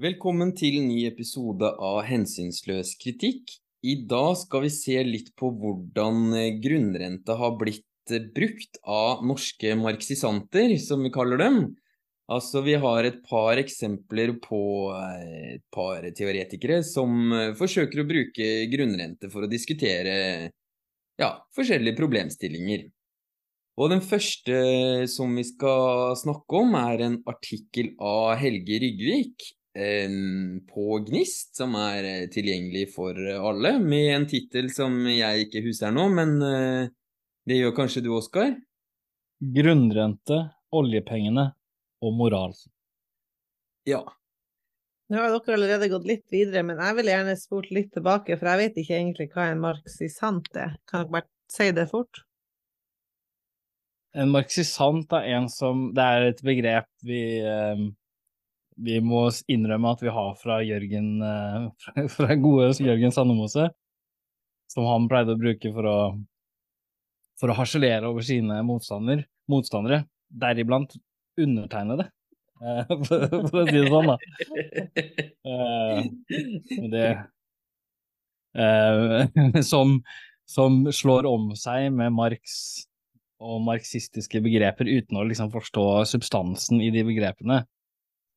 Velkommen 0.00 0.54
til 0.56 0.78
ny 0.86 1.02
episode 1.04 1.68
av 1.68 1.98
Hensynsløs 2.08 2.94
kritikk. 2.96 3.50
I 3.84 3.98
dag 4.08 4.38
skal 4.40 4.64
vi 4.64 4.70
se 4.72 4.96
litt 5.04 5.28
på 5.36 5.50
hvordan 5.52 6.32
eh, 6.32 6.54
grunnrente 6.64 7.36
har 7.36 7.58
blitt 7.60 8.08
eh, 8.08 8.24
brukt 8.32 8.80
av 8.88 9.20
norske 9.28 9.74
marxisanter, 9.76 10.78
som 10.80 11.04
vi 11.04 11.12
kaller 11.12 11.42
dem. 11.44 11.60
Altså, 12.32 12.64
vi 12.64 12.78
har 12.80 13.04
et 13.04 13.20
par 13.28 13.60
eksempler 13.60 14.32
på 14.40 14.62
eh, 14.96 15.52
et 15.58 15.66
par 15.76 16.08
teoretikere 16.08 16.80
som 16.88 17.52
forsøker 17.60 18.00
å 18.00 18.08
bruke 18.08 18.50
grunnrente 18.72 19.28
for 19.28 19.44
å 19.44 19.52
diskutere 19.52 20.18
ja, 21.20 21.34
forskjellige 21.52 22.00
problemstillinger. 22.00 22.88
Og 23.76 23.92
den 23.92 24.00
første 24.00 24.60
som 25.04 25.36
vi 25.36 25.44
skal 25.52 26.16
snakke 26.16 26.64
om, 26.64 26.78
er 26.80 27.10
en 27.12 27.24
artikkel 27.28 27.92
av 28.00 28.38
Helge 28.40 28.80
Rygvik 28.88 29.52
på 29.74 30.98
Gnist, 31.06 31.54
som 31.56 31.74
er 31.80 32.04
eh, 32.04 32.26
tilgjengelig 32.32 32.90
for 32.92 33.16
alle, 33.16 33.78
med 33.80 34.08
en 34.16 34.26
tittel 34.28 34.68
som 34.72 34.98
jeg 35.08 35.46
ikke 35.46 35.62
husker 35.64 35.94
nå, 35.94 36.08
men 36.12 36.34
eh, 36.44 36.90
det 37.48 37.56
gjør 37.58 37.76
kanskje 37.78 38.02
du, 38.04 38.10
Oskar? 38.14 38.52
Grunnrente, 39.40 40.42
oljepengene 40.76 41.48
og 42.04 42.18
moral. 42.18 42.52
Ja. 43.88 44.02
Nå 45.10 45.18
har 45.18 45.32
dere 45.32 45.56
allerede 45.56 45.88
gått 45.92 46.06
litt 46.08 46.26
videre, 46.32 46.62
men 46.66 46.78
jeg 46.80 46.98
vil 46.98 47.10
gjerne 47.10 47.38
spurt 47.40 47.72
litt 47.74 47.90
tilbake, 47.96 48.36
for 48.38 48.52
jeg 48.52 48.60
vet 48.60 48.78
ikke 48.82 48.98
egentlig 48.98 49.30
hva 49.32 49.48
en 49.50 49.64
marxisant 49.64 50.52
er. 50.54 50.76
Kan 50.88 51.02
dere 51.02 51.16
bare 51.16 51.28
si 51.52 51.72
det 51.74 51.88
fort? 51.90 52.22
En 54.12 54.30
marxisant 54.32 55.12
er 55.16 55.30
en 55.38 55.46
som 55.48 55.86
Det 55.96 56.04
er 56.04 56.26
et 56.28 56.40
begrep 56.44 56.88
vi 57.08 57.22
eh, 57.40 57.84
vi 58.82 58.98
må 59.04 59.26
innrømme 59.50 59.92
at 59.94 60.02
vi 60.02 60.12
har 60.12 60.34
fra 60.40 60.58
Jørgen, 60.64 61.08
eh, 61.22 62.06
fra 62.16 62.36
gode 62.40 62.72
Jørgen 62.82 63.14
Sandemose, 63.14 63.68
som 64.72 64.88
han 64.88 65.08
pleide 65.10 65.36
å 65.36 65.40
bruke 65.40 65.72
for 65.74 65.88
å, 65.88 65.98
for 67.40 67.52
å 67.52 67.58
harselere 67.58 68.08
over 68.10 68.22
sine 68.26 68.62
motstander, 68.66 69.26
motstandere, 69.50 70.04
deriblant 70.28 70.96
undertegnede. 71.40 72.08
Eh, 72.62 72.94
for, 73.06 73.28
for 73.48 73.58
å 73.62 73.66
si 73.68 73.78
det 73.78 73.90
sånn, 73.92 74.10
da. 74.10 74.16
Eh, 75.52 75.98
det 76.92 77.06
som, 79.64 80.00
som 80.44 80.82
slår 80.92 81.24
om 81.30 81.54
seg 81.56 81.88
med 81.94 82.12
Marx 82.12 82.84
og 83.42 83.62
marxistiske 83.66 84.42
begreper 84.44 84.86
uten 84.86 85.18
å 85.18 85.24
liksom 85.26 85.50
forstå 85.54 85.86
substansen 86.12 86.82
i 86.84 86.90
de 86.94 87.02
begrepene. 87.06 87.62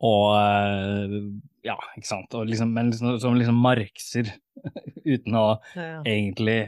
Og 0.03 0.35
eh, 0.35 1.19
ja, 1.65 1.77
ikke 1.95 2.09
sant. 2.09 2.35
Liksom, 2.49 2.73
men 2.75 2.91
liksom, 2.91 3.19
som 3.21 3.37
liksom 3.39 3.59
marxer 3.63 4.31
uten 5.13 5.37
å 5.39 5.47
ja, 5.75 5.85
ja. 5.85 5.99
egentlig 6.03 6.59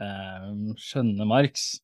eh, 0.00 0.48
skjønne 0.80 1.28
Marx. 1.28 1.74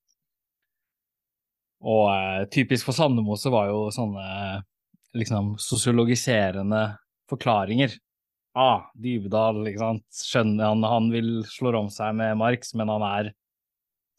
Og 1.84 2.08
eh, 2.10 2.42
typisk 2.54 2.88
for 2.88 2.96
Sandemose 2.96 3.52
var 3.54 3.70
jo 3.70 3.86
sånne 3.94 4.62
liksom 5.18 5.54
sosiologiserende 5.62 6.82
forklaringer. 7.30 7.94
Ah, 8.58 8.88
Dybdahl, 8.98 9.60
ikke 9.68 9.82
sant. 9.82 10.06
Skjønner 10.24 10.72
han, 10.72 10.86
han 10.86 11.12
vil 11.12 11.42
slå 11.46 11.74
om 11.78 11.90
seg 11.92 12.16
med 12.18 12.38
Marx, 12.40 12.72
men 12.78 12.90
han 12.90 13.04
er, 13.06 13.32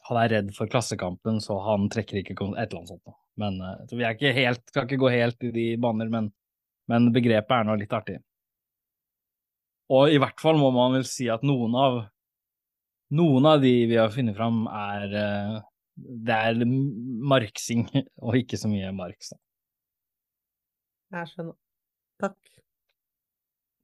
han 0.08 0.22
er 0.22 0.32
redd 0.38 0.54
for 0.56 0.72
Klassekampen, 0.72 1.42
så 1.44 1.60
han 1.66 1.90
trekker 1.92 2.22
ikke 2.22 2.38
et 2.38 2.70
eller 2.70 2.80
annet 2.80 2.94
sånt. 2.94 3.18
Men, 3.40 3.60
eh, 3.64 3.82
så 3.90 4.00
vi 4.00 4.06
er 4.08 4.16
ikke 4.16 4.36
helt, 4.38 4.64
skal 4.72 4.88
ikke 4.88 5.02
gå 5.04 5.12
helt 5.18 5.50
i 5.50 5.56
de 5.56 5.66
baner, 5.82 6.12
men 6.14 6.32
men 6.90 7.12
begrepet 7.16 7.56
er 7.56 7.68
nå 7.68 7.76
litt 7.80 7.94
artig. 7.96 8.20
Og 9.94 10.14
i 10.14 10.20
hvert 10.22 10.42
fall 10.42 10.60
må 10.62 10.70
man 10.74 10.98
vel 10.98 11.06
si 11.08 11.30
at 11.34 11.46
noen 11.46 11.76
av 11.78 12.00
noen 13.10 13.46
av 13.50 13.62
de 13.62 13.74
vi 13.90 13.98
har 13.98 14.12
funnet 14.14 14.38
fram, 14.38 14.66
er 14.70 15.14
eh, 15.18 15.60
det 16.00 16.36
er 16.36 16.66
marksing, 16.66 17.88
og 18.26 18.38
ikke 18.40 18.60
så 18.60 18.70
mye 18.72 18.92
Marx. 18.96 19.34
Jeg 21.10 21.32
skjønner. 21.32 21.56
Takk. 22.22 22.38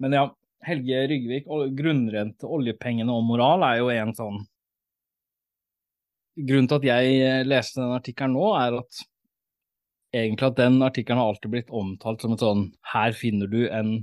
Men 0.04 0.14
ja, 0.14 0.26
Helge 0.66 1.06
Rygvik, 1.10 1.48
grunnrente, 1.78 2.48
oljepengene 2.52 3.14
og 3.14 3.26
moral 3.26 3.64
er 3.66 3.80
jo 3.80 3.90
en 3.94 4.14
sånn 4.18 4.44
Grunnen 6.36 6.66
til 6.68 6.82
at 6.82 6.86
jeg 6.90 7.44
leste 7.48 7.80
den 7.80 7.94
artikkelen 7.96 8.34
nå, 8.36 8.50
er 8.60 8.74
at 8.82 8.98
egentlig 10.16 10.50
at 10.50 10.60
den 10.60 10.82
artikkelen 10.86 11.22
har 11.22 11.32
alltid 11.32 11.54
blitt 11.54 11.72
omtalt 11.74 12.24
som 12.24 12.36
et 12.36 12.44
sånn 12.44 12.68
Her 12.94 13.16
finner 13.18 13.50
du 13.52 13.66
en, 13.68 13.98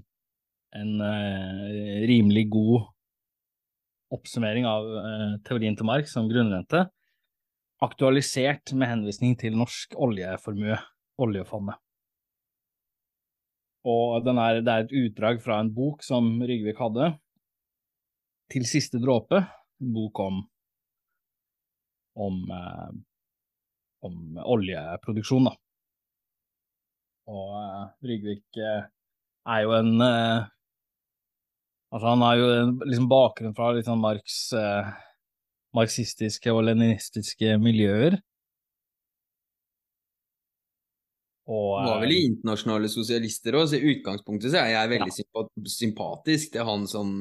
en 0.76 0.92
uh, 1.00 2.02
rimelig 2.08 2.48
god 2.52 2.88
oppsummering 4.12 4.66
av 4.68 4.88
uh, 4.88 5.30
teorien 5.46 5.76
til 5.78 5.88
Marx 5.88 6.12
som 6.12 6.28
grunnrente, 6.28 6.84
aktualisert 7.82 8.74
med 8.76 8.90
henvisning 8.90 9.34
til 9.40 9.56
norsk 9.56 9.96
oljeformue, 9.96 10.76
oljefondet. 11.22 11.80
Og 13.88 14.28
er, 14.30 14.60
det 14.62 14.72
er 14.72 14.84
et 14.84 14.94
utdrag 14.94 15.40
fra 15.42 15.58
en 15.58 15.72
bok 15.74 16.04
som 16.06 16.36
Rygvik 16.44 16.78
hadde, 16.78 17.14
Til 18.52 18.66
siste 18.68 19.00
dråpe, 19.00 19.38
en 19.80 19.94
bok 19.94 20.20
om 20.20 20.42
om, 22.14 22.34
uh, 22.52 22.90
om 24.04 24.38
oljeproduksjon, 24.44 25.48
da. 25.48 25.54
Og 27.30 27.54
uh, 27.54 27.86
Rygvik 28.02 28.58
uh, 28.58 28.82
er 29.46 29.62
jo 29.66 29.76
en 29.76 29.94
uh, 30.02 30.50
Altså, 31.92 32.06
han 32.08 32.22
har 32.24 32.36
jo 32.40 32.44
en 32.56 32.70
liksom 32.88 33.06
bakgrunn 33.10 33.52
fra 33.52 33.66
litt 33.76 33.84
sånn 33.84 34.00
Marx, 34.00 34.36
marxistiske 35.76 36.48
og 36.48 36.62
leninistiske 36.64 37.58
miljøer. 37.60 38.16
Og, 41.52 41.74
var 41.84 42.00
vel 42.00 42.14
i 42.14 42.22
internasjonale 42.30 42.88
sosialister 42.88 43.58
òg, 43.60 43.66
så 43.68 43.76
i 43.76 43.92
utgangspunktet 43.92 44.54
så 44.54 44.62
er 44.62 44.72
jeg 44.72 44.92
veldig 44.94 45.12
ja. 45.12 45.66
sympatisk 45.74 46.56
til 46.56 46.64
han 46.70 46.88
som, 46.88 47.12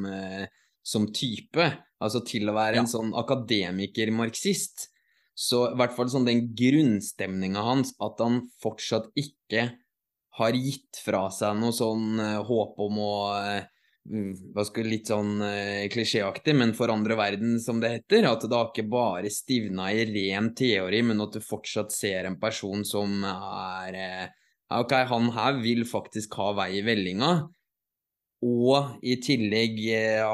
som, 0.87 1.09
type. 1.19 1.67
Altså 1.99 2.23
til 2.31 2.47
å 2.47 2.55
være 2.55 2.79
ja. 2.79 2.85
en 2.85 2.91
sånn 2.93 3.11
akademiker-marxist. 3.25 4.87
Så 5.35 5.65
i 5.73 5.77
hvert 5.83 5.99
fall 5.99 6.15
sånn 6.15 6.31
den 6.31 6.45
grunnstemninga 6.55 7.67
hans, 7.67 7.91
at 7.99 8.23
han 8.23 8.45
fortsatt 8.63 9.11
ikke 9.19 9.67
har 10.39 10.55
gitt 10.55 11.01
fra 11.03 11.25
seg 11.33 11.57
noe 11.59 11.75
sånn 11.75 12.19
uh, 12.19 12.41
håp 12.47 12.79
om 12.81 12.99
å 13.03 13.13
hva 14.01 14.63
skal 14.65 14.87
Litt 14.89 15.11
sånn 15.11 15.35
uh, 15.45 15.85
klisjéaktig, 15.93 16.55
men 16.57 16.71
forandre 16.73 17.13
verden, 17.19 17.59
som 17.61 17.77
det 17.83 17.91
heter. 17.99 18.25
At 18.25 18.47
det 18.47 18.57
har 18.57 18.71
ikke 18.71 18.87
bare 18.89 19.29
stivna 19.29 19.91
i 19.93 20.07
ren 20.09 20.49
teori, 20.57 21.03
men 21.05 21.21
at 21.21 21.37
du 21.37 21.43
fortsatt 21.45 21.93
ser 21.93 22.25
en 22.25 22.39
person 22.41 22.85
som 22.87 23.21
er 23.27 24.31
Ok, 24.71 24.93
han 25.03 25.27
her 25.35 25.57
vil 25.59 25.83
faktisk 25.83 26.37
ha 26.39 26.53
vei 26.55 26.69
i 26.79 26.83
vellinga. 26.85 27.31
Og 28.47 29.03
i 29.05 29.17
tillegg 29.21 29.81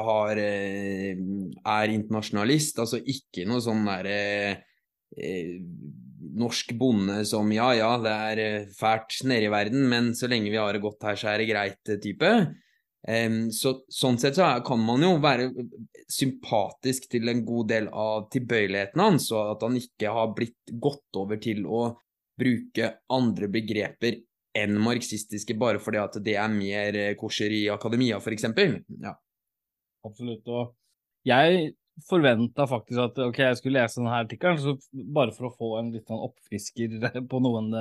har, 0.06 0.38
er 0.38 1.92
internasjonalist, 1.92 2.78
altså 2.78 3.02
ikke 3.02 3.44
noe 3.50 3.60
sånn 3.60 3.82
derre 3.90 4.62
norsk 6.40 6.72
bonde 6.78 7.20
som 7.28 7.50
ja, 7.54 7.68
ja, 7.76 7.90
det 8.02 8.14
er 8.30 8.40
eh, 8.44 8.70
fælt 8.76 9.20
nede 9.28 9.48
i 9.48 9.52
verden, 9.52 9.84
men 9.90 10.14
så 10.16 10.30
lenge 10.30 10.52
vi 10.52 10.60
har 10.60 10.74
det 10.74 10.82
godt 10.84 11.06
her, 11.08 11.18
så 11.18 11.32
er 11.32 11.42
det 11.42 11.50
greit-type. 11.50 12.32
Um, 13.08 13.36
så, 13.54 13.76
sånn 13.94 14.18
sett 14.20 14.36
så 14.36 14.48
kan 14.66 14.80
man 14.82 15.04
jo 15.06 15.12
være 15.22 15.46
sympatisk 16.10 17.06
til 17.12 17.30
en 17.30 17.44
god 17.46 17.70
del 17.70 17.86
av 17.94 18.26
tilbøyeligheten 18.34 19.00
hans, 19.00 19.30
og 19.32 19.54
at 19.54 19.64
han 19.64 19.78
ikke 19.78 20.12
har 20.12 20.32
blitt 20.36 20.74
gått 20.82 21.20
over 21.20 21.38
til 21.40 21.62
å 21.64 21.84
bruke 22.38 22.90
andre 23.14 23.48
begreper 23.50 24.18
enn 24.58 24.78
marxistiske 24.82 25.54
bare 25.58 25.80
fordi 25.82 26.00
at 26.02 26.18
det 26.24 26.34
er 26.40 26.52
mer 26.52 26.98
eh, 26.98 27.14
kosher 27.18 27.52
i 27.54 27.66
akademia, 27.72 28.18
f.eks. 28.18 28.48
Ja. 29.02 29.14
Absolutt. 30.06 30.46
Og 30.50 30.74
jeg 31.28 31.72
forventa 32.06 32.66
faktisk 32.70 33.00
at 33.02 33.20
ok, 33.24 33.38
jeg 33.42 33.58
skulle 33.58 33.80
lese 33.80 33.98
denne 33.98 34.18
artikkelen, 34.20 34.78
bare 35.16 35.34
for 35.34 35.48
å 35.48 35.54
få 35.54 35.70
en 35.80 35.90
litt 35.94 36.06
sånn 36.06 36.22
oppfrisker 36.28 36.98
på 37.30 37.40
noen 37.42 37.72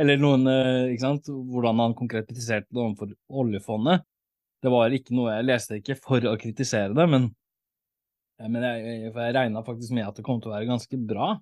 Eller 0.00 0.18
noen 0.20 0.48
Ikke 0.48 1.04
sant, 1.04 1.30
hvordan 1.30 1.82
han 1.84 1.94
konkretiserte 1.98 2.68
det 2.70 2.82
overfor 2.82 3.14
oljefondet. 3.42 4.02
Det 4.62 4.70
var 4.70 4.94
ikke 4.94 5.14
noe 5.18 5.36
Jeg 5.36 5.48
leste 5.48 5.78
ikke 5.80 5.98
for 5.98 6.26
å 6.30 6.36
kritisere 6.40 6.94
det, 6.94 7.06
men, 7.10 7.30
men 8.42 8.66
jeg, 8.68 8.98
jeg 9.08 9.36
regna 9.38 9.64
faktisk 9.66 9.94
med 9.96 10.08
at 10.10 10.18
det 10.18 10.26
kom 10.26 10.42
til 10.42 10.52
å 10.52 10.56
være 10.56 10.70
ganske 10.70 11.00
bra. 11.08 11.34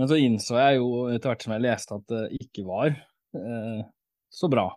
Men 0.00 0.08
så 0.10 0.16
innså 0.16 0.56
jeg 0.56 0.78
jo 0.78 1.06
etter 1.12 1.28
hvert 1.32 1.42
som 1.44 1.54
jeg 1.56 1.66
leste 1.66 1.96
at 1.98 2.04
det 2.08 2.22
ikke 2.40 2.66
var 2.68 2.94
eh, 3.36 3.82
så 4.32 4.48
bra. 4.48 4.70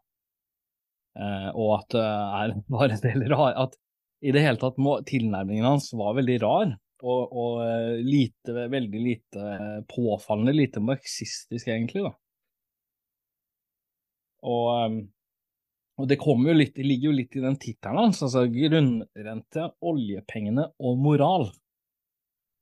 Eh, 1.16 1.50
og 1.54 1.70
at 1.78 1.94
det 1.96 2.04
er, 2.04 2.56
bare 2.76 2.98
en 2.98 3.04
del 3.06 3.28
rare 3.32 3.54
at 3.68 3.78
i 4.24 4.32
det 4.32 4.44
hele 4.46 4.60
tatt 4.62 4.80
må, 4.82 4.98
tilnærmingen 5.08 5.68
hans 5.68 5.90
var 6.00 6.16
veldig 6.20 6.38
rar. 6.44 6.74
Og, 7.04 7.34
og 7.36 7.58
eh, 7.66 7.98
lite, 8.00 8.54
veldig 8.72 9.00
lite 9.04 9.56
påfallende 9.92 10.54
lite 10.56 10.80
marxistisk, 10.84 11.68
egentlig, 11.68 12.06
da. 12.06 12.14
Og, 14.44 14.70
ehm, 14.78 15.02
Og 16.02 16.08
det, 16.10 16.18
jo 16.18 16.54
litt, 16.58 16.72
det 16.76 16.86
ligger 16.88 17.12
jo 17.12 17.18
litt 17.20 17.36
i 17.38 17.44
den 17.44 17.58
tittelen 17.62 18.00
hans, 18.00 18.24
altså 18.26 18.48
grunnrente, 18.50 19.68
oljepengene 19.86 20.66
og 20.82 20.98
moral. 20.98 21.52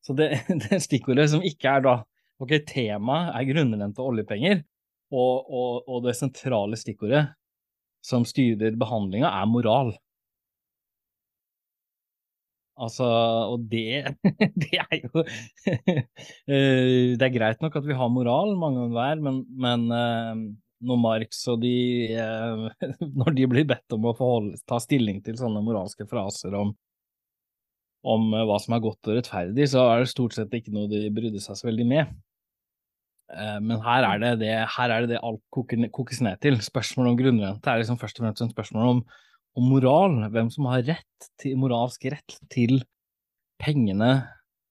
Så 0.04 0.14
det, 0.18 0.34
det 0.66 0.82
stikkordet 0.84 1.30
som 1.32 1.46
ikke 1.46 1.78
er 1.78 1.86
da 1.86 2.00
Ok, 2.42 2.56
temaet 2.66 3.36
er 3.38 3.46
grunnrente 3.52 4.02
og 4.02 4.16
oljepenger, 4.16 4.64
og, 5.14 5.46
og, 5.46 5.84
og 5.86 6.00
det 6.08 6.16
sentrale 6.18 6.80
stikkordet 6.80 7.28
som 8.02 8.26
styrer 8.26 8.74
behandlinga, 8.82 9.30
er 9.30 9.46
moral. 9.46 9.92
Altså, 12.80 13.06
og 13.52 13.66
det, 13.72 14.16
det 14.64 14.80
er 14.80 15.02
jo 15.04 15.24
eh, 15.68 17.12
Det 17.20 17.26
er 17.26 17.34
greit 17.34 17.64
nok 17.64 17.76
at 17.78 17.88
vi 17.88 17.98
har 17.98 18.12
moral, 18.12 18.56
mange 18.60 18.86
og 18.86 18.96
hver, 18.96 19.20
men, 19.24 19.42
men 19.60 19.86
eh, 19.92 20.44
når 20.88 21.02
Marx 21.04 21.44
og 21.52 21.62
de 21.66 21.76
eh, 22.16 22.88
Når 23.20 23.36
de 23.38 23.50
blir 23.52 23.68
bedt 23.70 23.98
om 23.98 24.08
å 24.08 24.16
forholde, 24.18 24.60
ta 24.70 24.80
stilling 24.82 25.20
til 25.26 25.38
sånne 25.40 25.64
moralske 25.66 26.08
fraser 26.10 26.56
om, 26.58 26.74
om 28.08 28.34
hva 28.34 28.58
som 28.62 28.78
er 28.78 28.84
godt 28.84 29.12
og 29.12 29.20
rettferdig, 29.20 29.68
så 29.70 29.86
er 29.92 30.02
det 30.02 30.14
stort 30.14 30.38
sett 30.38 30.54
ikke 30.58 30.74
noe 30.74 30.90
de 30.90 31.06
brydde 31.14 31.44
seg 31.44 31.60
så 31.60 31.68
veldig 31.70 31.86
med. 31.90 32.14
Men 33.64 33.78
her 33.86 34.04
er 34.04 34.18
det 34.20 34.32
det, 34.42 34.56
her 34.74 34.92
er 34.92 35.06
det, 35.06 35.14
det 35.14 35.20
alt 35.24 35.40
kokes 35.54 36.20
ned 36.26 36.42
til. 36.44 36.58
Spørsmålet 36.66 37.14
om 37.14 37.20
grunnrente 37.20 37.72
er 37.72 37.80
liksom 37.80 38.00
først 38.02 38.18
og 38.18 38.26
fremst 38.26 38.44
en 38.44 38.52
spørsmål 38.52 38.90
om 38.90 39.04
og 39.58 39.66
moral, 39.68 40.20
hvem 40.32 40.52
som 40.54 40.68
har 40.72 40.86
rett 40.88 41.32
til, 41.42 41.58
moralsk 41.60 42.06
rett 42.14 42.38
til 42.52 42.80
pengene 43.62 44.14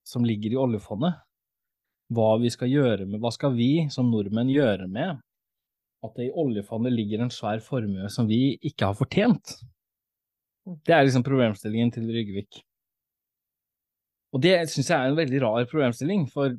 som 0.06 0.24
ligger 0.26 0.54
i 0.54 0.60
oljefondet. 0.60 1.18
Hva 2.10 2.30
vi 2.42 2.50
skal 2.50 2.72
gjøre 2.72 3.04
med, 3.06 3.20
hva 3.22 3.30
skal 3.34 3.52
vi 3.54 3.86
som 3.92 4.08
nordmenn 4.10 4.50
gjøre 4.50 4.88
med 4.90 5.20
at 6.00 6.16
det 6.16 6.30
i 6.30 6.32
oljefondet 6.42 6.94
ligger 6.94 7.22
en 7.22 7.34
svær 7.34 7.60
formue 7.62 8.08
som 8.10 8.26
vi 8.26 8.56
ikke 8.66 8.88
har 8.88 8.96
fortjent? 8.98 9.60
Det 10.86 10.96
er 10.96 11.04
liksom 11.04 11.26
problemstillingen 11.26 11.92
til 11.94 12.08
Ryggevik. 12.10 12.64
Og 14.34 14.42
det 14.42 14.56
syns 14.72 14.90
jeg 14.90 14.96
er 14.96 15.10
en 15.10 15.18
veldig 15.18 15.42
rar 15.44 15.68
problemstilling, 15.70 16.26
for 16.30 16.56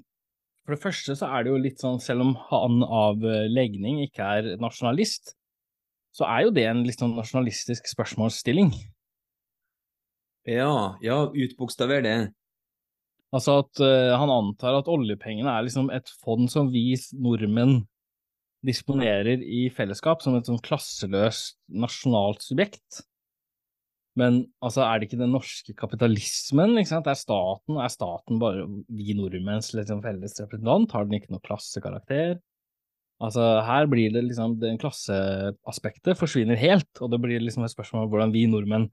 for 0.62 0.76
det 0.76 0.84
første 0.84 1.16
så 1.18 1.28
er 1.34 1.44
det 1.44 1.50
jo 1.52 1.62
litt 1.62 1.82
sånn, 1.82 1.98
selv 2.02 2.24
om 2.24 2.36
han 2.52 2.84
av 2.86 3.24
legning 3.50 4.04
ikke 4.06 4.28
er 4.38 4.50
nasjonalist, 4.62 5.34
så 6.16 6.28
er 6.28 6.46
jo 6.46 6.56
det 6.56 6.66
en 6.68 6.84
litt 6.88 7.00
sånn 7.00 7.16
nasjonalistisk 7.18 7.88
spørsmålsstilling. 7.92 8.74
Ja, 10.50 10.98
ja, 11.06 11.18
utbokstaver 11.30 12.04
det. 12.06 12.16
Altså 13.32 13.62
at 13.62 13.80
uh, 13.80 14.12
han 14.20 14.32
antar 14.34 14.82
at 14.82 14.90
oljepengene 14.92 15.54
er 15.54 15.64
liksom 15.68 15.92
et 15.94 16.10
fond 16.24 16.50
som 16.52 16.72
vi 16.74 16.90
nordmenn 17.16 17.86
disponerer 18.66 19.42
i 19.42 19.70
fellesskap, 19.74 20.22
som 20.22 20.36
et 20.38 20.50
sånn 20.50 20.60
klasseløst 20.62 21.56
nasjonalt 21.72 22.44
subjekt. 22.46 23.02
Men 24.20 24.42
altså, 24.60 24.84
er 24.84 25.00
det 25.00 25.08
ikke 25.08 25.22
den 25.22 25.32
norske 25.32 25.74
kapitalismen, 25.78 26.76
ikke 26.82 26.92
sant? 26.92 27.08
Er 27.08 27.18
staten, 27.18 27.80
er 27.80 27.92
staten 27.94 28.42
bare 28.42 28.68
vi 28.92 29.16
nordmenns 29.18 29.72
liksom, 29.78 30.04
felles 30.04 30.36
representant? 30.42 30.92
Har 30.92 31.08
den 31.08 31.18
ikke 31.18 31.32
noe 31.32 31.44
klassekarakter? 31.46 32.36
Altså, 33.22 33.44
her 33.68 33.86
blir 33.86 34.14
det 34.14 34.24
liksom 34.26 34.56
Den 34.62 34.80
klasseaspektet 34.82 36.18
forsvinner 36.18 36.58
helt, 36.58 36.90
og 37.00 37.12
det 37.14 37.22
blir 37.22 37.44
liksom 37.44 37.66
et 37.68 37.74
spørsmål 37.74 38.08
om 38.08 38.14
hvordan 38.14 38.34
vi 38.34 38.48
nordmenn 38.50 38.90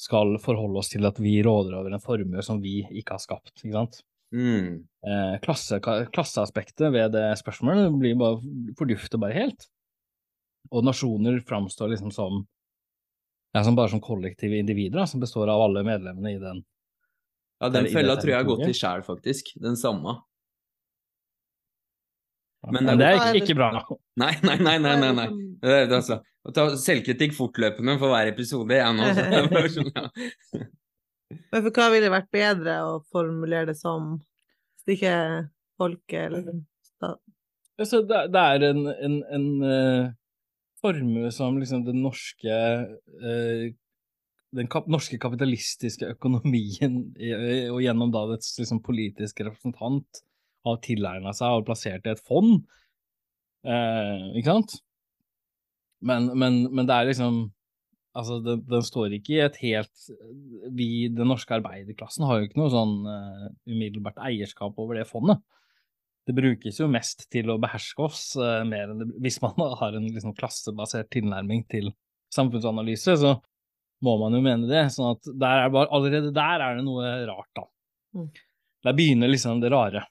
skal 0.00 0.36
forholde 0.42 0.78
oss 0.78 0.92
til 0.92 1.08
at 1.08 1.18
vi 1.18 1.38
råder 1.44 1.78
over 1.78 1.94
en 1.94 2.02
formue 2.02 2.42
som 2.44 2.60
vi 2.60 2.82
ikke 3.00 3.16
har 3.16 3.22
skapt, 3.22 3.54
ikke 3.62 3.74
sant. 3.74 4.02
Mm. 4.34 4.84
Eh, 5.06 5.36
klasse, 5.40 5.78
klasseaspektet 5.80 6.92
ved 6.92 7.14
det 7.14 7.30
spørsmålet 7.40 7.94
blir 7.96 8.18
bare 8.20 8.40
fordufter 8.76 9.22
bare 9.22 9.38
helt. 9.38 9.66
Og 10.68 10.84
nasjoner 10.84 11.40
framstår 11.46 11.94
liksom 11.94 12.12
som 12.12 12.44
ja, 13.56 13.62
som 13.64 13.76
bare 13.78 13.88
som 13.88 14.02
kollektive 14.04 14.58
individer, 14.60 14.98
da, 15.00 15.06
som 15.08 15.22
består 15.22 15.48
av 15.48 15.62
alle 15.64 15.80
medlemmene 15.86 16.34
i 16.34 16.40
den. 16.42 16.60
Ja, 17.62 17.70
den 17.72 17.88
fella 17.88 18.18
tror 18.18 18.34
jeg 18.34 18.42
har 18.42 18.48
gått 18.50 18.66
i 18.68 18.74
sjæl, 18.76 19.04
faktisk. 19.06 19.54
Den 19.64 19.78
samme. 19.80 20.18
Men, 22.72 22.86
det 22.98 23.06
er 23.06 23.36
ikke 23.38 23.54
bra. 23.58 23.68
Nei, 24.18 24.34
nei, 24.42 24.56
nei. 24.58 24.78
nei, 24.82 24.96
nei, 24.98 25.12
nei. 25.14 25.26
Det 25.62 25.70
er, 25.72 25.92
altså, 25.94 26.18
å 26.46 26.52
ta 26.54 26.62
selvkritikk 26.80 27.32
fortløpende 27.36 27.98
for 28.00 28.08
hver 28.12 28.26
episode 28.32 28.74
er 28.76 28.92
nå 28.94 29.04
Men 31.50 31.62
for 31.62 31.70
hva 31.74 31.86
ville 31.94 32.10
vært 32.12 32.30
bedre 32.34 32.72
å 32.86 32.90
formulere 33.12 33.66
det 33.70 33.78
som, 33.78 34.00
hvis 34.84 34.96
ikke 34.98 35.14
folket 35.78 36.22
eller 36.28 36.42
staten? 36.86 37.22
Altså, 37.76 37.96
det, 38.08 38.20
det, 38.32 38.42
er 38.42 38.60
en, 38.70 38.82
en, 38.88 39.16
en 39.36 39.48
uh, 39.62 40.04
formue 40.80 41.30
som 41.34 41.58
liksom 41.60 41.80
den 41.88 41.98
norske 42.04 42.54
uh, 42.54 43.64
den 44.56 44.68
kap 44.72 44.86
norske 44.88 45.18
kapitalistiske 45.20 46.06
økonomien 46.14 46.94
og 47.74 47.80
gjennom 47.82 48.10
da 48.14 48.22
dets 48.30 48.58
liksom, 48.60 48.78
politiske 48.86 49.44
representant 49.44 50.08
har 50.66 50.80
tilegna 50.84 51.32
seg 51.36 51.60
og 51.60 51.66
plassert 51.68 52.06
i 52.06 52.12
et 52.12 52.22
fond. 52.26 52.58
Eh, 53.66 54.26
ikke 54.38 54.52
sant? 54.52 54.76
Men, 56.06 56.30
men, 56.38 56.64
men, 56.70 56.86
det 56.86 56.96
er 56.96 57.10
liksom 57.10 57.46
Altså, 58.16 58.38
den, 58.40 58.62
den, 58.64 58.84
står 58.84 59.12
ikke 59.12 59.34
i 59.34 59.42
et 59.44 59.58
helt 59.60 60.06
Vi, 60.72 60.86
den 61.12 61.28
norske 61.28 61.52
arbeiderklassen, 61.58 62.24
har 62.24 62.38
jo 62.38 62.46
ikke 62.46 62.60
noe 62.62 62.72
sånn 62.72 62.94
uh, 63.04 63.42
umiddelbart 63.68 64.22
eierskap 64.24 64.78
over 64.80 64.96
det 64.96 65.04
fondet. 65.04 65.42
Det 66.24 66.32
brukes 66.32 66.80
jo 66.80 66.88
mest 66.88 67.26
til 67.28 67.52
å 67.52 67.58
beherske 67.60 68.06
oss, 68.06 68.22
uh, 68.40 68.62
mer 68.64 68.94
enn 68.94 69.02
det, 69.02 69.10
hvis 69.20 69.36
man 69.44 69.60
har 69.82 69.98
en 69.98 70.08
liksom, 70.08 70.32
klassebasert 70.38 71.10
tilnærming 71.12 71.66
til 71.68 71.92
samfunnsanalyse, 72.32 73.18
så 73.20 73.34
må 74.06 74.16
man 74.22 74.38
jo 74.38 74.40
mene 74.48 74.70
det. 74.70 74.86
sånn 74.96 75.12
at 75.12 75.28
der 75.44 75.68
bare, 75.74 75.90
allerede 75.92 76.32
der 76.40 76.64
er 76.70 76.80
det 76.80 76.88
noe 76.88 77.12
rart, 77.28 77.52
da. 77.52 77.68
Mm. 78.16 78.30
Der 78.86 78.96
begynner 78.96 79.32
liksom 79.32 79.60
det 79.60 79.74
rare. 79.76 80.06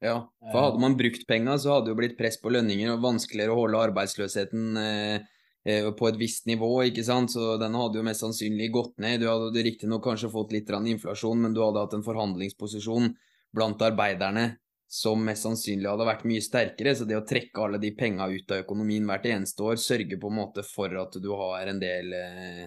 Ja, 0.00 0.20
for 0.52 0.62
hadde 0.62 0.78
man 0.78 0.94
brukt 0.98 1.24
penga, 1.26 1.56
så 1.58 1.72
hadde 1.72 1.88
det 1.88 1.94
jo 1.94 1.98
blitt 1.98 2.18
press 2.18 2.38
på 2.38 2.52
lønninger 2.54 2.92
og 2.92 3.02
vanskeligere 3.02 3.54
å 3.54 3.64
holde 3.64 3.80
arbeidsløsheten 3.88 4.78
eh, 4.78 5.24
eh, 5.66 5.88
på 5.90 6.06
et 6.06 6.20
visst 6.20 6.46
nivå, 6.46 6.70
ikke 6.86 7.02
sant, 7.06 7.34
så 7.34 7.56
den 7.58 7.74
hadde 7.74 7.98
jo 7.98 8.04
mest 8.06 8.22
sannsynlig 8.22 8.70
gått 8.76 8.94
ned. 9.02 9.24
Du 9.24 9.26
hadde 9.26 9.64
riktignok 9.66 10.04
kanskje 10.06 10.30
fått 10.30 10.54
litt 10.54 10.70
inflasjon, 10.70 11.42
men 11.42 11.56
du 11.56 11.64
hadde 11.64 11.82
hatt 11.82 11.98
en 11.98 12.06
forhandlingsposisjon 12.06 13.10
blant 13.58 13.82
arbeiderne 13.82 14.52
som 14.88 15.20
mest 15.20 15.44
sannsynlig 15.44 15.90
hadde 15.90 16.06
vært 16.08 16.24
mye 16.28 16.40
sterkere, 16.40 16.94
så 16.96 17.04
det 17.04 17.18
å 17.18 17.26
trekke 17.28 17.60
alle 17.60 17.80
de 17.82 17.90
penga 17.96 18.30
ut 18.32 18.54
av 18.54 18.62
økonomien 18.62 19.04
hvert 19.10 19.26
eneste 19.28 19.66
år 19.66 19.76
sørger 19.82 20.20
på 20.20 20.30
en 20.30 20.38
måte 20.38 20.64
for 20.64 20.94
at 21.02 21.18
du 21.20 21.28
har 21.36 21.68
en 21.68 21.82
del 21.82 22.14
eh, 22.16 22.62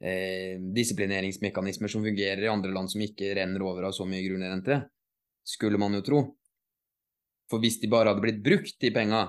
eh, 0.00 0.54
disiplineringsmekanismer 0.78 1.92
som 1.92 2.06
fungerer 2.06 2.46
i 2.46 2.52
andre 2.52 2.72
land 2.72 2.94
som 2.94 3.04
ikke 3.04 3.34
renner 3.36 3.66
over 3.66 3.90
av 3.90 3.96
så 3.96 4.08
mye 4.08 4.24
grunnrente, 4.24 4.80
skulle 5.44 5.82
man 5.82 5.98
jo 5.98 6.06
tro. 6.06 6.22
For 7.50 7.62
hvis 7.62 7.78
de 7.82 7.90
bare 7.92 8.12
hadde 8.12 8.24
blitt 8.24 8.42
brukt, 8.44 8.76
de 8.80 8.90
penga, 8.94 9.22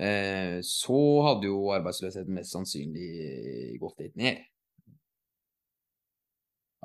eh, 0.00 0.58
så 0.66 1.00
hadde 1.28 1.48
jo 1.48 1.70
arbeidsløsheten 1.76 2.36
mest 2.36 2.54
sannsynlig 2.54 3.78
gått 3.80 4.04
litt 4.04 4.18
ned. 4.20 4.42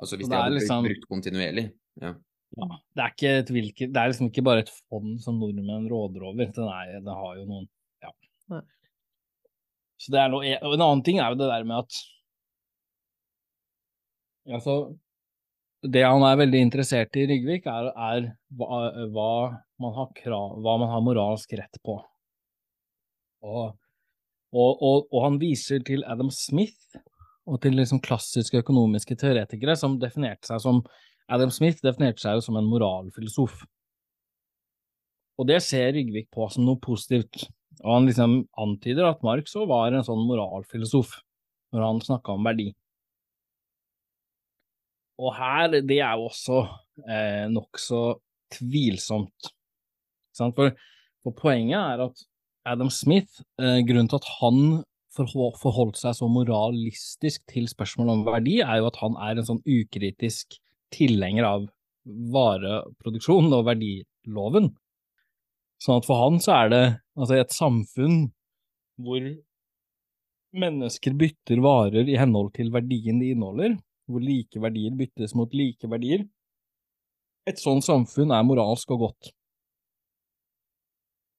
Altså 0.00 0.18
hvis 0.20 0.28
de 0.28 0.36
hadde 0.36 0.56
liksom, 0.56 0.84
blitt 0.84 1.00
brukt 1.00 1.12
kontinuerlig. 1.12 1.68
Ja. 2.02 2.12
ja. 2.56 2.66
det, 2.68 3.02
er 3.02 3.14
ikke 3.14 3.34
et 3.42 3.52
hvilket, 3.52 3.92
det 3.92 4.00
er 4.00 4.12
liksom 4.12 4.30
ikke 4.32 4.44
bare 4.44 4.64
et 4.64 4.72
fond 4.88 5.14
som 5.24 5.38
nordmenn 5.40 5.88
råder 5.92 6.26
over. 6.28 6.52
Det, 6.52 6.66
er, 6.66 6.98
det 7.04 7.20
har 7.22 7.38
jo 7.40 7.46
noen 7.48 7.70
Ja. 8.04 8.12
Nei. 8.52 8.64
Så 9.96 10.12
det 10.12 10.20
er 10.20 10.28
noe, 10.28 10.44
En 10.44 10.76
annen 10.76 11.00
ting 11.04 11.22
er 11.22 11.32
jo 11.32 11.40
det 11.40 11.48
der 11.48 11.64
med 11.68 11.86
at 11.86 12.04
Altså, 14.46 14.94
det 15.92 16.02
han 16.04 16.24
er 16.26 16.38
veldig 16.40 16.60
interessert 16.66 17.16
i 17.18 17.26
Ryggvik, 17.30 17.66
er, 17.70 17.90
er 17.94 18.28
hva, 18.58 18.80
hva, 19.12 19.32
man 19.82 19.96
krav, 20.16 20.56
hva, 20.62 20.76
man 20.82 20.92
har 20.92 21.04
moralsk 21.04 21.56
rett 21.58 21.80
på. 21.84 21.98
Og, 23.46 23.74
og, 24.52 24.70
og, 24.72 25.06
og, 25.10 25.18
han 25.22 25.40
viser 25.40 25.84
til 25.86 26.04
Adam 26.08 26.32
Smith 26.34 26.98
og 27.46 27.60
til 27.62 27.76
liksom 27.78 28.00
klassiske 28.02 28.58
økonomiske 28.64 29.14
teoretikere 29.20 29.76
som 29.78 30.00
definerte 30.02 30.48
seg 30.48 30.62
som 30.64 30.80
Adam 31.30 31.52
Smith 31.54 31.82
definerte 31.84 32.22
seg 32.22 32.38
jo 32.38 32.46
som 32.46 32.58
en 32.58 32.68
moralfilosof. 32.70 33.64
Og 35.36 35.48
det 35.50 35.60
ser 35.66 35.92
Ryggvik 35.94 36.30
på 36.32 36.48
som 36.52 36.64
noe 36.66 36.80
positivt. 36.82 37.44
Og 37.84 37.92
han 37.92 38.08
liksom 38.08 38.38
antyder 38.62 39.10
at 39.10 39.24
Marx 39.26 39.54
òg 39.58 39.68
var 39.68 39.92
en 39.92 40.06
sånn 40.06 40.24
moralfilosof 40.26 41.18
når 41.74 41.84
han 41.84 42.02
snakka 42.04 42.36
om 42.38 42.46
verdi. 42.46 42.70
Og 45.16 45.32
her, 45.36 45.78
det 45.80 46.00
er 46.04 46.16
jo 46.18 46.28
også 46.28 46.62
eh, 47.08 47.46
nokså 47.52 48.00
tvilsomt. 48.52 49.52
For, 50.36 50.74
for, 51.24 51.36
poenget 51.38 51.78
er 51.78 52.02
at 52.04 52.26
Adam 52.68 52.90
Smith, 52.92 53.40
eh, 53.60 53.80
grunnen 53.88 54.10
til 54.12 54.20
at 54.20 54.28
han 54.40 54.60
forholdt 55.16 55.96
seg 55.96 56.18
så 56.18 56.28
moralistisk 56.28 57.46
til 57.48 57.70
spørsmålet 57.70 58.18
om 58.18 58.26
verdi, 58.26 58.58
er 58.60 58.82
jo 58.82 58.90
at 58.90 59.00
han 59.00 59.16
er 59.24 59.40
en 59.40 59.48
sånn 59.48 59.62
ukritisk 59.64 60.58
tilhenger 60.92 61.48
av 61.48 61.64
vareproduksjon 62.34 63.48
og 63.56 63.64
verdiloven. 63.70 64.70
Sånn 65.82 66.02
at 66.02 66.08
for 66.08 66.20
han 66.20 66.38
så 66.42 66.58
er 66.60 66.72
det 66.72 66.84
altså 67.16 67.40
et 67.40 67.56
samfunn 67.56 68.26
hvor 69.00 69.24
mennesker 70.56 71.16
bytter 71.20 71.60
varer 71.64 72.08
i 72.08 72.16
henhold 72.20 72.52
til 72.56 72.70
verdien 72.72 73.20
de 73.20 73.32
inneholder, 73.34 73.76
hvor 74.06 74.22
like 74.22 74.60
verdier 74.62 74.94
byttes 74.96 75.34
mot 75.38 75.52
like 75.54 75.88
verdier. 75.90 76.24
Et 77.46 77.58
sånt 77.60 77.84
samfunn 77.86 78.32
er 78.34 78.46
moralsk 78.46 78.90
og 78.94 79.06
godt. 79.06 79.32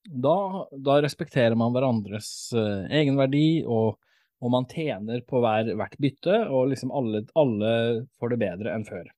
Da, 0.08 0.38
da 0.72 1.02
respekterer 1.04 1.56
man 1.60 1.74
hverandres 1.76 2.30
uh, 2.56 2.88
egenverdi, 2.88 3.66
og, 3.68 3.98
og, 4.40 4.52
man 4.54 4.68
tjener 4.72 5.24
på 5.28 5.42
hver, 5.44 5.74
hvert 5.76 5.98
bytte, 6.00 6.38
og 6.48 6.72
liksom 6.72 6.94
alle, 6.96 7.26
alle 7.36 7.74
får 8.16 8.34
det 8.34 8.40
bedre 8.46 8.76
enn 8.76 8.88
før. 8.88 9.10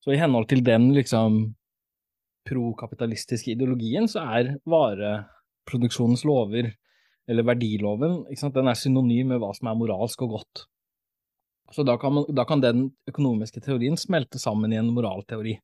Så 0.00 0.14
i 0.14 0.20
henhold 0.20 0.48
til 0.48 0.64
den 0.64 0.88
liksom 0.96 1.42
prokapitalistiske 2.48 3.52
ideologien, 3.52 4.08
så 4.08 4.24
er 4.38 4.54
vareproduksjonens 4.68 6.24
lover, 6.24 6.70
eller 7.28 7.44
verdiloven, 7.44 8.22
den 8.32 8.72
er 8.72 8.78
synonym 8.78 9.34
med 9.34 9.42
hva 9.42 9.52
som 9.52 9.68
er 9.68 9.76
moralsk 9.76 10.24
og 10.24 10.38
godt. 10.38 10.64
Så 11.74 11.84
da 11.84 11.98
kan, 12.00 12.14
man, 12.14 12.24
da 12.32 12.44
kan 12.48 12.62
den 12.64 12.86
økonomiske 13.10 13.60
teorien 13.64 13.98
smelte 14.00 14.40
sammen 14.40 14.72
i 14.72 14.78
en 14.80 14.92
moralteori. 14.94 15.58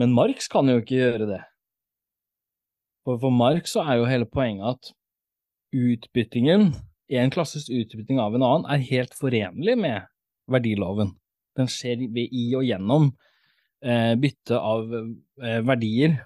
Men 0.00 0.14
Marx 0.14 0.48
kan 0.50 0.66
jo 0.70 0.80
ikke 0.80 0.98
gjøre 0.98 1.28
det. 1.30 1.42
For, 3.06 3.20
for 3.22 3.34
Marx 3.34 3.76
så 3.76 3.84
er 3.84 4.00
jo 4.00 4.08
hele 4.10 4.26
poenget 4.26 4.74
at 4.74 4.90
utbyttingen, 5.74 6.72
en 7.14 7.30
klasses 7.34 7.68
utbytting 7.70 8.18
av 8.22 8.34
en 8.34 8.42
annen, 8.42 8.66
er 8.66 8.88
helt 8.90 9.14
forenlig 9.14 9.76
med 9.78 10.08
verdiloven. 10.50 11.12
Den 11.54 11.70
skjer 11.70 12.02
ved 12.10 12.34
i 12.34 12.48
og 12.58 12.66
gjennom 12.66 13.12
eh, 13.84 14.14
bytte 14.18 14.58
av 14.58 14.90
eh, 14.90 15.60
verdier, 15.62 16.18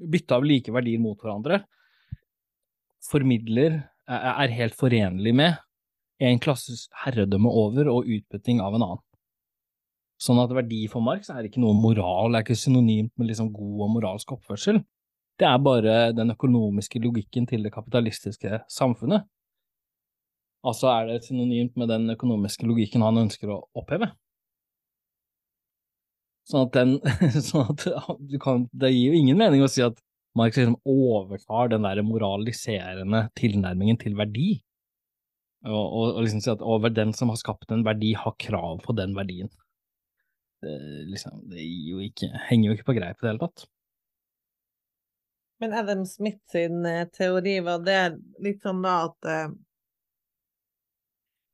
bytte 0.00 0.36
av 0.36 0.44
like 0.44 0.74
verdier 0.74 1.00
mot 1.00 1.16
hverandre, 1.20 1.62
formidler, 3.08 3.80
er, 4.10 4.30
er 4.44 4.56
helt 4.58 4.76
forenlig 4.76 5.32
med 5.40 5.56
en 6.20 6.40
klasses 6.42 6.88
herredømme 7.04 7.48
over 7.48 7.88
og 7.92 8.08
utbytting 8.08 8.60
av 8.60 8.76
en 8.76 8.84
annen. 8.84 9.04
Sånn 10.20 10.40
at 10.42 10.52
verdi 10.52 10.82
for 10.92 11.00
Marx 11.00 11.30
er 11.32 11.46
ikke 11.48 11.62
noe 11.62 11.72
moral, 11.72 12.28
det 12.28 12.40
er 12.40 12.44
ikke 12.44 12.60
synonymt 12.60 13.12
med 13.16 13.30
liksom 13.30 13.48
god 13.54 13.84
og 13.86 13.92
moralsk 13.94 14.34
oppførsel. 14.36 14.82
Det 15.40 15.46
er 15.48 15.62
bare 15.64 15.94
den 16.12 16.34
økonomiske 16.34 17.00
logikken 17.00 17.46
til 17.48 17.64
det 17.64 17.72
kapitalistiske 17.72 18.60
samfunnet. 18.68 19.24
Altså 20.60 20.90
er 20.92 21.06
det 21.08 21.22
synonymt 21.24 21.78
med 21.80 21.88
den 21.88 22.12
økonomiske 22.12 22.68
logikken 22.68 23.00
han 23.06 23.22
ønsker 23.22 23.48
å 23.54 23.62
oppheve. 23.80 24.10
Sånn 26.50 26.66
at 26.66 26.76
den 26.76 26.96
sånn 27.48 27.70
at 27.72 27.86
kan, 28.42 28.66
Det 28.72 28.90
gir 28.92 29.14
jo 29.14 29.20
ingen 29.22 29.40
mening 29.40 29.64
å 29.64 29.70
si 29.72 29.80
at 29.86 29.96
Marx 30.36 30.58
liksom 30.58 30.76
overtar 30.86 31.72
den 31.72 31.86
der 31.86 32.02
moraliserende 32.06 33.24
tilnærmingen 33.38 33.98
til 33.98 34.18
verdi. 34.18 34.60
Og, 35.66 35.76
og, 35.76 36.04
og 36.14 36.22
liksom 36.24 36.40
si 36.40 36.52
at 36.52 36.62
over 36.64 36.92
den 36.94 37.12
som 37.16 37.32
har 37.32 37.40
skapt 37.40 37.72
en 37.74 37.84
verdi, 37.84 38.14
har 38.16 38.36
krav 38.40 38.80
på 38.84 38.96
den 38.96 39.12
verdien. 39.16 39.50
Det, 40.60 40.76
liksom, 41.08 41.42
det 41.52 41.64
jo 41.64 42.00
ikke, 42.04 42.30
henger 42.48 42.70
jo 42.70 42.76
ikke 42.76 42.88
på 42.90 42.96
greip 42.96 43.20
i 43.20 43.24
det 43.24 43.32
hele 43.32 43.44
tatt. 43.44 43.66
Men 45.60 45.76
Adam 45.76 46.06
Smith 46.08 46.40
sin 46.52 46.86
eh, 46.88 47.06
teori, 47.12 47.58
var 47.60 47.84
det 47.84 48.00
litt 48.40 48.64
sånn 48.64 48.80
da 48.84 48.94
at 49.10 49.28
eh, 49.28 49.50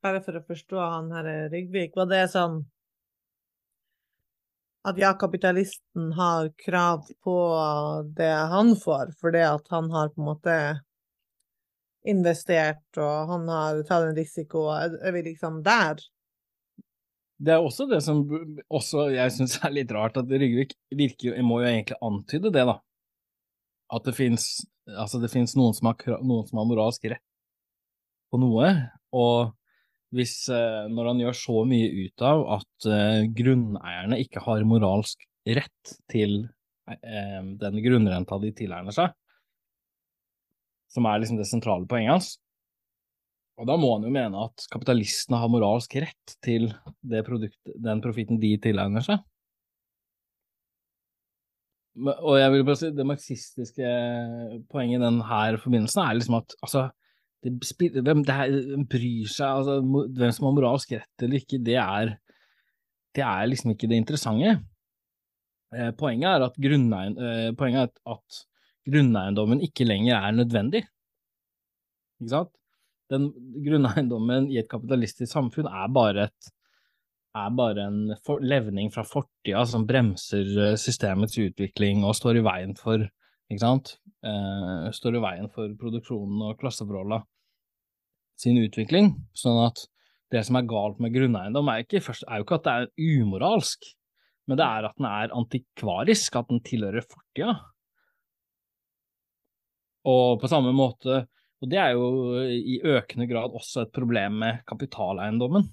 Bare 0.05 0.21
for 0.23 0.37
å 0.37 0.45
forstå 0.45 0.79
han 0.79 1.09
her 1.11 1.27
eh, 1.27 1.45
Rygvik, 1.51 1.95
var 1.97 2.07
det 2.07 2.21
sånn 2.31 2.61
at 4.87 4.99
ja, 5.01 5.09
kapitalisten 5.19 6.13
har 6.15 6.47
krav 6.63 7.09
på 7.25 7.37
det 8.15 8.31
han 8.53 8.71
får, 8.79 9.11
fordi 9.19 9.41
at 9.43 9.67
han 9.73 9.89
har 9.91 10.13
på 10.13 10.21
en 10.21 10.29
måte 10.29 10.53
investert 12.07 13.01
og 13.01 13.33
han 13.33 13.49
har 13.51 13.81
tatt 13.87 14.07
en 14.09 14.17
risiko. 14.17 14.67
Er 14.73 15.15
vi 15.15 15.25
liksom 15.31 15.61
der? 15.65 16.01
Det 17.37 17.53
er 17.53 17.61
også 17.61 17.85
det 17.85 17.99
som 18.01 18.23
også 18.73 19.11
jeg 19.13 19.33
syns 19.35 19.59
er 19.61 19.75
litt 19.75 19.91
rart, 19.93 20.17
at 20.17 20.31
Rygvik 20.31 20.71
virker 20.97 21.37
Må 21.45 21.59
jo 21.61 21.67
egentlig 21.69 21.99
antyde 22.01 22.49
det, 22.49 22.63
da 22.65 22.79
at 23.93 24.07
det 24.07 24.15
fins 24.17 24.65
altså 24.87 25.19
noen, 25.21 25.75
som 25.75 25.89
har, 25.89 26.17
noen 26.23 26.47
som 26.47 26.59
har 26.61 26.67
moralsk 26.69 27.07
rett 27.11 27.23
på 28.31 28.39
noe, 28.41 28.71
og 29.15 29.53
hvis 30.15 30.47
eh, 30.51 30.87
når 30.91 31.11
han 31.11 31.21
gjør 31.23 31.37
så 31.39 31.61
mye 31.67 31.87
ut 32.07 32.23
av 32.23 32.43
at 32.57 32.87
eh, 32.91 33.21
grunneierne 33.35 34.19
ikke 34.23 34.43
har 34.43 34.67
moralsk 34.67 35.23
rett 35.47 35.93
til 36.11 36.39
eh, 36.91 37.41
den 37.61 37.79
grunnrenta 37.83 38.39
de 38.43 38.51
tilegner 38.55 38.95
seg, 38.95 39.15
som 40.91 41.07
er 41.07 41.21
liksom 41.21 41.39
det 41.39 41.47
sentrale 41.49 41.87
poenget 41.89 42.15
hans, 42.15 42.29
og 43.57 43.65
da 43.65 43.77
må 43.79 43.95
han 43.95 44.05
jo 44.05 44.13
mene 44.13 44.43
at 44.45 44.67
kapitalistene 44.69 45.39
har 45.41 45.49
moralsk 45.49 45.95
rett 46.03 46.35
til 46.45 46.69
produkt, 47.25 47.57
den 47.65 48.03
profitten 48.03 48.37
de 48.41 48.53
tilegner 48.61 49.05
seg. 49.05 49.23
Og 51.97 52.35
jeg 52.37 52.53
vil 52.53 52.63
bare 52.67 52.77
si 52.77 52.91
det 52.93 53.07
marxistiske 53.09 53.93
poenget 54.69 54.99
i 54.99 55.01
denne 55.01 55.61
forbindelsen 55.63 56.03
er 56.03 56.19
liksom 56.19 56.37
at 56.37 56.53
altså, 56.61 56.83
det, 57.41 57.55
hvem 58.05 58.21
det 58.27 58.35
her, 58.37 58.53
bryr 58.89 59.31
seg 59.33 59.47
altså, 59.47 59.79
Hvem 59.81 60.35
som 60.35 60.45
har 60.45 60.53
moralsk 60.57 60.93
rett 60.93 61.25
eller 61.25 61.41
ikke, 61.41 61.57
det 61.65 61.79
er, 61.81 62.13
det 63.17 63.23
er 63.25 63.49
liksom 63.49 63.73
ikke 63.73 63.89
det 63.89 63.97
interessante. 64.03 64.53
Eh, 65.73 65.89
poenget 65.97 66.29
er 66.29 66.45
at, 66.45 66.61
eh, 66.61 67.49
poenget 67.57 67.81
er 67.81 67.89
at, 67.89 67.97
at 68.13 68.43
grunneiendommen 68.87 69.63
ikke 69.65 69.87
lenger 69.87 70.17
er 70.17 70.37
nødvendig. 70.37 70.83
Ikke 72.21 72.33
sant? 72.33 72.53
Den 73.11 73.29
grunneiendommen 73.63 74.49
i 74.51 74.59
et 74.61 74.69
kapitalistisk 74.71 75.31
samfunn 75.31 75.69
er 75.69 75.91
bare 75.93 76.27
et 76.27 76.53
er 77.37 77.53
bare 77.53 77.85
en 77.85 78.15
for, 78.25 78.41
levning 78.41 78.89
fra 78.93 79.03
fortida 79.05 79.63
som 79.69 79.85
bremser 79.87 80.47
eh, 80.57 80.75
systemets 80.79 81.37
utvikling 81.37 82.05
og 82.07 82.15
står 82.17 82.39
i 82.39 82.45
veien 82.45 82.73
for 82.79 83.03
ikke 83.47 83.61
sant? 83.61 83.93
Eh, 84.25 84.87
står 84.95 85.19
i 85.19 85.23
veien 85.23 85.51
for 85.53 85.75
produksjonen 85.79 86.41
og 86.49 86.57
klasseforholda 86.61 87.21
sin 88.41 88.59
utvikling. 88.61 89.13
Sånn 89.37 89.61
at 89.65 89.85
det 90.33 90.43
som 90.47 90.59
er 90.59 90.67
galt 90.67 90.99
med 91.03 91.13
grunneiendom, 91.15 91.69
er, 91.71 91.85
ikke 91.85 92.01
er 92.01 92.41
jo 92.41 92.45
ikke 92.45 92.59
at 92.59 92.67
det 92.67 92.73
er 92.73 93.21
umoralsk, 93.21 93.87
men 94.47 94.59
det 94.59 94.67
er 94.67 94.89
at 94.89 94.97
den 94.99 95.07
er 95.09 95.35
antikvarisk, 95.35 96.35
at 96.35 96.51
den 96.51 96.63
tilhører 96.65 97.05
fortida. 97.07 97.55
Og 100.07 100.39
på 100.41 100.49
samme 100.51 100.71
måte, 100.75 101.25
og 101.57 101.71
det 101.71 101.79
er 101.81 101.95
jo 101.97 102.37
i 102.45 102.77
økende 102.85 103.27
grad 103.29 103.55
også 103.57 103.83
et 103.85 103.93
problem 103.95 104.39
med 104.43 104.61
kapitaleiendommen. 104.69 105.65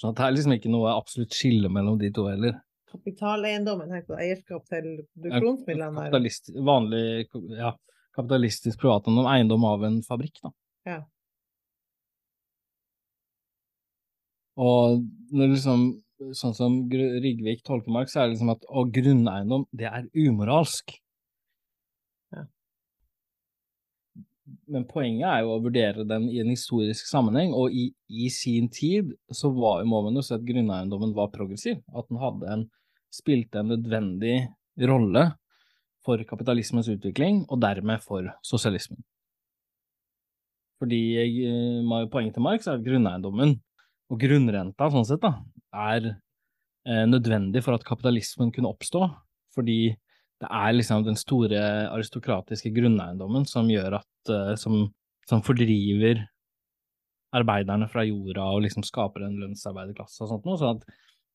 Så 0.00 0.14
det 0.16 0.24
er 0.24 0.32
liksom 0.32 0.54
ikke 0.56 0.72
noe 0.72 0.92
absolutt 0.94 1.34
skille 1.36 1.68
mellom 1.72 1.98
de 2.00 2.08
to 2.14 2.24
heller. 2.30 2.60
Kapitaleiendommen, 2.90 3.90
tenk 3.92 4.06
på 4.08 4.16
eierskap 4.18 4.64
til 4.70 4.86
produksjonsmidlene? 5.12 6.06
Kapitalist, 6.06 6.50
vanlig, 6.66 7.02
ja, 7.58 7.74
kapitalistisk 8.16 8.80
privateiendom, 8.80 9.28
eiendom 9.30 9.66
av 9.68 9.84
en 9.86 9.98
fabrikk, 10.06 10.40
da. 10.42 10.52
Ja. 10.88 11.00
Og 14.60 15.04
når 15.36 15.52
liksom, 15.54 15.84
sånn 16.36 16.56
som 16.56 16.80
Rygvik 16.90 17.62
tolker 17.66 17.92
Mark, 17.94 18.10
så 18.12 18.22
er 18.22 18.28
det 18.28 18.36
liksom 18.36 18.52
at 18.54 18.66
å, 18.68 18.84
grunneiendom, 18.92 19.66
det 19.76 19.88
er 19.90 20.10
umoralsk. 20.16 20.98
men 24.70 24.86
poenget 24.88 25.26
er 25.26 25.42
jo 25.44 25.54
å 25.54 25.62
vurdere 25.62 26.06
den 26.08 26.28
i 26.30 26.40
en 26.42 26.50
historisk 26.52 27.08
sammenheng, 27.10 27.52
og 27.56 27.74
i, 27.74 27.88
i 28.08 28.30
sin 28.32 28.68
tid 28.72 29.12
så 29.34 29.50
var, 29.54 29.82
må 29.88 30.02
man 30.06 30.18
jo 30.18 30.24
si 30.26 30.34
at 30.36 30.46
grunneiendommen 30.46 31.14
var 31.16 31.32
progressiv, 31.34 31.80
at 31.94 32.08
den 32.10 32.20
hadde 32.22 32.50
en, 32.54 32.66
spilte 33.14 33.62
en 33.62 33.72
nødvendig 33.72 34.36
rolle 34.90 35.24
for 36.06 36.22
kapitalismens 36.26 36.90
utvikling, 36.92 37.44
og 37.50 37.60
dermed 37.62 38.02
for 38.04 38.30
sosialismen. 38.46 39.02
Fordi 40.80 41.00
eh, 41.20 42.04
poenget 42.12 42.38
til 42.38 42.46
Marx 42.46 42.68
er 42.68 42.78
at 42.78 42.86
grunneiendommen, 42.86 43.58
og 44.10 44.22
grunnrenta 44.22 44.88
sånn 44.90 45.06
sett, 45.06 45.22
da, 45.22 45.36
er 45.74 46.06
eh, 46.12 47.04
nødvendig 47.08 47.62
for 47.64 47.76
at 47.76 47.86
kapitalismen 47.86 48.52
kunne 48.54 48.70
oppstå, 48.70 49.04
fordi 49.54 49.94
det 50.40 50.48
er 50.48 50.72
liksom 50.72 51.04
den 51.04 51.18
store 51.20 51.60
aristokratiske 51.92 52.72
grunneiendommen 52.72 53.44
som 53.48 53.68
gjør 53.68 53.98
at 53.98 54.32
uh, 54.32 54.54
som, 54.56 54.86
som, 55.28 55.42
fordriver 55.44 56.22
arbeiderne 57.36 57.88
fra 57.92 58.06
jorda 58.08 58.46
og 58.54 58.64
liksom 58.64 58.86
skaper 58.86 59.26
en 59.26 59.36
lønnsarbeiderklasse 59.42 60.24
og 60.24 60.30
sånt 60.32 60.48
noe. 60.48 60.56
Så 60.56 60.72
at 60.72 60.86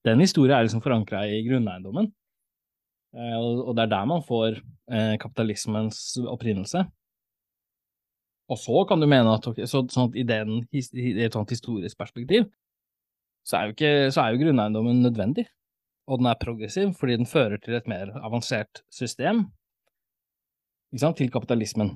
den 0.10 0.24
historien 0.26 0.58
er 0.58 0.66
liksom 0.66 0.82
forankra 0.82 1.22
i 1.30 1.44
grunneiendommen. 1.46 2.10
Uh, 3.16 3.38
og, 3.62 3.76
det 3.78 3.86
er 3.86 3.94
der 3.94 4.10
man 4.10 4.26
får 4.26 4.58
kapitalismens 5.22 6.18
opprinnelse. 6.28 6.82
Og 8.52 8.58
så 8.62 8.84
kan 8.90 9.02
du 9.02 9.08
mene 9.10 9.38
at 9.38 9.46
så, 9.66 9.82
sånn 9.90 10.10
at 10.12 10.18
i, 10.20 10.26
den, 10.28 10.60
i 10.74 10.82
et 11.26 11.34
sånt 11.34 11.54
historisk 11.54 11.98
perspektiv, 11.98 12.46
så 13.46 13.60
er 13.60 13.68
jo, 13.68 13.76
ikke, 13.76 13.94
så 14.12 14.24
er 14.24 14.34
jo 14.34 14.42
grunneiendommen 14.42 15.04
nødvendig 15.06 15.46
og 16.06 16.22
den 16.22 16.30
er 16.30 16.42
progressiv 16.42 16.92
fordi 17.00 17.18
den 17.20 17.30
fører 17.30 17.62
til 17.62 17.78
et 17.78 17.88
mer 17.90 18.12
avansert 18.22 18.84
system 18.94 19.48
til 20.96 21.32
kapitalismen. 21.34 21.90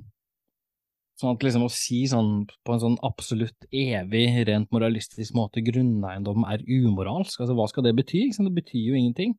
Sånn 1.20 1.36
at 1.36 1.44
liksom 1.44 1.65
å 1.68 1.72
si 1.72 2.01
sånn 2.10 2.48
på 2.68 2.74
en 2.74 2.82
sånn 2.82 2.98
absolutt 3.06 3.68
evig, 3.75 4.25
rent 4.48 4.72
moralistisk 4.75 5.36
måte 5.38 5.63
grunneiendom 5.63 6.44
er 6.48 6.63
umoralsk, 6.63 7.39
altså 7.39 7.56
hva 7.56 7.68
skal 7.72 7.86
det 7.86 7.94
bety? 7.96 8.25
Det 8.36 8.56
betyr 8.56 8.89
jo 8.89 8.98
ingenting. 9.00 9.36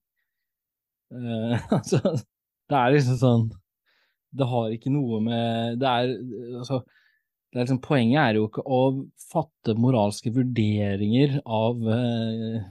Uh, 1.12 1.57
altså, 1.76 2.00
det 2.71 2.79
er 2.79 2.93
liksom 2.95 3.17
sånn 3.19 3.47
Det 4.31 4.47
har 4.47 4.69
ikke 4.71 4.93
noe 4.95 5.17
med 5.25 5.81
Det 5.83 5.88
er 5.90 6.12
altså 6.61 6.76
er 7.59 7.64
liksom, 7.64 7.80
Poenget 7.83 8.21
er 8.23 8.38
jo 8.38 8.47
ikke 8.49 8.62
å 8.62 8.80
fatte 9.30 9.75
moralske 9.78 10.33
vurderinger 10.35 11.40
av 11.45 11.80
uh, 11.83 12.62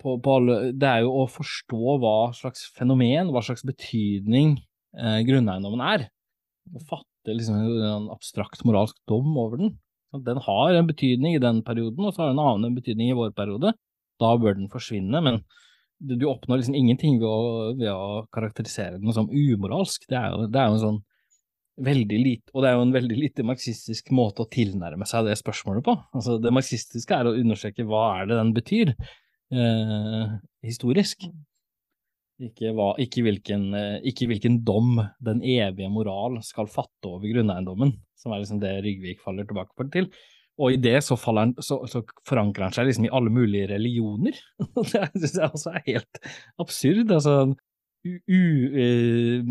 på, 0.00 0.16
på 0.24 0.34
alle, 0.38 0.58
Det 0.72 0.88
er 0.88 1.04
jo 1.04 1.12
å 1.22 1.28
forstå 1.28 1.98
hva 2.00 2.16
slags 2.36 2.64
fenomen, 2.76 3.32
hva 3.34 3.42
slags 3.44 3.64
betydning 3.68 4.56
uh, 4.96 5.20
grunneiendommen 5.28 5.84
er 5.84 6.08
å 6.72 6.82
fatte 6.88 7.34
liksom 7.34 7.58
en 7.58 8.10
abstrakt 8.12 8.64
moralsk 8.66 8.96
dom 9.10 9.34
over 9.38 9.60
den. 9.60 9.74
Den 10.26 10.40
har 10.44 10.76
en 10.76 10.88
betydning 10.88 11.36
i 11.36 11.42
den 11.42 11.62
perioden, 11.66 12.04
og 12.04 12.14
så 12.14 12.22
har 12.22 12.32
den 12.32 12.40
en 12.40 12.50
annen 12.52 12.76
betydning 12.76 13.12
i 13.12 13.16
vår 13.16 13.32
periode. 13.36 13.72
Da 14.20 14.32
bør 14.38 14.58
den 14.58 14.70
forsvinne, 14.72 15.22
men 15.24 15.40
du 16.02 16.26
oppnår 16.28 16.60
liksom 16.60 16.76
ingenting 16.76 17.18
ved 17.22 17.28
å, 17.28 17.72
ved 17.78 17.90
å 17.92 18.24
karakterisere 18.34 19.00
den 19.00 19.14
som 19.14 19.30
umoralsk. 19.30 20.04
Det 20.10 20.18
er, 20.18 20.34
jo, 20.34 20.48
det 20.50 20.60
er 20.60 20.68
jo 20.68 20.76
en 20.76 20.84
sånn 20.84 21.00
veldig 21.84 22.18
lite, 22.20 22.52
og 22.54 22.64
det 22.64 22.70
er 22.70 22.76
jo 22.76 22.84
en 22.86 22.94
veldig 22.94 23.18
lite 23.18 23.44
marxistisk 23.46 24.12
måte 24.14 24.44
å 24.44 24.50
tilnærme 24.50 25.06
seg 25.08 25.28
det 25.28 25.38
spørsmålet 25.40 25.84
på. 25.86 25.96
Altså, 26.16 26.38
det 26.42 26.52
marxistiske 26.54 27.16
er 27.16 27.28
å 27.28 27.36
undersøke 27.38 27.86
hva 27.88 28.04
er 28.18 28.28
det 28.30 28.38
den 28.38 28.52
betyr, 28.56 28.92
eh, 29.54 30.36
historisk. 30.66 31.26
Ikke, 32.42 32.72
hva, 32.74 32.92
ikke, 33.02 33.22
hvilken, 33.26 33.68
eh, 33.78 33.96
ikke, 34.10 34.26
hvilken, 34.30 34.62
dom 34.66 34.96
den 35.22 35.42
evige 35.42 35.90
moral 35.92 36.40
skal 36.42 36.70
fatte 36.70 37.10
over 37.10 37.28
grunneiendommen, 37.30 37.94
som 38.18 38.32
er 38.32 38.42
liksom 38.42 38.62
det 38.62 38.78
Rygvik 38.82 39.20
faller 39.22 39.46
tilbake 39.46 39.76
på 39.78 39.90
til. 39.92 40.08
Og 40.60 40.74
i 40.74 40.80
det 40.80 40.98
så, 41.04 41.16
han, 41.32 41.54
så, 41.64 41.80
så 41.88 42.02
forankrer 42.28 42.68
han 42.68 42.74
seg 42.76 42.88
liksom 42.88 43.06
i 43.06 43.12
alle 43.14 43.32
mulige 43.32 43.70
religioner. 43.70 44.36
det 44.76 45.06
syns 45.22 45.38
jeg 45.38 45.48
også 45.48 45.72
er 45.72 45.86
helt 45.86 46.20
absurd. 46.60 47.14
Altså, 47.14 47.36
u, 48.04 48.42
eh, 48.74 49.44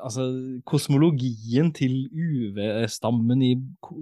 altså 0.00 0.22
kosmologien 0.64 1.72
til 1.76 2.08
UV-stammen 2.12 3.42
i 3.44 3.56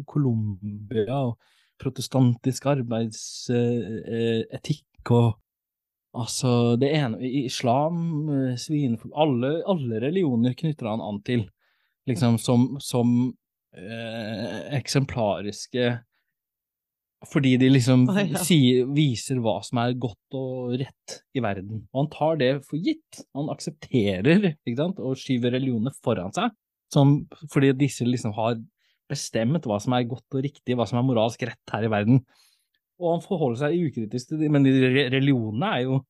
Colombia 0.07 1.15
og 1.31 1.39
protestantisk 1.83 2.67
arbeidsetikk 2.71 5.11
eh, 5.11 5.17
og 5.19 5.35
Altså, 6.17 6.77
det 6.81 6.89
ene 6.97 7.21
Islam, 7.45 8.29
eh, 8.33 8.57
svinfolk 8.57 9.13
alle, 9.15 9.63
alle, 9.69 10.01
religioner 10.01 10.55
knytter 10.57 10.89
han 10.89 11.03
an 11.05 11.21
til, 11.23 11.51
liksom 12.09 12.39
som, 12.41 12.79
som 12.81 13.35
eh, 13.77 14.73
eksemplariske 14.79 15.99
fordi 17.27 17.57
de 17.59 17.71
liksom 17.73 18.05
oh, 18.13 18.19
ja. 18.23 18.41
sier, 18.47 18.87
viser 18.95 19.41
hva 19.43 19.57
som 19.67 19.81
er 19.83 19.97
godt 19.99 20.39
og 20.39 20.77
rett 20.79 21.17
i 21.35 21.43
verden. 21.43 21.83
Og 21.91 22.05
han 22.05 22.11
tar 22.15 22.39
det 22.39 22.51
for 22.69 22.79
gitt. 22.79 23.23
Han 23.35 23.51
aksepterer 23.51 24.53
og 25.03 25.19
skyver 25.19 25.57
religionene 25.57 25.95
foran 26.05 26.35
seg, 26.37 26.55
som, 26.95 27.17
fordi 27.53 27.73
disse 27.81 28.07
liksom 28.07 28.37
har 28.39 28.61
bestemt 29.09 29.67
hva 29.67 29.81
som 29.83 29.97
er 29.97 30.07
godt 30.07 30.37
og 30.37 30.45
riktig, 30.45 30.77
hva 30.77 30.87
som 30.87 31.01
er 31.01 31.09
moralsk 31.09 31.43
rett 31.49 31.75
her 31.75 31.89
i 31.89 31.91
verden 31.91 32.23
og 32.99 33.15
han 33.15 33.25
forholder 33.25 33.61
seg 33.63 33.89
ukritisk 33.89 34.33
til 34.33 34.43
det, 34.43 34.51
men 34.53 34.67
religionene 34.67 35.73
er 35.77 35.85
jo 35.87 36.01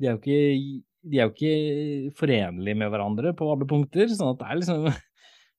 de 0.00 0.08
er 0.08 0.16
jo 0.16 0.18
ikke, 0.18 0.84
de 1.06 1.20
er 1.20 1.28
jo 1.28 1.32
ikke 1.34 2.14
forenlige 2.18 2.78
med 2.80 2.90
hverandre 2.90 3.34
på 3.38 3.46
alle 3.52 3.68
punkter, 3.70 4.08
sånn 4.10 4.32
at 4.32 4.40
det 4.40 4.48
er 4.48 4.62
liksom 4.62 4.88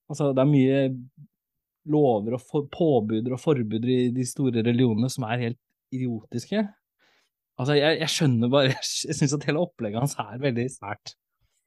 Altså, 0.05 0.27
det 0.37 0.41
er 0.43 0.49
mye 0.51 0.79
lover 1.91 2.37
og 2.37 2.41
for, 2.43 2.65
påbuder 2.71 3.35
og 3.35 3.41
forbuder 3.41 3.91
i 3.91 3.99
de 4.15 4.25
store 4.27 4.63
religionene 4.65 5.09
som 5.11 5.27
er 5.27 5.43
helt 5.47 5.61
idiotiske. 5.95 6.63
Altså, 7.55 7.77
jeg, 7.77 7.99
jeg 8.01 8.11
skjønner 8.11 8.51
bare 8.51 8.71
Jeg, 8.73 8.89
jeg 9.09 9.19
syns 9.19 9.37
at 9.37 9.47
hele 9.49 9.63
opplegget 9.63 10.01
hans 10.03 10.17
er 10.21 10.41
veldig 10.41 10.67
sært. 10.73 11.15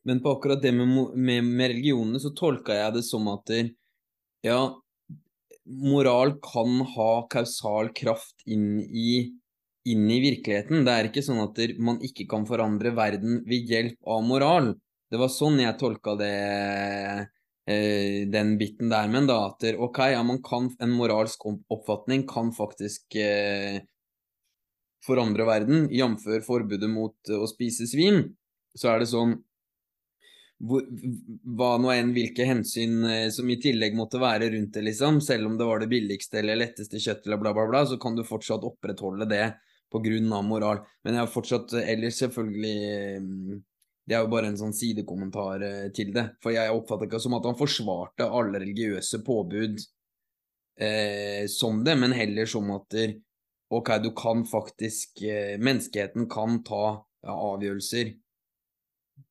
Men 0.08 0.22
på 0.24 0.36
akkurat 0.36 0.62
det 0.62 0.72
med, 0.76 0.88
med, 1.14 1.44
med 1.44 1.72
religionene 1.74 2.20
så 2.22 2.32
tolka 2.36 2.76
jeg 2.76 2.98
det 2.98 3.04
som 3.06 3.26
at 3.32 3.52
ja, 4.46 4.60
moral 5.68 6.36
kan 6.44 6.80
ha 6.94 7.10
kausal 7.30 7.90
kraft 7.96 8.46
inn 8.46 8.78
i, 8.80 9.34
inn 9.88 10.04
i, 10.10 10.20
virkeligheten. 10.24 10.84
Det 10.86 10.94
er 10.94 11.08
ikke 11.10 11.24
sånn 11.26 11.42
at 11.44 11.58
man 11.82 11.98
ikke 12.04 12.28
kan 12.30 12.46
forandre 12.48 12.94
verden 12.96 13.42
ved 13.48 13.68
hjelp 13.68 13.98
av 14.08 14.24
moral. 14.24 14.70
Det 15.08 15.20
var 15.20 15.32
sånn 15.32 15.60
jeg 15.60 15.76
tolka 15.80 16.14
det, 16.20 16.32
den 17.68 18.54
biten 18.56 18.88
der, 18.88 19.10
men 19.12 19.26
da 19.28 19.34
at 19.50 19.64
ok, 19.76 19.98
ja, 20.14 20.22
man 20.24 20.38
kan, 20.44 20.70
en 20.80 20.94
moralsk 20.96 21.42
oppfatning 21.46 22.22
kan 22.30 22.48
faktisk 22.56 23.18
eh, 23.20 23.82
forandre 25.04 25.44
verden, 25.48 25.88
jf. 25.92 26.24
forbudet 26.46 26.88
mot 26.90 27.32
å 27.34 27.44
spise 27.50 27.88
svin. 27.90 28.22
Så 28.78 28.88
er 28.92 29.02
det 29.02 29.10
sånn 29.10 29.36
hva 30.58 31.76
nå 31.78 31.90
enn 31.94 32.10
hvilke 32.16 32.42
hensyn 32.48 33.04
eh, 33.06 33.28
som 33.30 33.46
i 33.50 33.60
tillegg 33.62 33.94
måtte 33.94 34.18
være 34.18 34.50
rundt 34.50 34.74
det, 34.74 34.82
liksom, 34.88 35.20
selv 35.22 35.46
om 35.46 35.58
det 35.58 35.68
var 35.68 35.82
det 35.82 35.90
billigste 35.92 36.40
eller 36.40 36.58
letteste 36.58 36.98
kjøttet 36.98 37.28
eller 37.28 37.38
bla, 37.38 37.52
bla, 37.54 37.66
bla, 37.70 37.84
så 37.86 37.98
kan 38.02 38.18
du 38.18 38.24
fortsatt 38.26 38.66
opprettholde 38.66 39.28
det 39.30 39.44
på 39.92 40.02
grunn 40.02 40.32
av 40.34 40.42
moral. 40.44 40.82
Men 41.04 41.14
jeg 41.14 41.24
har 41.24 41.30
fortsatt 41.30 41.76
eh, 41.78 41.92
ellers 41.94 42.18
selvfølgelig 42.24 43.60
Det 44.08 44.16
er 44.16 44.24
jo 44.24 44.32
bare 44.32 44.48
en 44.48 44.56
sånn 44.56 44.72
sidekommentar 44.76 45.64
eh, 45.66 45.88
til 45.94 46.14
det. 46.14 46.24
For 46.42 46.54
jeg 46.54 46.72
oppfatter 46.72 47.08
ikke 47.08 47.20
som 47.20 47.36
at 47.36 47.48
han 47.48 47.58
forsvarte 47.58 48.28
alle 48.28 48.62
religiøse 48.62 49.20
påbud 49.26 49.82
eh, 50.80 51.44
som 51.52 51.82
det, 51.84 51.98
men 52.00 52.16
heller 52.16 52.48
som 52.48 52.70
at 52.76 52.96
ok, 53.68 53.90
du 54.00 54.14
kan 54.16 54.46
faktisk 54.48 55.20
Menneskeheten 55.60 56.24
kan 56.32 56.62
ta 56.64 56.84
ja, 57.20 57.34
avgjørelser 57.34 58.14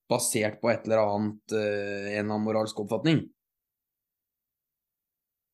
basert 0.09 0.61
på 0.61 0.71
et 0.71 0.85
eller 0.87 1.03
annet, 1.03 1.55
eh, 1.55 2.13
en 2.19 2.31
annen 2.31 2.45
moralsk 2.45 2.79
oppfatning. 2.83 3.25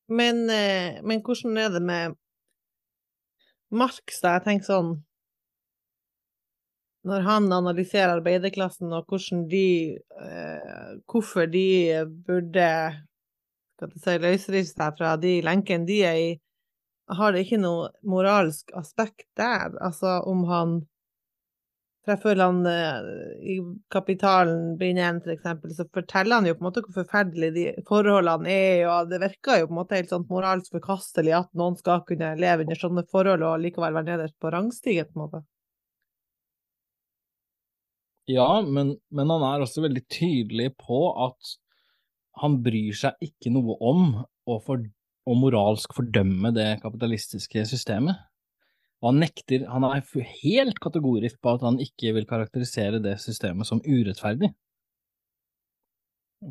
Men, 0.07 0.49
eh, 0.49 1.01
men 1.01 1.21
hvordan 1.21 1.57
er 1.57 1.69
det 1.69 1.81
med 1.81 2.15
Marx, 3.71 4.19
da? 4.21 4.37
Jeg 4.37 4.45
tenker 4.45 4.69
sånn 4.69 4.91
Når 7.03 7.25
han 7.27 7.51
analyserer 7.51 8.15
arbeiderklassen 8.17 8.93
og 8.95 9.09
hvordan 9.11 9.47
de 9.51 9.65
eh, 9.97 10.93
Hvorfor 11.09 11.49
de 11.51 11.65
burde 12.27 12.69
si, 13.99 14.15
løsrive 14.23 14.63
seg 14.69 14.97
fra 14.97 15.17
de 15.19 15.41
lenkene 15.43 15.87
de 15.89 15.99
er 16.07 16.19
i, 16.21 16.31
har 17.11 17.33
det 17.35 17.43
ikke 17.43 17.59
noe 17.59 17.89
moralsk 18.07 18.71
aspekt 18.79 19.27
der? 19.39 19.73
Altså 19.83 20.21
om 20.29 20.45
han 20.47 20.77
treffer 22.07 22.39
han 22.39 22.65
eh, 22.67 22.99
i 23.53 23.57
Kapitalen 23.91 24.77
bind 24.79 24.99
1 24.99 25.21
f.eks., 25.27 25.75
så 25.77 25.87
forteller 25.93 26.39
han 26.39 26.47
jo 26.47 26.55
på 26.55 26.63
en 26.63 26.69
måte 26.69 26.83
hvor 26.85 27.01
forferdelig 27.01 27.51
de 27.55 27.65
forholdene 27.87 28.51
er, 28.51 28.83
og 28.91 29.11
det 29.11 29.21
virker 29.23 29.61
jo 29.61 29.69
på 29.69 29.75
en 29.75 29.81
måte 29.81 29.99
helt 29.99 30.11
sånn 30.11 30.27
moralsk 30.31 30.75
forkastelig 30.79 31.35
at 31.39 31.51
noen 31.59 31.79
skal 31.79 32.03
kunne 32.07 32.33
leve 32.39 32.67
under 32.67 32.79
sånne 32.79 33.05
forhold 33.11 33.47
og 33.47 33.59
likevel 33.63 33.99
være 33.99 34.11
nederst 34.11 34.39
på 34.39 34.51
rangstigen, 34.53 35.11
på 35.11 35.19
en 35.19 35.25
måte. 35.25 35.43
Ja, 38.29 38.61
men, 38.63 38.95
men 39.11 39.31
han 39.33 39.43
er 39.43 39.63
også 39.63 39.83
veldig 39.83 40.05
tydelig 40.11 40.69
på 40.79 41.05
at 41.25 41.55
han 42.41 42.61
bryr 42.65 42.95
seg 42.97 43.19
ikke 43.23 43.51
noe 43.53 43.75
om 43.83 44.05
å, 44.15 44.59
for, 44.63 44.81
å 45.27 45.35
moralsk 45.37 45.93
fordømme 45.97 46.53
det 46.55 46.69
kapitalistiske 46.83 47.65
systemet. 47.69 48.21
Og 49.03 49.11
han 49.11 49.19
nekter, 49.25 49.65
han 49.67 49.83
er 49.89 50.03
helt 50.39 50.79
kategorisk 50.83 51.41
på 51.43 51.57
at 51.57 51.65
han 51.67 51.81
ikke 51.83 52.13
vil 52.15 52.27
karakterisere 52.29 53.01
det 53.03 53.17
systemet 53.19 53.67
som 53.67 53.83
urettferdig. 53.83 54.53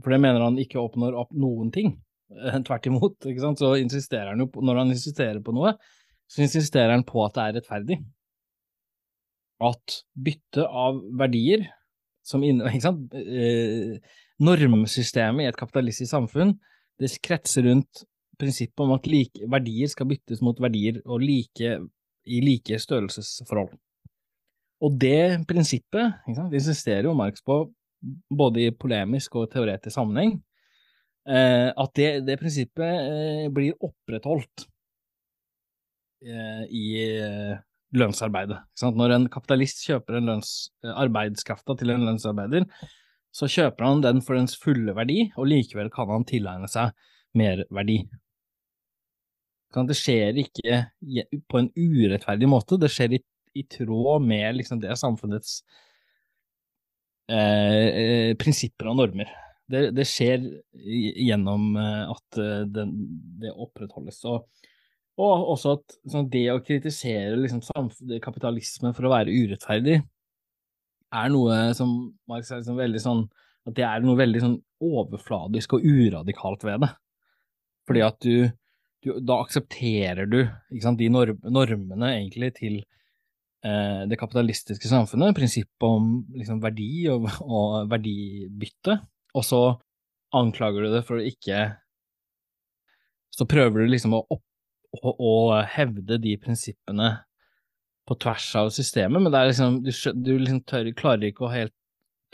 For 0.00 0.12
det 0.12 0.20
mener 0.20 0.44
han 0.44 0.60
ikke 0.60 0.80
oppnår 0.80 1.16
opp 1.20 1.32
noen 1.32 1.72
ting. 1.72 1.94
Eh, 2.32 2.58
tvert 2.64 2.88
imot, 2.88 3.16
ikke 3.28 3.44
sant. 3.44 3.60
Så 3.60 3.74
insisterer 3.80 4.32
han 4.32 4.44
jo 4.44 4.50
på, 4.52 4.64
når 4.64 4.82
han 4.82 4.92
insisterer 4.92 5.40
på 5.44 5.56
noe, 5.56 5.74
så 6.28 6.44
insisterer 6.44 6.92
han 6.94 7.04
på 7.08 7.24
at 7.24 7.36
det 7.36 7.46
er 7.46 7.56
rettferdig. 7.58 7.98
At 9.62 10.02
bytte 10.18 10.66
av 10.66 10.98
verdier 11.20 11.68
som 12.26 12.42
inne, 12.46 12.66
ikke 12.70 12.86
sant, 12.86 13.14
eh, 13.18 13.98
normsystemet 14.42 15.44
i 15.46 15.50
et 15.50 15.58
kapitalistisk 15.58 16.10
samfunn, 16.10 16.56
det 17.00 17.10
kretser 17.24 17.66
rundt 17.66 18.04
prinsippet 18.40 18.82
om 18.84 18.94
at 18.96 19.06
like, 19.10 19.46
verdier 19.50 19.90
skal 19.90 20.08
byttes 20.10 20.42
mot 20.44 20.58
verdier, 20.62 21.00
og 21.06 21.22
like 21.22 21.76
i 22.22 22.38
like 22.42 22.78
størrelsesforhold. 22.78 23.74
Og 24.82 24.98
det 24.98 25.44
prinsippet 25.50 26.24
sant, 26.34 26.54
insisterer 26.54 27.06
jo 27.06 27.14
Marx 27.18 27.42
på, 27.46 27.64
både 28.34 28.64
i 28.64 28.72
polemisk 28.74 29.36
og 29.38 29.50
teoretisk 29.52 29.94
sammenheng, 29.94 30.36
eh, 31.28 31.70
at 31.70 31.92
det, 31.98 32.08
det 32.26 32.38
prinsippet 32.40 32.86
eh, 32.86 33.48
blir 33.54 33.78
opprettholdt 33.78 34.68
i 36.22 36.86
lønnsarbeidet. 37.96 38.58
Når 38.96 39.14
en 39.16 39.28
kapitalist 39.32 39.84
kjøper 39.86 40.18
en 40.18 40.30
lønns, 40.30 40.52
arbeidskrafta 40.82 41.76
til 41.78 41.92
en 41.92 42.06
lønnsarbeider, 42.08 42.66
så 43.32 43.48
kjøper 43.48 43.86
han 43.86 44.02
den 44.04 44.20
for 44.24 44.36
dens 44.36 44.56
fulle 44.60 44.94
verdi, 44.96 45.26
og 45.40 45.48
likevel 45.48 45.90
kan 45.92 46.10
han 46.12 46.26
tilegne 46.28 46.68
seg 46.70 46.92
merverdi. 47.38 48.02
Det 49.72 49.96
skjer 49.96 50.36
ikke 50.42 50.82
på 51.48 51.60
en 51.62 51.70
urettferdig 51.72 52.48
måte, 52.50 52.76
det 52.80 52.92
skjer 52.92 53.16
i, 53.16 53.22
i 53.56 53.64
tråd 53.72 54.24
med 54.24 54.58
liksom 54.58 54.82
det 54.82 54.98
samfunnets 55.00 55.62
eh, 57.32 57.86
eh 57.88 58.34
prinsipper 58.40 58.90
og 58.92 59.00
normer. 59.00 59.32
Det, 59.72 59.86
det 59.96 60.04
skjer 60.08 60.44
gjennom 60.76 61.72
eh, 61.80 62.12
at 62.12 62.42
den, 62.68 62.92
det 63.40 63.54
opprettholdes. 63.56 64.20
Og, 64.28 64.44
og, 65.20 65.44
også 65.54 65.76
at 65.76 65.96
sånn, 66.08 66.30
det 66.32 66.46
å 66.52 66.62
kritisere 66.64 67.36
liksom, 67.36 67.60
kapitalismen 68.24 68.94
for 68.96 69.06
å 69.06 69.12
være 69.12 69.34
urettferdig, 69.34 70.00
er 71.12 71.32
noe 71.32 71.58
som 71.76 71.90
Marx 72.30 72.50
er 72.50 72.62
liksom 72.62 72.78
veldig 72.80 73.00
sånn 73.02 73.26
At 73.68 73.74
det 73.76 73.84
er 73.84 74.00
noe 74.02 74.16
veldig 74.18 74.40
sånn 74.42 74.54
overfladisk 74.82 75.76
og 75.76 75.84
uradikalt 75.84 76.64
ved 76.66 76.80
det. 76.82 76.88
Fordi 77.86 78.02
at 78.06 78.16
du, 78.24 78.48
du 79.04 79.12
Da 79.20 79.36
aksepterer 79.44 80.30
du 80.30 80.40
sant, 80.80 80.98
de 80.98 81.10
norm, 81.12 81.38
normene 81.44 82.14
egentlig 82.16 82.52
til 82.58 82.80
eh, 82.80 84.02
det 84.08 84.18
kapitalistiske 84.18 84.88
samfunnet, 84.90 85.36
prinsippet 85.36 85.86
om 85.86 86.14
liksom, 86.38 86.62
verdi 86.64 87.06
og, 87.12 87.28
og 87.44 87.92
verdibytte, 87.92 88.98
og 89.36 89.46
så 89.46 89.62
anklager 90.34 90.86
du 90.86 90.96
det 90.96 91.04
for 91.06 91.20
å 91.20 91.28
ikke 91.28 91.66
Så 93.32 93.46
prøver 93.48 93.84
du 93.84 93.92
liksom 93.92 94.16
å, 94.16 94.24
opp, 94.32 94.44
å, 94.92 95.12
å 95.12 95.34
hevde 95.74 96.18
de 96.22 96.36
prinsippene 96.40 97.12
på 98.08 98.16
tvers 98.22 98.48
av 98.58 98.72
systemet, 98.74 99.22
men 99.22 99.34
er 99.34 99.48
liksom, 99.50 99.78
du, 99.84 99.92
du 99.92 100.32
liksom 100.38 100.62
tør, 100.68 100.90
klarer 100.98 101.30
ikke 101.30 101.46
å 101.46 101.52
helt 101.52 101.74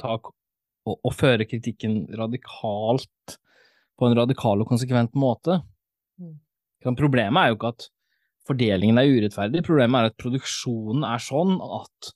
ta 0.01 0.17
og, 0.17 0.95
og, 0.97 1.13
føre 1.13 1.47
kritikken 1.49 2.07
radikalt 2.17 3.39
på 3.99 4.09
en 4.09 4.17
radikal 4.17 4.63
og 4.63 4.71
konsekvent 4.71 5.17
måte. 5.19 5.59
Mm. 6.23 6.39
Problemet 6.97 7.41
er 7.43 7.51
jo 7.51 7.59
ikke 7.59 7.73
at 7.75 7.89
fordelingen 8.49 9.01
er 9.01 9.11
urettferdig, 9.11 9.65
problemet 9.67 9.99
er 9.99 10.13
at 10.13 10.21
produksjonen 10.21 11.05
er 11.05 11.21
sånn 11.21 11.59
at 11.61 12.13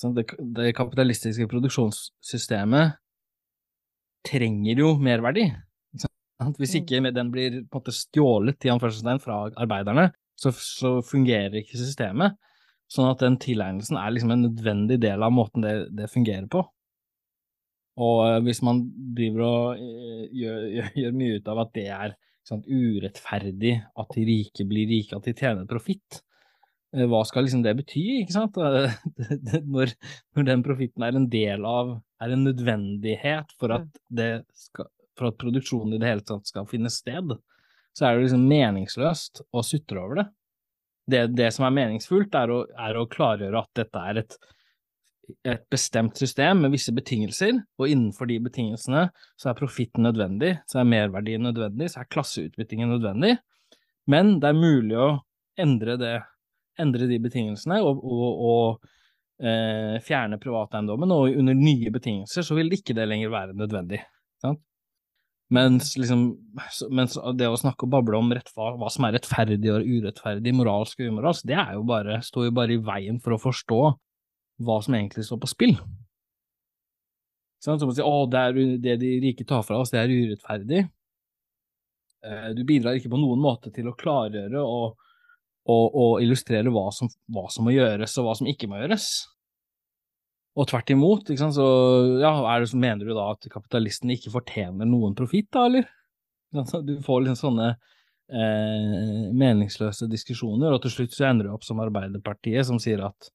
sånn, 0.00 0.16
det, 0.16 0.26
det, 0.56 0.72
kapitalistiske 0.76 1.46
produksjonssystemet 1.50 2.96
trenger 4.26 4.82
jo 4.82 4.96
merverdi. 4.98 5.46
Hvis 6.58 6.74
ikke 6.76 7.00
den 7.16 7.30
blir 7.32 7.62
på 7.64 7.78
en 7.78 7.80
måte 7.80 7.94
stjålet 7.96 8.66
i 8.66 8.72
anførselstegn 8.72 9.22
fra 9.22 9.38
arbeiderne, 9.56 10.10
så, 10.36 10.52
så 10.52 10.98
fungerer 11.04 11.62
ikke 11.62 11.80
systemet. 11.80 12.36
Sånn 12.92 13.08
at 13.08 13.22
den 13.24 13.38
tilegnelsen 13.42 13.98
er 13.98 14.12
liksom 14.12 14.34
en 14.34 14.44
nødvendig 14.46 15.00
del 15.02 15.24
av 15.24 15.32
måten 15.34 15.64
det, 15.64 15.74
det 15.96 16.10
fungerer 16.12 16.46
på. 16.50 16.62
Og 17.96 18.20
uh, 18.28 18.38
hvis 18.44 18.60
man 18.66 18.84
driver 19.16 19.46
og 19.46 19.80
uh, 19.80 20.22
gjør, 20.36 20.62
gjør, 20.74 20.92
gjør, 21.00 21.16
mye 21.16 21.40
ut 21.40 21.50
av 21.50 21.62
at 21.64 21.72
det 21.76 21.86
er 21.96 22.14
sånn, 22.46 22.62
urettferdig 22.68 23.74
at 23.98 24.14
de 24.14 24.26
rike 24.28 24.66
blir 24.68 24.90
rike, 24.92 25.16
at 25.16 25.26
de 25.26 25.34
tjener 25.34 25.68
profitt, 25.70 26.20
uh, 26.94 27.06
hva 27.08 27.22
skal 27.26 27.46
liksom 27.46 27.64
det 27.64 27.74
bety, 27.80 28.04
ikke 28.20 28.36
sant? 28.36 28.60
når, 29.74 29.96
når, 30.36 30.48
den 30.52 30.66
profitten 30.66 31.08
er 31.08 31.16
en 31.16 31.30
del 31.32 31.64
av, 31.66 31.96
er 32.22 32.36
en 32.36 32.44
nødvendighet 32.46 33.56
for 33.56 33.74
at, 33.80 33.88
det 34.12 34.30
skal, 34.54 34.92
for 35.16 35.30
at 35.30 35.38
produksjonen 35.40 35.96
i 35.96 36.00
det 36.02 36.10
hele 36.10 36.26
tatt 36.26 36.48
skal 36.48 36.68
finne 36.70 36.92
sted, 36.92 37.34
så 37.96 38.06
er 38.06 38.16
det 38.16 38.26
liksom 38.26 38.48
meningsløst 38.48 39.46
å 39.50 39.64
sutre 39.64 40.02
over 40.02 40.20
det 40.20 40.26
det, 41.06 41.26
det, 41.26 41.50
som 41.54 41.66
er 41.66 41.74
meningsfullt, 41.74 42.34
er 42.34 42.52
å, 42.52 42.60
er 42.88 42.98
å, 42.98 43.06
klargjøre 43.10 43.62
at 43.62 43.78
dette 43.78 44.02
er 44.10 44.20
et, 44.22 44.36
et, 45.46 45.62
bestemt 45.70 46.18
system 46.18 46.64
med 46.64 46.74
visse 46.74 46.94
betingelser, 46.94 47.60
og 47.78 47.92
innenfor 47.92 48.30
de 48.30 48.40
betingelsene 48.48 49.06
så 49.38 49.50
er 49.50 49.58
profitten 49.58 50.06
nødvendig, 50.06 50.56
så 50.70 50.82
er 50.82 50.90
merverdien 50.90 51.46
nødvendig, 51.46 51.92
så 51.92 52.02
er 52.02 52.10
klasseutbyttingen 52.10 52.90
nødvendig, 52.96 53.36
men 54.10 54.36
det 54.42 54.50
er 54.50 54.58
mulig 54.58 54.98
å 54.98 55.08
endre, 55.62 55.96
det, 56.00 56.14
endre 56.82 57.08
de 57.10 57.22
betingelsene 57.22 57.78
og, 57.82 58.02
og, 58.02 58.44
og 58.50 59.46
eh, 59.46 59.96
fjerne 60.04 60.40
privateiendommen, 60.42 61.14
og 61.14 61.38
under 61.38 61.58
nye 61.58 61.94
betingelser 61.94 62.46
så 62.46 62.58
vil 62.58 62.74
ikke 62.74 62.98
det 62.98 63.06
lenger 63.08 63.34
være 63.34 63.56
nødvendig. 63.58 64.02
Sant? 64.42 64.62
Mens, 65.54 65.92
liksom, 65.94 66.22
mens 66.90 67.14
det 67.38 67.46
å 67.46 67.58
snakke 67.60 67.86
og 67.86 67.92
bable 67.92 68.18
om 68.18 68.32
hva, 68.32 68.72
hva, 68.80 68.88
som 68.90 69.06
er 69.06 69.14
rettferdig 69.14 69.70
og 69.70 69.86
urettferdig, 69.86 70.54
moralsk 70.58 71.04
og 71.04 71.12
umoralsk, 71.12 71.46
det 71.46 71.60
jo 71.76 71.84
bare, 71.86 72.18
står 72.26 72.48
jo 72.48 72.56
bare 72.56 72.74
i 72.74 72.82
veien 72.82 73.20
for 73.22 73.36
å 73.36 73.38
forstå 73.38 73.78
hva 74.66 74.80
som 74.82 74.96
egentlig 74.98 75.26
står 75.28 75.38
på 75.44 75.52
spill. 75.52 75.76
Sånn, 77.62 77.78
som 77.78 77.92
å 77.92 77.94
si 77.94 78.02
å, 78.02 78.16
det, 78.30 78.42
det 78.82 78.98
de 79.00 79.12
rike 79.22 79.46
tar 79.46 79.62
fra 79.66 79.78
oss, 79.82 79.94
det 79.94 80.02
er 80.02 80.12
urettferdig. 80.12 80.82
Eh, 82.26 82.50
du 82.56 82.64
bidrar 82.66 82.98
ikke 82.98 83.12
på 83.12 83.20
noen 83.20 83.42
måte 83.42 83.70
til 83.74 83.86
å 83.86 83.94
klargjøre 83.98 84.62
og, 84.66 84.98
og, 85.70 85.86
og 85.94 86.24
illustrere 86.24 86.72
hva 86.74 86.88
som, 86.94 87.10
hva 87.30 87.46
som 87.54 87.66
må 87.68 87.76
gjøres 87.76 88.18
og 88.18 88.26
hva 88.26 88.36
som 88.38 88.50
ikke 88.50 88.70
må 88.70 88.82
gjøres. 88.82 89.08
Og 90.56 90.68
tvert 90.70 90.90
imot, 90.94 91.28
så 91.28 91.66
ja, 92.22 92.32
det, 92.62 92.70
mener 92.80 93.04
du 93.04 93.12
da 93.12 93.28
at 93.34 93.48
kapitalisten 93.52 94.12
ikke 94.14 94.32
fortjener 94.32 94.88
noen 94.88 95.16
profitt, 95.18 95.50
da, 95.52 95.66
eller? 95.68 95.90
Du 96.86 96.94
får 97.04 97.26
liksom 97.26 97.36
sånne 97.36 97.66
eh, 98.32 99.26
meningsløse 99.36 100.08
diskusjoner, 100.08 100.72
og 100.72 100.80
til 100.84 100.94
slutt 100.94 101.16
så 101.16 101.28
ender 101.28 101.48
du 101.48 101.56
opp 101.56 101.66
som 101.66 101.82
Arbeiderpartiet, 101.84 102.64
som 102.68 102.80
sier 102.80 103.04
at 103.04 103.30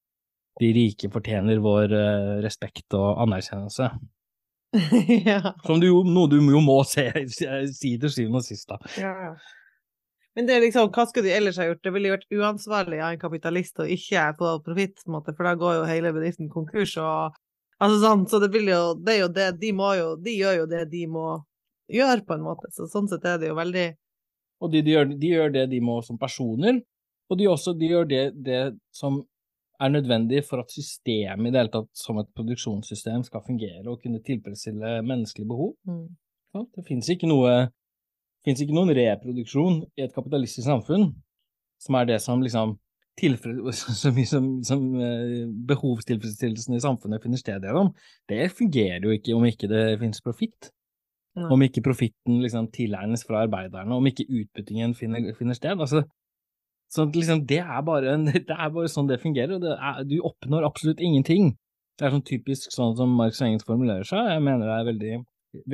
de 0.61 0.71
rike 0.75 1.11
fortjener 1.13 1.61
vår 1.61 1.93
eh, 1.93 2.33
respekt 2.43 2.97
og 2.97 3.21
anerkjennelse. 3.27 3.91
ja. 5.29 5.53
Som 5.67 5.81
du, 5.83 5.91
noe 6.07 6.29
du 6.31 6.39
jo 6.41 6.61
må 6.63 6.81
se, 6.87 7.09
si 7.29 7.97
til 8.01 8.13
syvende 8.13 8.41
og 8.41 8.47
sist, 8.47 8.69
da. 8.71 8.81
Ja, 8.97 9.13
ja. 9.29 9.33
Men 10.35 10.47
det 10.47 10.55
er 10.55 10.63
liksom, 10.63 10.91
hva 10.95 11.03
skulle 11.07 11.27
de 11.27 11.35
ellers 11.35 11.57
ha 11.59 11.67
gjort? 11.67 11.81
Det 11.83 11.91
ville 11.91 12.13
vært 12.13 12.29
uansvarlig 12.31 13.01
av 13.01 13.11
en 13.11 13.21
kapitalist 13.21 13.81
å 13.83 13.87
ikke 13.95 14.29
få 14.39 14.51
profitt, 14.63 15.01
for 15.03 15.47
da 15.47 15.55
går 15.59 15.79
jo 15.81 15.87
hele 15.89 16.13
bedriften 16.15 16.51
konkurs. 16.51 16.95
og 16.97 17.35
altså 17.81 17.97
sånn, 17.99 18.27
Så 18.29 18.39
det, 18.39 18.51
jo, 18.63 18.83
det 18.95 19.15
er 19.15 19.19
jo 19.25 19.31
det, 19.35 19.49
de 19.59 19.71
må 19.75 19.91
jo, 19.99 20.13
de 20.15 20.37
gjør 20.37 20.61
jo 20.61 20.69
det 20.71 20.85
de 20.91 21.03
må 21.07 21.25
gjøre, 21.91 22.23
på 22.23 22.37
en 22.37 22.45
måte. 22.45 22.71
Så 22.71 22.87
sånn 22.87 23.09
sett 23.11 23.27
er 23.27 23.41
det 23.41 23.51
jo 23.51 23.57
veldig 23.59 23.89
Og 24.61 24.71
de, 24.71 24.81
de, 24.85 24.95
gjør, 24.95 25.11
de 25.17 25.27
gjør, 25.35 25.51
det 25.51 25.67
de 25.71 25.81
må 25.81 25.99
som 26.05 26.19
personer, 26.21 26.79
og 27.31 27.37
de, 27.39 27.47
også, 27.49 27.73
de 27.73 27.87
gjør 27.89 28.07
det, 28.07 28.23
det 28.45 28.61
som 28.93 29.23
er 29.81 29.89
nødvendig 29.89 30.43
for 30.45 30.61
at 30.61 30.71
systemet 30.71 31.49
i 31.49 31.51
det 31.51 31.63
hele 31.63 31.73
tatt 31.73 31.89
som 31.97 32.19
et 32.21 32.29
produksjonssystem 32.37 33.23
skal 33.25 33.41
fungere 33.41 33.87
og 33.89 34.03
kunne 34.03 34.21
tilfredsstille 34.21 34.99
menneskelige 35.01 35.49
behov. 35.49 35.71
Mm. 35.89 36.11
Ja, 36.53 36.63
det 36.75 36.85
finnes 36.85 37.09
ikke 37.09 37.29
noe 37.31 37.71
fins 38.45 38.61
ikke 38.63 38.75
noen 38.75 38.93
reproduksjon 38.97 39.83
i 39.97 40.05
et 40.05 40.15
kapitalistisk 40.15 40.65
samfunn 40.67 41.11
som 41.81 41.97
er 41.97 42.09
det 42.09 42.21
som 42.23 42.41
liksom 42.43 42.77
mye 43.21 44.25
som, 44.31 44.45
som 44.65 44.83
uh, 44.97 45.47
behovstilfredsstillelsen 45.67 46.77
i 46.77 46.81
samfunnet 46.81 47.21
finner 47.23 47.37
sted 47.37 47.65
gjennom. 47.65 47.91
Det 48.29 48.49
fungerer 48.55 49.03
jo 49.05 49.15
ikke 49.15 49.35
om 49.35 49.45
ikke 49.45 49.69
det 49.69 49.99
finnes 50.01 50.23
profitt. 50.25 50.71
Om 51.31 51.61
ikke 51.63 51.83
profitten 51.85 52.41
liksom 52.43 52.67
tilegnes 52.75 53.21
fra 53.23 53.45
arbeiderne, 53.45 53.95
om 53.95 54.07
ikke 54.09 54.25
utbyttingen 54.27 54.95
finner, 54.99 55.29
finner 55.37 55.55
sted. 55.55 55.79
Altså, 55.79 56.01
så 56.91 57.05
liksom, 57.07 57.45
det, 57.47 57.61
er 57.63 57.85
bare 57.87 58.17
en, 58.17 58.25
det 58.49 58.57
er 58.57 58.73
bare 58.73 58.91
sånn 58.91 59.07
det 59.07 59.21
fungerer. 59.21 59.55
og 59.55 59.63
det 59.63 59.77
er, 59.77 60.01
du 60.07 60.17
oppnår 60.27 60.67
absolutt 60.67 60.99
ingenting. 60.99 61.53
Det 61.99 62.07
er 62.07 62.15
sånn 62.15 62.27
typisk 62.27 62.73
sånn 62.73 62.97
som 62.99 63.13
Marx 63.15 63.39
Engels 63.45 63.67
formulerer 63.67 64.07
seg. 64.07 64.27
Jeg 64.33 64.43
mener 64.43 64.67
det 64.67 64.75
er 64.75 64.89
veldig, 64.89 65.15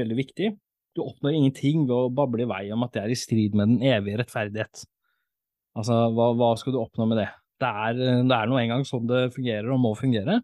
veldig 0.02 0.18
viktig. 0.20 0.52
Du 0.98 1.04
oppnår 1.06 1.36
ingenting 1.38 1.86
ved 1.86 1.94
å 1.94 2.14
bable 2.14 2.44
i 2.44 2.50
vei 2.50 2.64
om 2.74 2.86
at 2.88 2.96
det 2.96 3.04
er 3.04 3.14
i 3.14 3.18
strid 3.20 3.58
med 3.58 3.76
den 3.76 3.84
evige 3.86 4.18
rettferdighet. 4.24 4.86
Altså, 5.78 5.98
hva, 6.18 6.32
hva 6.34 6.56
skal 6.58 6.74
du 6.74 6.82
oppnå 6.82 7.06
med 7.12 7.22
det? 7.22 7.28
Det 7.62 7.70
er, 7.70 8.00
det 8.26 8.38
er 8.38 8.50
nå 8.50 8.58
engang 8.58 8.86
sånn 8.86 9.10
det 9.10 9.28
fungerer 9.36 9.70
og 9.74 9.82
må 9.82 9.94
fungere. 9.98 10.40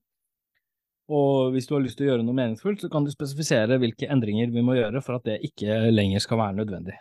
Og 1.13 1.51
hvis 1.53 1.67
du 1.67 1.73
har 1.75 1.83
lyst 1.83 1.97
til 1.99 2.07
å 2.07 2.11
gjøre 2.13 2.25
noe 2.25 2.37
meningsfullt, 2.37 2.85
så 2.85 2.89
kan 2.91 3.05
du 3.05 3.11
spesifisere 3.11 3.79
hvilke 3.81 4.07
endringer 4.13 4.53
vi 4.53 4.63
må 4.65 4.77
gjøre 4.77 5.01
for 5.03 5.17
at 5.17 5.27
det 5.27 5.41
ikke 5.49 5.89
lenger 5.91 6.23
skal 6.23 6.39
være 6.39 6.57
nødvendig. 6.61 6.95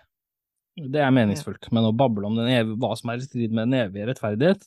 Det 0.73 1.03
er 1.05 1.13
meningsfullt, 1.13 1.69
men 1.77 1.87
å 1.87 1.95
bable 1.97 2.27
om 2.27 2.39
evige, 2.43 2.79
hva 2.81 2.95
som 2.97 3.13
er 3.13 3.21
i 3.21 3.27
strid 3.27 3.53
med 3.53 3.69
den 3.69 3.79
evige 3.85 4.09
rettferdighet, 4.09 4.65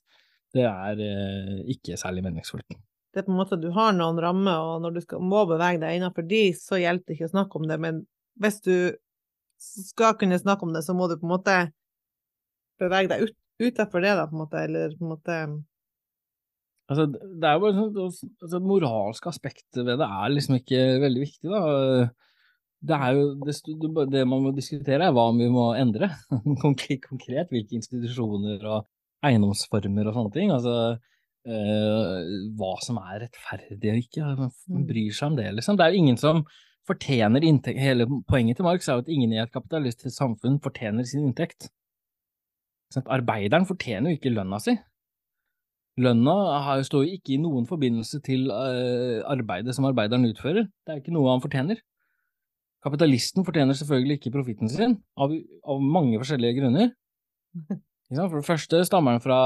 det 0.56 0.66
er 0.70 1.02
eh, 1.02 1.64
ikke 1.74 1.98
særlig 2.00 2.24
meningsfullt. 2.28 2.78
Det 3.12 3.22
er 3.22 3.26
på 3.26 3.34
en 3.34 3.40
måte 3.40 3.58
at 3.58 3.64
du 3.64 3.72
har 3.74 3.96
noen 3.96 4.20
rammer, 4.22 4.62
og 4.62 4.84
når 4.84 4.96
du 4.96 5.02
skal, 5.04 5.24
må 5.24 5.46
bevege 5.50 5.82
deg 5.82 5.98
innenfor 5.98 6.28
de, 6.30 6.44
så 6.60 6.78
hjelper 6.80 7.10
det 7.10 7.18
ikke 7.18 7.30
å 7.32 7.34
snakke 7.34 7.60
om 7.60 7.68
det, 7.72 7.80
men 7.82 8.04
hvis 8.42 8.60
du 8.66 8.76
skal 9.60 10.18
kunne 10.20 10.40
snakke 10.40 10.68
om 10.68 10.74
det, 10.76 10.84
så 10.86 10.96
må 10.98 11.08
du 11.10 11.18
på 11.20 11.28
en 11.28 11.36
måte 11.36 11.56
bevege 12.82 13.12
deg 13.12 13.28
ut, 13.28 13.38
utenfor 13.64 14.04
det, 14.04 14.14
da, 14.18 14.28
på 14.28 14.36
en 14.36 14.44
måte, 14.44 14.66
eller 14.68 14.94
på 14.98 15.06
en 15.06 15.16
måte 15.16 15.40
Altså, 16.86 17.08
det 17.10 17.48
er 17.50 17.56
jo 17.56 17.62
bare 17.64 17.74
sånn 17.74 17.96
altså, 17.98 18.60
Det 18.60 18.60
moralske 18.62 19.32
aspektet 19.32 19.80
ved 19.88 19.98
det 19.98 20.06
er 20.06 20.34
liksom 20.36 20.60
ikke 20.60 20.82
veldig 21.02 21.24
viktig, 21.24 21.50
da. 21.50 21.62
Det 22.86 23.00
er 23.08 23.16
jo 23.18 23.24
det, 23.42 23.56
det 24.14 24.22
man 24.30 24.44
må 24.46 24.52
diskutere, 24.54 25.08
er 25.08 25.16
hva 25.16 25.32
vi 25.34 25.48
må 25.50 25.72
endre. 25.80 26.12
Konkret 26.62 27.50
hvilke 27.50 27.80
institusjoner 27.80 28.62
og 28.70 28.86
eiendomsformer 29.26 30.12
og 30.12 30.20
sånne 30.20 30.36
ting. 30.36 30.54
Altså 30.54 30.76
øh, 31.50 32.30
hva 32.60 32.72
som 32.86 33.00
er 33.02 33.24
rettferdig 33.26 33.96
og 33.96 34.04
ikke. 34.04 34.30
Man 34.70 34.86
bryr 34.86 35.18
seg 35.18 35.32
om 35.32 35.40
det, 35.40 35.48
liksom. 35.58 35.80
Det 35.80 35.88
er 35.88 35.96
jo 35.96 36.04
ingen 36.04 36.22
som 36.22 36.44
fortjener 36.86 37.46
inntekt 37.46 37.82
Hele 37.82 38.08
poenget 38.30 38.60
til 38.60 38.68
Marx 38.68 38.88
er 38.88 39.00
jo 39.00 39.06
at 39.06 39.12
ingen 39.12 39.34
i 39.34 39.40
et 39.42 39.54
kapitalistisk 39.54 40.14
samfunn 40.16 40.60
fortjener 40.64 41.08
sin 41.08 41.26
inntekt. 41.26 41.70
Sånn 42.94 43.08
arbeideren 43.12 43.66
fortjener 43.70 44.14
jo 44.14 44.20
ikke 44.20 44.34
lønna 44.34 44.60
si. 44.62 44.76
Lønna 46.02 46.36
står 46.84 47.06
jo 47.06 47.18
ikke 47.18 47.36
i 47.36 47.42
noen 47.42 47.66
forbindelse 47.70 48.20
til 48.26 48.50
uh, 48.52 49.24
arbeidet 49.32 49.76
som 49.76 49.88
arbeideren 49.88 50.28
utfører. 50.28 50.68
Det 50.68 50.94
er 50.94 51.02
ikke 51.02 51.16
noe 51.16 51.32
han 51.32 51.44
fortjener. 51.44 51.80
Kapitalisten 52.86 53.46
fortjener 53.48 53.78
selvfølgelig 53.80 54.20
ikke 54.20 54.34
profitten 54.36 54.70
sin, 54.70 55.00
av, 55.18 55.32
av 55.66 55.82
mange 55.82 56.20
forskjellige 56.22 56.60
grunner. 56.60 56.92
For 58.14 58.38
det 58.38 58.46
første 58.46 58.84
stammer 58.86 59.16
den 59.16 59.24
fra 59.24 59.38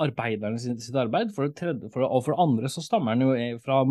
arbeiderne 0.00 0.56
sitt 0.60 0.96
arbeid, 0.96 1.34
for 1.36 1.44
det 1.44 1.58
tredje, 1.58 1.90
for, 1.92 2.06
og 2.08 2.22
for 2.24 2.32
det 2.32 2.44
andre 2.46 2.70
så 2.72 2.80
stammer 2.80 3.16
den 3.16 3.26
jo 3.26 3.58
fra 3.60 3.82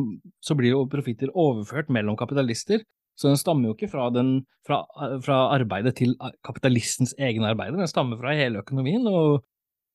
Så 0.42 0.58
blir 0.58 0.74
jo 0.74 0.88
profitter 0.90 1.30
overført 1.30 1.92
mellom 1.94 2.18
kapitalister. 2.18 2.82
Så 3.16 3.30
den 3.30 3.38
stammer 3.38 3.70
jo 3.70 3.76
ikke 3.76 3.92
fra, 3.92 4.10
den, 4.12 4.42
fra, 4.68 4.82
fra 5.24 5.38
arbeidet 5.56 5.96
til 6.02 6.16
kapitalistens 6.44 7.14
egne 7.16 7.54
arbeider, 7.54 7.78
den 7.80 7.88
stammer 7.88 8.20
fra 8.20 8.34
hele 8.36 8.60
økonomien 8.60 9.06
og, 9.08 9.46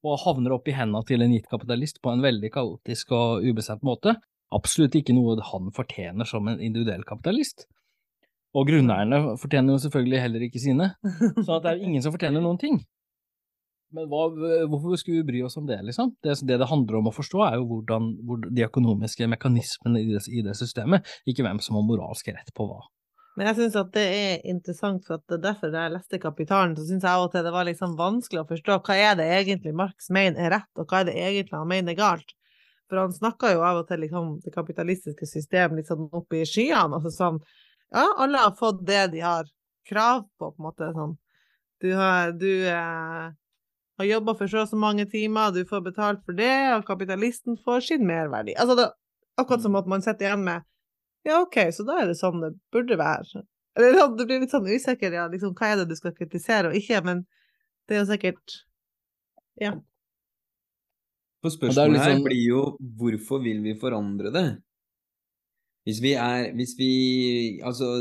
og 0.06 0.22
havner 0.22 0.54
opp 0.56 0.70
i 0.70 0.76
hendene 0.76 1.04
til 1.08 1.26
en 1.26 1.34
gitt 1.34 1.50
kapitalist 1.50 2.00
på 2.00 2.14
en 2.14 2.24
veldig 2.24 2.52
kaotisk 2.54 3.12
og 3.12 3.44
ubestemt 3.44 3.84
måte. 3.84 4.14
Absolutt 4.54 4.96
ikke 4.96 5.14
noe 5.14 5.36
han 5.50 5.68
fortjener 5.76 6.26
som 6.26 6.48
en 6.48 6.62
individuell 6.62 7.04
kapitalist. 7.04 7.66
Og 8.56 8.66
grunneierne 8.70 9.36
fortjener 9.38 9.76
jo 9.76 9.82
selvfølgelig 9.84 10.24
heller 10.24 10.46
ikke 10.46 10.62
sine. 10.62 10.88
Så 11.44 11.60
det 11.60 11.74
er 11.74 11.84
ingen 11.84 12.02
som 12.02 12.14
fortjener 12.14 12.42
noen 12.42 12.58
ting. 12.62 12.80
Men 13.96 14.06
hva, 14.10 14.28
hvorfor 14.70 14.94
skulle 15.00 15.20
vi 15.20 15.28
bry 15.32 15.42
oss 15.46 15.58
om 15.58 15.66
det, 15.66 15.80
liksom? 15.82 16.12
Det, 16.22 16.36
det, 16.46 16.60
det 16.62 16.68
handler 16.70 17.00
om 17.00 17.10
å 17.10 17.14
forstå, 17.14 17.42
er 17.46 17.58
jo 17.58 17.66
hvordan, 17.72 18.12
hvor 18.26 18.40
de 18.46 18.66
økonomiske 18.66 19.26
mekanismene 19.32 20.02
i 20.02 20.12
det, 20.12 20.22
i 20.30 20.44
det, 20.46 20.54
systemet, 20.58 21.06
ikke 21.26 21.46
hvem 21.46 21.58
som 21.64 21.78
har 21.78 21.86
moralsk 21.88 22.30
rett 22.30 22.52
på 22.54 22.68
hva. 22.70 22.84
Men 23.38 23.48
jeg 23.50 23.56
syns 23.60 23.78
at 23.78 23.92
det 23.94 24.04
er 24.04 24.46
interessant, 24.50 25.04
for 25.06 25.18
at 25.18 25.40
derfor 25.42 25.72
jeg 25.74 25.94
leste 25.94 26.20
Kapitalen, 26.22 26.74
så 26.76 26.84
syns 26.86 27.06
jeg 27.06 27.10
av 27.10 27.24
og 27.24 27.32
til 27.34 27.46
det 27.46 27.54
var 27.54 27.66
liksom 27.66 27.96
vanskelig 27.98 28.42
å 28.42 28.48
forstå 28.50 28.78
hva 28.86 28.98
er 28.98 29.16
det 29.18 29.28
egentlig 29.38 29.72
Marx 29.78 30.10
mener 30.14 30.46
er 30.46 30.54
rett, 30.58 30.70
og 30.76 30.90
hva 30.90 31.02
er 31.02 31.10
det 31.10 31.16
egentlig 31.18 31.56
han 31.56 31.70
mener 31.70 31.94
er 31.94 32.00
galt. 32.02 32.34
For 32.90 32.98
han 32.98 33.14
snakker 33.14 33.54
jo 33.54 33.62
av 33.62 33.80
og 33.84 33.88
til 33.88 34.02
liksom 34.02 34.32
det 34.44 34.52
kapitalistiske 34.54 35.26
systemet 35.30 35.78
litt 35.78 35.90
sånn 35.90 36.08
opp 36.10 36.34
i 36.34 36.42
skyene. 36.42 36.98
altså 36.98 37.14
sånn, 37.14 37.42
Ja, 37.94 38.06
alle 38.22 38.42
har 38.42 38.54
fått 38.58 38.82
det 38.86 39.04
de 39.14 39.22
har 39.22 39.46
krav 39.88 40.24
på, 40.38 40.50
på 40.50 40.58
en 40.58 40.66
måte. 40.66 40.90
sånn. 40.94 41.14
Du 41.80 41.94
har 41.96 42.32
du 42.36 42.50
eh, 42.68 43.30
har 44.00 44.08
jobba 44.08 44.34
for 44.38 44.50
så 44.50 44.64
og 44.64 44.70
så 44.70 44.78
mange 44.80 45.04
timer, 45.10 45.52
du 45.52 45.62
får 45.68 45.84
betalt 45.84 46.24
for 46.24 46.36
det, 46.36 46.56
og 46.74 46.86
kapitalisten 46.88 47.58
får 47.60 47.86
sin 47.88 48.06
merverdi. 48.08 48.54
Altså, 48.56 48.76
det, 48.78 48.88
akkurat 49.40 49.64
som 49.64 49.74
mm. 49.76 49.80
at 49.82 49.90
man 49.94 50.04
sitter 50.04 50.28
igjen 50.28 50.44
med 50.46 50.66
Ja, 51.28 51.42
OK, 51.42 51.58
så 51.76 51.84
da 51.84 51.98
er 52.00 52.08
det 52.08 52.16
sånn 52.16 52.40
det 52.40 52.54
burde 52.72 52.96
være. 52.96 53.42
Eller 53.76 54.16
du 54.16 54.24
blir 54.24 54.40
litt 54.40 54.54
sånn 54.54 54.68
usikker, 54.68 55.12
ja, 55.14 55.26
liksom, 55.30 55.52
hva 55.58 55.72
er 55.72 55.82
det 55.82 55.90
du 55.90 55.98
skal 55.98 56.16
kritisere 56.16 56.70
og 56.70 56.78
ikke, 56.78 57.02
men 57.06 57.22
det 57.88 57.96
er 57.98 58.04
jo 58.04 58.10
sikkert 58.10 58.58
Ja. 59.60 59.76
For 61.40 61.52
spørsmålet 61.52 61.96
liksom... 61.96 62.10
her 62.12 62.24
blir 62.24 62.42
jo 62.42 62.64
hvorfor 63.00 63.40
vil 63.44 63.62
vi 63.64 63.76
forandre 63.80 64.32
det? 64.32 64.48
Hvis 65.88 66.00
vi 66.04 66.12
er 66.12 66.50
Hvis 66.56 66.74
vi 66.78 66.92
Altså, 67.64 68.00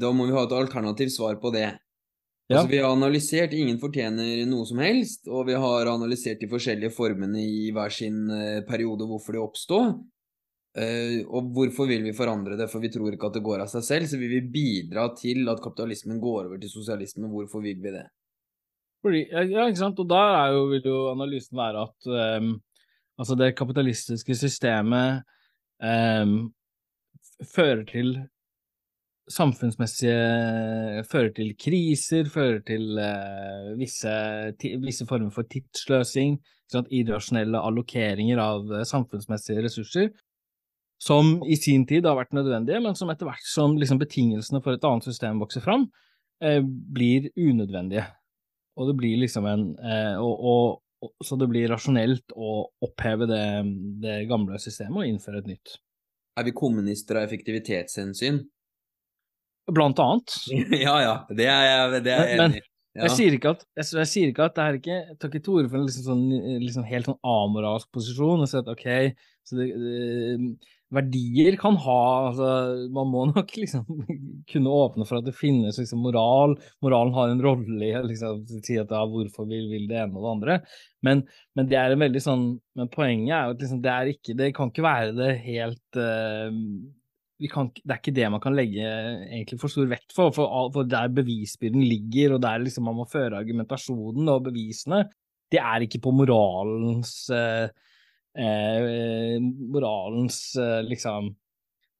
da 0.00 0.10
må 0.14 0.26
vi 0.26 0.36
ha 0.36 0.42
et 0.46 0.54
alternativt 0.56 1.14
svar 1.14 1.38
på 1.42 1.52
det. 1.54 1.68
Ja. 2.52 2.60
Altså, 2.60 2.70
vi 2.70 2.80
har 2.82 2.92
analysert 2.92 3.54
ingen 3.56 3.78
fortjener 3.82 4.44
noe 4.48 4.68
som 4.68 4.80
helst, 4.84 5.26
og 5.28 5.48
vi 5.48 5.58
har 5.58 5.90
analysert 5.90 6.42
de 6.42 6.50
forskjellige 6.50 6.94
formene 6.94 7.42
i 7.42 7.70
hver 7.74 7.94
sin 7.94 8.24
uh, 8.30 8.62
periode 8.68 9.08
hvorfor 9.08 9.36
de 9.36 9.42
oppstår. 9.42 9.94
Uh, 10.72 11.18
og 11.28 11.50
hvorfor 11.56 11.88
vil 11.90 12.04
vi 12.06 12.14
forandre 12.16 12.56
det? 12.60 12.68
For 12.72 12.84
vi 12.84 12.92
tror 12.92 13.12
ikke 13.12 13.28
at 13.32 13.38
det 13.38 13.44
går 13.44 13.64
av 13.64 13.72
seg 13.72 13.86
selv. 13.88 14.10
Så 14.10 14.20
vi 14.20 14.30
vil 14.30 14.50
bidra 14.52 15.08
til 15.18 15.48
at 15.52 15.62
kapitalismen 15.64 16.20
går 16.22 16.46
over 16.46 16.60
til 16.60 16.72
sosialisme. 16.72 17.30
Hvorfor 17.32 17.64
vil 17.64 17.80
vi 17.80 17.94
det? 17.96 18.06
Fordi, 19.02 19.24
ja, 19.32 19.66
ikke 19.66 19.82
sant. 19.82 19.98
Og 19.98 20.08
da 20.10 20.22
jo, 20.54 20.66
vil 20.70 20.86
jo 20.86 20.98
analysen 21.10 21.58
være 21.58 21.86
at 21.88 22.10
um, 22.38 22.52
altså 23.18 23.36
det 23.38 23.54
kapitalistiske 23.58 24.36
systemet 24.38 25.24
um, 25.82 26.52
fører 27.50 27.82
til 27.88 28.14
samfunnsmessige 29.30 31.04
Fører 31.10 31.30
til 31.36 31.52
kriser, 31.58 32.28
fører 32.30 32.60
til 32.66 32.98
uh, 32.98 33.72
visse, 33.78 34.10
visse, 34.82 35.06
former 35.08 35.30
for 35.34 35.46
tidssløsing, 35.50 36.38
irrasjonelle 36.90 37.60
allokeringer 37.60 38.40
av 38.42 38.70
uh, 38.70 38.82
samfunnsmessige 38.88 39.64
ressurser, 39.66 40.10
som 41.02 41.40
i 41.50 41.58
sin 41.58 41.86
tid 41.86 42.06
har 42.06 42.16
vært 42.18 42.34
nødvendige, 42.34 42.80
men 42.82 42.96
som 42.98 43.10
etter 43.10 43.28
hvert 43.28 43.46
som 43.46 43.76
liksom, 43.78 44.00
betingelsene 44.02 44.62
for 44.62 44.76
et 44.76 44.86
annet 44.86 45.06
system 45.06 45.42
vokser 45.42 45.64
fram, 45.64 45.88
uh, 46.44 46.60
blir 46.62 47.30
unødvendige. 47.36 48.06
Og 48.78 48.88
det 48.88 48.96
blir 48.96 49.18
liksom 49.20 49.44
en 49.44 49.64
og, 50.16 50.30
og, 50.32 50.78
og, 51.04 51.10
Så 51.20 51.36
det 51.36 51.44
blir 51.50 51.68
rasjonelt 51.68 52.32
å 52.32 52.70
oppheve 52.80 53.26
det, 53.28 53.42
det 54.00 54.14
gamle 54.30 54.56
systemet 54.62 55.02
og 55.02 55.10
innføre 55.10 55.42
et 55.42 55.50
nytt. 55.50 55.74
Er 56.40 56.46
vi 56.46 56.54
kommunister 56.56 57.18
av 57.20 57.26
effektivitetshensyn? 57.26 58.38
Blant 59.70 60.02
annet. 60.02 60.36
ja, 60.86 60.96
ja. 61.04 61.16
Det 61.30 61.46
er 61.46 61.66
jeg, 61.68 62.04
det 62.06 62.14
er 62.14 62.26
jeg 62.26 62.38
enig 62.38 62.62
i. 62.62 62.68
Ja. 62.92 63.06
Jeg, 63.06 63.12
sier 63.16 63.34
ikke 63.38 63.54
at, 63.54 63.62
jeg, 63.78 63.86
jeg 63.96 64.08
sier 64.10 64.30
ikke 64.30 64.46
at 64.50 64.56
det 64.58 64.64
er 64.64 64.74
ikke 64.76 64.96
Jeg 64.98 65.14
tar 65.16 65.30
ikke 65.30 65.40
til 65.46 65.54
orde 65.56 65.68
for 65.70 65.78
en 65.78 65.86
liksom 65.86 66.04
sånn, 66.04 66.24
liksom 66.60 66.82
helt 66.84 67.06
sånn 67.08 67.22
amoralsk 67.24 67.88
posisjon 67.96 68.44
og 68.44 68.50
si 68.50 68.58
at 68.58 68.68
ok, 68.68 68.84
så 69.48 69.56
det, 69.56 69.68
det, 69.80 70.74
verdier 70.92 71.56
kan 71.60 71.78
ha 71.80 71.98
altså, 72.28 72.48
Man 72.92 73.10
må 73.12 73.24
nok 73.30 73.54
liksom 73.62 73.86
kunne 74.50 74.76
åpne 74.76 75.06
for 75.08 75.20
at 75.20 75.28
det 75.28 75.36
finnes 75.36 75.78
liksom 75.80 76.02
moral. 76.04 76.56
Moralen 76.84 77.14
har 77.16 77.32
en 77.32 77.42
rolle 77.44 77.88
i 77.88 77.92
liksom, 78.10 78.44
si 78.60 78.76
at 78.80 78.92
ja, 78.92 79.04
hvorfor 79.08 79.48
vil, 79.48 79.70
vil 79.72 79.88
det 79.90 80.02
ene 80.02 80.18
og 80.18 80.26
det 80.26 80.32
andre. 80.34 80.58
Men, 81.06 81.24
men, 81.56 81.68
det 81.70 81.78
er 81.80 81.94
en 81.94 82.04
veldig 82.04 82.22
sånn 82.22 82.44
Men 82.78 82.90
poenget 82.92 83.32
er 83.36 83.46
jo 83.48 83.56
at 83.56 83.64
liksom, 83.64 83.80
det 83.84 83.92
er 83.92 84.10
ikke 84.12 84.36
Det 84.38 84.50
kan 84.56 84.70
ikke 84.70 84.84
være 84.84 85.14
det 85.16 85.30
helt 85.46 85.98
uh, 85.98 86.52
kan, 87.50 87.70
det 87.74 87.94
er 87.94 88.00
ikke 88.00 88.14
det 88.14 88.28
man 88.30 88.42
kan 88.42 88.54
legge 88.56 88.82
egentlig 88.84 89.58
for 89.60 89.72
stor 89.72 89.88
vekt 89.90 90.14
for, 90.14 90.34
for, 90.34 90.70
for 90.74 90.88
der 90.88 91.10
bevisbyrden 91.14 91.82
ligger, 91.82 92.36
og 92.36 92.42
der 92.44 92.62
liksom 92.62 92.86
man 92.88 92.98
må 93.00 93.06
føre 93.10 93.40
argumentasjonen 93.40 94.30
og 94.32 94.44
bevisene, 94.50 95.04
det 95.52 95.60
er 95.60 95.86
ikke 95.86 96.00
på 96.02 96.12
moralens 96.16 97.14
eh, 97.34 97.66
eh, 98.38 99.38
moralens 99.42 100.44
eh, 100.60 100.80
liksom 100.88 101.32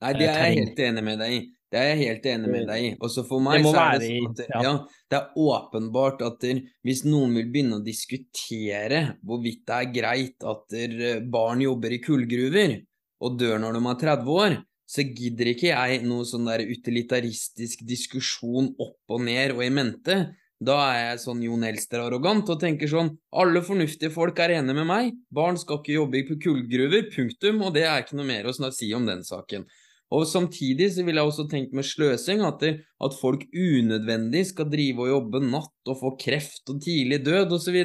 Nei, 0.02 0.14
det 0.18 0.26
er 0.26 0.40
jeg 0.48 0.54
helt 0.56 0.80
enig 0.82 1.02
med 1.06 1.20
deg 1.22 1.34
i. 1.36 1.42
Det 1.72 1.78
er 1.78 1.92
jeg 1.92 1.98
helt 2.00 2.24
enig 2.26 2.48
med 2.50 2.64
deg 2.66 2.84
i. 2.84 2.88
Også 3.06 3.22
for 3.24 3.40
meg 3.44 3.62
så 3.62 3.72
er 3.78 4.00
det 4.02 4.08
sånn 4.10 4.32
at 4.32 4.40
ja. 4.42 4.62
ja, 4.66 4.72
det 5.08 5.18
er 5.20 5.44
åpenbart 5.44 6.24
at 6.26 6.40
der, 6.42 6.58
hvis 6.82 7.04
noen 7.06 7.36
vil 7.38 7.52
begynne 7.54 7.78
å 7.78 7.84
diskutere 7.86 9.04
hvorvidt 9.22 9.62
det 9.70 9.76
er 9.78 9.92
greit 9.94 10.48
at 10.52 10.66
der, 10.74 11.22
barn 11.22 11.62
jobber 11.62 11.94
i 11.94 12.00
kullgruver 12.02 12.74
og 13.22 13.38
dør 13.38 13.62
når 13.62 13.78
de 13.78 13.82
er 13.92 14.02
30 14.02 14.34
år, 14.42 14.58
så 14.92 15.04
gidder 15.08 15.52
ikke 15.54 15.70
jeg 15.70 16.02
noe 16.04 16.26
sånn 16.28 16.48
der 16.50 16.66
utilitaristisk 16.68 17.84
diskusjon 17.88 18.74
opp 18.76 19.14
og 19.14 19.22
ned 19.24 19.54
og 19.56 19.62
i 19.64 19.70
mente. 19.72 20.16
Da 20.62 20.76
er 20.92 20.98
jeg 21.00 21.22
sånn 21.24 21.40
Jon 21.42 21.64
Elster-arrogant 21.66 22.50
og 22.52 22.60
tenker 22.60 22.90
sånn 22.90 23.08
alle 23.40 23.64
fornuftige 23.66 24.12
folk 24.14 24.38
er 24.44 24.58
enige 24.58 24.76
med 24.78 24.86
meg, 24.86 25.14
barn 25.32 25.56
skal 25.58 25.80
ikke 25.80 25.96
jobbe 25.96 26.20
i 26.20 26.26
kullgruver, 26.28 27.08
punktum, 27.14 27.64
og 27.66 27.72
det 27.74 27.86
er 27.88 28.04
ikke 28.04 28.18
noe 28.20 28.28
mer 28.28 28.46
å 28.46 28.54
si 28.54 28.92
om 28.94 29.08
den 29.08 29.24
saken. 29.26 29.64
Og 30.12 30.26
samtidig 30.28 30.90
så 30.92 31.06
vil 31.06 31.16
jeg 31.16 31.28
også 31.30 31.46
tenke 31.48 31.76
med 31.76 31.88
sløsing 31.88 32.42
at, 32.44 32.60
det, 32.60 32.72
at 33.00 33.14
folk 33.16 33.46
unødvendig 33.48 34.44
skal 34.50 34.68
drive 34.68 35.06
og 35.06 35.08
jobbe 35.08 35.40
natt 35.46 35.88
og 35.88 35.98
få 36.02 36.12
kreft 36.20 36.68
og 36.68 36.82
tidlig 36.84 37.22
død 37.24 37.56
osv. 37.56 37.78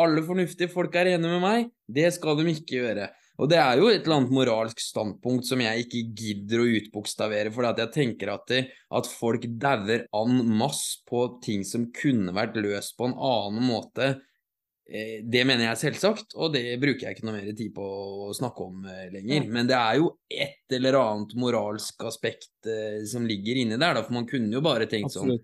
Alle 0.00 0.24
fornuftige 0.24 0.72
folk 0.72 0.96
er 0.96 1.12
enige 1.12 1.34
med 1.34 1.44
meg, 1.44 1.68
det 1.84 2.08
skal 2.16 2.40
de 2.40 2.48
ikke 2.54 2.80
gjøre. 2.80 3.10
Og 3.36 3.50
det 3.52 3.58
er 3.60 3.80
jo 3.80 3.90
et 3.90 4.06
eller 4.06 4.22
annet 4.22 4.32
moralsk 4.32 4.80
standpunkt 4.80 5.48
som 5.48 5.60
jeg 5.60 5.84
ikke 5.84 6.04
gidder 6.16 6.62
å 6.62 6.68
utbokstavere, 6.78 7.52
for 7.52 7.68
jeg 7.68 7.92
tenker 7.92 8.32
at, 8.32 8.46
det, 8.48 8.62
at 8.96 9.10
folk 9.10 9.44
dauer 9.60 10.06
an 10.16 10.40
masse 10.56 11.02
på 11.08 11.26
ting 11.44 11.66
som 11.68 11.90
kunne 11.96 12.32
vært 12.36 12.56
løst 12.60 12.96
på 12.96 13.10
en 13.10 13.16
annen 13.16 13.68
måte. 13.68 14.14
Eh, 14.86 15.18
det 15.26 15.42
mener 15.48 15.66
jeg 15.66 15.82
selvsagt, 15.82 16.36
og 16.38 16.54
det 16.54 16.78
bruker 16.80 17.08
jeg 17.08 17.16
ikke 17.16 17.26
noe 17.26 17.36
mer 17.40 17.52
tid 17.58 17.74
på 17.74 17.86
å 18.28 18.32
snakke 18.36 18.70
om 18.70 18.88
eh, 18.88 19.08
lenger. 19.12 19.50
Men 19.52 19.68
det 19.68 19.76
er 19.76 20.00
jo 20.00 20.12
et 20.30 20.76
eller 20.78 21.00
annet 21.02 21.36
moralsk 21.42 22.06
aspekt 22.08 22.70
eh, 22.70 23.02
som 23.10 23.26
ligger 23.28 23.60
inni 23.60 23.76
der, 23.76 23.98
da, 23.98 24.04
for 24.06 24.16
man 24.16 24.28
kunne 24.30 24.54
jo 24.54 24.64
bare 24.64 24.88
tenkt 24.90 25.16
sånn 25.16 25.36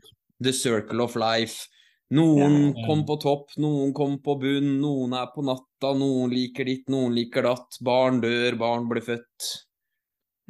The 0.43 0.55
circle 0.57 1.05
of 1.05 1.15
life. 1.19 1.69
Noen 2.13 2.75
kom 2.87 3.07
på 3.09 3.17
topp, 3.17 3.55
noen 3.57 3.93
kom 3.97 4.19
på 4.23 4.35
bunn, 4.37 4.75
noen 4.83 5.15
er 5.17 5.31
på 5.33 5.45
natta, 5.47 5.95
noen 5.97 6.33
liker 6.33 6.69
ditt, 6.69 6.85
noen 6.93 7.15
liker 7.17 7.47
datt. 7.47 7.79
Barn 7.81 8.21
dør, 8.21 8.59
barn 8.61 8.89
blir 8.91 9.05
født. 9.07 9.47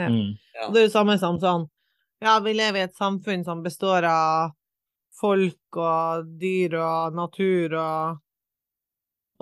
Ja. 0.00 0.08
Mm. 0.08 0.34
ja. 0.56 0.66
Det 0.72 0.80
er 0.80 0.88
jo 0.88 0.90
samme 0.90 1.18
som 1.20 1.36
sånn 1.38 1.66
Ja, 2.24 2.38
vi 2.40 2.54
lever 2.56 2.80
i 2.80 2.84
et 2.86 2.96
samfunn 2.96 3.44
som 3.44 3.60
består 3.62 4.06
av 4.08 4.54
folk 5.20 5.76
og 5.76 6.30
dyr 6.40 6.78
og 6.80 7.18
natur 7.18 7.76
og 7.76 8.20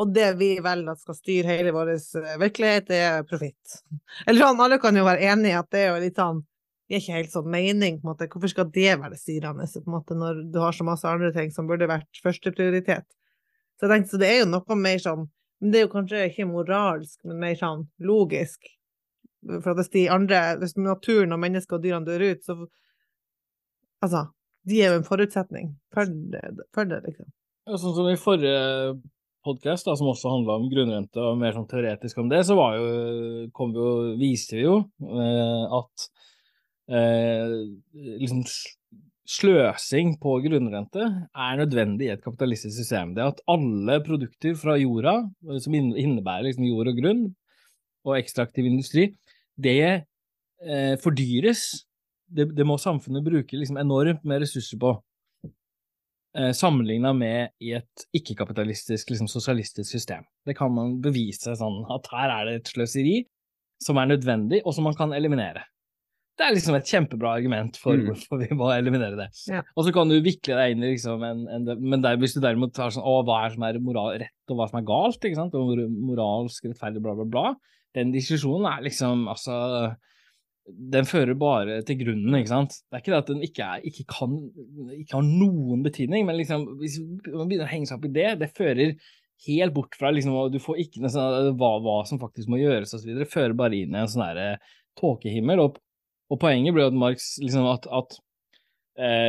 Og 0.02 0.12
det 0.16 0.30
vi 0.40 0.54
velger 0.64 0.92
at 0.92 1.00
skal 1.00 1.16
styre 1.16 1.54
hele 1.54 1.72
vår 1.76 1.92
virkelighet, 1.94 2.38
virkelighet, 2.40 2.90
er 2.90 3.24
profitt. 3.28 3.80
Eller 4.26 4.46
sånn, 4.46 4.62
alle 4.64 4.78
kan 4.80 4.96
jo 4.96 5.04
være 5.04 5.28
enige 5.28 5.52
i 5.52 5.58
at 5.58 5.68
det 5.72 5.82
er 5.84 5.90
jo 5.90 6.04
litt 6.04 6.20
sånn 6.20 6.40
gir 6.90 7.00
ikke 7.00 7.16
helt 7.16 7.32
sånn 7.32 7.50
mening, 7.50 8.00
på 8.00 8.06
en 8.06 8.10
måte. 8.12 8.28
Hvorfor 8.30 8.50
skal 8.52 8.70
det 8.74 8.96
være 8.98 9.18
styrende, 9.18 9.68
på 9.70 9.86
en 9.86 9.94
måte, 9.94 10.16
når 10.18 10.42
du 10.50 10.58
har 10.62 10.74
så 10.76 10.86
masse 10.86 11.08
andre 11.08 11.30
ting 11.36 11.52
som 11.54 11.68
burde 11.70 11.88
vært 11.90 12.22
førsteprioritet? 12.24 13.06
Så 13.78 13.86
jeg 13.86 13.94
tenkte, 13.94 14.12
så 14.12 14.20
det 14.20 14.28
er 14.28 14.42
jo 14.42 14.50
noe 14.50 14.76
mer 14.76 14.98
sånn 15.00 15.28
Men 15.60 15.72
det 15.72 15.78
er 15.78 15.82
jo 15.84 15.92
kanskje 15.92 16.20
ikke 16.30 16.44
moralsk, 16.48 17.18
men 17.28 17.40
mer 17.42 17.56
sånn 17.60 17.82
logisk. 18.00 18.64
For 19.44 19.74
at 19.74 19.76
hvis 19.76 19.90
de 19.92 20.06
andre, 20.08 20.38
hvis 20.56 20.72
naturen 20.80 21.36
og 21.36 21.40
mennesker 21.42 21.76
og 21.76 21.82
dyrene 21.84 22.08
dør 22.08 22.24
ut, 22.30 22.46
så 22.46 22.56
Altså, 24.00 24.22
de 24.64 24.78
er 24.80 24.94
jo 24.94 25.00
en 25.02 25.04
forutsetning 25.04 25.74
for 25.92 26.08
det, 26.08 26.40
for 26.72 26.88
det 26.88 27.02
liksom. 27.04 27.28
Ja, 27.68 27.76
sånn 27.76 27.92
som 27.98 28.08
i 28.08 28.16
forrige 28.16 28.94
podkast, 29.44 29.88
som 29.88 30.08
også 30.08 30.32
handla 30.32 30.56
om 30.56 30.70
grunnrente 30.72 31.20
og 31.20 31.38
mer 31.40 31.52
sånn 31.56 31.68
teoretisk 31.68 32.22
om 32.22 32.30
det, 32.32 32.40
så 32.48 32.56
var 32.56 32.78
jo, 32.78 32.88
kom 33.56 33.74
vi 33.74 33.80
jo, 33.80 33.92
viste 34.20 34.56
vi 34.56 34.64
jo 34.64 34.78
eh, 35.04 35.76
at 35.80 36.08
eh, 36.90 37.56
liksom 38.20 38.44
sløsing 39.30 40.16
på 40.22 40.36
grunnrente 40.44 41.04
er 41.04 41.58
nødvendig 41.60 42.08
i 42.08 42.14
et 42.14 42.24
kapitalistisk 42.24 42.74
system. 42.80 43.14
Det 43.14 43.26
at 43.26 43.42
alle 43.50 44.00
produkter 44.06 44.56
fra 44.58 44.76
jorda, 44.80 45.20
som 45.62 45.76
innebærer 45.76 46.48
liksom 46.48 46.66
jord 46.66 46.90
og 46.90 46.98
grunn, 46.98 47.22
og 48.08 48.16
ekstraktiv 48.16 48.66
industri, 48.66 49.10
det 49.60 49.76
eh, 49.84 50.96
fordyres. 51.02 51.84
Det, 52.30 52.46
det, 52.54 52.66
må 52.66 52.78
samfunnet 52.78 53.26
bruke 53.26 53.58
liksom 53.58 53.78
enormt 53.80 54.22
med 54.24 54.44
ressurser 54.44 54.78
på, 54.80 54.94
eh, 56.38 56.52
sammenligna 56.56 57.12
med 57.16 57.50
i 57.60 57.74
et 57.78 58.06
ikke-kapitalistisk, 58.16 59.10
liksom 59.10 59.28
sosialistisk 59.28 59.90
system. 59.90 60.24
Det 60.46 60.56
kan 60.58 60.72
man 60.74 61.00
bevise 61.02 61.56
sånn 61.58 61.82
at 61.90 62.06
her 62.14 62.34
er 62.36 62.48
det 62.48 62.54
et 62.60 62.72
sløseri 62.72 63.16
som 63.82 63.98
er 63.98 64.12
nødvendig, 64.12 64.62
og 64.64 64.76
som 64.76 64.86
man 64.86 64.96
kan 64.96 65.14
eliminere. 65.16 65.64
Det 66.40 66.46
er 66.46 66.54
liksom 66.56 66.76
et 66.78 66.88
kjempebra 66.88 67.34
argument 67.36 67.76
for 67.76 67.98
mm. 67.98 68.06
hvorfor 68.08 68.40
vi 68.40 68.56
må 68.56 68.70
eliminere 68.72 69.18
det. 69.18 69.26
Ja. 69.52 69.60
Og 69.76 69.84
så 69.84 69.92
kan 69.92 70.08
du 70.08 70.16
vikle 70.24 70.56
deg 70.56 70.74
inn 70.74 70.84
i 70.86 70.94
liksom 70.94 71.24
en, 71.26 71.42
en 71.52 71.72
Men 71.82 72.04
der, 72.04 72.16
hvis 72.20 72.32
du 72.36 72.40
derimot 72.40 72.72
tar 72.76 72.94
sånn 72.94 73.04
Å, 73.04 73.18
hva 73.28 73.42
er 73.44 73.52
som 73.52 73.66
er 73.68 73.80
moral, 73.84 74.14
rett, 74.22 74.36
og 74.48 74.56
hva 74.56 74.70
som 74.70 74.80
er 74.80 74.86
galt, 74.88 75.20
ikke 75.20 75.36
sant, 75.36 75.58
og 75.58 75.82
moralsk 76.10 76.70
rettferdig, 76.70 77.02
bla, 77.04 77.16
bla, 77.18 77.28
bla, 77.28 77.50
den 77.98 78.14
diskusjonen 78.14 78.70
er 78.70 78.86
liksom 78.88 79.28
Altså 79.28 79.58
den 80.70 81.06
fører 81.08 81.34
bare 81.38 81.80
til 81.86 81.98
grunnen, 82.02 82.34
ikke 82.38 82.52
sant. 82.52 82.76
Det 82.86 82.96
er 82.96 83.02
ikke 83.02 83.12
det 83.12 83.20
at 83.20 83.30
den 83.30 83.44
ikke, 83.46 83.66
er, 83.66 83.86
ikke 83.90 84.04
kan 84.12 84.36
ikke 84.94 85.16
har 85.16 85.26
noen 85.26 85.82
betydning, 85.82 86.26
men 86.28 86.38
liksom, 86.38 86.66
hvis 86.80 87.00
man 87.00 87.48
begynner 87.50 87.66
å 87.66 87.72
henge 87.72 87.90
seg 87.90 87.98
opp 87.98 88.06
i 88.06 88.12
det, 88.14 88.28
det 88.42 88.50
fører 88.56 88.94
helt 89.46 89.74
bort 89.74 89.96
fra 89.96 90.12
liksom, 90.12 90.36
Du 90.52 90.60
får 90.62 90.82
ikke 90.84 91.02
noe 91.02 91.12
sånn 91.12 91.54
hva, 91.60 91.72
hva 91.82 92.00
som 92.08 92.20
faktisk 92.22 92.50
må 92.52 92.60
gjøres 92.60 92.94
osv. 92.96 93.24
Fører 93.30 93.56
bare 93.56 93.78
inn 93.78 93.96
i 93.96 94.02
en 94.02 94.10
sånn 94.10 94.26
derre 94.26 94.50
tåkehimmel. 95.00 95.64
Og, 95.64 95.80
og, 96.30 96.38
poenget 96.42 96.74
ble 96.76 96.86
at 96.88 96.96
Marx 96.96 97.34
liksom 97.42 97.66
at, 97.70 97.86
at 97.90 98.18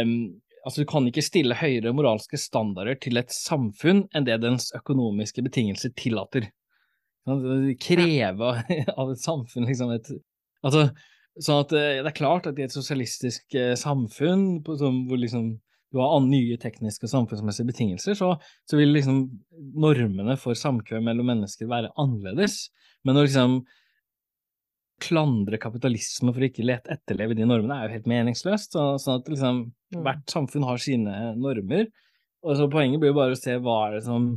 um, 0.05 0.15
altså 0.61 0.83
Du 0.83 0.89
kan 0.89 1.07
ikke 1.09 1.25
stille 1.25 1.57
høyere 1.57 1.93
moralske 1.97 2.37
standarder 2.37 2.99
til 3.01 3.17
et 3.17 3.33
samfunn 3.33 4.05
enn 4.13 4.27
det 4.27 4.41
dens 4.43 4.69
økonomiske 4.77 5.41
betingelser 5.45 5.93
tillater. 5.97 6.51
Kreve 7.81 8.51
av 8.99 9.11
et 9.13 9.23
samfunn, 9.23 9.65
liksom 9.69 9.95
et 9.97 10.13
Altså, 10.61 10.91
sånn 11.41 11.63
at 11.63 11.71
eh, 11.73 11.99
det 12.03 12.11
er 12.11 12.13
klart 12.13 12.45
at 12.45 12.59
i 12.59 12.65
et 12.67 12.73
sosialistisk 12.73 13.55
eh, 13.57 13.73
samfunn 13.79 14.59
hvor 14.61 15.17
liksom 15.17 15.55
du 15.91 15.99
har 15.99 16.21
nye 16.23 16.55
tekniske 16.61 17.07
og 17.07 17.11
samfunnsmessige 17.11 17.67
betingelser, 17.67 18.15
så, 18.15 18.35
så 18.69 18.77
vil 18.79 18.93
liksom 18.95 19.25
normene 19.75 20.37
for 20.39 20.55
samkvem 20.55 21.03
mellom 21.03 21.27
mennesker 21.33 21.67
være 21.67 21.89
annerledes. 21.99 22.69
Men 23.03 23.17
når 23.17 23.27
liksom 23.27 23.57
klandre 25.01 25.59
kapitalisme 25.61 26.31
for 26.31 26.43
å 26.43 26.47
ikke 26.47 26.65
lete 26.67 26.93
etterleve 26.93 27.35
de 27.37 27.47
normene, 27.47 27.77
er 27.77 27.89
jo 27.89 27.97
helt 27.97 28.09
meningsløst. 28.11 28.75
Så, 28.77 28.85
sånn 29.01 29.19
at 29.21 29.31
liksom 29.31 29.65
mm. 29.65 29.99
hvert 30.05 30.23
samfunn 30.31 30.67
har 30.67 30.81
sine 30.81 31.17
normer. 31.39 31.89
Og 32.41 32.57
så 32.57 32.69
Poenget 32.71 33.01
blir 33.01 33.11
jo 33.11 33.19
bare 33.19 33.35
å 33.35 33.39
se 33.39 33.57
hva 33.61 33.77
er 33.87 33.99
det 33.99 34.05
som 34.07 34.31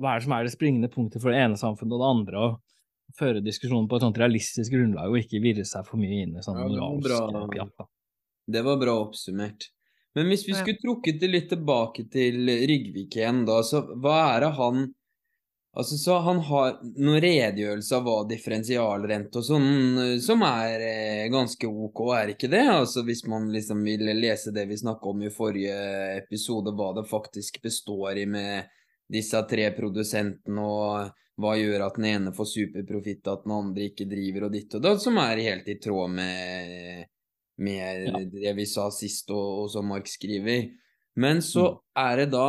hva 0.00 0.14
er 0.14 0.20
det 0.20 0.26
som 0.26 0.34
er 0.36 0.46
det 0.46 0.54
springende 0.54 0.88
punktet 0.92 1.22
for 1.22 1.32
det 1.32 1.42
ene 1.42 1.58
samfunnet 1.60 1.96
og 1.96 2.02
det 2.02 2.10
andre, 2.14 2.44
og 2.46 3.18
føre 3.18 3.44
diskusjonen 3.44 3.88
på 3.90 3.98
et 3.98 4.06
sånt 4.06 4.20
realistisk 4.20 4.72
grunnlag 4.72 5.12
og 5.12 5.20
ikke 5.20 5.42
virre 5.44 5.66
seg 5.68 5.84
for 5.84 6.00
mye 6.00 6.22
inn 6.24 6.38
i 6.38 6.44
sånn 6.44 6.60
moralsk 6.62 7.58
ja, 7.58 7.66
Det 8.56 8.62
var 8.64 8.78
bra 8.80 8.94
oppsummert. 9.02 9.68
Men 10.16 10.28
hvis 10.28 10.46
vi 10.48 10.56
skulle 10.56 10.80
trukket 10.80 11.20
det 11.20 11.28
litt 11.28 11.48
tilbake 11.52 12.06
til 12.12 12.48
Ryggvik 12.48 13.16
igjen, 13.16 13.44
da, 13.48 13.60
så 13.64 13.82
hva 13.92 14.16
er 14.34 14.46
det 14.46 14.50
han 14.58 14.86
Altså, 15.72 15.96
så 15.96 16.18
Han 16.18 16.38
har 16.44 16.74
noen 17.00 17.20
redegjørelse 17.24 17.96
av 17.96 18.04
hva 18.04 18.16
differensialrente 18.28 19.40
og 19.40 19.46
sånn, 19.46 19.70
som 20.20 20.44
er 20.44 20.84
eh, 20.84 21.22
ganske 21.32 21.68
ok, 21.68 22.02
er 22.12 22.34
ikke 22.34 22.50
det? 22.52 22.66
Altså 22.68 23.04
Hvis 23.06 23.24
man 23.24 23.48
liksom 23.54 23.80
vil 23.86 24.04
lese 24.18 24.52
det 24.52 24.66
vi 24.68 24.76
snakka 24.76 25.08
om 25.08 25.22
i 25.24 25.32
forrige 25.32 25.78
episode, 26.18 26.74
hva 26.76 26.92
det 26.98 27.08
faktisk 27.08 27.62
består 27.64 28.20
i 28.20 28.26
med 28.28 28.68
disse 29.12 29.40
tre 29.48 29.70
produsentene, 29.76 30.60
og 30.60 31.40
hva 31.40 31.54
gjør 31.56 31.86
at 31.86 31.96
den 31.96 32.08
ene 32.10 32.32
får 32.36 32.50
superprofitt, 32.50 33.24
at 33.28 33.46
den 33.46 33.54
andre 33.56 33.88
ikke 33.88 34.06
driver, 34.08 34.46
og 34.46 34.54
ditt 34.56 34.76
og 34.76 34.84
datt, 34.84 35.00
som 35.02 35.16
er 35.20 35.40
helt 35.40 35.68
i 35.72 35.78
tråd 35.80 36.12
med, 36.12 37.08
med 37.64 38.04
ja. 38.08 38.20
det 38.36 38.52
vi 38.60 38.68
sa 38.68 38.90
sist, 38.92 39.32
og, 39.32 39.64
og 39.64 39.72
som 39.72 39.88
Mark 39.88 40.08
skriver. 40.10 40.68
Men 41.16 41.42
så 41.44 41.66
mm. 41.72 41.80
er 42.04 42.22
det 42.22 42.28
da 42.36 42.46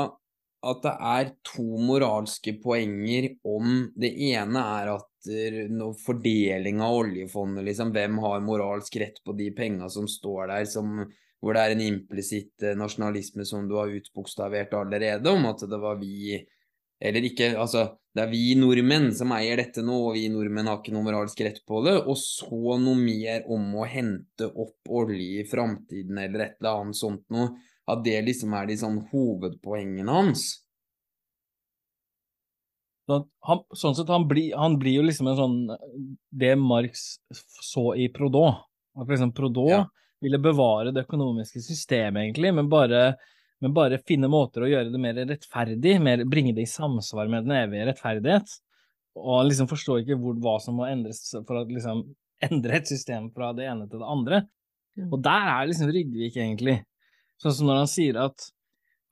at 0.64 0.86
det 0.86 0.94
er 1.14 1.32
to 1.48 1.66
moralske 1.82 2.56
poenger 2.64 3.34
om 3.44 3.90
Det 4.00 4.12
ene 4.32 4.64
er 4.78 4.94
at 4.96 5.10
fordeling 6.04 6.82
av 6.84 6.98
oljefondet, 7.00 7.64
liksom, 7.68 7.94
hvem 7.96 8.18
har 8.24 8.44
moralsk 8.44 8.98
rett 9.00 9.22
på 9.24 9.36
de 9.38 9.50
penga 9.56 9.88
som 9.92 10.08
står 10.10 10.50
der, 10.52 10.66
som 10.68 11.04
hvor 11.44 11.58
det 11.58 11.64
er 11.64 11.76
en 11.76 11.84
implisitt 11.84 12.64
eh, 12.64 12.78
nasjonalisme 12.80 13.44
som 13.48 13.68
du 13.68 13.76
har 13.76 13.92
utbokstavert 13.92 14.74
allerede, 14.80 15.28
om 15.32 15.50
at 15.52 15.66
det 15.68 15.80
var 15.80 16.00
vi 16.00 16.40
Eller 17.04 17.26
ikke, 17.28 17.50
altså 17.60 17.98
det 18.16 18.22
er 18.22 18.30
vi 18.32 18.54
nordmenn 18.56 19.10
som 19.12 19.34
eier 19.36 19.58
dette 19.60 19.82
nå, 19.84 19.96
og 20.08 20.14
vi 20.16 20.30
nordmenn 20.32 20.70
har 20.70 20.78
ikke 20.80 20.94
noe 20.96 21.04
moralsk 21.04 21.42
rett 21.44 21.58
på 21.68 21.82
det. 21.84 21.98
Og 22.06 22.16
så 22.16 22.78
noe 22.80 22.96
mer 22.96 23.44
om 23.52 23.74
å 23.76 23.88
hente 23.90 24.48
opp 24.48 24.88
olje 25.02 25.42
i 25.42 25.48
framtiden 25.50 26.22
eller 26.22 26.46
et 26.46 26.56
eller 26.62 26.84
annet 26.84 27.00
sånt 27.00 27.26
noe. 27.34 27.50
At 27.90 28.04
det 28.06 28.20
liksom 28.24 28.54
er 28.56 28.70
de 28.70 28.78
sånn 28.80 29.02
hovedpoengene 29.12 30.12
hans. 30.12 30.46
Sånn, 33.10 33.26
han, 33.44 33.64
sånn 33.76 33.98
sett, 33.98 34.12
han, 34.12 34.30
bli, 34.30 34.46
han, 34.56 34.78
blir 34.80 35.02
jo 35.02 35.04
liksom 35.04 35.28
en 35.28 35.36
sånn 35.36 35.58
Det 36.32 36.54
Marx 36.56 37.18
så 37.60 37.90
i 38.00 38.08
Prodot. 38.14 38.64
For 38.96 39.12
eksempel 39.12 39.42
Prodot 39.42 39.72
ja 39.74 39.84
ville 40.24 40.40
bevare 40.40 40.94
det 40.96 41.04
økonomiske 41.04 41.62
systemet, 41.64 42.22
egentlig, 42.22 42.54
men 42.56 42.70
bare, 42.72 43.16
men 43.64 43.74
bare, 43.76 44.02
finne 44.08 44.30
måter 44.32 44.64
å 44.64 44.70
gjøre 44.72 44.94
det 44.94 45.02
mer 45.02 45.20
rettferdig, 45.20 45.98
mer, 46.04 46.24
bringe 46.30 46.54
det 46.56 46.64
i 46.64 46.70
samsvar 46.70 47.32
med 47.32 47.48
den 47.48 47.58
evige 47.58 47.90
rettferdighet. 47.90 48.56
Og 49.20 49.42
han 49.42 49.50
liksom 49.50 49.70
forstår 49.70 50.02
ikke 50.02 50.18
hvor, 50.22 50.38
hva 50.42 50.56
som 50.64 50.80
må 50.80 50.88
endres 50.88 51.26
for 51.36 51.60
å 51.60 51.66
liksom 51.68 52.06
endre 52.48 52.80
et 52.80 52.90
system 52.90 53.30
fra 53.36 53.52
det 53.56 53.68
ene 53.70 53.90
til 53.90 54.02
det 54.02 54.12
andre. 54.16 54.42
Mm. 54.98 55.10
Og 55.10 55.20
der 55.26 55.50
er 55.52 55.70
liksom 55.70 55.92
Rygvik, 55.94 56.38
egentlig. 56.38 56.80
Sånn 57.44 57.58
som 57.58 57.70
når 57.70 57.82
han 57.82 57.90
sier 57.92 58.20
at 58.24 58.46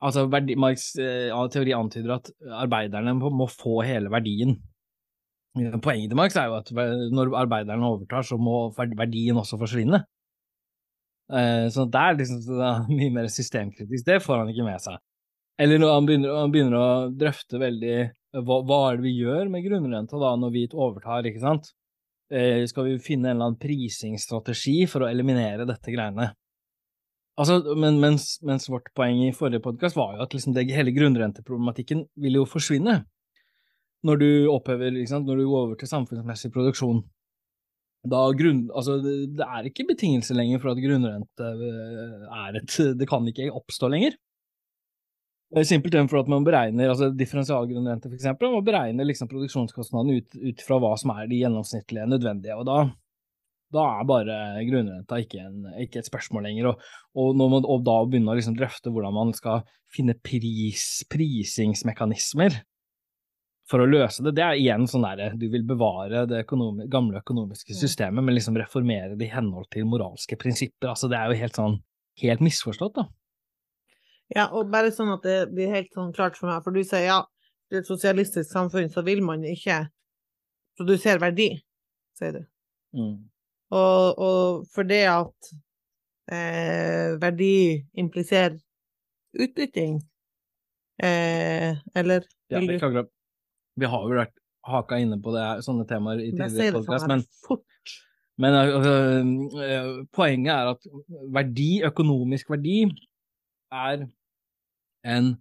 altså 0.02 0.26
verdi, 0.32 0.56
Marx 0.58 0.92
eh, 1.00 1.32
teori 1.52 1.74
antyder 1.76 2.16
at 2.16 2.30
arbeiderne 2.64 3.14
må, 3.20 3.48
få 3.50 3.82
hele 3.86 4.12
verdien. 4.12 4.56
Poenget 5.54 6.08
til 6.08 6.16
Marx 6.16 6.36
er 6.40 6.48
jo 6.48 6.56
at 6.62 6.72
når 7.12 7.34
arbeiderne 7.42 7.90
overtar, 7.90 8.24
så 8.24 8.38
må 8.40 8.70
verdien 8.78 9.36
også 9.36 9.60
forsvinne. 9.60 10.00
Uh, 11.32 11.68
så 11.72 11.86
det 11.88 12.00
er 12.00 12.16
liksom 12.18 12.40
det 12.44 12.64
er 12.66 12.88
mye 12.90 13.12
mer 13.14 13.28
systemkritisk. 13.32 14.04
Det 14.08 14.18
får 14.24 14.42
han 14.42 14.50
ikke 14.52 14.66
med 14.66 14.82
seg. 14.84 14.98
Eller 15.60 15.80
når 15.80 15.94
han 15.94 16.08
begynner, 16.08 16.34
han 16.40 16.52
begynner 16.52 16.78
å 16.80 16.88
drøfte 17.12 17.60
veldig 17.60 17.94
hva, 18.40 18.58
hva, 18.64 18.80
er 18.88 18.98
det 18.98 19.06
vi 19.06 19.14
gjør 19.20 19.52
med 19.52 19.64
grunnrenta 19.66 20.20
da, 20.20 20.32
når 20.40 20.54
vi 20.56 20.64
overtar, 20.72 21.28
ikke 21.28 21.44
sant? 21.44 21.68
Skal 22.32 22.86
vi 22.88 22.94
finne 23.04 23.28
en 23.28 23.36
eller 23.36 23.50
annen 23.50 23.60
prisingsstrategi 23.60 24.86
for 24.88 25.04
å 25.04 25.10
eliminere 25.12 25.66
dette 25.68 25.92
greiene? 25.92 26.30
Altså, 27.40 27.74
men, 27.78 27.96
mens, 28.02 28.36
mens, 28.44 28.68
vårt 28.68 28.90
poeng 28.96 29.22
i 29.24 29.32
forrige 29.32 29.62
podkast 29.64 29.96
var 29.96 30.18
jo 30.18 30.26
at 30.26 30.34
liksom 30.36 30.52
det, 30.56 30.66
hele 30.76 30.92
grunnrenteproblematikken 30.92 32.04
vil 32.20 32.42
jo 32.42 32.48
forsvinne 32.48 33.02
når 34.02 34.18
du 34.18 34.30
opphever, 34.50 34.92
når 34.92 35.38
du 35.38 35.44
går 35.46 35.60
over 35.68 35.78
til 35.78 35.88
samfunnsmessig 35.88 36.50
produksjon 36.52 37.04
da 38.10 38.22
grunn, 38.34 38.64
altså 38.74 38.96
det, 38.98 39.14
det, 39.38 39.46
er 39.46 39.68
ikke 39.68 39.86
betingelse 39.92 40.34
lenger 40.34 40.58
for 40.62 40.72
at 40.72 40.80
grunnrente 40.82 41.50
eh, 41.54 42.24
er 42.34 42.58
et 42.58 42.78
Det 42.98 43.06
kan 43.06 43.28
ikke 43.30 43.52
oppstå 43.54 43.90
lenger. 43.92 44.16
Simpelthen 45.68 46.08
for 46.08 46.22
at 46.22 46.30
man 46.32 46.46
beregner 46.46 46.88
altså 46.88 47.10
differensialgrunnrente, 47.14 48.08
for 48.08 48.16
eksempel, 48.16 48.54
man 48.54 48.64
beregner 48.64 49.06
liksom 49.06 49.28
produksjonskostnadene 49.30 50.16
ut, 50.18 50.34
ut, 50.34 50.64
fra 50.64 50.78
hva 50.80 50.94
som 50.98 51.12
er 51.14 51.28
de 51.30 51.42
gjennomsnittlige 51.42 52.08
nødvendige. 52.08 52.56
og 52.56 52.66
da, 52.66 52.78
da 53.72 53.84
er 53.98 54.08
bare 54.08 54.36
grunnrenta 54.68 55.20
ikke, 55.22 55.44
en, 55.46 55.70
ikke, 55.80 56.02
et 56.02 56.08
spørsmål 56.08 56.46
lenger. 56.48 56.72
Og, 56.72 56.90
og 57.18 57.38
når 57.38 57.54
man 57.54 57.70
og 57.74 57.86
da 57.86 57.96
begynne 58.08 58.34
å 58.34 58.36
liksom 58.38 58.58
drøfte 58.58 58.92
hvordan 58.92 59.16
man 59.16 59.32
skal 59.36 59.64
finne 59.92 60.16
pris, 60.24 61.02
prisingsmekanismer 61.12 62.60
for 63.70 63.82
å 63.82 63.88
løse 63.88 64.24
det. 64.24 64.34
Det 64.36 64.44
er 64.44 64.58
igjen 64.60 64.84
sånn 64.90 65.06
derre 65.06 65.30
du 65.38 65.46
vil 65.52 65.64
bevare 65.66 66.26
det 66.28 66.42
økonomi 66.44 66.88
gamle 66.92 67.22
økonomiske 67.22 67.76
systemet, 67.78 68.24
men 68.24 68.36
liksom 68.36 68.58
reformere 68.60 69.16
det 69.16 69.28
i 69.28 69.32
henhold 69.32 69.70
til 69.72 69.88
moralske 69.88 70.36
prinsipper. 70.40 70.92
Altså 70.92 71.08
det 71.12 71.18
er 71.18 71.30
jo 71.30 71.40
helt 71.40 71.58
sånn 71.60 71.78
helt 72.22 72.44
misforstått, 72.44 72.98
da. 72.98 73.08
Ja, 74.32 74.46
og 74.48 74.70
bare 74.72 74.92
sånn 74.94 75.12
at 75.12 75.24
det 75.26 75.38
blir 75.52 75.72
helt 75.72 75.92
sånn 75.92 76.12
klart 76.16 76.38
for 76.38 76.48
meg, 76.48 76.62
for 76.64 76.74
du 76.74 76.82
sier 76.84 77.04
ja, 77.04 77.18
i 77.72 77.80
et 77.80 77.88
sosialistisk 77.88 78.48
samfunn 78.52 78.90
så 78.92 79.04
vil 79.04 79.22
man 79.24 79.44
ikke 79.48 79.86
produsere 80.78 81.20
verdi, 81.20 81.50
sier 82.18 82.36
du. 82.36 82.42
Mm. 82.96 83.16
Og, 83.72 84.18
og 84.20 84.66
for 84.74 84.88
det 84.88 85.04
at 85.08 85.52
eh, 86.32 87.14
verdi 87.22 87.80
impliserer 87.98 88.58
utbytting, 89.32 90.00
eh, 91.02 91.80
eller 91.96 92.26
Ja, 92.52 92.60
vil 92.60 92.76
du. 92.76 93.08
Vi 93.80 93.88
har 93.88 94.02
jo 94.04 94.18
vært 94.18 94.34
haka 94.68 94.98
inne 95.00 95.16
på 95.24 95.32
det, 95.32 95.46
sånne 95.64 95.86
temaer 95.88 96.20
i 96.20 96.30
tidligere 96.34 96.82
podkast, 96.82 97.08
men, 97.08 97.24
men 98.44 98.58
eh, 98.60 99.86
poenget 100.12 100.52
er 100.52 100.74
at 100.74 100.90
verdi, 101.32 101.70
økonomisk 101.88 102.52
verdi, 102.52 102.84
er 103.72 104.04
en 105.08 105.32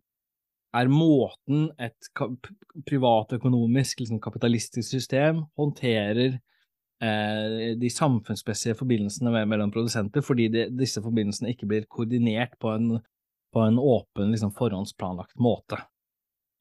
er 0.71 0.87
måten 0.87 1.65
et 1.83 2.07
privatøkonomisk, 2.87 3.99
liksom 3.99 4.21
kapitalistisk 4.23 4.87
system 4.87 5.43
håndterer 5.59 6.37
de 7.01 7.89
samfunnsmessige 7.89 8.77
forbindelsene 8.77 9.41
mellom 9.49 9.71
produsenter, 9.73 10.21
fordi 10.21 10.45
de, 10.53 10.67
disse 10.77 11.01
forbindelsene 11.01 11.49
ikke 11.49 11.69
blir 11.69 11.87
koordinert 11.89 12.53
på 12.61 12.69
en, 12.75 12.91
på 13.53 13.63
en 13.65 13.79
åpen, 13.81 14.29
liksom 14.29 14.51
forhåndsplanlagt 14.53 15.33
måte. 15.41 15.79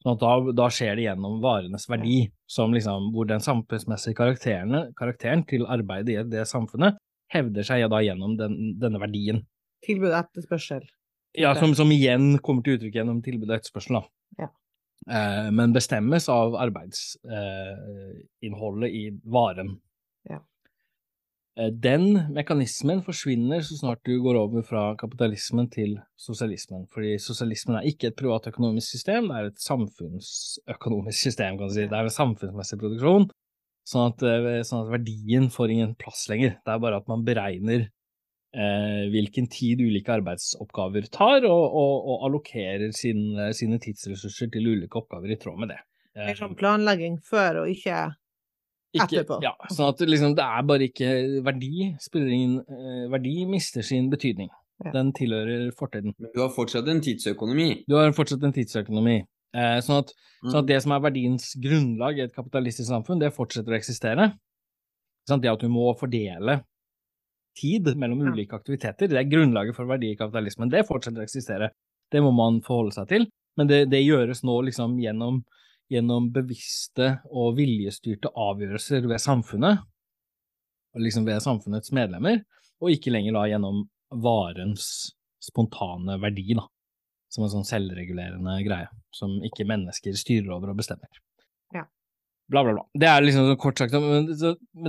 Sånn 0.01 0.17
da, 0.17 0.31
da 0.57 0.65
skjer 0.73 0.95
det 0.97 1.03
gjennom 1.05 1.35
varenes 1.43 1.83
verdi, 1.89 2.31
som 2.49 2.73
liksom, 2.73 3.11
hvor 3.13 3.25
den 3.29 3.43
samfunnsmessige 3.43 4.15
karakteren, 4.17 4.93
karakteren 4.97 5.43
til 5.49 5.65
arbeidet 5.69 6.15
i 6.15 6.23
det 6.31 6.45
samfunnet 6.49 6.97
hevder 7.31 7.63
seg 7.67 7.89
da 7.93 7.99
gjennom 8.03 8.37
den, 8.39 8.53
denne 8.81 8.99
verdien. 9.01 9.39
Tilbud 9.85 10.09
og 10.09 10.19
etterspørsel. 10.23 10.83
Ja, 11.37 11.49
som, 11.55 11.75
som 11.77 11.91
igjen 11.93 12.39
kommer 12.43 12.61
til 12.65 12.73
uttrykk 12.79 12.95
gjennom 12.97 13.21
tilbud 13.23 13.49
og 13.51 13.55
etterspørsel. 13.59 13.95
Ja. 14.41 14.47
Eh, 15.07 15.49
men 15.53 15.73
bestemmes 15.75 16.29
av 16.33 16.55
arbeidsinnholdet 16.59 18.89
i 18.89 19.11
varen. 19.23 19.79
Eh, 21.61 21.69
den 21.73 22.13
mekanismen 22.33 23.01
forsvinner 23.05 23.61
så 23.65 23.77
snart 23.77 24.01
du 24.07 24.15
går 24.23 24.39
over 24.39 24.63
fra 24.65 24.83
kapitalismen 24.99 25.69
til 25.73 25.97
sosialismen, 26.19 26.87
fordi 26.93 27.17
sosialismen 27.21 27.77
er 27.77 27.89
ikke 27.89 28.09
et 28.09 28.17
privatøkonomisk 28.19 28.95
system, 28.95 29.29
det 29.29 29.37
er 29.37 29.49
et 29.51 29.63
samfunnsøkonomisk 29.65 31.27
system, 31.27 31.59
kan 31.59 31.69
du 31.69 31.75
si. 31.75 31.87
Det 31.87 31.97
er 31.97 32.09
en 32.09 32.17
samfunnsmessig 32.17 32.79
produksjon, 32.81 33.27
sånn 33.91 34.13
at, 34.13 34.23
eh, 34.25 34.61
sånn 34.67 34.85
at 34.85 34.93
verdien 34.95 35.49
får 35.53 35.75
ingen 35.75 35.95
plass 36.01 36.27
lenger. 36.31 36.57
Det 36.63 36.73
er 36.73 36.85
bare 36.87 37.01
at 37.01 37.11
man 37.11 37.27
beregner 37.27 37.85
eh, 37.85 39.03
hvilken 39.13 39.51
tid 39.51 39.83
ulike 39.83 40.17
arbeidsoppgaver 40.17 41.11
tar, 41.13 41.45
og, 41.45 41.65
og, 41.83 42.09
og 42.15 42.27
allokerer 42.29 42.89
sin, 42.95 43.35
sine 43.57 43.79
tidsressurser 43.81 44.49
til 44.53 44.73
ulike 44.73 45.03
oppgaver 45.03 45.35
i 45.35 45.39
tråd 45.39 45.61
med 45.61 45.75
det. 45.75 45.81
Det 46.11 46.25
er 46.27 46.35
sånn 46.35 46.57
planlegging 46.59 47.21
før 47.23 47.61
og 47.61 47.69
ikke 47.71 48.09
etterpå. 48.93 49.37
Ja, 49.43 49.53
sånn 49.71 49.89
at 49.93 49.99
liksom, 50.03 50.35
det 50.35 50.43
er 50.43 50.63
bare 50.67 50.87
ikke 50.89 51.11
verdi, 51.45 51.95
spiller 52.03 52.27
ingen 52.35 52.57
eh, 52.59 53.05
Verdi 53.11 53.45
mister 53.47 53.81
sin 53.85 54.09
betydning. 54.11 54.49
Ja. 54.83 54.91
Den 54.95 55.11
tilhører 55.13 55.71
fortiden. 55.77 56.15
Men 56.19 56.31
du 56.33 56.39
har 56.41 56.49
fortsatt 56.49 56.87
en 56.89 57.01
tidsøkonomi. 57.05 57.83
Du 57.87 57.95
har 57.95 58.11
fortsatt 58.17 58.43
en 58.43 58.53
tidsøkonomi. 58.55 59.19
Eh, 59.53 59.77
sånn, 59.85 59.99
at, 60.03 60.11
sånn 60.43 60.51
Mm. 60.51 60.59
at 60.63 60.65
det 60.67 60.81
som 60.81 60.91
er 60.95 60.99
verdiens 61.03 61.55
grunnlag 61.61 62.17
i 62.17 62.21
et 62.23 62.33
kapitalistisk 62.33 62.89
samfunn, 62.89 63.19
det 63.19 63.33
fortsetter 63.35 63.71
å 63.75 63.77
eksistere. 63.77 64.31
Sånn, 65.29 65.41
det 65.43 65.51
at 65.51 65.59
du 65.61 65.67
må 65.69 65.91
fordele 65.99 66.63
tid 67.59 67.85
mellom 67.95 68.23
Ja. 68.25 68.31
ulike 68.31 68.53
aktiviteter, 68.57 69.07
det 69.07 69.17
er 69.19 69.29
grunnlaget 69.29 69.75
for 69.75 69.85
verdi 69.85 70.11
i 70.11 70.15
kapitalismen. 70.15 70.69
Det 70.71 70.87
fortsetter 70.87 71.19
å 71.21 71.27
eksistere. 71.27 71.69
Det 72.11 72.21
må 72.21 72.31
man 72.33 72.61
forholde 72.61 72.93
seg 72.93 73.07
til. 73.07 73.27
Men 73.57 73.67
det, 73.67 73.89
det 73.91 74.01
gjøres 74.05 74.41
nå 74.43 74.63
liksom 74.65 74.97
gjennom, 74.99 75.43
gjennom 75.91 76.29
bevisste 76.33 77.17
og 77.29 77.57
viljestyrte 77.59 78.31
avgjørelser 78.31 79.07
ved 79.11 79.21
samfunnet, 79.21 79.81
og 80.91 81.03
liksom 81.03 81.27
ved 81.27 81.43
samfunnets 81.43 81.91
medlemmer, 81.95 82.43
og 82.81 82.93
ikke 82.93 83.13
lenger 83.13 83.35
da 83.37 83.47
gjennom 83.51 83.83
varens 84.23 84.85
spontane 85.41 86.17
verdi, 86.21 86.53
da 86.57 86.65
som 87.31 87.45
en 87.45 87.51
sånn 87.53 87.67
selvregulerende 87.67 88.57
greie, 88.65 88.89
som 89.15 89.37
ikke 89.47 89.67
mennesker 89.69 90.15
styrer 90.19 90.51
over 90.51 90.73
og 90.73 90.81
bestemmer. 90.81 91.07
Ja. 91.75 91.85
Bla, 92.51 92.65
bla, 92.65 92.73
bla. 92.75 92.83
Det 92.91 93.07
er 93.07 93.23
liksom 93.23 93.47
sånn 93.47 93.61
kort 93.61 93.79
sagt, 93.79 93.95
men, 93.95 94.27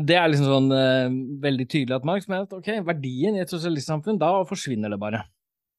det 0.03 0.19
er 0.19 0.33
liksom 0.33 0.51
sånn 0.51 0.75
eh, 0.75 1.15
veldig 1.45 1.69
tydelig 1.69 2.01
at 2.01 2.09
Marx 2.09 2.27
mener 2.31 2.49
at 2.49 2.57
ok, 2.57 2.73
verdien 2.89 3.39
i 3.39 3.45
et 3.45 3.53
sosialistsamfunn, 3.53 4.19
da 4.23 4.35
forsvinner 4.49 4.93
det 4.93 4.99
bare. 5.03 5.23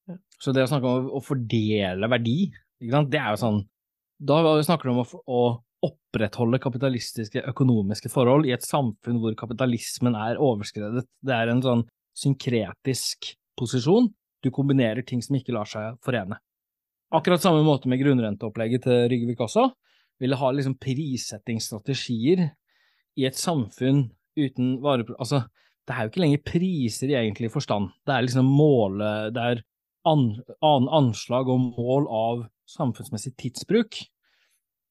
Ja. 0.08 0.18
Så 0.40 0.56
det 0.56 0.64
å 0.64 0.72
snakke 0.72 0.88
om 0.88 1.10
å, 1.12 1.20
å 1.20 1.24
fordele 1.24 2.12
verdi, 2.12 2.38
det 2.80 3.20
er 3.20 3.36
jo 3.36 3.42
sånn, 3.44 3.62
da 4.20 4.40
snakker 4.64 4.90
du 4.90 4.94
om 4.94 5.04
å, 5.04 5.22
å 5.26 5.42
opprettholde 5.84 6.62
kapitalistiske 6.64 7.44
økonomiske 7.50 8.12
forhold 8.14 8.48
i 8.48 8.54
et 8.56 8.66
samfunn 8.66 9.20
hvor 9.22 9.36
kapitalismen 9.40 10.16
er 10.16 10.40
overskredet. 10.42 11.06
Det 11.20 11.36
er 11.36 11.52
en 11.52 11.64
sånn 11.64 11.84
synkretisk 12.18 13.34
posisjon. 13.60 14.10
Du 14.44 14.52
kombinerer 14.54 15.04
ting 15.08 15.22
som 15.24 15.38
ikke 15.38 15.56
lar 15.56 15.70
seg 15.70 15.98
forene. 16.04 16.40
Akkurat 17.14 17.44
samme 17.44 17.62
måte 17.66 17.90
med 17.92 18.02
grunnrenteopplegget 18.02 18.88
til 18.88 19.04
Ryggevik 19.12 19.44
også. 19.46 19.68
Ville 20.22 20.38
ha 20.40 20.52
liksom 20.54 20.78
prissettingsstrategier 20.82 22.48
i 23.20 23.28
et 23.28 23.38
samfunn 23.38 24.08
uten 24.40 24.78
varepro... 24.82 25.18
Altså, 25.22 25.44
det 25.84 25.94
er 25.94 26.06
jo 26.06 26.14
ikke 26.14 26.24
lenger 26.24 26.44
priser 26.48 27.12
i 27.12 27.20
egentlig 27.20 27.52
forstand. 27.54 27.92
Det 28.08 28.16
er 28.16 28.26
liksom 28.26 28.50
måle... 28.50 29.12
Det 29.36 29.46
er 29.52 29.64
an, 30.10 30.26
an, 30.66 30.90
anslag 30.92 31.50
og 31.52 31.70
mål 31.78 32.10
av 32.12 32.44
samfunnsmessig 32.70 33.34
tidsbruk. 33.40 34.00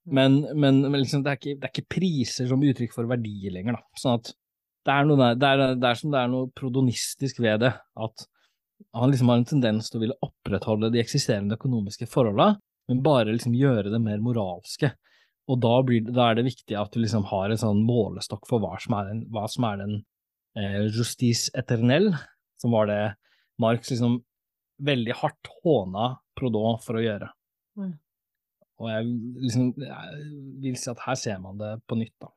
Men, 0.04 0.40
men, 0.58 0.80
men 0.88 1.00
liksom, 1.00 1.22
det, 1.22 1.30
er 1.32 1.38
ikke, 1.38 1.58
det 1.60 1.68
er 1.68 1.74
ikke 1.74 1.94
priser 1.98 2.48
som 2.50 2.62
uttrykk 2.66 2.94
for 2.94 3.10
verdier 3.10 3.54
lenger, 3.54 3.78
da. 3.78 4.00
Sånn 4.00 4.18
at 4.18 4.32
det 4.82 4.94
er, 4.94 5.06
noe 5.06 5.30
det, 5.38 5.46
er, 5.46 5.76
det 5.78 5.88
er 5.88 5.98
som 5.98 6.10
det 6.10 6.18
er 6.24 6.30
noe 6.32 6.50
prodonistisk 6.58 7.38
ved 7.42 7.62
det, 7.62 7.70
at 7.78 8.24
han 8.98 9.12
liksom 9.12 9.30
har 9.30 9.38
en 9.38 9.46
tendens 9.46 9.88
til 9.88 10.00
å 10.00 10.02
ville 10.02 10.18
opprettholde 10.26 10.90
de 10.90 10.98
eksisterende 11.02 11.54
økonomiske 11.54 12.08
forholdene, 12.10 12.58
men 12.90 13.04
bare 13.04 13.30
liksom 13.30 13.54
gjøre 13.54 13.92
det 13.92 14.00
mer 14.02 14.18
moralske. 14.24 14.90
Og 15.50 15.60
da, 15.62 15.76
blir, 15.86 16.02
da 16.10 16.30
er 16.30 16.38
det 16.38 16.48
viktig 16.48 16.74
at 16.78 16.90
du 16.94 16.98
liksom 17.02 17.28
har 17.30 17.50
en 17.50 17.60
sånn 17.62 17.84
målestokk 17.86 18.46
for 18.50 18.62
hva 18.62 18.74
som 18.82 18.96
er 18.98 19.12
den, 19.12 19.22
som 19.54 19.66
er 19.68 19.80
den 19.80 19.94
eh, 20.58 20.82
justice 20.90 21.50
eternelle, 21.58 22.18
som 22.62 22.74
var 22.74 22.90
det 22.90 23.00
Marx 23.62 23.90
liksom 23.90 24.20
veldig 24.82 25.16
hardt 25.22 25.50
håna 25.62 26.14
Prodot 26.38 26.80
for 26.84 26.98
å 26.98 27.02
gjøre. 27.04 27.28
Mm. 27.78 27.92
Og 28.82 28.88
jeg 28.90 29.10
liksom 29.44 29.66
jeg 29.84 30.22
vil 30.64 30.78
si 30.80 30.88
at 30.90 31.02
her 31.04 31.18
ser 31.20 31.42
man 31.42 31.58
det 31.60 31.74
på 31.86 31.98
nytt, 32.00 32.14
da. 32.22 32.32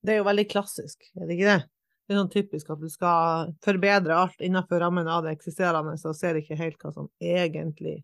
Det 0.00 0.14
er 0.14 0.22
jo 0.22 0.30
veldig 0.30 0.46
klassisk, 0.48 1.04
er 1.14 1.28
det 1.28 1.36
ikke 1.36 1.50
det? 1.50 1.60
Det 2.08 2.14
er 2.16 2.18
sånn 2.18 2.32
typisk 2.32 2.70
at 2.72 2.80
du 2.80 2.88
skal 2.90 3.50
forbedre 3.62 4.16
alt 4.16 4.40
innenfor 4.42 4.80
rammen 4.82 5.06
av 5.06 5.26
det 5.26 5.34
eksisterende, 5.36 5.92
så 6.00 6.14
ser 6.16 6.40
ikke 6.40 6.58
helt 6.58 6.80
hva 6.82 6.90
som 6.94 7.10
egentlig 7.22 8.00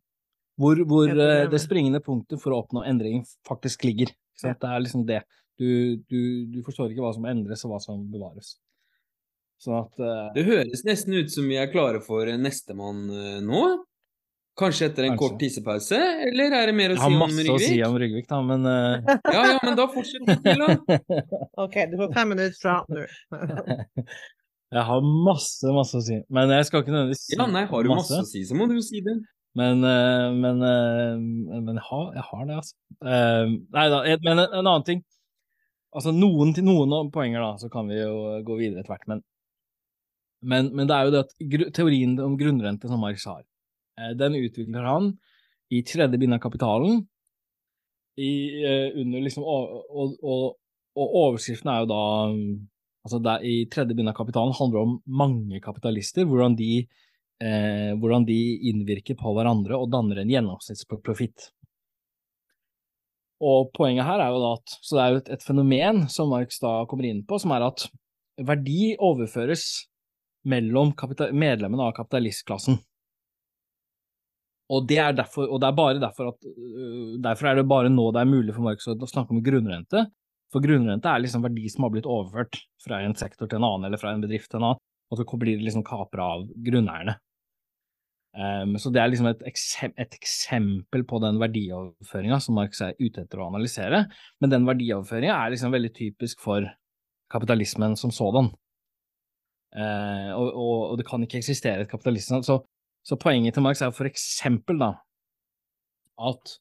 Hvor, 0.61 0.79
hvor 0.89 1.09
Det 1.11 1.25
eh, 1.41 1.49
det 1.51 1.61
springende 1.65 2.01
punktet 2.05 2.41
for 2.41 2.55
å 2.55 2.61
oppnå 2.63 2.85
endring 2.87 3.25
faktisk 3.49 3.83
ligger. 3.89 4.13
Så? 4.37 4.53
Det 4.53 4.69
er 4.69 4.85
liksom 4.85 5.03
det. 5.09 5.23
Du, 5.59 5.97
du, 6.09 6.21
du 6.53 6.61
forstår 6.65 6.93
ikke 6.93 7.03
hva 7.03 7.15
som 7.17 7.27
endres 7.29 7.65
og 7.65 7.73
hva 7.73 7.81
som 7.83 8.05
bevares. 8.13 8.55
Sånn 9.63 9.79
at 9.81 10.01
uh, 10.03 10.31
Det 10.37 10.45
høres 10.47 10.85
nesten 10.87 11.17
ut 11.17 11.33
som 11.33 11.47
vi 11.49 11.59
er 11.61 11.71
klare 11.73 12.03
for 12.05 12.29
nestemann 12.41 13.07
uh, 13.09 13.37
nå. 13.45 13.63
Kanskje 14.57 14.89
etter 14.89 15.05
en 15.05 15.13
Kanskje. 15.13 15.21
kort 15.21 15.41
tissepause, 15.41 15.97
eller 16.31 16.55
er 16.57 16.71
det 16.71 16.75
mer 16.77 16.95
å 16.95 16.97
Jeg 16.97 17.01
si 17.01 17.05
har 17.05 17.13
om 17.13 17.19
masse 17.21 17.53
å 17.53 17.57
si 17.61 17.75
om 17.85 17.97
Rygvik, 18.01 18.25
da, 18.31 18.39
men 18.41 18.65
uh... 18.65 19.11
Ja, 19.29 19.43
ja, 19.51 19.59
men 19.61 19.77
da 19.77 19.85
fortsetter 19.93 20.31
vi, 20.31 20.37
til, 20.47 20.63
da. 20.63 21.19
OK, 21.67 21.77
du 21.91 21.99
får 22.01 22.15
fem 22.17 22.33
minutter 22.33 22.57
fra 22.63 22.79
nå. 22.89 23.05
Jeg 24.77 24.85
har 24.89 25.05
masse, 25.05 25.75
masse 25.77 26.01
å 26.01 26.03
si. 26.03 26.17
Men 26.33 26.51
jeg 26.51 26.67
skal 26.67 26.83
ikke 26.83 26.91
nødvendigvis 26.91 27.21
si 27.23 27.37
Ja, 27.37 27.45
nei, 27.47 27.63
har 27.71 27.85
du 27.87 27.91
masse 27.93 28.17
å 28.19 28.25
si, 28.27 28.41
så 28.49 28.57
må 28.59 28.67
du 28.67 28.75
jo 28.75 28.83
si 28.83 28.99
det. 29.05 29.15
Men, 29.57 29.79
men, 29.85 30.59
men 30.59 31.71
jeg, 31.71 31.85
har, 31.87 32.09
jeg 32.17 32.25
har 32.27 32.49
det, 32.49 32.57
altså. 32.59 32.75
Nei 33.07 33.85
da, 33.93 34.01
men 34.27 34.33
en, 34.33 34.43
en 34.43 34.59
annen 34.65 34.89
ting. 34.89 35.05
Altså 35.97 36.11
noen, 36.13 36.51
til 36.57 36.67
noen 36.67 37.13
poenger, 37.15 37.45
da, 37.45 37.55
så 37.63 37.71
kan 37.73 37.87
vi 37.89 38.01
jo 38.01 38.41
gå 38.45 38.59
videre 38.59 38.83
etter 38.83 38.97
hvert. 38.97 39.07
Men, 39.13 39.23
men, 40.47 40.71
men 40.77 40.89
det 40.89 40.97
er 40.97 41.09
jo 41.09 41.15
det 41.15 41.25
at 41.25 41.75
teorien 41.77 42.15
om 42.23 42.37
grunnrente 42.39 42.91
som 42.91 43.03
Marx 43.03 43.27
har, 43.29 43.43
eh, 44.01 44.13
den 44.19 44.39
utvikler 44.39 44.87
han 44.87 45.11
i 45.75 45.83
tredje 45.87 46.19
bind 46.21 46.37
av 46.37 46.43
Kapitalen. 46.45 47.03
I, 48.17 48.33
eh, 48.65 49.01
under 49.03 49.25
liksom, 49.27 49.45
og, 49.45 49.75
og, 49.91 50.15
og, 50.23 50.45
og 50.97 51.19
overskriften 51.27 51.69
er 51.73 51.83
jo 51.83 51.91
da 51.91 52.05
altså 53.07 53.19
det 53.23 53.35
I 53.47 53.57
tredje 53.71 53.95
bind 53.99 54.11
av 54.11 54.17
Kapitalen 54.17 54.55
handler 54.57 54.79
det 54.79 54.87
om 54.87 54.95
mange 55.21 55.61
kapitalister, 55.63 56.25
hvordan 56.27 56.57
de 56.59 56.71
eh, 57.43 57.93
hvordan 58.01 58.25
de 58.27 58.39
innvirker 58.71 59.19
på 59.21 59.35
hverandre 59.37 59.79
og 59.79 59.91
danner 59.93 60.23
en 60.23 60.33
gjennomsnittsprofitt. 60.33 61.51
Og 63.45 63.69
poenget 63.77 64.09
her 64.09 64.23
er 64.23 64.33
jo 64.33 64.41
da 64.41 64.55
at 64.57 64.75
Så 64.81 64.97
det 64.97 65.03
er 65.03 65.11
jo 65.13 65.21
et, 65.21 65.31
et 65.37 65.45
fenomen 65.45 66.07
som 66.09 66.31
Marx 66.33 66.61
da 66.63 66.79
kommer 66.89 67.09
inn 67.09 67.21
på, 67.29 67.39
som 67.43 67.53
er 67.53 67.67
at 67.67 67.85
verdi 68.47 68.95
overføres 68.97 69.87
mellom 70.47 70.93
medlemmene 71.37 71.89
av 71.89 71.97
kapitalistklassen. 71.97 72.79
Og 74.75 74.87
det 74.91 74.99
er, 74.99 75.13
derfor, 75.15 75.47
og 75.47 75.61
det 75.63 75.69
er 75.69 75.77
bare 75.79 76.01
derfor 76.03 76.33
at 76.33 76.47
øh, 76.49 77.19
Derfor 77.23 77.47
er 77.47 77.59
det 77.59 77.69
bare 77.71 77.91
nå 77.93 78.09
det 78.11 78.23
er 78.25 78.31
mulig 78.31 78.55
for 78.57 78.67
Marx 78.67 78.89
å 78.91 78.97
snakke 79.07 79.35
om 79.35 79.43
grunnrente. 79.47 80.09
For 80.51 80.63
grunnrente 80.63 81.11
er 81.11 81.23
liksom 81.23 81.45
verdi 81.45 81.69
som 81.71 81.87
har 81.87 81.93
blitt 81.95 82.09
overført 82.11 82.59
fra 82.83 82.99
en 83.03 83.15
sektor 83.19 83.47
til 83.47 83.61
en 83.61 83.69
annen, 83.69 83.89
eller 83.89 84.01
fra 84.01 84.15
en 84.15 84.23
bedrift 84.23 84.51
til 84.51 84.61
en 84.61 84.73
annen, 84.73 84.83
og 85.11 85.21
så 85.21 85.39
blir 85.39 85.59
det 85.59 85.67
liksom 85.67 85.87
kapra 85.87 86.27
av 86.37 86.45
grunneierne. 86.67 87.17
Um, 88.37 88.75
så 88.77 88.91
det 88.93 89.01
er 89.01 89.09
liksom 89.09 89.31
et, 89.31 89.43
eksem 89.49 89.95
et 89.97 90.13
eksempel 90.19 91.07
på 91.09 91.19
den 91.25 91.39
verdioverføringa 91.41 92.37
som 92.45 92.59
Marx 92.59 92.83
er 92.85 92.99
ute 93.01 93.23
etter 93.23 93.41
å 93.41 93.47
analysere, 93.49 94.03
men 94.45 94.53
den 94.53 94.67
verdioverføringa 94.69 95.39
er 95.39 95.55
liksom 95.55 95.73
veldig 95.73 95.93
typisk 95.97 96.43
for 96.45 96.67
kapitalismen 97.33 97.97
som 97.97 98.13
sådan. 98.15 98.53
Uh, 99.75 100.31
og, 100.37 100.47
og, 100.53 100.77
og, 100.91 100.95
det 101.01 101.07
kan 101.09 101.25
ikke 101.25 101.41
eksistere 101.43 101.85
et 101.85 101.91
kapitalisme. 101.91 102.43
Så, 102.47 102.61
så 103.05 103.19
poenget 103.21 103.57
til 103.57 103.65
Marx 103.65 103.83
er 103.83 103.95
for 103.95 104.09
eksempel 104.09 104.79
da 104.81 104.95
at 106.17 106.55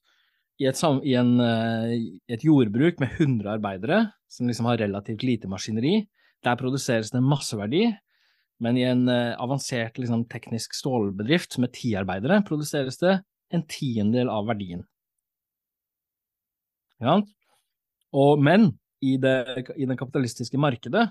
i 0.60 0.66
et, 0.68 0.80
i 1.04 1.14
en, 1.20 1.36
uh, 1.40 1.92
et, 2.32 2.44
jordbruk 2.44 3.00
med 3.00 3.14
100 3.20 3.50
arbeidere, 3.58 4.02
som 4.28 4.48
liksom 4.48 4.68
har 4.70 4.80
relativt 4.80 5.24
lite 5.24 5.48
maskineri, 5.52 6.00
der 6.44 6.58
produseres 6.60 7.12
det 7.12 7.22
masseverdi, 7.24 7.86
men 8.60 8.78
i 8.80 8.86
en 8.88 9.04
uh, 9.08 9.36
avansert 9.42 10.00
liksom, 10.00 10.24
teknisk 10.32 10.76
stålbedrift 10.76 11.58
med 11.60 11.74
ti 11.76 11.94
arbeidere 11.98 12.42
produseres 12.46 13.00
det 13.02 13.18
en 13.54 13.64
tiendedel 13.68 14.32
av 14.32 14.48
verdien. 14.48 14.84
Ja. 17.04 17.20
Og, 18.16 18.40
men 18.40 18.70
i 19.04 19.16
det, 19.20 19.36
i 19.76 19.88
det 19.88 19.98
kapitalistiske 20.00 20.58
markedet 20.60 21.10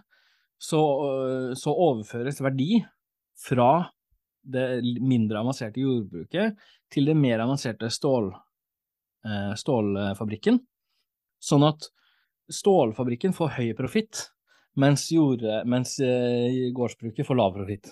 så, 0.62 0.82
uh, 0.82 1.52
så 1.58 1.74
overføres 1.74 2.42
verdi 2.44 2.80
fra 3.40 3.86
det 4.46 4.82
mindre 5.02 5.42
avanserte 5.42 5.82
jordbruket 5.82 6.58
til 6.94 7.10
det 7.10 7.16
mer 7.18 7.42
avanserte 7.44 7.90
stål, 7.92 8.30
Eh, 9.26 9.54
stålfabrikken, 9.58 10.60
sånn 11.42 11.66
at 11.66 11.88
stålfabrikken 12.54 13.34
får 13.34 13.56
høy 13.58 13.70
profitt, 13.78 14.28
mens, 14.78 15.08
mens 15.66 15.96
eh, 16.04 16.66
gårdsbruket 16.76 17.26
får 17.26 17.40
lav 17.40 17.56
profitt. 17.56 17.90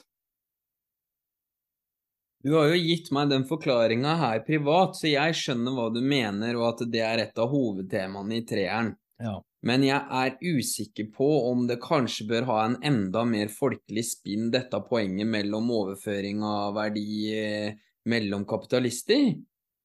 Du 2.43 2.51
har 2.53 2.67
jo 2.69 2.77
gitt 2.77 3.09
meg 3.15 3.31
den 3.31 3.47
forklaringa 3.49 4.17
her 4.19 4.43
privat, 4.45 4.99
så 4.99 5.09
jeg 5.09 5.39
skjønner 5.39 5.73
hva 5.73 5.87
du 5.95 6.01
mener, 6.03 6.59
og 6.59 6.67
at 6.73 6.85
det 6.91 7.01
er 7.01 7.23
et 7.23 7.39
av 7.39 7.49
hovedtemaene 7.49 8.37
i 8.37 8.45
treeren. 8.45 8.91
Ja. 9.23 9.39
Men 9.63 9.83
jeg 9.85 10.01
er 10.11 10.35
usikker 10.43 11.07
på 11.15 11.27
om 11.47 11.63
det 11.69 11.79
kanskje 11.83 12.27
bør 12.27 12.47
ha 12.49 12.59
en 12.65 12.75
enda 12.83 13.23
mer 13.27 13.51
folkelig 13.51 14.03
spinn, 14.09 14.49
dette 14.51 14.79
poenget 14.89 15.29
mellom 15.29 15.69
overføring 15.71 16.43
av 16.43 16.75
verdi 16.75 17.07
eh, 17.37 17.77
mellom 18.11 18.43
kapitalister. 18.49 19.29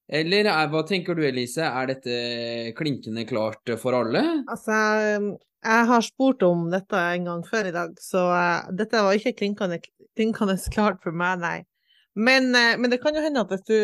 Eller 0.09 0.49
er, 0.51 0.70
hva 0.72 0.83
tenker 0.89 1.14
du 1.14 1.22
Elise, 1.29 1.62
er 1.68 1.93
dette 1.93 2.16
klinkende 2.79 3.22
klart 3.29 3.70
for 3.79 3.95
alle? 3.95 4.24
Altså, 4.49 4.74
jeg 5.62 5.89
har 5.93 6.07
spurt 6.07 6.43
om 6.49 6.66
dette 6.72 7.05
en 7.14 7.31
gang 7.31 7.47
før 7.47 7.70
i 7.70 7.74
dag, 7.76 7.95
så 8.03 8.24
uh, 8.33 8.68
dette 8.74 9.05
var 9.05 9.14
ikke 9.14 9.37
klinkende, 9.45 9.79
klinkende, 10.18 10.59
klart 10.74 11.03
for 11.05 11.14
meg, 11.14 11.45
nei. 11.45 11.59
Men, 12.18 12.51
men, 12.51 12.91
det 12.91 12.99
kan 12.99 13.14
jo 13.14 13.22
hende 13.22 13.45
at 13.45 13.53
hvis 13.53 13.68
du 13.68 13.79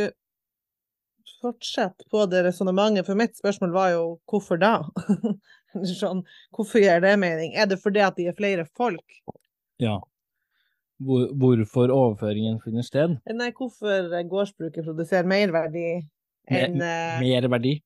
fortsetter 1.45 2.09
på 2.11 2.25
det 2.33 2.41
resonnementet, 2.49 3.07
for 3.07 3.21
mitt 3.21 3.37
spørsmål 3.39 3.77
var 3.77 3.93
jo 3.93 4.07
hvorfor 4.27 4.59
da? 4.59 4.81
sånn, 6.03 6.25
hvorfor 6.55 6.83
gir 6.83 7.05
det 7.05 7.15
mening? 7.21 7.55
Er 7.55 7.71
det 7.71 7.81
fordi 7.83 8.03
at 8.05 8.19
de 8.19 8.29
er 8.31 8.37
flere 8.39 8.67
folk? 8.77 9.05
Ja. 9.83 9.99
Hvor, 11.05 11.27
hvorfor 11.35 11.91
overføringen 11.91 12.61
finner 12.63 12.87
sted? 12.87 13.17
Nei, 13.35 13.51
hvorfor 13.57 14.13
gårdsbruket 14.31 14.87
produserer 14.87 15.27
merverdi 15.29 15.89
enn 16.51 16.79
uh... 16.79 17.19
Mer 17.23 17.49
verdi? 17.51 17.79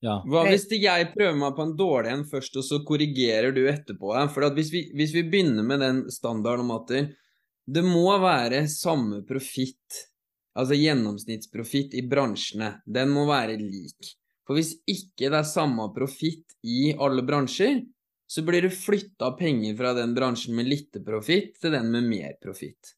Ja. 0.00 0.20
Hva 0.24 0.46
hvis 0.46 0.64
jeg 0.72 1.10
prøver 1.12 1.36
meg 1.36 1.56
på 1.56 1.64
en 1.66 1.74
dårlig 1.76 2.12
en 2.14 2.22
først, 2.28 2.54
og 2.56 2.64
så 2.64 2.78
korrigerer 2.88 3.52
du 3.52 3.66
etterpå? 3.68 4.14
For 4.32 4.46
hvis 4.56 4.70
vi, 4.72 4.86
hvis, 4.96 5.12
vi, 5.16 5.26
begynner 5.28 5.66
med 5.66 5.84
den 5.84 5.98
standarden 6.12 6.64
om 6.64 6.72
at 6.78 6.94
det 7.70 7.82
må 7.84 8.06
være 8.22 8.64
samme 8.72 9.20
profitt, 9.28 10.06
altså 10.56 10.78
gjennomsnittsprofitt 10.78 11.98
i 12.00 12.06
bransjene, 12.08 12.78
den 12.88 13.12
må 13.12 13.26
være 13.28 13.58
lik. 13.60 14.14
For 14.50 14.58
hvis 14.58 14.72
ikke 14.90 15.28
det 15.30 15.36
er 15.38 15.46
samme 15.46 15.84
profitt 15.94 16.56
i 16.66 16.88
alle 16.98 17.22
bransjer, 17.22 17.84
så 18.26 18.42
blir 18.42 18.64
det 18.66 18.74
flytta 18.74 19.28
penger 19.38 19.76
fra 19.78 19.92
den 19.94 20.10
bransjen 20.16 20.56
med 20.58 20.66
lite 20.66 20.98
profitt 21.06 21.60
til 21.62 21.76
den 21.76 21.86
med 21.94 22.08
mer 22.10 22.32
profitt. 22.42 22.96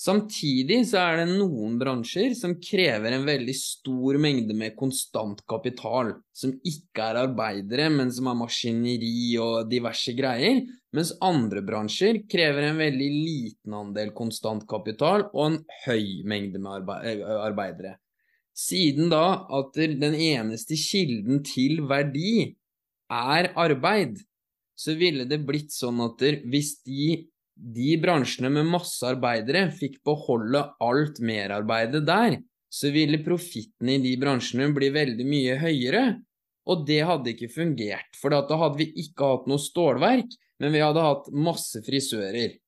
Samtidig 0.00 0.78
så 0.88 1.02
er 1.02 1.20
det 1.20 1.26
noen 1.34 1.76
bransjer 1.76 2.32
som 2.38 2.54
krever 2.56 3.18
en 3.18 3.28
veldig 3.28 3.56
stor 3.60 4.16
mengde 4.16 4.56
med 4.56 4.78
konstant 4.80 5.44
kapital, 5.44 6.14
som 6.32 6.56
ikke 6.56 7.10
er 7.10 7.20
arbeidere, 7.26 7.90
men 7.92 8.08
som 8.08 8.32
er 8.32 8.40
maskineri 8.46 9.36
og 9.44 9.68
diverse 9.68 10.16
greier, 10.16 10.64
mens 10.96 11.12
andre 11.20 11.60
bransjer 11.68 12.22
krever 12.32 12.70
en 12.70 12.80
veldig 12.80 13.12
liten 13.12 13.76
andel 13.84 14.16
konstant 14.16 14.64
kapital 14.72 15.28
og 15.34 15.48
en 15.50 15.62
høy 15.84 16.22
mengde 16.24 16.64
med 16.64 16.88
eh, 17.04 17.26
arbeidere. 17.42 17.98
Siden 18.58 19.10
da 19.12 19.46
at 19.54 19.76
den 19.76 20.16
eneste 20.16 20.74
kilden 20.78 21.44
til 21.46 21.84
verdi 21.86 22.56
er 23.08 23.52
arbeid, 23.54 24.18
så 24.78 24.94
ville 24.98 25.26
det 25.30 25.44
blitt 25.46 25.70
sånn 25.74 26.00
at 26.02 26.22
hvis 26.50 26.76
de, 26.86 27.28
de 27.54 27.94
bransjene 28.02 28.50
med 28.54 28.70
masse 28.70 29.06
arbeidere 29.06 29.68
fikk 29.74 30.00
beholde 30.06 30.64
alt 30.82 31.22
merarbeidet 31.22 32.04
der, 32.06 32.40
så 32.68 32.90
ville 32.92 33.22
profitten 33.24 33.94
i 33.94 33.98
de 34.02 34.16
bransjene 34.20 34.68
bli 34.74 34.90
veldig 34.94 35.26
mye 35.26 35.58
høyere. 35.62 36.04
Og 36.68 36.82
det 36.84 37.00
hadde 37.08 37.32
ikke 37.32 37.48
fungert, 37.48 38.10
for 38.18 38.34
da 38.34 38.42
hadde 38.60 38.82
vi 38.82 38.90
ikke 39.06 39.30
hatt 39.32 39.46
noe 39.48 39.62
stålverk, 39.62 40.34
men 40.60 40.74
vi 40.74 40.82
hadde 40.82 41.04
hatt 41.04 41.30
masse 41.32 41.80
frisører. 41.86 42.58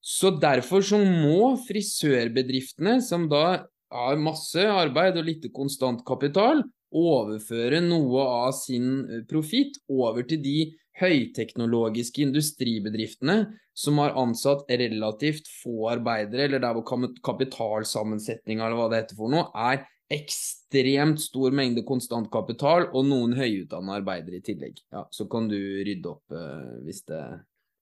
Så 0.00 0.30
derfor 0.38 0.86
så 0.86 1.02
må 1.02 1.56
frisørbedriftene, 1.66 3.00
som 3.04 3.26
da 3.28 3.66
har 3.92 4.18
masse 4.20 4.62
arbeid 4.70 5.18
og 5.20 5.28
lite 5.28 5.52
konstant 5.54 6.02
kapital, 6.06 6.64
overføre 6.96 7.80
noe 7.84 8.24
av 8.46 8.52
sin 8.56 8.90
eh, 9.04 9.22
profitt 9.28 9.78
over 9.90 10.26
til 10.28 10.42
de 10.44 10.58
høyteknologiske 10.96 12.22
industribedriftene 12.24 13.40
som 13.76 13.98
har 14.00 14.16
ansatt 14.16 14.64
relativt 14.70 15.50
få 15.60 15.90
arbeidere, 15.92 16.46
eller 16.46 16.62
der 16.62 16.78
hvor 16.78 17.10
kapitalsammensetninga 17.26 18.64
eller 18.64 18.80
hva 18.80 18.88
det 18.92 19.02
heter 19.02 19.18
for 19.18 19.32
noe, 19.34 19.50
er 19.52 19.84
ekstremt 20.12 21.20
stor 21.20 21.54
mengde 21.54 21.82
konstant 21.86 22.30
kapital 22.32 22.86
og 22.92 23.08
noen 23.08 23.34
høyutdanna 23.36 23.98
arbeidere 23.98 24.38
i 24.38 24.46
tillegg. 24.46 24.78
Ja, 24.94 25.04
så 25.10 25.26
kan 25.30 25.50
du 25.50 25.58
rydde 25.58 26.12
opp 26.14 26.32
uh, 26.32 26.78
hvis 26.86 27.02
det 27.10 27.20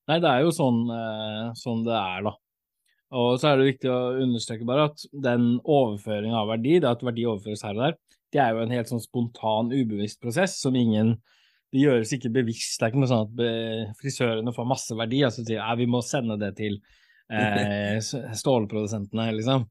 Nei, 0.05 0.19
det 0.21 0.29
er 0.29 0.43
jo 0.45 0.51
sånn, 0.53 0.83
uh, 0.91 1.53
sånn 1.57 1.85
det 1.87 1.95
er, 1.97 2.27
da. 2.27 2.35
Og 3.15 3.37
så 3.39 3.51
er 3.51 3.61
det 3.61 3.69
viktig 3.69 3.91
å 3.93 4.17
understreke 4.25 4.67
bare 4.67 4.89
at 4.91 5.05
den 5.13 5.55
overføringen 5.61 6.35
av 6.39 6.51
verdi, 6.51 6.81
det 6.83 6.91
at 6.91 7.05
verdi 7.07 7.27
overføres 7.31 7.63
her 7.67 7.77
og 7.77 7.85
der, 7.85 7.97
det 8.35 8.43
er 8.43 8.57
jo 8.57 8.65
en 8.65 8.75
helt 8.75 8.91
sånn 8.91 9.03
spontan, 9.03 9.71
ubevisst 9.71 10.19
prosess 10.23 10.59
som 10.59 10.75
ingen 10.75 11.17
Det 11.75 11.83
gjøres 11.83 12.13
ikke 12.15 12.31
bevisst. 12.31 12.77
Det 12.79 12.87
er 12.87 12.93
ikke 12.93 13.01
noe 13.03 13.11
sånn 13.11 13.25
at 13.25 13.95
frisørene 13.99 14.53
får 14.55 14.67
masse 14.71 14.95
verdi, 14.95 15.25
og 15.27 15.33
så 15.35 15.43
sier 15.43 15.63
at 15.63 15.79
vi 15.81 15.89
må 15.91 15.99
sende 16.07 16.37
det 16.39 16.53
til 16.61 16.77
eh, 17.35 17.97
stålprodusentene, 17.99 19.25
liksom. 19.41 19.65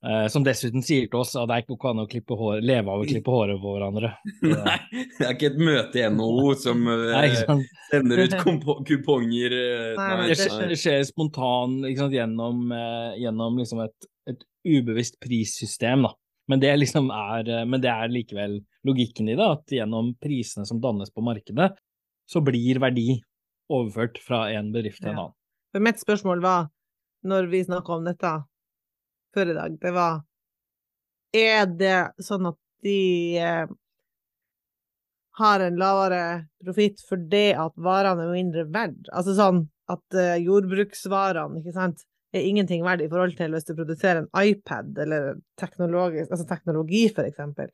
Eh, 0.00 0.26
som 0.32 0.44
dessuten 0.44 0.80
sier 0.80 1.10
til 1.12 1.20
oss 1.20 1.34
at 1.36 1.44
det 1.50 1.58
er 1.58 1.64
ikke 1.66 1.74
noe 1.76 1.90
an 1.90 1.98
å 2.00 2.36
hår, 2.40 2.62
leve 2.64 2.88
av 2.88 3.02
å 3.02 3.08
klippe 3.08 3.32
håret 3.34 3.58
på 3.60 3.74
hverandre. 3.74 4.14
Nei, 4.46 4.76
det 5.18 5.26
er 5.26 5.34
ikke 5.34 5.50
et 5.50 5.58
møte 5.60 6.00
i 6.00 6.06
NHO 6.08 6.54
som 6.56 6.88
eh, 6.88 7.42
sender 7.90 8.22
ut 8.24 8.36
kuponger. 8.88 9.56
Eh, 9.58 9.90
nei, 9.98 10.30
det, 10.30 10.38
skjer, 10.80 11.04
spontan 11.04 11.76
spontant 11.84 12.16
gjennom, 12.16 12.72
gjennom 13.20 13.60
liksom 13.60 13.84
et, 13.84 14.08
et, 14.32 14.48
ubevisst 14.64 15.20
prissystem. 15.20 16.08
da. 16.08 16.14
Men 16.48 16.64
det, 16.64 16.72
liksom 16.80 17.12
er, 17.12 17.52
men 17.68 17.84
det 17.84 17.92
er 17.92 18.12
likevel 18.12 18.58
logikken 18.88 19.28
i 19.28 19.36
det, 19.36 19.44
at 19.44 19.74
gjennom 19.76 20.14
prisene 20.20 20.64
som 20.68 20.80
dannes 20.80 21.12
på 21.12 21.22
markedet, 21.24 21.74
så 22.24 22.40
blir 22.44 22.80
verdi 22.80 23.20
overført 23.70 24.16
fra 24.24 24.46
en 24.56 24.72
bedrift 24.72 25.02
til 25.04 25.12
en 25.12 25.26
annen. 25.26 25.36
For 25.70 25.84
mitt 25.84 26.00
spørsmål 26.00 26.40
var, 26.42 26.70
når 27.28 27.52
vi 27.52 27.62
snakker 27.68 28.00
om 28.00 28.08
dette 28.08 28.32
før 29.34 29.52
i 29.52 29.56
dag, 29.58 29.78
det 29.82 29.94
var 29.96 30.20
Er 31.36 31.66
det 31.78 31.98
sånn 32.26 32.48
at 32.50 32.58
de 32.82 33.38
eh, 33.38 33.70
har 35.38 35.62
en 35.62 35.76
lavere 35.78 36.22
profitt 36.64 37.04
fordi 37.06 37.50
at 37.54 37.76
varene 37.78 38.26
er 38.26 38.32
mindre 38.34 38.64
verdt? 38.72 39.06
Altså 39.14 39.36
sånn 39.38 39.60
at 39.90 40.18
eh, 40.18 40.40
jordbruksvarene, 40.42 41.60
ikke 41.60 41.76
sant, 41.76 42.02
er 42.34 42.46
ingenting 42.46 42.82
verdt 42.86 43.04
i 43.04 43.10
forhold 43.10 43.36
til 43.38 43.54
hvis 43.54 43.68
du 43.68 43.76
produserer 43.78 44.24
en 44.24 44.30
iPad 44.38 44.98
eller 45.04 45.38
altså 45.60 46.46
teknologi, 46.50 47.06
for 47.14 47.26
eksempel. 47.26 47.70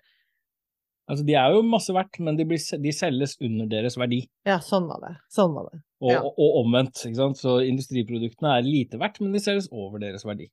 Altså, 1.07 1.23
de 1.23 1.37
er 1.39 1.53
jo 1.55 1.63
masse 1.63 1.95
verdt, 1.95 2.19
men 2.25 2.39
de, 2.39 2.45
blir, 2.49 2.59
de 2.83 2.93
selges 2.95 3.37
under 3.45 3.69
deres 3.71 3.95
verdi. 4.01 4.25
Ja, 4.49 4.57
sånn 4.65 4.89
var 4.91 5.05
det. 5.05 5.13
Sånn 5.31 5.53
var 5.55 5.69
det. 5.71 5.79
Ja. 6.03 6.19
og, 6.19 6.33
og 6.35 6.63
omvendt. 6.65 6.99
ikke 7.07 7.21
sant? 7.21 7.39
Så 7.39 7.61
industriproduktene 7.65 8.57
er 8.57 8.67
lite 8.67 8.99
verdt, 9.01 9.21
men 9.23 9.37
de 9.37 9.43
selges 9.43 9.69
over 9.71 10.03
deres 10.03 10.27
verdi. 10.27 10.49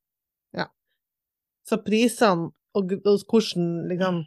Så 1.67 1.77
prisene 1.85 2.49
og, 2.75 2.91
og 3.05 3.19
hvordan 3.29 3.87
liksom 3.91 4.23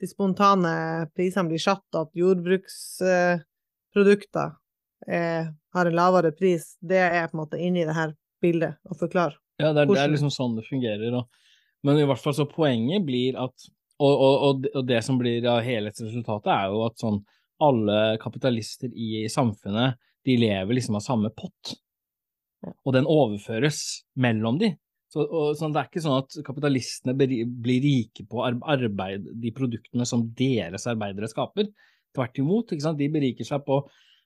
de 0.00 0.06
spontane 0.10 0.72
prisene 1.16 1.48
blir 1.48 1.58
satt, 1.62 1.86
at 1.96 2.10
jordbruksprodukter 2.14 4.50
eh, 5.08 5.46
har 5.74 5.86
en 5.90 5.96
lavere 5.96 6.32
pris, 6.36 6.74
det 6.80 6.98
er 7.00 7.28
på 7.30 7.36
en 7.36 7.40
måte 7.44 7.60
inni 7.60 7.86
det 7.88 7.94
her 7.96 8.12
bildet 8.42 8.76
å 8.84 8.94
forklare. 8.98 9.34
Ja, 9.56 9.70
det 9.72 9.86
er, 9.86 9.88
det 9.88 10.02
er 10.02 10.12
liksom 10.12 10.30
sånn 10.34 10.56
det 10.58 10.66
fungerer. 10.68 11.14
Og, 11.16 11.24
men 11.86 11.98
i 12.02 12.08
hvert 12.08 12.20
fall 12.20 12.36
så 12.36 12.44
poenget 12.50 13.06
blir 13.08 13.38
at 13.40 13.56
Og, 13.96 14.12
og, 14.12 14.66
og, 14.76 14.82
det- 14.84 15.00
som 15.06 15.16
blir 15.16 15.40
av 15.48 15.62
helhetsresultatet, 15.64 16.50
er 16.52 16.68
jo 16.68 16.82
at 16.84 17.00
sånn 17.00 17.22
alle 17.64 18.18
kapitalister 18.20 18.92
i 18.92 19.22
samfunnet, 19.32 19.96
de 20.20 20.34
lever 20.36 20.76
liksom 20.76 20.98
av 20.98 21.00
samme 21.00 21.30
pott. 21.32 21.72
Og 22.84 22.92
den 22.92 23.08
overføres 23.08 24.04
mellom 24.20 24.60
de. 24.60 24.68
Så, 25.12 25.22
og, 25.22 25.52
sånn, 25.58 25.74
det 25.74 25.82
er 25.82 25.90
ikke 25.90 26.02
sånn 26.02 26.18
at 26.18 26.38
kapitalistene 26.46 27.14
blir 27.14 27.84
rike 27.84 28.24
på 28.26 28.42
arbeid, 28.42 29.28
de 29.38 29.52
produktene 29.54 30.06
som 30.08 30.24
deres 30.38 30.88
arbeidere 30.90 31.30
skaper. 31.30 31.70
Tvert 32.16 32.40
imot, 32.42 32.74
de 32.74 33.08
beriker 33.12 33.46
seg 33.46 33.62
på, 33.66 33.82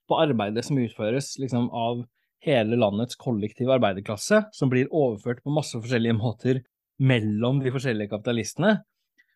på 0.08 0.20
arbeidet 0.22 0.64
som 0.66 0.80
utføres 0.80 1.34
liksom, 1.42 1.68
av 1.68 2.04
hele 2.46 2.78
landets 2.80 3.18
kollektive 3.20 3.74
arbeiderklasse, 3.76 4.46
som 4.56 4.72
blir 4.72 4.88
overført 4.88 5.42
på 5.44 5.52
masse 5.52 5.76
forskjellige 5.76 6.16
måter 6.24 6.62
mellom 7.00 7.60
de 7.64 7.72
forskjellige 7.72 8.12
kapitalistene, 8.12 8.78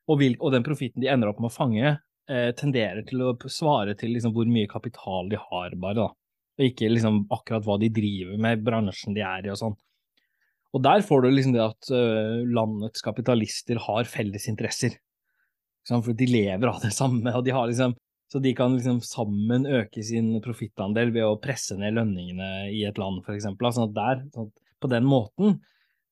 og, 0.08 0.18
vil, 0.20 0.36
og 0.40 0.52
den 0.52 0.64
profitten 0.64 1.04
de 1.04 1.08
ender 1.12 1.30
opp 1.30 1.40
med 1.40 1.48
å 1.48 1.54
fange, 1.54 1.94
eh, 2.28 2.50
tenderer 2.56 3.04
til 3.08 3.22
å 3.24 3.32
svare 3.48 3.96
til 3.96 4.12
liksom, 4.16 4.34
hvor 4.36 4.48
mye 4.48 4.68
kapital 4.68 5.30
de 5.32 5.40
har, 5.40 5.76
bare, 5.80 5.96
da. 6.02 6.10
Og 6.54 6.68
ikke 6.68 6.90
liksom, 6.92 7.24
akkurat 7.34 7.64
hva 7.66 7.78
de 7.80 7.88
driver 7.92 8.40
med, 8.40 8.62
bransjen 8.64 9.16
de 9.16 9.24
er 9.24 9.48
i 9.48 9.52
og 9.52 9.60
sånn. 9.60 9.78
Og 10.74 10.82
der 10.82 11.04
får 11.06 11.22
du 11.22 11.30
liksom 11.30 11.54
det 11.54 11.62
at 11.62 11.90
øh, 11.94 12.42
landets 12.50 13.04
kapitalister 13.04 13.78
har 13.84 14.08
felles 14.10 14.48
interesser. 14.50 14.96
For 15.86 16.16
de 16.16 16.26
lever 16.26 16.66
av 16.70 16.80
det 16.82 16.94
samme, 16.96 17.30
og 17.30 17.44
de 17.46 17.54
har 17.54 17.68
liksom 17.70 17.94
så 18.32 18.40
de 18.42 18.54
kan 18.56 18.72
liksom 18.74 18.98
sammen 19.04 19.66
øke 19.68 20.02
sin 20.02 20.32
profittandel 20.42 21.12
ved 21.14 21.22
å 21.22 21.36
presse 21.38 21.76
ned 21.78 21.94
lønningene 21.94 22.70
i 22.72 22.80
et 22.88 22.96
land, 22.98 23.20
eksempel. 23.30 23.68
Sånn 23.70 23.92
at 23.92 23.94
der, 23.94 24.24
sånn 24.34 24.48
at 24.48 24.62
på 24.82 24.90
den 24.90 25.06
måten, 25.06 25.60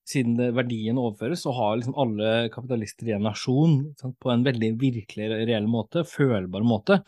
siden 0.07 0.37
det, 0.37 0.53
verdien 0.55 1.01
overføres, 1.01 1.43
så 1.43 1.51
har 1.57 1.75
liksom 1.79 1.97
alle 1.99 2.47
kapitalister 2.53 3.09
i 3.09 3.15
en 3.17 3.27
nasjon 3.27 3.75
sånn, 3.99 4.15
på 4.23 4.31
en 4.31 4.45
veldig 4.45 4.69
virkelig, 4.79 5.29
reell 5.49 5.67
måte, 5.67 6.05
følbar 6.07 6.63
måte, 6.67 7.01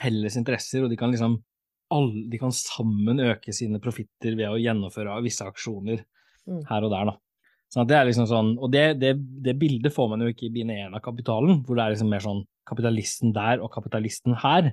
felles 0.00 0.38
interesser, 0.40 0.86
og 0.86 0.92
de 0.92 0.96
kan 1.00 1.12
liksom 1.12 1.36
alle, 1.92 2.24
de 2.32 2.40
kan 2.40 2.52
sammen 2.52 3.20
øke 3.24 3.52
sine 3.56 3.80
profitter 3.84 4.36
ved 4.36 4.48
å 4.48 4.60
gjennomføre 4.60 5.20
visse 5.24 5.44
aksjoner 5.44 6.06
Mm. 6.48 6.62
her 6.68 6.86
og 6.86 6.92
der, 6.94 7.10
da. 7.10 7.16
Sånn 7.68 7.84
at 7.84 7.88
det 7.90 7.96
er 7.98 8.06
liksom 8.08 8.28
sånn, 8.30 8.54
og 8.56 8.70
det, 8.72 8.84
det, 9.02 9.12
det 9.44 9.52
bildet 9.60 9.92
får 9.92 10.06
man 10.08 10.22
jo 10.24 10.30
ikke 10.32 10.46
i 10.48 10.52
binæren 10.54 10.94
1 10.94 10.96
av 10.96 11.04
kapitalen, 11.04 11.58
hvor 11.66 11.76
det 11.76 11.84
er 11.84 11.94
liksom 11.94 12.12
mer 12.14 12.24
sånn 12.24 12.44
kapitalisten 12.68 13.34
der 13.36 13.60
og 13.64 13.72
kapitalisten 13.74 14.38
her. 14.40 14.70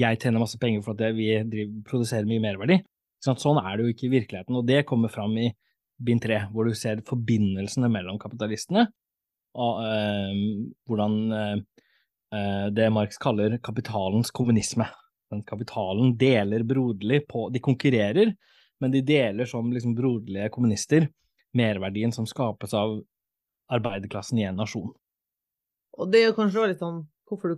Jeg 0.00 0.18
tjener 0.20 0.42
masse 0.42 0.60
penger 0.60 0.82
for 0.84 0.92
at 0.92 1.16
vi 1.16 1.30
driver, 1.48 1.78
produserer 1.88 2.28
mye 2.28 2.42
merverdi. 2.44 2.82
Sånn 3.24 3.38
at 3.38 3.44
Sånn 3.44 3.60
er 3.62 3.78
det 3.78 3.86
jo 3.86 3.94
ikke 3.94 4.08
i 4.10 4.12
virkeligheten, 4.18 4.58
og 4.60 4.68
det 4.68 4.82
kommer 4.88 5.12
fram 5.12 5.36
i 5.40 5.48
bind 6.04 6.20
3, 6.24 6.42
hvor 6.52 6.68
du 6.68 6.76
ser 6.76 7.00
forbindelsene 7.08 7.88
mellom 7.92 8.18
kapitalistene, 8.20 8.88
og 9.54 9.80
øh, 9.86 10.38
hvordan 10.90 11.18
eh, 11.38 12.66
det 12.74 12.90
Marx 12.92 13.16
kaller 13.22 13.56
kapitalens 13.64 14.34
kommunisme. 14.34 14.88
Den 15.32 15.44
kapitalen 15.46 16.16
deler 16.18 16.66
broderlig 16.66 17.22
på 17.30 17.46
De 17.54 17.62
konkurrerer, 17.62 18.34
men 18.82 18.92
de 18.94 19.02
deler 19.06 19.46
som 19.48 19.70
liksom 19.72 19.94
broderlige 19.98 20.50
kommunister 20.54 21.08
merverdien 21.54 22.12
som 22.12 22.26
skapes 22.26 22.74
av 22.74 22.98
arbeiderklassen 23.72 24.38
i 24.42 24.46
en 24.48 24.58
nasjon. 24.58 24.90
Og 25.98 26.10
det 26.10 26.22
er 26.24 26.30
jo 26.32 26.36
kanskje 26.38 26.68
litt 26.72 26.82
sånn 26.82 27.04
hvorfor 27.30 27.52
du 27.54 27.56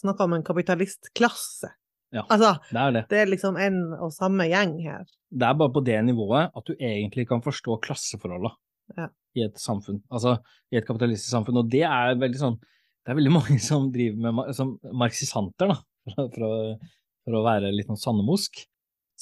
snakker 0.00 0.24
om 0.26 0.36
en 0.38 0.44
kapitalistklasse. 0.46 1.70
Ja. 2.14 2.22
Altså, 2.30 2.54
Det 2.70 2.78
er 2.80 2.92
det. 2.94 3.02
det 3.10 3.18
er 3.20 3.26
liksom 3.30 3.56
en 3.58 3.78
og 3.98 4.12
samme 4.14 4.46
gjeng 4.48 4.76
her. 4.84 5.04
Det 5.30 5.46
er 5.48 5.56
bare 5.58 5.72
på 5.74 5.82
det 5.84 5.98
nivået 6.06 6.50
at 6.54 6.66
du 6.66 6.74
egentlig 6.78 7.26
kan 7.28 7.42
forstå 7.42 7.80
klasseforholda 7.82 8.52
Ja. 8.96 9.08
i 9.34 9.42
et 9.42 9.56
samfunn, 9.58 10.02
altså 10.12 10.38
i 10.70 10.76
et 10.76 10.86
kapitalistisk 10.86 11.30
samfunn. 11.32 11.58
Og 11.58 11.70
det 11.70 11.82
er 11.82 12.14
veldig 12.20 12.38
sånn 12.40 12.58
Det 13.04 13.12
er 13.12 13.16
veldig 13.18 13.32
mange 13.38 13.58
som 13.60 13.90
driver 13.92 14.32
med 14.32 14.54
som 14.56 14.78
marxisanter, 14.92 15.68
da, 15.68 15.74
for, 16.14 16.30
for, 16.32 16.44
å, 16.46 16.78
for 17.26 17.36
å 17.36 17.42
være 17.44 17.72
litt 17.74 17.86
sånn 17.90 18.00
sandemosk. 18.00 18.62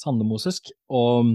Sandemosisk. 0.03 0.69
Og, 0.93 1.33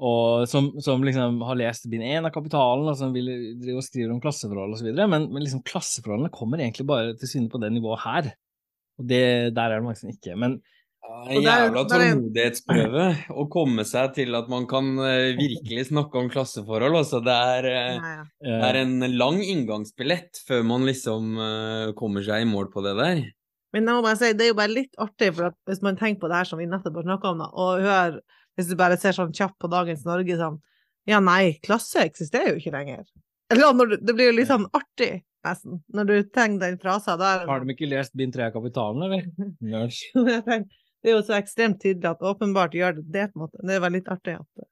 og 0.00 0.48
som, 0.50 0.72
som 0.82 1.04
liksom 1.06 1.40
har 1.46 1.60
lest 1.60 1.88
bind 1.92 2.06
én 2.06 2.26
av 2.26 2.34
Kapitalen, 2.34 2.88
og 2.88 2.98
som 2.98 3.14
vil 3.16 3.30
drive 3.60 3.82
og 3.82 3.86
skrive 3.86 4.14
om 4.14 4.20
klasseforhold 4.22 4.78
osv. 4.78 4.90
Men, 4.96 5.28
men 5.28 5.44
liksom 5.44 5.64
klasseforholdene 5.68 6.32
kommer 6.34 6.62
egentlig 6.62 6.88
bare 6.88 7.14
til 7.20 7.34
syne 7.34 7.52
på 7.52 7.60
det 7.62 7.72
nivået 7.76 8.04
her. 8.06 8.34
Og 9.00 9.08
det, 9.08 9.24
der 9.56 9.70
er 9.70 9.80
det 9.80 9.86
mange 9.86 10.00
som 10.00 10.12
ikke. 10.12 10.36
Men 10.40 10.60
En 11.30 11.42
jævla 11.42 11.82
tålmodighetsprøve 11.88 13.04
å 13.34 13.44
komme 13.50 13.84
seg 13.88 14.12
til 14.18 14.36
at 14.38 14.50
man 14.52 14.66
kan 14.70 14.92
eh, 15.02 15.32
virkelig 15.38 15.88
snakke 15.88 16.20
om 16.20 16.28
klasseforhold. 16.32 16.98
Altså, 17.00 17.20
det 17.24 17.34
er, 17.34 17.68
eh, 17.70 17.96
ja. 17.96 18.24
det 18.44 18.52
eh, 18.54 18.66
er 18.68 18.78
en 18.84 18.94
lang 19.18 19.40
inngangsbillett 19.42 20.42
før 20.46 20.62
man 20.68 20.86
liksom 20.88 21.34
eh, 21.40 21.86
kommer 21.98 22.24
seg 22.26 22.44
i 22.44 22.48
mål 22.48 22.70
på 22.72 22.84
det 22.86 22.94
der. 23.00 23.24
Men 23.74 23.86
jeg 23.86 23.96
må 23.96 24.02
bare 24.04 24.18
si, 24.18 24.32
det 24.34 24.46
er 24.46 24.50
jo 24.50 24.58
bare 24.58 24.72
litt 24.72 25.00
artig, 25.02 25.30
for 25.36 25.50
at 25.50 25.56
hvis 25.70 25.82
man 25.86 25.98
tenker 25.98 26.24
på 26.24 26.30
det 26.30 26.40
her 26.40 26.48
som 26.48 26.60
vi 26.60 26.66
nettopp 26.70 27.00
har 27.00 27.06
snakka 27.06 27.30
om, 27.30 27.42
da, 27.44 27.48
og 27.54 27.84
hører, 27.84 28.20
hvis 28.58 28.70
du 28.70 28.76
bare 28.78 28.98
ser 29.00 29.14
sånn 29.16 29.34
kjapt 29.36 29.58
på 29.62 29.70
dagens 29.70 30.06
Norge 30.08 30.38
sånn 30.40 30.60
Ja, 31.08 31.18
nei, 31.24 31.56
klasse 31.64 32.02
eksisterer 32.04 32.52
jo 32.52 32.60
ikke 32.60 32.74
lenger. 32.74 33.06
Eller 33.50 33.94
det 33.96 34.14
blir 34.14 34.30
jo 34.30 34.34
litt 34.36 34.50
sånn 34.50 34.66
artig, 34.76 35.22
nesten, 35.46 35.80
når 35.96 36.10
du 36.10 36.16
tenker 36.28 36.66
den 36.66 36.76
frasen 36.82 37.18
der. 37.22 37.46
Har 37.48 37.64
de 37.64 37.74
ikke 37.74 37.88
lest 37.88 38.12
bind 38.18 38.36
3 38.36 38.50
av 38.50 38.58
Kapitalen, 38.58 39.06
eller? 39.06 39.24
Nerds. 39.72 40.02
Det 41.00 41.08
er 41.08 41.16
jo 41.16 41.22
så 41.24 41.38
ekstremt 41.38 41.80
tydelig 41.80 42.10
at 42.10 42.26
åpenbart 42.26 42.76
gjør 42.76 42.98
det 42.98 43.06
det, 43.14 43.30
på 43.30 43.38
en 43.38 43.46
måte. 43.46 43.62
Det 43.64 43.74
er 43.78 43.82
veldig 43.86 44.02
litt 44.02 44.12
artig 44.12 44.36
at 44.36 44.66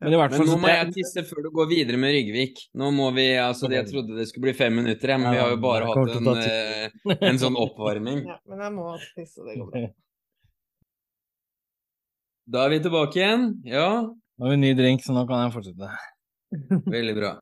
Men 0.00 0.14
i 0.14 0.16
hvert 0.16 0.32
Men 0.32 0.48
nå 0.48 0.56
må 0.62 0.68
jeg 0.70 0.92
tisse 0.94 1.22
før 1.28 1.44
du 1.44 1.50
går 1.52 1.66
videre 1.68 1.98
med 2.00 2.14
Ryggvik. 2.14 2.62
Nå 2.80 2.88
må 2.96 3.10
vi, 3.12 3.26
altså 3.36 3.68
Jeg 3.68 3.84
trodde 3.90 4.16
det 4.16 4.30
skulle 4.30 4.46
bli 4.48 4.54
fem 4.56 4.78
minutter, 4.80 5.12
men 5.20 5.34
vi 5.34 5.40
har 5.42 5.50
jo 5.52 5.58
bare 5.60 5.90
hatt 5.90 6.14
en, 6.16 6.30
eh, 6.40 7.26
en 7.28 7.40
sånn 7.42 7.58
oppvarming. 7.60 8.22
Ja, 8.30 8.38
men 8.48 8.62
jeg 8.64 8.72
må 8.78 8.94
tisse, 9.12 9.44
det 9.44 9.58
går 9.58 9.68
bra. 9.74 9.82
Da 12.50 12.64
er 12.66 12.72
vi 12.72 12.80
tilbake 12.82 13.20
igjen. 13.20 13.44
Ja, 13.68 13.90
Nå 14.10 14.46
har 14.48 14.54
vi 14.54 14.56
en 14.56 14.64
ny 14.64 14.72
drink, 14.74 15.04
så 15.04 15.12
nå 15.12 15.26
kan 15.28 15.44
jeg 15.44 15.52
fortsette. 15.52 15.90
veldig 16.96 17.14
bra. 17.18 17.34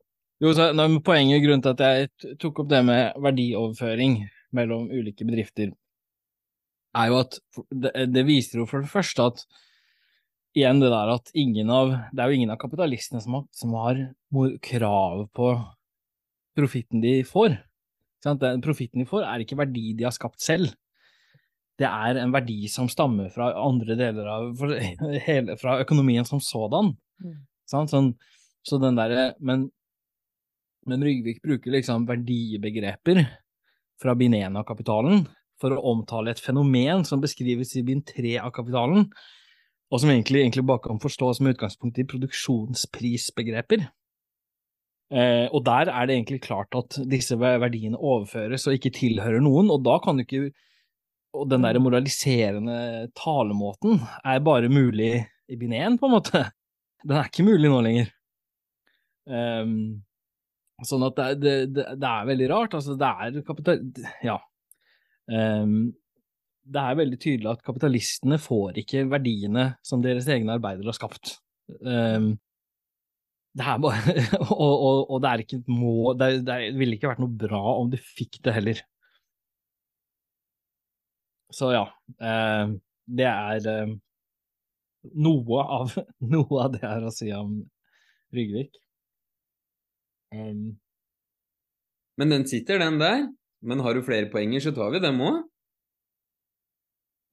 Jo, 0.43 0.51
så 0.55 0.73
nå, 0.75 0.89
poenget 1.07 1.39
og 1.39 1.47
grunnen 1.47 1.63
til 1.63 1.77
at 1.77 1.85
jeg 1.87 2.35
tok 2.43 2.65
opp 2.65 2.73
det 2.73 2.83
med 2.87 3.23
verdioverføring 3.23 4.19
mellom 4.59 4.91
ulike 4.91 5.27
bedrifter, 5.29 5.71
er 6.99 7.11
jo 7.13 7.21
at 7.23 7.39
det, 7.71 7.93
det 8.11 8.27
viser 8.27 8.63
jo 8.63 8.67
for 8.67 8.83
det 8.83 8.91
første 8.91 9.31
at 9.31 9.47
igjen 10.57 10.81
det 10.83 10.91
der 10.93 11.13
at 11.13 11.31
ingen 11.39 11.71
av 11.71 11.93
Det 12.13 12.23
er 12.23 12.31
jo 12.31 12.39
ingen 12.39 12.53
av 12.55 12.61
kapitalistene 12.61 13.21
som 13.23 13.39
har, 13.39 13.47
som 13.53 13.75
har 13.79 14.03
krav 14.65 15.27
på 15.37 15.53
profitten 16.59 17.03
de 17.05 17.21
får. 17.27 17.57
Profitten 18.65 19.05
de 19.05 19.09
får, 19.09 19.25
er 19.25 19.45
ikke 19.45 19.59
verdi 19.61 19.93
de 19.99 20.09
har 20.09 20.15
skapt 20.15 20.43
selv. 20.43 20.73
Det 21.79 21.87
er 21.87 22.19
en 22.19 22.35
verdi 22.35 22.67
som 22.71 22.89
stammer 22.91 23.31
fra 23.31 23.53
andre 23.63 23.95
deler 23.99 24.27
av 24.33 24.65
hele, 25.29 25.55
Fra 25.61 25.79
økonomien 25.85 26.27
som 26.27 26.43
sådan. 26.43 26.97
Mm. 27.23 27.37
Sånn, 27.69 28.15
så 28.65 28.79
den 28.81 28.97
derre 28.97 29.35
Men 29.45 29.69
men 30.89 31.05
Rygvik 31.05 31.43
bruker 31.45 31.75
liksom 31.75 32.07
verdibegreper 32.09 33.25
fra 34.01 34.15
bind 34.17 34.37
1 34.39 34.57
av 34.57 34.65
kapitalen 34.69 35.27
for 35.61 35.75
å 35.75 35.83
omtale 35.91 36.33
et 36.33 36.41
fenomen 36.41 37.05
som 37.05 37.21
beskrives 37.21 37.75
i 37.77 37.85
bind 37.85 38.07
3 38.09 38.39
av 38.41 38.53
kapitalen, 38.57 39.09
og 39.89 40.03
som 40.03 40.11
egentlig, 40.13 40.43
egentlig 40.43 40.67
bare 40.69 40.85
kan 40.85 41.01
forstås 41.01 41.41
med 41.41 41.57
utgangspunkt 41.57 41.99
i 42.01 42.07
produksjonsprisbegreper. 42.09 43.87
Eh, 45.09 45.47
og 45.57 45.63
der 45.65 45.89
er 45.89 46.09
det 46.09 46.19
egentlig 46.19 46.43
klart 46.45 46.75
at 46.77 46.99
disse 47.09 47.39
verdiene 47.41 47.97
overføres 47.97 48.67
og 48.69 48.77
ikke 48.77 48.93
tilhører 48.93 49.41
noen, 49.41 49.71
og 49.73 49.81
da 49.87 49.97
kan 50.05 50.19
du 50.19 50.27
ikke 50.27 50.51
Og 51.37 51.45
den 51.45 51.61
der 51.61 51.77
moraliserende 51.79 53.11
talemåten 53.15 54.01
er 54.25 54.39
bare 54.41 54.71
mulig 54.73 55.27
i 55.49 55.57
bind 55.61 55.75
én, 55.77 55.99
på 56.01 56.09
en 56.09 56.15
måte. 56.15 56.41
Den 57.05 57.19
er 57.21 57.29
ikke 57.29 57.45
mulig 57.45 57.69
nå 57.69 57.83
lenger. 57.85 58.09
Ehm, 59.29 60.01
Sånn 60.87 61.03
at 61.03 61.17
det, 61.19 61.55
det, 61.75 61.85
det, 61.99 62.09
er 62.09 62.27
veldig 62.29 62.49
rart. 62.53 62.75
Altså, 62.79 62.95
det 62.99 63.07
er 63.09 63.41
kapital... 63.47 63.81
Ja. 64.23 64.37
Ehm, 65.31 65.91
det 66.69 66.83
er 66.83 66.99
veldig 66.99 67.19
tydelig 67.21 67.51
at 67.53 67.65
kapitalistene 67.65 68.39
får 68.41 68.83
ikke 68.83 69.07
verdiene 69.11 69.71
som 69.87 70.03
deres 70.05 70.29
egne 70.31 70.59
arbeidere 70.59 70.91
har 70.91 70.97
skapt. 70.97 71.39
Um, 71.81 72.35
det 73.59 73.65
er 73.67 73.81
bare 73.83 74.15
og, 74.55 74.75
og, 74.75 75.01
og 75.09 75.23
det 75.25 75.31
er 75.31 75.43
ikke 75.43 75.59
mål 75.69 76.17
det, 76.21 76.29
det 76.47 76.59
ville 76.79 76.97
ikke 76.97 77.11
vært 77.11 77.21
noe 77.21 77.41
bra 77.41 77.63
om 77.81 77.91
de 77.93 78.01
fikk 78.01 78.41
det 78.45 78.55
heller. 78.57 78.83
så 81.55 81.73
ja, 81.73 81.85
eh, 82.21 82.75
det 83.19 83.29
er 83.29 83.69
eh, 83.73 83.95
noe 85.25 85.63
av, 85.65 85.95
noe 86.35 86.65
av 86.65 86.75
det 86.75 86.85
jeg 86.85 87.09
å 87.09 87.15
si 87.15 87.31
om 87.35 87.57
Rygvik. 88.37 88.75
Um, 90.37 90.77
Men 92.21 92.35
den 92.35 92.45
sitter, 92.51 92.83
den 92.83 92.99
der. 93.01 93.23
Men 93.65 93.81
har 93.81 93.97
du 93.97 94.03
flere 94.05 94.29
poenger, 94.29 94.61
så 94.61 94.75
tar 94.77 94.93
vi 94.93 95.01
dem 95.01 95.23
òg. 95.25 95.39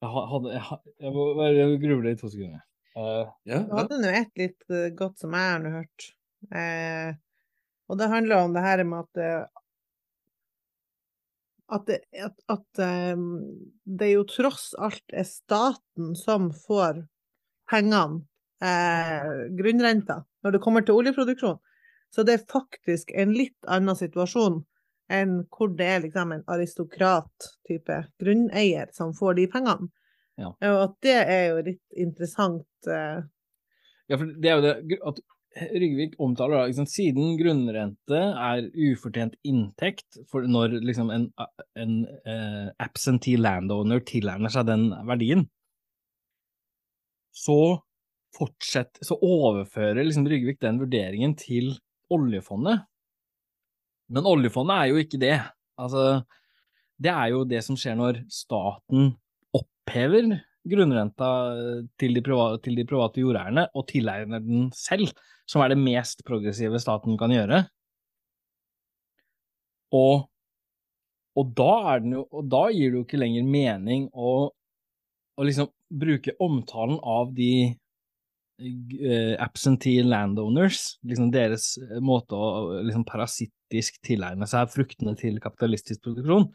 Jeg 0.06 0.30
hadde 0.32 0.54
Jeg, 0.54 0.62
jeg, 0.70 0.94
jeg 1.04 1.14
må 1.14 1.26
bare 1.38 1.66
gruble 1.82 2.12
i 2.14 2.18
to 2.20 2.30
sekunder. 2.32 2.62
Uh, 2.96 3.26
Ja, 3.44 3.60
Du 3.66 3.74
hadde 3.76 4.00
nå 4.00 4.10
et 4.16 4.40
litt 4.40 4.70
eh, 4.72 4.88
godt 4.96 5.20
som 5.20 5.34
jeg 5.36 5.50
har 5.52 5.60
nå 5.60 5.72
hørt. 5.74 6.06
Eh, 6.54 7.10
og 7.90 7.98
det 8.00 8.08
handler 8.10 8.46
om 8.46 8.54
det 8.56 8.62
her 8.64 8.82
med 8.88 9.04
at 9.04 9.20
eh, 9.22 9.62
at, 11.76 11.82
det, 11.88 11.98
at, 12.22 12.36
at 12.52 12.80
eh, 12.82 13.18
det 13.98 14.12
jo 14.12 14.24
tross 14.30 14.70
alt 14.78 15.02
er 15.12 15.26
staten 15.26 16.14
som 16.18 16.52
får 16.54 17.02
pengene, 17.70 18.22
eh, 18.62 19.32
grunnrenta, 19.58 20.20
når 20.46 20.56
det 20.56 20.62
kommer 20.62 20.86
til 20.86 21.00
oljeproduksjon. 21.00 21.58
Så 22.14 22.22
det 22.22 22.36
er 22.38 22.46
faktisk 22.48 23.10
en 23.18 23.34
litt 23.34 23.58
annen 23.66 23.98
situasjon 23.98 24.62
enn 25.12 25.38
hvor 25.52 25.70
det 25.78 25.86
er 25.86 26.02
liksom 26.06 26.34
en 26.34 26.44
aristokrat-type 26.50 28.00
grunneier 28.22 28.90
som 28.96 29.14
får 29.16 29.38
de 29.38 29.46
pengene. 29.52 29.90
Ja. 30.36 30.50
Og 30.52 30.82
at 30.82 30.98
det 31.06 31.16
er 31.22 31.44
jo 31.50 31.62
litt 31.70 31.96
interessant. 31.96 32.68
Uh... 32.88 33.24
Ja, 34.10 34.18
for 34.18 34.28
det 34.28 34.50
er 34.50 34.58
jo 34.58 34.66
det 34.66 35.00
at 35.12 35.24
Rygvik 35.56 36.18
omtaler 36.20 36.58
da, 36.58 36.64
liksom, 36.68 36.84
siden 36.90 37.36
grunnrente 37.38 38.18
er 38.20 38.66
ufortjent 38.90 39.38
inntekt 39.48 40.18
for 40.28 40.44
når 40.44 40.74
liksom 40.84 41.08
en, 41.14 41.30
en 41.80 41.94
uh, 42.28 42.66
absentee 42.82 43.40
landowner 43.40 44.02
tilegner 44.04 44.52
seg 44.52 44.66
den 44.68 44.90
verdien, 45.08 45.46
så 47.36 47.80
fortsett, 48.36 49.00
så 49.00 49.16
overfører 49.16 50.04
liksom 50.04 50.28
Rygvik 50.28 50.60
den 50.60 50.80
vurderingen 50.82 51.32
til 51.40 51.72
oljefondet. 52.12 52.84
Men 54.12 54.28
oljefondet 54.28 54.76
er 54.76 54.90
jo 54.90 55.00
ikke 55.02 55.20
det. 55.20 55.36
Altså, 55.80 56.02
det 57.02 57.12
er 57.12 57.32
jo 57.32 57.44
det 57.48 57.62
som 57.66 57.78
skjer 57.78 57.96
når 57.98 58.22
staten 58.32 59.10
opphever 59.56 60.36
grunnrenta 60.66 61.30
til 62.00 62.16
de, 62.16 62.22
private, 62.24 62.60
til 62.64 62.78
de 62.78 62.86
private 62.88 63.22
jordeierne 63.22 63.66
og 63.76 63.86
tilegner 63.90 64.42
den 64.42 64.70
selv, 64.74 65.10
som 65.46 65.62
er 65.62 65.72
det 65.72 65.80
mest 65.80 66.24
progressive 66.26 66.80
staten 66.82 67.18
kan 67.20 67.34
gjøre. 67.34 67.62
Og, 69.94 70.26
og, 71.38 71.50
da, 71.56 71.96
jo, 72.02 72.26
og 72.26 72.50
da 72.50 72.66
gir 72.74 72.92
det 72.92 73.00
jo 73.00 73.06
ikke 73.06 73.20
lenger 73.22 73.46
mening 73.46 74.08
å, 74.12 74.36
å 75.36 75.46
liksom 75.46 75.70
bruke 75.86 76.34
omtalen 76.42 76.98
av 77.06 77.30
de 77.36 77.52
eh, 77.70 79.34
absentee 79.42 80.02
landowners, 80.02 80.96
liksom 81.06 81.30
deres 81.34 81.76
eh, 81.78 82.00
måte 82.02 82.34
å 82.34 82.80
liksom 82.82 83.06
parasittisk 83.66 84.00
tilegne 84.02 84.46
seg 84.46 84.70
fruktene 84.70 85.16
til 85.16 85.40
kapitalistisk 85.40 86.02
produksjon. 86.02 86.52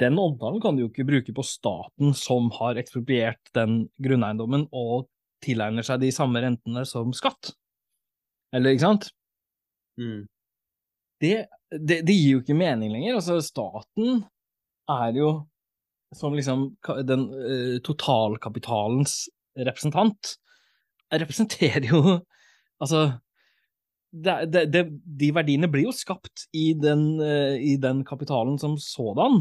Den 0.00 0.18
omtalen 0.18 0.60
kan 0.60 0.76
du 0.76 0.84
jo 0.84 0.90
ikke 0.90 1.06
bruke 1.06 1.32
på 1.32 1.42
staten 1.42 2.14
som 2.14 2.50
har 2.58 2.76
ekspropriert 2.76 3.40
den 3.54 3.88
grunneiendommen 4.02 4.68
og 4.72 5.08
tilegner 5.44 5.82
seg 5.84 6.00
de 6.00 6.10
samme 6.10 6.40
rentene 6.40 6.84
som 6.84 7.12
skatt. 7.12 7.54
Eller, 8.52 8.72
ikke 8.72 8.86
sant? 8.86 9.10
Mm. 9.98 10.26
Det, 11.20 11.46
det, 11.70 12.02
det 12.06 12.14
gir 12.14 12.38
jo 12.38 12.42
ikke 12.42 12.56
mening 12.56 12.90
lenger. 12.92 13.16
Altså, 13.20 13.40
staten 13.40 14.24
er 14.90 15.14
jo 15.14 15.46
som 16.14 16.34
liksom 16.34 16.76
den 17.06 17.28
uh, 17.30 17.78
totalkapitalens 17.82 19.28
representant, 19.58 20.36
representerer 21.10 21.90
jo 21.90 22.20
Altså, 22.82 23.14
det, 24.14 24.64
det, 24.70 24.82
de 25.18 25.28
verdiene 25.34 25.68
blir 25.70 25.88
jo 25.88 25.94
skapt 25.94 26.46
i 26.54 26.72
den, 26.78 27.20
eh, 27.22 27.56
i 27.58 27.74
den 27.82 28.04
kapitalen 28.06 28.58
som 28.62 28.76
sådan, 28.78 29.40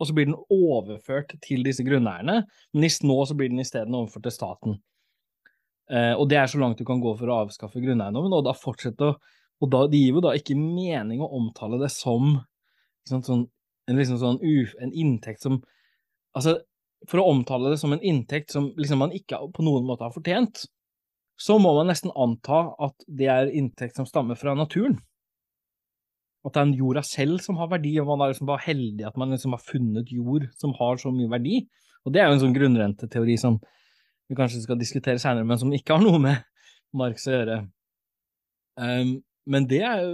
og 0.00 0.08
så 0.08 0.16
blir 0.16 0.28
den 0.28 0.38
overført 0.52 1.32
til 1.44 1.64
disse 1.64 1.84
grunneierne, 1.84 2.42
men 2.72 2.84
hvis 2.84 3.00
nå 3.04 3.16
så 3.28 3.36
blir 3.36 3.52
den 3.52 3.62
isteden 3.62 3.96
overført 3.96 4.28
til 4.28 4.36
staten. 4.36 4.78
Eh, 5.90 6.12
og 6.14 6.28
det 6.30 6.38
er 6.40 6.50
så 6.52 6.60
langt 6.60 6.78
du 6.80 6.86
kan 6.88 7.00
gå 7.02 7.14
for 7.18 7.32
å 7.32 7.42
avskaffe 7.44 7.82
grunneiendommen, 7.82 8.36
og 8.36 8.46
da 8.48 8.56
fortsette 8.56 9.14
å 9.14 9.20
Og 9.60 9.68
da, 9.68 9.82
det 9.92 9.98
gir 10.00 10.14
jo 10.16 10.20
da 10.24 10.30
ikke 10.32 10.54
mening 10.56 11.20
å 11.20 11.26
omtale 11.36 11.76
det 11.76 11.90
som 11.92 12.30
liksom, 13.04 13.20
sånn, 13.26 13.42
en, 13.90 13.98
liksom 13.98 14.16
sånn 14.16 14.38
uf, 14.40 14.72
en 14.80 14.94
inntekt 14.96 15.44
som 15.44 15.58
Altså, 16.32 16.54
for 17.10 17.20
å 17.20 17.26
omtale 17.28 17.68
det 17.68 17.76
som 17.76 17.92
en 17.92 18.00
inntekt 18.00 18.54
som 18.54 18.70
liksom 18.78 19.02
man 19.02 19.12
ikke 19.12 19.36
på 19.52 19.64
noen 19.66 19.84
måte 19.84 20.06
har 20.06 20.14
fortjent, 20.14 20.62
så 21.40 21.56
må 21.60 21.72
man 21.78 21.88
nesten 21.88 22.12
anta 22.12 22.66
at 22.84 23.06
det 23.08 23.30
er 23.32 23.52
inntekt 23.56 23.96
som 23.96 24.08
stammer 24.08 24.36
fra 24.36 24.52
naturen. 24.58 24.98
At 26.44 26.54
det 26.54 26.60
er 26.60 26.68
en 26.68 26.76
jorda 26.76 27.02
selv 27.04 27.40
som 27.44 27.58
har 27.60 27.70
verdi, 27.72 27.94
og 28.00 28.08
man 28.08 28.24
er 28.24 28.32
liksom 28.32 28.48
bare 28.48 28.64
heldig 28.66 29.06
at 29.08 29.16
man 29.20 29.32
liksom 29.32 29.56
har 29.56 29.62
funnet 29.64 30.12
jord 30.12 30.46
som 30.60 30.74
har 30.76 31.00
så 31.00 31.12
mye 31.12 31.30
verdi. 31.32 31.62
Og 32.04 32.12
det 32.12 32.20
er 32.20 32.28
jo 32.28 32.36
en 32.36 32.42
sånn 32.44 32.56
grunnrenteteori 32.56 33.36
som 33.40 33.58
vi 34.30 34.36
kanskje 34.38 34.62
skal 34.64 34.78
diskutere 34.80 35.20
senere, 35.20 35.48
men 35.48 35.60
som 35.60 35.72
ikke 35.74 35.96
har 35.96 36.04
noe 36.04 36.20
med 36.22 36.44
Marx 36.96 37.26
å 37.28 37.34
gjøre. 37.34 37.58
Um, 38.80 39.16
men 39.50 39.66
det 39.68 39.82
er 39.84 40.04
jo 40.04 40.12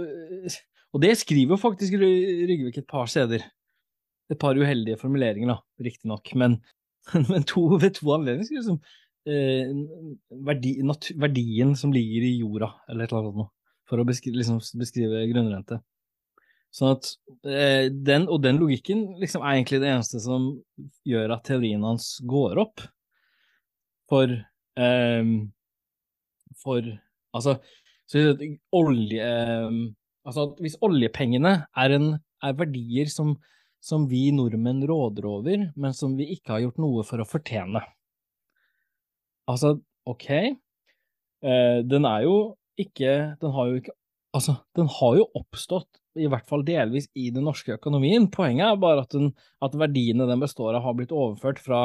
Og 0.95 1.01
det 1.03 1.11
skriver 1.19 1.53
jo 1.53 1.59
faktisk 1.61 1.93
Rygvik 1.99 2.79
et 2.79 2.87
par 2.89 3.05
steder. 3.11 3.43
Et 4.31 4.39
par 4.39 4.57
uheldige 4.57 4.97
formuleringer, 4.97 5.51
da, 5.51 5.57
riktignok, 5.83 6.31
men, 6.35 6.57
men 7.29 7.43
to, 7.47 7.67
ved 7.77 7.99
to 7.99 8.07
anledninger 8.15 8.47
skriver 8.47 8.63
liksom 8.63 8.79
eh, 9.27 9.69
verdi, 10.47 10.77
nat, 10.87 11.11
verdien 11.19 11.75
som 11.79 11.93
ligger 11.93 12.25
i 12.27 12.37
jorda, 12.39 12.71
eller 12.89 13.05
et 13.05 13.13
eller 13.13 13.29
annet 13.31 13.53
for 13.87 14.01
å 14.01 14.07
beskrive, 14.07 14.39
liksom, 14.41 14.59
beskrive 14.79 15.23
grunnrente. 15.31 15.79
Sånn 16.75 16.93
at 16.97 17.09
eh, 17.47 17.87
den, 17.89 18.27
og 18.27 18.41
den 18.43 18.59
logikken 18.61 19.05
liksom 19.21 19.45
er 19.45 19.55
egentlig 19.55 19.79
det 19.83 19.91
eneste 19.93 20.21
som 20.21 20.49
gjør 21.07 21.37
at 21.37 21.45
teorien 21.47 21.85
hans 21.87 22.17
går 22.27 22.59
opp. 22.61 22.83
For 24.11 24.31
eh, 24.79 25.33
For 26.57 26.85
altså 27.35 27.57
så 28.07 28.23
at 28.31 28.43
olje 28.75 29.23
ehm, 29.23 29.81
Altså 30.27 30.49
hvis 30.59 30.75
oljepengene 30.83 31.51
er, 31.71 31.93
en, 31.95 32.07
er 32.43 32.55
verdier 32.59 33.07
som, 33.11 33.37
som 33.79 34.09
vi 34.11 34.25
nordmenn 34.35 34.81
råder 34.89 35.23
over, 35.29 35.61
men 35.71 35.93
som 35.95 36.17
vi 36.19 36.27
ikke 36.33 36.51
har 36.51 36.65
gjort 36.65 36.81
noe 36.83 37.05
for 37.07 37.23
å 37.23 37.27
fortjene. 37.27 37.79
Altså, 39.47 39.77
ok, 40.07 40.29
eh, 41.43 41.79
den 41.87 42.07
er 42.07 42.25
jo 42.25 42.37
ikke 42.77 43.13
Den 43.41 43.53
har 43.55 43.69
jo 43.71 43.79
ikke 43.79 43.93
Altså, 44.35 44.57
den 44.75 44.89
har 44.91 45.15
jo 45.17 45.23
oppstått, 45.39 45.87
i 46.19 46.27
hvert 46.29 46.45
fall 46.49 46.61
delvis, 46.67 47.07
i 47.17 47.29
den 47.33 47.47
norske 47.47 47.71
økonomien. 47.73 48.27
Poenget 48.29 48.67
er 48.67 48.81
bare 48.81 49.05
at, 49.05 49.15
den, 49.15 49.31
at 49.63 49.73
verdiene 49.79 50.27
den 50.29 50.43
består 50.43 50.75
av, 50.75 50.83
har 50.83 50.93
blitt 50.97 51.13
overført 51.15 51.61
fra, 51.63 51.79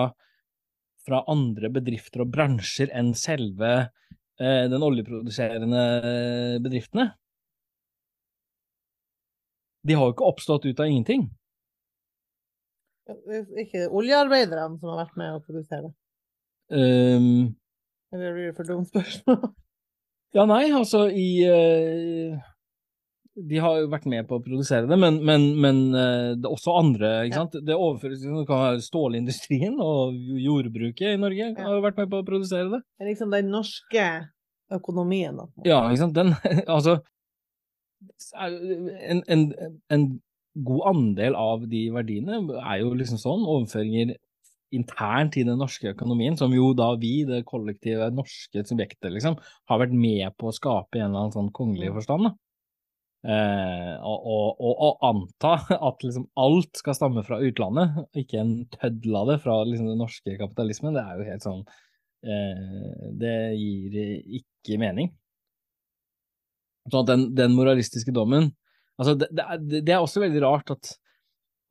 fra 1.07 1.23
andre 1.33 1.71
bedrifter 1.73 2.27
og 2.27 2.33
bransjer 2.35 2.93
enn 2.99 3.15
selve 3.17 3.71
eh, 3.79 4.67
den 4.69 4.85
oljeproduserende 4.85 5.85
bedriftene. 6.67 7.07
De 9.87 9.97
har 9.97 10.11
jo 10.11 10.17
ikke 10.19 10.29
oppstått 10.29 10.69
ut 10.69 10.83
av 10.83 10.91
ingenting. 10.91 11.31
Ikke 13.65 13.89
oljearbeiderne 13.89 14.77
som 14.83 14.93
har 14.93 15.07
vært 15.07 15.19
med 15.23 15.39
å 15.39 15.43
produsere 15.47 15.89
det. 15.89 15.97
Um, 16.73 17.53
Eller 18.15 18.33
blir 18.33 18.49
det 18.49 18.57
for 18.57 18.69
dumt 18.69 18.89
spørsmål? 18.89 19.53
ja, 20.37 20.47
nei, 20.49 20.65
altså 20.73 21.05
i 21.13 21.29
uh, 21.45 22.41
De 23.37 23.61
har 23.61 23.79
jo 23.83 23.91
vært 23.93 24.09
med 24.09 24.29
på 24.29 24.39
å 24.39 24.45
produsere 24.45 24.89
det, 24.89 24.97
men, 25.01 25.19
men, 25.25 25.47
men 25.61 25.83
eh, 25.97 26.31
det 26.37 26.45
er 26.45 26.53
også 26.53 26.75
andre, 26.77 27.13
ikke 27.27 27.39
sant. 27.43 27.55
Det 27.65 27.77
overføres 27.77 28.25
kan 28.49 28.59
være 28.67 28.83
stålindustrien 28.85 29.79
og 29.81 30.19
jordbruket 30.37 31.15
i 31.15 31.21
Norge 31.21 31.47
Ja. 31.47 31.55
har 31.65 31.79
jo 31.79 31.85
vært 31.85 32.01
med 32.03 32.11
på 32.13 32.21
å 32.21 32.27
produsere 32.29 32.69
det. 32.75 32.83
Det 32.85 33.07
er 33.07 33.11
liksom 33.15 33.33
den 33.33 33.49
norske 33.55 34.05
økonomien, 34.73 35.41
da. 35.41 35.49
Ja, 35.65 35.79
ikke 35.89 36.03
sant. 36.03 36.19
Den, 36.19 36.35
altså 36.77 36.99
en, 38.37 39.23
en, 39.33 39.47
en 39.89 40.07
god 40.69 40.83
andel 40.93 41.37
av 41.39 41.65
de 41.69 41.87
verdiene 41.95 42.43
er 42.61 42.83
jo 42.83 42.93
liksom 42.99 43.21
sånn 43.21 43.47
overføringer 43.49 44.17
internt 44.77 45.37
i 45.39 45.45
den 45.47 45.61
norske 45.61 45.93
økonomien, 45.93 46.37
som 46.39 46.53
jo 46.55 46.71
da 46.77 46.93
vi, 47.01 47.23
det 47.29 47.43
kollektive 47.49 48.11
norske 48.15 48.65
subjektet, 48.69 49.11
liksom, 49.15 49.37
har 49.71 49.83
vært 49.83 49.95
med 49.97 50.35
på 50.41 50.51
å 50.51 50.57
skape 50.57 50.99
i 50.99 51.03
en 51.03 51.11
eller 51.11 51.27
annen 51.27 51.37
sånn 51.37 51.53
kongelig 51.57 51.93
forstand. 51.99 52.31
da. 52.31 52.35
Eh, 53.23 53.93
og, 54.03 54.25
og, 54.59 54.73
og, 54.73 54.97
anta 55.07 55.53
at 55.89 56.03
liksom 56.03 56.25
alt 56.43 56.81
skal 56.81 56.97
stamme 56.99 57.23
fra 57.27 57.39
utlandet, 57.45 58.01
ikke 58.19 58.41
en 58.41 58.57
tøddel 58.75 59.19
av 59.21 59.31
det 59.31 59.39
fra 59.45 59.61
liksom 59.69 59.93
den 59.93 60.03
norske 60.03 60.35
kapitalismen, 60.41 60.97
det 60.99 61.05
er 61.05 61.21
jo 61.21 61.29
helt 61.29 61.47
sånn 61.47 61.61
eh, 62.27 63.05
Det 63.23 63.37
gir 63.61 64.01
ikke 64.41 64.81
mening. 64.83 65.13
Sånn 66.91 67.05
at 67.05 67.13
den, 67.13 67.29
den 67.39 67.55
moralistiske 67.55 68.15
dommen 68.15 68.51
altså 68.99 69.15
det, 69.19 69.29
det, 69.35 69.45
er, 69.47 69.63
det 69.87 69.95
er 69.95 70.03
også 70.03 70.23
veldig 70.23 70.43
rart 70.45 70.75
at, 70.75 70.97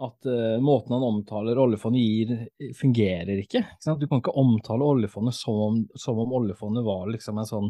at 0.02 0.28
uh, 0.30 0.58
måten 0.64 0.96
han 0.96 1.06
omtaler 1.06 1.60
oljefondet 1.62 2.02
gir, 2.02 2.72
fungerer 2.78 3.42
ikke. 3.44 3.64
ikke 3.84 3.98
du 4.02 4.08
kan 4.08 4.22
ikke 4.22 4.36
omtale 4.40 4.88
oljefondet 4.96 5.38
som 5.38 5.60
om, 5.68 5.82
som 6.00 6.20
om 6.22 6.34
oljefondet 6.42 6.86
var 6.86 7.10
liksom 7.12 7.42
en 7.42 7.50
sånn 7.50 7.70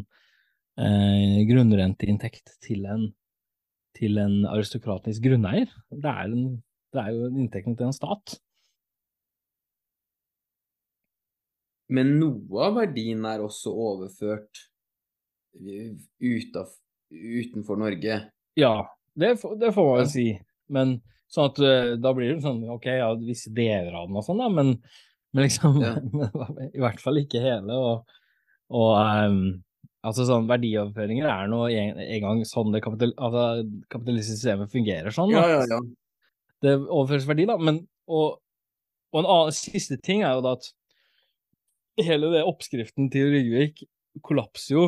uh, 0.80 1.40
grunnrenteinntekt 1.48 2.56
til 2.64 2.86
en, 2.88 3.10
til 3.98 4.20
en 4.22 4.40
aristokratisk 4.48 5.28
grunneier. 5.28 5.68
Det 5.92 6.14
er, 6.14 6.32
en, 6.32 6.56
det 6.94 7.04
er 7.04 7.12
jo 7.18 7.28
inntekten 7.32 7.76
til 7.76 7.90
en 7.90 7.96
stat. 7.96 8.38
Men 11.92 12.16
noe 12.16 12.64
av 12.64 12.78
verdien 12.80 13.24
er 13.28 13.42
også 13.44 13.72
overført 13.76 14.66
utaf, 15.52 16.70
utenfor 17.12 17.76
Norge. 17.76 18.22
Ja, 18.56 18.76
det, 19.12 19.34
det 19.60 19.72
får 19.76 19.88
man 19.90 20.00
jo 20.00 20.08
si. 20.08 20.28
Men 20.72 20.94
sånn 21.32 21.50
at 21.50 21.60
uh, 21.62 21.94
da 22.00 22.12
blir 22.16 22.34
det 22.34 22.44
sånn 22.44 22.62
ok, 22.74 22.88
ja, 23.00 23.08
visse 23.20 23.52
deler 23.54 23.94
av 23.96 24.08
den 24.08 24.20
og 24.20 24.26
sånn, 24.26 24.42
da, 24.42 24.50
men, 24.52 24.74
men 25.32 25.46
liksom 25.46 25.78
ja. 25.82 25.94
I 26.76 26.82
hvert 26.82 27.00
fall 27.02 27.22
ikke 27.22 27.42
hele. 27.42 27.78
Og, 27.78 28.18
og 28.72 28.92
um, 28.98 29.40
altså 30.02 30.26
sånn 30.28 30.48
verdioverføringer 30.50 31.28
er 31.30 31.50
nå 31.50 31.64
en, 31.70 32.02
en, 32.04 32.20
gang 32.24 32.44
sånn 32.48 32.74
det 32.74 32.82
kapital, 32.84 33.14
altså, 33.16 33.46
kapitalistiske 33.92 34.40
systemet 34.40 34.72
fungerer 34.74 35.14
sånn. 35.14 35.32
Da. 35.34 35.42
Ja, 35.42 35.62
ja, 35.62 35.66
ja. 35.76 35.80
Det 36.62 36.76
overføres 36.82 37.26
verdi, 37.26 37.46
da. 37.50 37.56
Men, 37.58 37.82
og, 38.10 38.38
og 39.12 39.22
en 39.22 39.30
annen 39.30 39.56
siste 39.56 39.98
ting 40.02 40.22
er 40.26 40.36
jo 40.36 40.44
da 40.46 40.56
at 40.58 40.68
hele 42.02 42.30
det 42.32 42.44
oppskriften 42.48 43.10
til 43.12 43.32
Rygvik 43.32 43.82
kollapser 44.24 44.76
jo. 44.76 44.84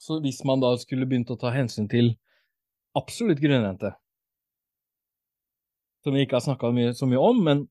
Så 0.00 0.18
hvis 0.24 0.42
man 0.44 0.60
da 0.60 0.74
skulle 0.80 1.08
begynt 1.08 1.32
å 1.32 1.38
ta 1.40 1.52
hensyn 1.54 1.88
til 1.90 2.12
absolutt 2.98 3.40
grunnrente, 3.42 3.94
som 6.04 6.14
vi 6.14 6.24
ikke 6.24 6.36
har 6.36 6.44
snakka 6.44 6.70
så 6.94 7.08
mye 7.08 7.22
om, 7.22 7.40
men 7.44 7.64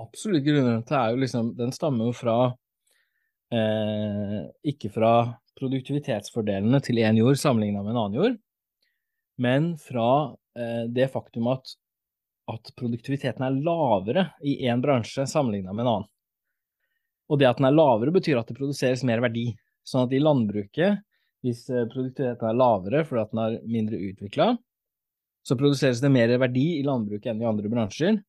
absolutt 0.00 0.44
grunnrente 0.44 0.96
er 0.96 1.12
jo 1.12 1.20
liksom 1.22 1.54
Den 1.56 1.72
stammer 1.72 2.10
jo 2.10 2.12
fra 2.16 2.36
eh, 3.52 4.40
Ikke 4.68 4.90
fra 4.92 5.12
produktivitetsfordelene 5.60 6.80
til 6.84 7.00
én 7.04 7.20
jord 7.20 7.38
sammenligna 7.40 7.82
med 7.84 7.92
en 7.92 8.00
annen 8.00 8.16
jord, 8.18 8.38
men 9.38 9.66
fra 9.78 10.32
eh, 10.58 10.88
det 10.88 11.10
faktum 11.12 11.50
at, 11.52 11.74
at 12.50 12.72
produktiviteten 12.78 13.44
er 13.46 13.60
lavere 13.62 14.24
i 14.40 14.56
én 14.66 14.82
bransje 14.82 15.26
sammenligna 15.28 15.76
med 15.76 15.84
en 15.84 15.90
annen. 15.92 16.08
Og 17.30 17.38
det 17.38 17.46
at 17.50 17.60
den 17.60 17.68
er 17.68 17.76
lavere, 17.76 18.14
betyr 18.16 18.40
at 18.40 18.48
det 18.48 18.56
produseres 18.58 19.04
mer 19.06 19.22
verdi. 19.22 19.52
Sånn 19.86 20.08
at 20.08 20.16
i 20.16 20.22
landbruket, 20.24 21.04
hvis 21.44 21.62
eh, 21.70 21.86
produktiviteten 21.92 22.48
er 22.48 22.58
lavere 22.58 23.04
fordi 23.06 23.22
at 23.22 23.36
den 23.36 23.44
er 23.44 23.60
mindre 23.76 24.00
utvikla, 24.08 24.50
så 25.42 25.56
produseres 25.58 26.00
det 26.02 26.12
mer 26.12 26.32
verdi 26.40 26.78
i 26.78 26.84
landbruket 26.86 27.32
enn 27.32 27.42
i 27.42 27.48
andre 27.48 27.70
bransjer. 27.72 28.20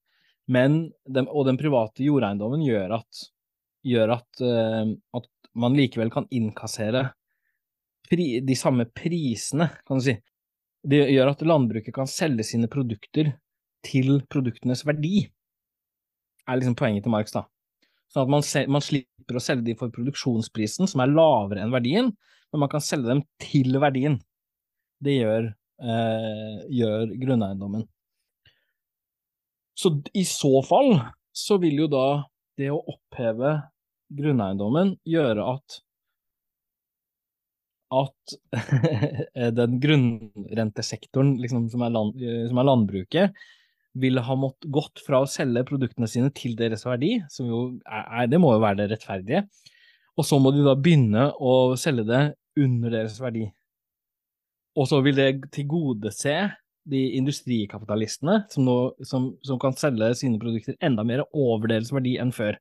Men 0.51 0.79
den, 1.07 1.29
og 1.29 1.47
den 1.47 1.59
private 1.59 2.03
jordeiendommen 2.03 2.63
gjør 2.65 2.97
at, 2.97 3.25
gjør 3.87 4.15
at, 4.17 4.29
uh, 4.43 4.89
at 5.15 5.29
man 5.59 5.77
likevel 5.77 6.11
kan 6.11 6.27
innkassere 6.33 7.05
pri, 8.09 8.41
de 8.43 8.57
samme 8.57 8.87
prisene, 8.91 9.69
kan 9.87 9.99
du 10.01 10.07
si. 10.09 10.17
Det 10.83 11.05
gjør 11.13 11.31
at 11.31 11.45
landbruket 11.47 11.95
kan 11.95 12.09
selge 12.09 12.43
sine 12.47 12.67
produkter 12.71 13.31
til 13.83 14.17
produktenes 14.31 14.83
verdi, 14.87 15.23
er 16.43 16.59
liksom 16.59 16.75
poenget 16.79 17.05
til 17.05 17.13
Marx, 17.13 17.31
da. 17.35 17.45
Sånn 18.11 18.27
at 18.27 18.31
man, 18.31 18.43
man, 18.75 18.83
slipper 18.83 19.39
å 19.39 19.43
selge 19.43 19.67
dem 19.69 19.79
for 19.79 19.93
produksjonsprisen, 19.93 20.89
som 20.89 21.01
er 21.03 21.11
lavere 21.11 21.63
enn 21.63 21.73
verdien, 21.73 22.11
men 22.53 22.63
man 22.65 22.71
kan 22.71 22.83
selge 22.83 23.09
dem 23.09 23.23
til 23.41 23.79
verdien. 23.81 24.19
Det 25.03 25.15
gjør, 25.17 25.49
eh, 25.83 26.63
gjør 26.79 27.13
grunneiendommen. 27.21 27.85
Så 29.77 29.95
i 30.13 30.25
så 30.29 30.61
fall 30.65 30.95
så 31.33 31.57
vil 31.61 31.83
jo 31.83 31.89
da 31.91 32.07
det 32.59 32.69
å 32.71 32.81
oppheve 32.81 33.55
grunneiendommen 34.13 34.95
gjøre 35.09 35.47
at 35.55 35.81
at 37.93 38.35
den 39.59 39.79
grunnrentesektoren 39.81 41.35
liksom, 41.41 41.67
som, 41.69 41.83
er 41.85 41.93
land, 41.93 42.23
som 42.49 42.61
er 42.61 42.67
landbruket, 42.69 43.43
ville 44.01 44.23
ha 44.25 44.35
måttet 44.39 44.71
gått 44.73 45.01
fra 45.05 45.21
å 45.21 45.29
selge 45.29 45.65
produktene 45.69 46.09
sine 46.09 46.31
til 46.33 46.55
deres 46.57 46.85
verdi, 46.87 47.19
som 47.29 47.49
jo 47.49 47.59
er, 47.85 48.25
det 48.31 48.39
må 48.41 48.55
jo 48.55 48.63
være 48.63 48.81
det 48.81 48.87
rettferdige, 48.95 49.43
og 50.17 50.25
så 50.25 50.39
må 50.41 50.53
de 50.53 50.65
da 50.65 50.73
begynne 50.77 51.27
å 51.37 51.75
selge 51.79 52.07
det 52.09 52.23
under 52.59 52.93
deres 52.93 53.19
verdi. 53.21 53.45
Og 54.79 54.89
så 54.89 54.99
vil 55.05 55.17
det 55.17 55.29
tilgodese 55.53 56.35
de 56.89 57.01
industrikapitalistene 57.19 58.41
som, 58.51 58.65
nå, 58.67 58.77
som, 59.07 59.31
som 59.45 59.59
kan 59.61 59.75
selge 59.79 60.11
sine 60.19 60.39
produkter 60.41 60.75
enda 60.83 61.05
mer 61.07 61.23
over 61.29 61.71
deres 61.71 61.93
verdi 61.93 62.17
enn 62.21 62.33
før. 62.35 62.57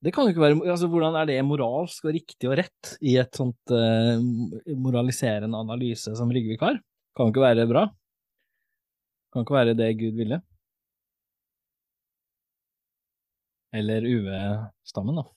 Det 0.00 0.14
kan 0.16 0.24
jo 0.24 0.32
ikke 0.32 0.42
være, 0.42 0.56
altså 0.72 0.88
Hvordan 0.88 1.16
er 1.20 1.26
det 1.28 1.40
moralsk 1.44 2.06
og 2.08 2.14
riktig 2.16 2.48
og 2.48 2.56
rett 2.60 2.92
i 3.04 3.18
et 3.20 3.36
sånt 3.36 3.72
uh, 3.74 4.16
moraliserende 4.80 5.60
analyse 5.60 6.14
som 6.16 6.32
Rygvik 6.32 6.62
har? 6.64 6.80
Kan 7.16 7.28
jo 7.28 7.34
ikke 7.34 7.44
være 7.44 7.68
bra. 7.68 7.84
Kan 9.30 9.44
ikke 9.44 9.58
være 9.58 9.76
det 9.76 9.90
Gud 10.00 10.16
ville. 10.16 10.40
Eller 13.76 14.08
UV-stammen, 14.08 15.20
da. 15.20 15.28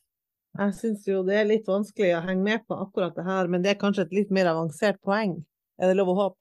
Jeg 0.54 0.76
syns 0.78 1.08
jo 1.10 1.24
det 1.26 1.38
er 1.40 1.50
litt 1.50 1.66
vanskelig 1.70 2.12
å 2.14 2.22
henge 2.28 2.46
med 2.46 2.64
på 2.70 2.78
akkurat 2.78 3.16
det 3.18 3.26
her, 3.26 3.50
men 3.50 3.64
det 3.64 3.72
er 3.72 3.80
kanskje 3.82 4.06
et 4.06 4.14
litt 4.14 4.34
mer 4.34 4.52
avansert 4.52 5.00
poeng. 5.02 5.40
Er 5.82 5.90
det 5.90 5.98
lov 5.98 6.12
å 6.14 6.18
håpe? 6.20 6.38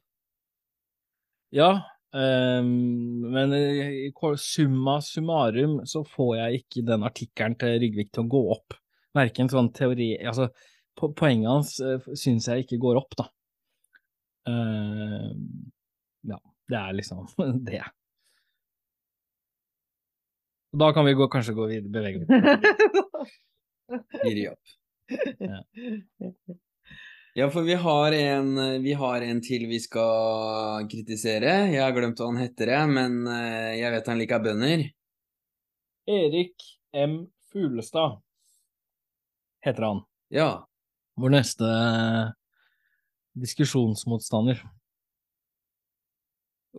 Ja, 1.57 1.71
um, 2.13 2.69
men 3.33 3.55
i 3.57 4.11
summa 4.41 4.99
summarum 5.05 5.81
så 5.89 6.05
får 6.05 6.35
jeg 6.39 6.61
ikke 6.61 6.85
den 6.89 7.07
artikkelen 7.09 7.57
til 7.61 7.79
Rygvik 7.81 8.13
til 8.13 8.25
å 8.25 8.33
gå 8.37 8.43
opp. 8.57 8.77
Verken 9.17 9.51
sånn 9.53 9.69
teori 9.77 10.15
Altså, 10.17 10.49
poenget 10.97 11.49
hans 11.49 11.75
uh, 11.81 12.13
syns 12.17 12.49
jeg 12.49 12.67
ikke 12.67 12.81
går 12.85 13.01
opp, 13.01 13.17
da. 13.17 13.29
Uh, 14.49 15.33
ja. 16.29 16.41
Det 16.73 16.79
er 16.79 16.93
liksom 16.97 17.27
det. 17.69 17.83
Da 20.73 20.93
kan 20.93 21.05
vi 21.05 21.17
gå, 21.17 21.29
kanskje 21.29 21.57
gå 21.57 21.67
videre, 21.69 21.93
bevege 21.93 22.25
oss. 22.25 23.33
Giri 24.23 24.49
opp. 24.53 24.79
Ja. 25.43 25.59
ja, 27.35 27.47
for 27.53 27.67
vi 27.67 27.75
har, 27.77 28.15
en, 28.17 28.55
vi 28.81 28.95
har 28.97 29.25
en 29.27 29.43
til 29.45 29.67
vi 29.69 29.81
skal 29.83 30.87
kritisere. 30.89 31.57
Jeg 31.69 31.83
har 31.83 31.93
glemt 31.93 32.21
hva 32.23 32.31
han 32.31 32.41
heter, 32.41 32.73
men 32.89 33.19
eh, 33.29 33.75
jeg 33.83 33.93
vet 33.93 34.09
han 34.09 34.23
liker 34.23 34.45
bønder. 34.47 34.87
Erik 36.09 36.65
M. 36.97 37.19
Fuglestad 37.53 38.23
heter 39.67 39.89
han. 39.91 40.05
Ja. 40.33 40.51
Vår 41.21 41.35
neste 41.35 41.69
diskusjonsmotstander. 43.37 44.63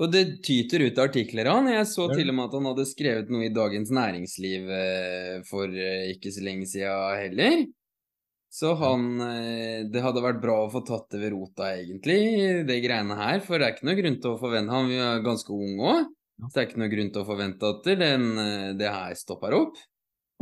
Og 0.01 0.09
det 0.09 0.23
tyter 0.45 0.87
ut 0.87 0.99
artikler 1.01 1.47
av 1.51 1.59
han. 1.61 1.69
Jeg 1.75 1.85
så 1.91 2.07
til 2.09 2.31
og 2.31 2.37
med 2.37 2.47
at 2.47 2.57
han 2.57 2.67
hadde 2.71 2.89
skrevet 2.89 3.29
noe 3.33 3.45
i 3.45 3.53
Dagens 3.53 3.91
Næringsliv 3.93 4.71
eh, 4.73 5.35
for 5.45 5.69
eh, 5.69 6.09
ikke 6.15 6.33
så 6.33 6.45
lenge 6.45 6.65
siden 6.69 7.19
heller. 7.19 7.61
Så 8.53 8.73
han 8.77 9.05
eh, 9.21 9.85
Det 9.93 10.01
hadde 10.01 10.25
vært 10.25 10.41
bra 10.41 10.63
å 10.63 10.71
få 10.73 10.81
tatt 10.87 11.13
det 11.13 11.21
ved 11.21 11.33
rota, 11.35 11.69
egentlig, 11.77 12.65
det 12.65 12.81
greiene 12.85 13.19
her. 13.21 13.39
For 13.45 13.61
det 13.61 13.69
er 13.69 13.77
ikke 13.77 13.89
noe 13.91 13.99
grunn 14.01 14.19
til 14.25 14.33
å 14.33 14.41
forvente 14.41 14.73
Han 14.79 14.91
er 14.97 15.25
ganske 15.25 15.53
ung 15.53 15.77
òg, 15.77 16.11
så 16.41 16.51
det 16.55 16.63
er 16.63 16.69
ikke 16.71 16.83
noe 16.83 16.93
grunn 16.95 17.13
til 17.13 17.21
å 17.23 17.29
forvente 17.29 17.73
at 17.75 17.89
den, 18.01 18.29
det 18.81 18.93
her 18.97 19.17
stopper 19.17 19.57
opp. 19.61 19.77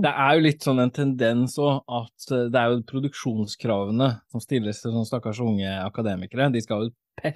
Det 0.01 0.09
er 0.09 0.33
jo 0.33 0.47
litt 0.47 0.63
sånn 0.63 0.79
en 0.81 0.95
tendens 0.95 1.57
òg 1.61 1.83
at 1.91 2.31
det 2.49 2.57
er 2.57 2.71
jo 2.71 2.85
produksjonskravene 2.87 4.13
som 4.31 4.41
stilles 4.41 4.79
til 4.79 4.95
sånne 4.95 5.11
stakkars 5.11 5.43
unge 5.43 5.75
akademikere. 5.83 6.47
De 6.55 6.63
skal 6.63 6.87
jo 6.87 6.95
Eh, 7.23 7.33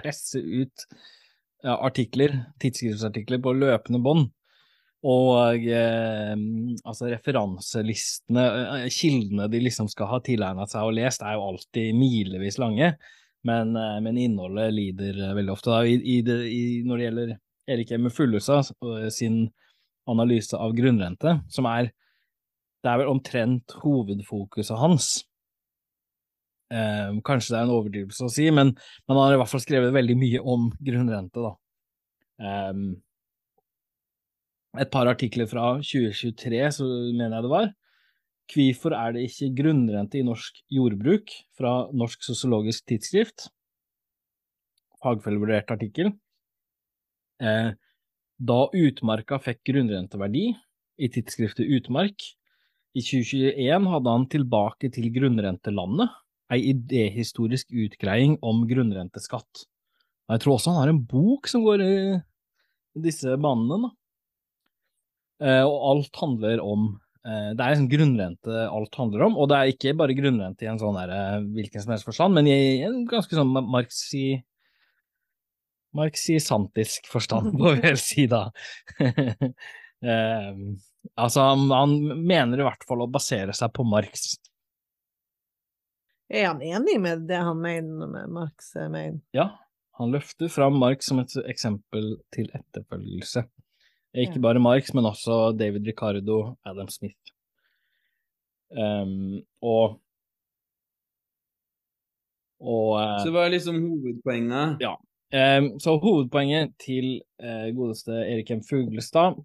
presse 0.00 0.40
ut 0.40 0.84
artikler, 1.60 2.38
tidsskriftsartikler 2.62 3.40
på 3.44 3.52
løpende 3.56 4.00
bånd. 4.02 4.30
Og 5.08 5.64
eh, 5.64 6.34
altså 6.84 7.08
referanselistene, 7.08 8.42
eh, 8.82 8.88
kildene 8.92 9.46
de 9.48 9.62
liksom 9.64 9.88
skal 9.88 10.10
ha 10.10 10.18
tilegna 10.24 10.66
seg 10.68 10.88
og 10.88 10.98
lest, 10.98 11.24
er 11.24 11.38
jo 11.38 11.46
alltid 11.54 11.96
milevis 11.96 12.60
lange, 12.60 12.92
men, 13.48 13.72
eh, 13.80 13.96
men 14.04 14.20
innholdet 14.20 14.74
lider 14.76 15.22
veldig 15.38 15.54
ofte. 15.54 15.78
I, 15.88 15.96
i 15.96 16.18
det, 16.26 16.36
i, 16.52 16.60
når 16.84 17.00
det 17.00 17.08
gjelder 17.08 17.32
Erik 17.70 17.94
Emme 17.96 18.12
Fullusa 18.12 18.60
sin 19.14 19.46
analyse 20.10 20.58
av 20.58 20.74
grunnrente, 20.76 21.38
som 21.52 21.68
er 21.70 21.92
det 22.80 22.88
er 22.88 23.02
vel 23.02 23.10
omtrent 23.12 23.74
hovedfokuset 23.82 24.78
hans, 24.80 25.10
Eh, 26.70 27.20
kanskje 27.26 27.54
det 27.54 27.58
er 27.58 27.66
en 27.66 27.74
overdrivelse 27.74 28.26
å 28.26 28.30
si, 28.30 28.46
men, 28.54 28.72
men, 28.76 29.14
han 29.16 29.24
har 29.24 29.34
i 29.34 29.40
hvert 29.40 29.50
fall 29.50 29.62
skrevet 29.64 29.94
veldig 29.94 30.16
mye 30.20 30.42
om 30.52 30.68
grunnrente, 30.78 31.42
da. 31.42 31.52
Eh, 32.46 32.82
et 34.84 34.90
par 34.92 35.10
artikler 35.10 35.50
fra 35.50 35.72
2023, 35.82 36.62
så 36.78 36.86
mener 36.86 37.36
jeg 37.36 37.46
det 37.46 37.52
var. 37.52 37.70
Hvorfor 38.50 38.94
er 38.98 39.14
det 39.14 39.26
ikke 39.28 39.52
grunnrente 39.60 40.18
i 40.18 40.26
norsk 40.26 40.62
jordbruk? 40.74 41.30
Fra 41.58 41.74
Norsk 41.94 42.24
sosiologisk 42.26 42.86
tidsskrift. 42.90 43.48
Fagfellevurdert 45.02 45.70
artikkel. 45.74 46.12
Eh, 47.42 47.70
da 48.40 48.60
utmarka 48.76 49.38
fikk 49.42 49.62
grunnrenteverdi 49.70 50.50
i 51.00 51.08
tidsskriftet 51.12 51.68
Utmark, 51.78 52.24
i 52.96 53.02
2021 53.06 53.86
hadde 53.92 54.12
han 54.16 54.26
Tilbake 54.32 54.90
til 54.92 55.06
grunnrentelandet, 55.14 56.10
ei 56.50 56.72
idéhistorisk 56.72 57.70
utgreiing 57.70 58.38
om 58.46 58.64
grunnrenteskatt. 58.68 59.64
Og 60.28 60.34
jeg 60.34 60.42
tror 60.44 60.56
også 60.56 60.74
han 60.74 60.82
har 60.82 60.92
en 60.92 61.04
bok 61.10 61.48
som 61.50 61.64
går 61.66 61.82
i 61.86 61.94
disse 63.02 63.36
banene, 63.40 63.86
da. 63.86 63.94
Eh, 65.40 65.64
og 65.64 65.76
alt 65.88 66.18
handler 66.20 66.60
om 66.60 66.82
eh, 67.24 67.52
Det 67.56 67.64
er 67.64 67.78
en 67.78 67.86
grunnrente 67.88 68.64
alt 68.68 68.98
handler 69.00 69.24
om, 69.24 69.38
og 69.40 69.48
det 69.48 69.56
er 69.56 69.72
ikke 69.72 69.94
bare 69.96 70.16
grunnrente 70.18 70.66
i 70.66 70.68
en 70.68 70.80
sånn 70.80 70.98
der, 70.98 71.12
eh, 71.16 71.46
hvilken 71.56 71.80
som 71.80 71.94
helst 71.94 72.08
forstand, 72.08 72.36
men 72.36 72.50
i 72.50 72.84
en 72.84 73.06
ganske 73.08 73.38
sånn 73.38 73.54
marxi, 73.72 74.26
marxisantisk 75.96 77.08
forstand, 77.08 77.54
må 77.58 77.72
vi 77.78 77.86
vel 77.88 78.00
si 78.00 78.26
da. 78.30 78.42
altså, 80.04 81.40
han, 81.40 81.66
han, 81.72 81.96
mener 82.20 82.60
i 82.60 82.68
hvert 82.68 82.84
fall 82.88 83.06
å 83.06 83.10
basere 83.10 83.56
seg 83.56 83.72
på 83.76 83.88
Marx. 83.88 84.34
Er 86.30 86.46
han 86.46 86.62
enig 86.62 87.00
med 87.02 87.26
det 87.26 87.40
han 87.42 87.58
mener 87.58 88.06
med 88.06 88.30
Marx 88.30 88.74
mener? 88.76 89.18
Ja, 89.34 89.48
han 89.98 90.14
løfter 90.14 90.48
fram 90.48 90.78
Marx 90.78 91.10
som 91.10 91.18
et 91.22 91.34
eksempel 91.50 92.14
til 92.34 92.46
etterfølgelse. 92.54 93.42
Ikke 94.14 94.42
bare 94.42 94.62
Marx, 94.62 94.94
men 94.94 95.06
også 95.06 95.52
David 95.58 95.86
Ricardo, 95.86 96.56
Adam 96.66 96.88
Smith. 96.90 97.34
Um, 98.70 99.42
og 99.62 99.98
og 102.60 102.88
uh, 103.00 103.18
Så 103.24 103.32
hva 103.34 103.46
er 103.46 103.54
liksom 103.56 103.78
hovedpoenget? 103.82 104.82
Ja. 104.84 104.94
Um, 105.34 105.72
så 105.82 105.96
hovedpoenget 105.98 106.74
til 106.82 107.20
uh, 107.42 107.70
godeste 107.74 108.12
Erik 108.12 108.50
M. 108.54 108.62
Fuglestad 108.66 109.38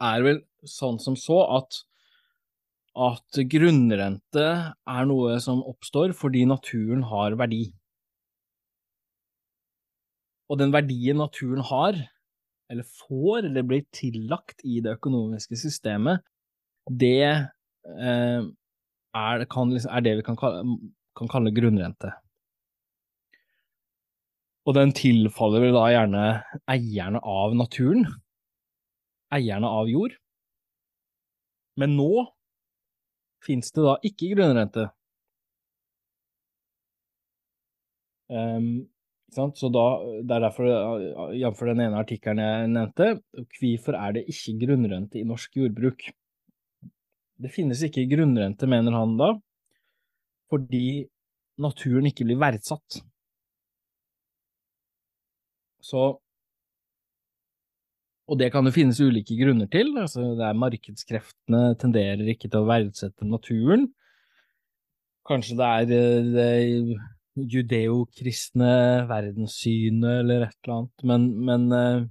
er 0.00 0.26
vel 0.26 0.42
sånn 0.66 1.00
som 1.02 1.16
så 1.18 1.42
at 1.58 1.82
at 2.98 3.38
grunnrente 3.50 4.46
er 4.74 5.04
noe 5.06 5.36
som 5.42 5.62
oppstår 5.62 6.14
fordi 6.16 6.42
naturen 6.48 7.04
har 7.06 7.36
verdi. 7.38 7.68
Og 10.50 10.58
den 10.58 10.72
verdien 10.74 11.20
naturen 11.20 11.62
har, 11.62 11.98
eller 12.70 12.86
får, 12.86 13.46
eller 13.46 13.66
blir 13.66 13.84
tillagt 13.94 14.64
i 14.66 14.80
det 14.82 14.96
økonomiske 14.98 15.58
systemet, 15.58 16.24
det 16.90 17.22
eh, 17.30 18.40
er, 19.14 19.44
kan, 19.50 19.76
er, 19.78 20.02
det 20.02 20.16
vi 20.18 20.26
kan 20.26 20.38
kalle, 20.38 20.64
kan 21.18 21.30
kalle, 21.30 21.54
grunnrente. 21.54 22.10
Og 24.66 24.74
den 24.76 24.92
tilfaller 24.94 25.70
da 25.74 25.86
gjerne 25.94 26.24
eierne 26.70 27.22
av 27.22 27.54
naturen, 27.58 28.04
eierne 29.34 29.70
av 29.70 29.88
jord. 29.90 30.18
Men 31.78 31.94
nå 31.98 32.26
fins 33.44 33.72
det 33.74 33.84
da 33.86 33.96
ikke 34.06 34.32
grunnrente. 34.34 34.88
Um, 38.30 38.88
så 39.30 39.68
da, 39.70 39.84
Det 40.26 40.34
er 40.34 40.42
derfor, 40.42 40.66
jf. 41.34 41.60
den 41.66 41.82
ene 41.84 41.98
artikkelen 41.98 42.42
jeg 42.42 42.70
nevnte, 42.70 43.10
hvorfor 43.58 43.98
er 43.98 44.16
det 44.16 44.24
ikke 44.30 44.56
grunnrente 44.66 45.20
i 45.20 45.26
norsk 45.26 45.56
jordbruk? 45.56 46.08
Det 47.40 47.50
finnes 47.54 47.82
ikke 47.86 48.08
grunnrente, 48.10 48.66
mener 48.66 48.92
han 48.92 49.16
da, 49.16 49.30
fordi 50.50 51.06
naturen 51.62 52.10
ikke 52.10 52.26
blir 52.26 52.40
verdsatt. 52.42 53.00
Så 55.80 56.20
Og 58.30 58.38
det 58.38 58.52
kan 58.54 58.66
det 58.66 58.74
finnes 58.76 59.00
ulike 59.02 59.34
grunner 59.40 59.66
til. 59.70 59.90
altså 59.98 60.34
det 60.38 60.44
er 60.46 60.58
Markedskreftene 60.58 61.62
tenderer 61.80 62.28
ikke 62.30 62.48
til 62.48 62.62
å 62.62 62.68
verdsette 62.68 63.26
naturen. 63.26 63.88
Kanskje 65.26 65.56
det 65.58 65.70
er 65.70 66.30
det 66.34 67.00
judeokristne 67.50 68.70
verdenssynet 69.10 70.22
eller 70.22 70.46
et 70.46 70.56
eller 70.62 70.76
annet, 70.76 71.04
men, 71.06 71.26
men 71.46 71.66
eh, 71.74 72.06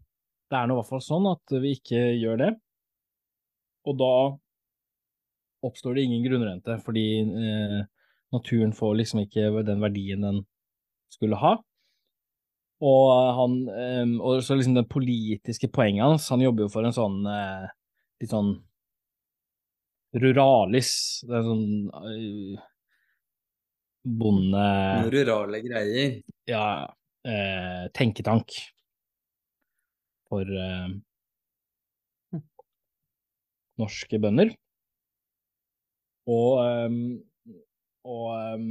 det 0.49 0.57
er 0.57 0.67
nå 0.67 0.75
i 0.75 0.79
hvert 0.79 0.89
fall 0.89 1.03
sånn 1.05 1.27
at 1.29 1.55
vi 1.61 1.73
ikke 1.77 2.03
gjør 2.17 2.39
det. 2.43 2.51
Og 3.87 3.97
da 3.99 4.13
oppstår 5.67 5.97
det 5.97 6.05
ingen 6.07 6.23
grunnrente, 6.25 6.77
fordi 6.83 7.05
eh, 7.23 7.79
naturen 8.35 8.75
får 8.75 8.95
liksom 9.01 9.23
ikke 9.25 9.51
den 9.67 9.83
verdien 9.83 10.23
den 10.25 10.43
skulle 11.13 11.39
ha. 11.39 11.57
Og 12.79 13.09
han 13.35 13.55
um, 13.67 14.13
Og 14.23 14.43
så 14.45 14.55
liksom 14.55 14.77
det 14.77 14.85
politiske 14.87 15.67
poenget 15.67 16.05
hans, 16.05 16.29
han 16.31 16.43
jobber 16.45 16.65
jo 16.65 16.71
for 16.71 16.87
en 16.87 16.95
sånn 16.95 17.17
uh, 17.27 17.67
litt 18.21 18.31
sånn 18.31 18.53
ruralis, 20.19 20.93
det 21.27 21.35
er 21.37 21.43
sånn 21.45 21.67
uh, 21.91 22.61
bonde... 24.03 24.63
Noen 24.63 25.11
rurale 25.13 25.59
greier. 25.61 26.15
Ja, 26.49 26.63
Uh, 27.27 27.89
tenketank 27.91 28.53
for 30.29 30.47
eh, 30.47 30.91
norske 33.81 34.19
bønder. 34.23 34.53
Og, 36.29 36.61
um, 36.63 37.17
og 38.07 38.27
um, 38.53 38.69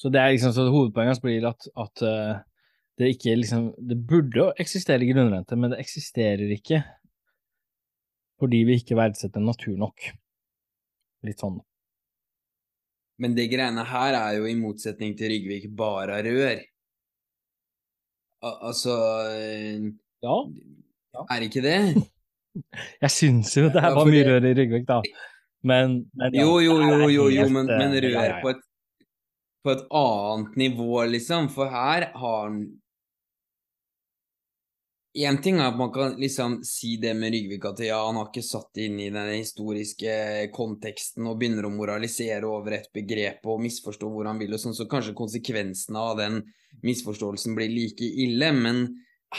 Så 0.00 0.08
det 0.08 0.22
er 0.22 0.32
liksom 0.32 0.54
så 0.56 0.68
hovedpoenget 0.70 1.12
hans 1.12 1.20
blir 1.20 1.44
at, 1.50 1.66
at 1.76 2.04
uh, 2.06 2.40
det 3.00 3.14
ikke 3.14 3.32
liksom 3.38 3.70
Det 3.88 3.96
burde 4.08 4.50
eksistere 4.60 5.08
grunnrente, 5.08 5.56
men 5.56 5.72
det 5.72 5.80
eksisterer 5.82 6.52
ikke 6.56 6.82
fordi 8.40 8.62
vi 8.64 8.78
ikke 8.80 8.96
verdsetter 8.96 9.42
natur 9.44 9.74
nok. 9.76 10.06
Litt 11.28 11.42
sånn. 11.42 11.58
Men 13.20 13.34
det 13.36 13.50
greiene 13.52 13.84
her 13.84 14.16
er 14.16 14.38
jo 14.38 14.46
i 14.48 14.56
motsetning 14.56 15.12
til 15.18 15.28
Rygvik 15.34 15.66
bare 15.76 16.22
rør. 16.24 16.62
Al 18.48 18.54
altså 18.70 18.94
eh, 19.34 19.90
ja. 20.24 20.36
ja. 21.12 21.26
Er 21.36 21.44
ikke 21.44 21.60
det? 21.64 21.76
Jeg 23.04 23.12
syns 23.12 23.52
jo 23.58 23.68
det 23.68 23.84
var 23.84 24.08
mye 24.08 24.24
rør 24.24 24.48
i 24.48 24.54
Rygvik, 24.56 24.88
da. 24.88 25.02
Men, 25.60 26.00
men 26.16 26.32
ja, 26.32 26.46
Jo, 26.46 26.56
jo, 26.64 26.78
jo, 26.80 27.10
jo, 27.12 27.28
jo 27.28 27.48
men, 27.52 27.68
men, 27.68 27.92
eh, 27.92 28.06
rør 28.08 28.38
på 28.40 28.54
et, 28.54 28.64
på 29.60 29.74
et 29.74 29.84
annet 30.00 30.56
nivå, 30.64 31.04
liksom. 31.12 31.52
For 31.52 31.68
her 31.68 32.08
har 32.16 32.40
han 32.46 32.62
Én 35.10 35.40
ting 35.42 35.56
er 35.58 35.72
at 35.72 35.78
man 35.78 35.90
kan 35.90 36.12
liksom 36.20 36.60
si 36.62 36.92
det 37.02 37.16
med 37.18 37.32
Rygvik, 37.34 37.64
at 37.66 37.80
ja, 37.82 37.98
han 38.06 38.14
har 38.20 38.28
ikke 38.28 38.44
satt 38.46 38.68
det 38.78 38.84
inn 38.86 39.00
i 39.02 39.08
den 39.10 39.32
historiske 39.32 40.12
konteksten 40.54 41.26
og 41.26 41.40
begynner 41.40 41.66
å 41.66 41.72
moralisere 41.74 42.46
over 42.46 42.76
et 42.76 42.86
begrep 42.94 43.42
og 43.50 43.58
misforstå 43.64 44.06
hvor 44.06 44.28
han 44.30 44.38
vil 44.38 44.54
og 44.54 44.62
sånn, 44.62 44.76
så 44.78 44.86
kanskje 44.90 45.16
konsekvensene 45.18 46.04
av 46.12 46.20
den 46.20 46.38
misforståelsen 46.86 47.58
blir 47.58 47.74
like 47.74 48.06
ille. 48.06 48.52
Men 48.54 48.84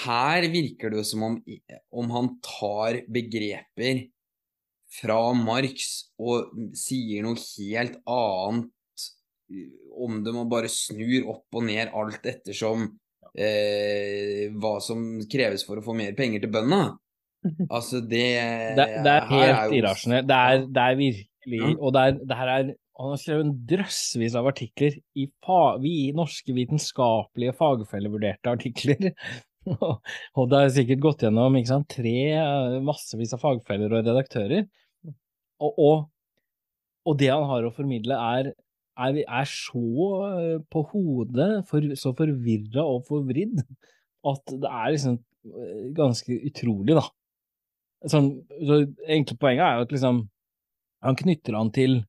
her 0.03 0.49
virker 0.51 0.91
det 0.91 0.99
jo 0.99 1.07
som 1.07 1.23
om, 1.29 1.39
om 1.95 2.11
han 2.17 2.33
tar 2.43 2.99
begreper 3.07 4.09
fra 4.91 5.21
Marx 5.39 6.11
og 6.19 6.51
sier 6.75 7.23
noe 7.23 7.39
helt 7.39 7.95
annet 8.11 9.07
om 9.95 10.19
dem 10.23 10.43
og 10.43 10.51
bare 10.51 10.71
snur 10.71 11.31
opp 11.31 11.59
og 11.59 11.63
ned 11.67 11.95
alt 11.95 12.27
ettersom 12.27 12.89
eh, 13.37 14.51
hva 14.61 14.75
som 14.83 15.21
kreves 15.31 15.65
for 15.67 15.79
å 15.79 15.85
få 15.85 15.95
mer 15.97 16.17
penger 16.17 16.43
til 16.43 16.53
bøndene. 16.53 16.97
Altså, 17.73 18.03
det 18.05 18.27
Det, 18.77 18.85
det 19.01 19.11
er 19.15 19.23
helt 19.31 19.73
irrasjonelt. 19.73 20.27
Det, 20.29 20.41
det, 20.75 20.81
er 20.83 20.97
virkelig 20.99 21.61
ja. 21.63 21.69
Og 21.79 21.95
det, 21.95 22.01
er, 22.01 22.19
det 22.29 22.37
her 22.37 22.51
er 22.53 22.67
han 23.01 23.15
har 23.15 23.17
skrevet 23.21 23.47
en 23.47 23.55
drøssevis 23.69 24.35
av 24.37 24.47
artikler 24.51 24.97
i 25.17 25.25
fa, 25.41 25.77
vi, 25.81 26.11
norske 26.13 26.53
vitenskapelige 26.53 27.55
fagfellevurderte 27.57 28.51
artikler. 28.51 29.07
og 30.37 30.51
det 30.51 30.59
har 30.59 30.73
sikkert 30.75 31.01
gått 31.05 31.25
gjennom 31.25 31.57
sant, 31.65 31.89
tre 31.89 32.81
massevis 32.85 33.33
av 33.37 33.41
fagfeller 33.41 33.95
og 33.95 34.05
redaktører. 34.05 34.67
Og, 35.61 35.71
og, 35.71 35.95
og, 37.07 37.17
det 37.17 37.31
han 37.33 37.47
har 37.49 37.65
å 37.65 37.73
formidle, 37.73 38.17
er 38.17 38.51
er, 38.99 39.21
er 39.23 39.47
så 39.49 39.85
eh, 40.27 40.59
på 40.71 40.83
hodet, 40.91 41.49
for, 41.69 41.87
så 41.97 42.13
forvirra 42.17 42.85
og 42.85 43.05
forvridd, 43.09 43.63
at 44.27 44.53
det 44.53 44.69
er 44.69 44.93
liksom 44.95 45.17
eh, 45.17 45.89
ganske 45.97 46.37
utrolig, 46.49 46.97
da. 46.99 47.07
Sånn, 48.11 48.31
så 48.65 48.81
enkle 49.13 49.37
poenget 49.37 49.61
er 49.61 49.75
jo 49.77 49.83
at 49.85 49.91
liksom 49.93 50.23
Han 51.05 51.17
knytter 51.19 51.53
han 51.53 51.69
til 51.73 51.99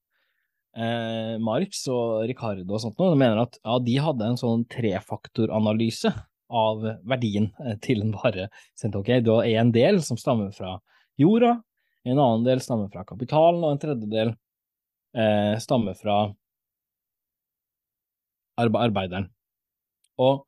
eh, 0.76 1.38
Marx 1.40 1.86
og 1.92 2.26
Ricardo 2.28 2.76
og 2.76 2.82
sånt 2.82 2.98
noe, 3.00 3.14
og 3.14 3.20
mener 3.20 3.40
at 3.44 3.56
ja, 3.60 3.78
de 3.80 3.96
hadde 4.04 4.28
en 4.28 4.40
sånn 4.40 4.66
trefaktoranalyse 4.72 6.12
av 6.52 6.84
verdien 7.08 7.48
eh, 7.64 7.78
til 7.84 8.04
en 8.04 8.12
vare. 8.16 8.48
Ok, 8.84 9.14
du 9.24 9.32
har 9.32 9.48
en 9.48 9.72
del 9.72 10.02
som 10.04 10.20
stammer 10.20 10.52
fra 10.56 10.76
jorda, 11.20 11.54
en 12.04 12.18
annen 12.18 12.44
del 12.44 12.60
stammer 12.64 12.92
fra 12.92 13.06
kapitalen, 13.08 13.62
og 13.64 13.72
en 13.72 13.82
tredjedel 13.82 14.34
eh, 15.16 15.56
stammer 15.62 15.96
fra 15.96 16.18
arbeideren. 18.70 19.30
Og, 20.20 20.46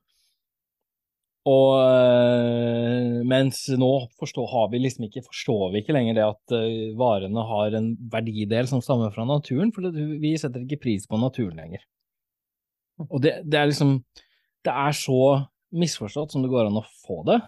Og 1.44 1.76
øh, 1.76 3.20
mens 3.28 3.66
nå 3.76 3.90
forstår, 4.16 4.46
har 4.48 4.70
vi 4.72 4.78
liksom 4.80 5.04
ikke, 5.04 5.22
forstår 5.26 5.72
vi 5.72 5.82
ikke 5.82 5.92
lenger 5.92 6.16
det 6.16 6.22
at 6.24 6.54
øh, 6.56 6.94
varene 6.96 7.42
har 7.44 7.76
en 7.76 7.90
verdidel 8.12 8.68
som 8.70 8.80
stammer 8.80 9.12
fra 9.12 9.26
naturen, 9.28 9.72
for 9.74 9.92
vi 9.92 10.30
setter 10.40 10.64
ikke 10.64 10.80
pris 10.86 11.04
på 11.10 11.20
naturen 11.20 11.60
lenger. 11.60 11.84
Og 13.10 13.20
det, 13.20 13.42
det, 13.44 13.58
er 13.60 13.68
liksom 13.68 13.98
Det 14.64 14.72
er 14.72 14.96
så 14.96 15.20
misforstått 15.74 16.32
som 16.32 16.44
det 16.44 16.52
går 16.52 16.70
an 16.70 16.80
å 16.80 16.86
få 17.04 17.20
det. 17.28 17.42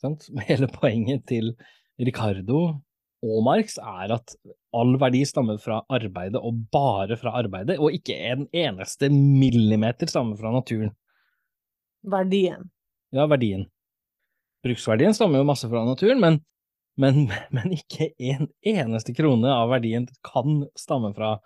Sant? 0.00 0.24
Hele 0.48 0.70
poenget 0.72 1.26
til 1.28 1.52
Ricardo 2.00 2.80
og 3.24 3.44
Marx 3.46 3.78
er 3.80 4.12
at 4.18 4.34
all 4.74 4.96
verdi 5.00 5.22
stammer 5.28 5.58
fra 5.62 5.80
arbeidet, 5.92 6.40
og 6.40 6.66
bare 6.74 7.16
fra 7.20 7.34
arbeidet, 7.40 7.78
og 7.80 7.94
ikke 7.94 8.16
en 8.32 8.46
eneste 8.52 9.08
millimeter 9.12 10.10
stammer 10.10 10.36
fra 10.40 10.52
naturen. 10.54 10.92
Verdien. 12.04 12.68
Ja, 13.14 13.28
verdien. 13.30 13.68
Bruksverdien 14.64 15.16
stammer 15.16 15.40
jo 15.40 15.48
masse 15.48 15.68
fra 15.70 15.84
naturen, 15.86 16.20
men, 16.20 16.38
men, 17.00 17.24
men 17.54 17.74
ikke 17.76 18.10
en 18.18 18.50
eneste 18.60 19.14
krone 19.16 19.50
av 19.52 19.72
verdien 19.72 20.08
kan 20.26 20.64
stamme 20.78 21.14
fra 21.16 21.36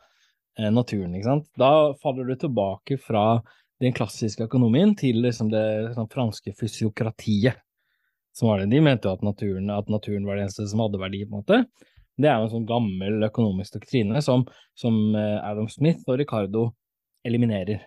eh, 0.59 0.71
naturen, 0.75 1.15
ikke 1.15 1.31
sant. 1.31 1.49
Da 1.59 1.95
faller 2.03 2.27
du 2.29 2.37
tilbake 2.39 2.99
fra 3.03 3.41
den 3.83 3.95
klassiske 3.95 4.49
økonomien 4.49 4.97
til 4.99 5.21
liksom 5.23 5.53
det 5.53 5.95
sånn, 5.95 6.11
franske 6.11 6.55
fysiokratiet 6.59 7.61
som 8.39 8.49
var 8.49 8.63
det. 8.63 8.71
De 8.71 8.81
mente 8.85 9.09
jo 9.09 9.17
at 9.17 9.25
naturen, 9.27 9.71
at 9.75 9.91
naturen 9.91 10.27
var 10.29 10.39
det 10.39 10.47
eneste 10.47 10.67
som 10.71 10.83
hadde 10.85 11.01
verdi, 11.03 11.25
på 11.27 11.35
en 11.35 11.43
måte. 11.43 11.89
Det 12.19 12.31
er 12.31 12.39
jo 12.39 12.49
en 12.49 12.55
sånn 12.57 12.67
gammel 12.69 13.23
økonomisk 13.29 13.77
doktrine 13.77 14.23
som, 14.25 14.45
som 14.79 14.97
eh, 15.19 15.39
Adam 15.47 15.69
Smith 15.71 16.07
og 16.07 16.19
Ricardo 16.21 16.65
eliminerer. 17.27 17.85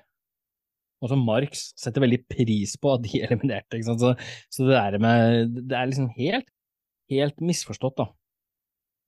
Og 1.01 1.09
som 1.11 1.23
Marx 1.25 1.71
setter 1.79 2.03
veldig 2.03 2.21
pris 2.29 2.77
på 2.79 2.93
at 2.93 3.03
de 3.07 3.21
eliminerte. 3.25 3.79
Ikke 3.79 3.89
sant? 3.89 4.03
Så, 4.03 4.13
så 4.53 4.67
det 4.67 4.77
der 4.77 5.03
med 5.03 5.55
Det 5.57 5.77
er 5.77 5.91
liksom 5.91 6.11
helt, 6.15 6.47
helt 7.11 7.43
misforstått, 7.43 7.97
da. 7.99 8.07